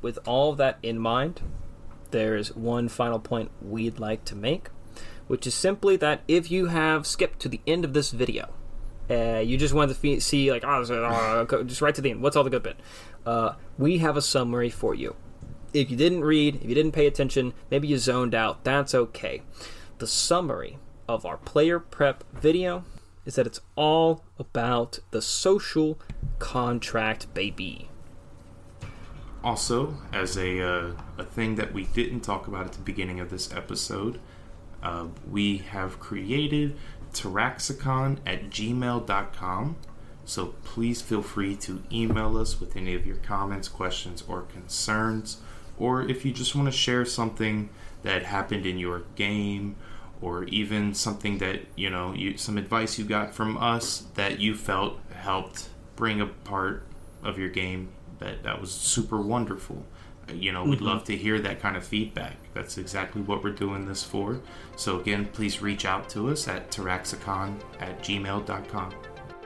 with 0.00 0.18
all 0.26 0.54
that 0.54 0.78
in 0.82 0.98
mind, 0.98 1.42
there's 2.10 2.54
one 2.56 2.88
final 2.88 3.18
point 3.18 3.50
we'd 3.60 3.98
like 3.98 4.24
to 4.26 4.34
make, 4.34 4.70
which 5.26 5.46
is 5.46 5.54
simply 5.54 5.96
that 5.96 6.22
if 6.26 6.50
you 6.50 6.66
have 6.66 7.06
skipped 7.06 7.40
to 7.40 7.48
the 7.48 7.60
end 7.66 7.84
of 7.84 7.92
this 7.92 8.10
video, 8.10 8.48
uh, 9.10 9.38
you 9.38 9.56
just 9.56 9.74
wanted 9.74 9.96
to 10.00 10.20
see 10.20 10.50
like 10.50 10.64
oh, 10.64 10.82
uh, 10.82 11.62
just 11.64 11.80
right 11.80 11.94
to 11.94 12.00
the 12.00 12.10
end. 12.10 12.22
What's 12.22 12.36
all 12.36 12.44
the 12.44 12.50
good 12.50 12.62
bit? 12.62 12.76
Uh, 13.28 13.56
we 13.76 13.98
have 13.98 14.16
a 14.16 14.22
summary 14.22 14.70
for 14.70 14.94
you. 14.94 15.14
If 15.74 15.90
you 15.90 15.98
didn't 15.98 16.24
read, 16.24 16.54
if 16.62 16.64
you 16.64 16.74
didn't 16.74 16.92
pay 16.92 17.06
attention, 17.06 17.52
maybe 17.70 17.86
you 17.86 17.98
zoned 17.98 18.34
out. 18.34 18.64
That's 18.64 18.94
okay. 18.94 19.42
The 19.98 20.06
summary 20.06 20.78
of 21.06 21.26
our 21.26 21.36
player 21.36 21.78
prep 21.78 22.24
video 22.32 22.86
is 23.26 23.34
that 23.34 23.46
it's 23.46 23.60
all 23.76 24.24
about 24.38 25.00
the 25.10 25.20
social 25.20 25.98
contract, 26.38 27.34
baby. 27.34 27.90
Also, 29.44 29.98
as 30.10 30.38
a, 30.38 30.62
uh, 30.62 30.92
a 31.18 31.24
thing 31.24 31.56
that 31.56 31.74
we 31.74 31.84
didn't 31.84 32.22
talk 32.22 32.48
about 32.48 32.64
at 32.64 32.72
the 32.72 32.80
beginning 32.80 33.20
of 33.20 33.28
this 33.28 33.52
episode, 33.52 34.20
uh, 34.82 35.04
we 35.30 35.58
have 35.58 36.00
created 36.00 36.78
Taraxicon 37.12 38.20
at 38.24 38.48
gmail.com. 38.48 39.76
So 40.28 40.48
please 40.62 41.00
feel 41.00 41.22
free 41.22 41.56
to 41.56 41.82
email 41.90 42.36
us 42.36 42.60
with 42.60 42.76
any 42.76 42.94
of 42.94 43.06
your 43.06 43.16
comments, 43.16 43.66
questions, 43.66 44.22
or 44.28 44.42
concerns. 44.42 45.38
Or 45.78 46.02
if 46.02 46.22
you 46.22 46.32
just 46.32 46.54
want 46.54 46.66
to 46.66 46.72
share 46.72 47.06
something 47.06 47.70
that 48.02 48.24
happened 48.24 48.66
in 48.66 48.78
your 48.78 49.04
game, 49.16 49.76
or 50.20 50.44
even 50.44 50.92
something 50.92 51.38
that, 51.38 51.60
you 51.76 51.88
know, 51.88 52.12
you, 52.12 52.36
some 52.36 52.58
advice 52.58 52.98
you 52.98 53.06
got 53.06 53.32
from 53.32 53.56
us 53.56 54.04
that 54.16 54.38
you 54.38 54.54
felt 54.54 54.98
helped 55.14 55.70
bring 55.96 56.20
a 56.20 56.26
part 56.26 56.84
of 57.22 57.38
your 57.38 57.48
game 57.48 57.88
that, 58.18 58.42
that 58.42 58.60
was 58.60 58.70
super 58.70 59.20
wonderful. 59.20 59.82
You 60.30 60.52
know, 60.52 60.64
we'd 60.64 60.76
mm-hmm. 60.76 60.84
love 60.84 61.04
to 61.04 61.16
hear 61.16 61.38
that 61.40 61.60
kind 61.60 61.74
of 61.74 61.86
feedback. 61.86 62.36
That's 62.52 62.76
exactly 62.76 63.22
what 63.22 63.42
we're 63.42 63.52
doing 63.52 63.86
this 63.86 64.02
for. 64.02 64.42
So, 64.76 65.00
again, 65.00 65.26
please 65.32 65.62
reach 65.62 65.86
out 65.86 66.10
to 66.10 66.28
us 66.28 66.46
at 66.48 66.70
taraxicon 66.70 67.54
at 67.80 68.02
gmail.com. 68.02 68.92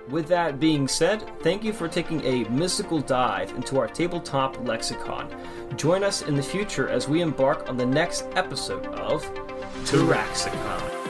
With 0.08 0.26
that 0.28 0.58
being 0.58 0.88
said, 0.88 1.30
thank 1.40 1.64
you 1.64 1.72
for 1.72 1.88
taking 1.88 2.24
a 2.24 2.44
mystical 2.50 3.00
dive 3.00 3.50
into 3.52 3.78
our 3.78 3.86
tabletop 3.86 4.58
lexicon. 4.66 5.28
Join 5.76 6.02
us 6.02 6.22
in 6.22 6.34
the 6.34 6.42
future 6.42 6.88
as 6.88 7.08
we 7.08 7.20
embark 7.22 7.68
on 7.68 7.76
the 7.76 7.86
next 7.86 8.26
episode 8.34 8.86
of 8.86 9.22
Taraxicon. 9.84 11.01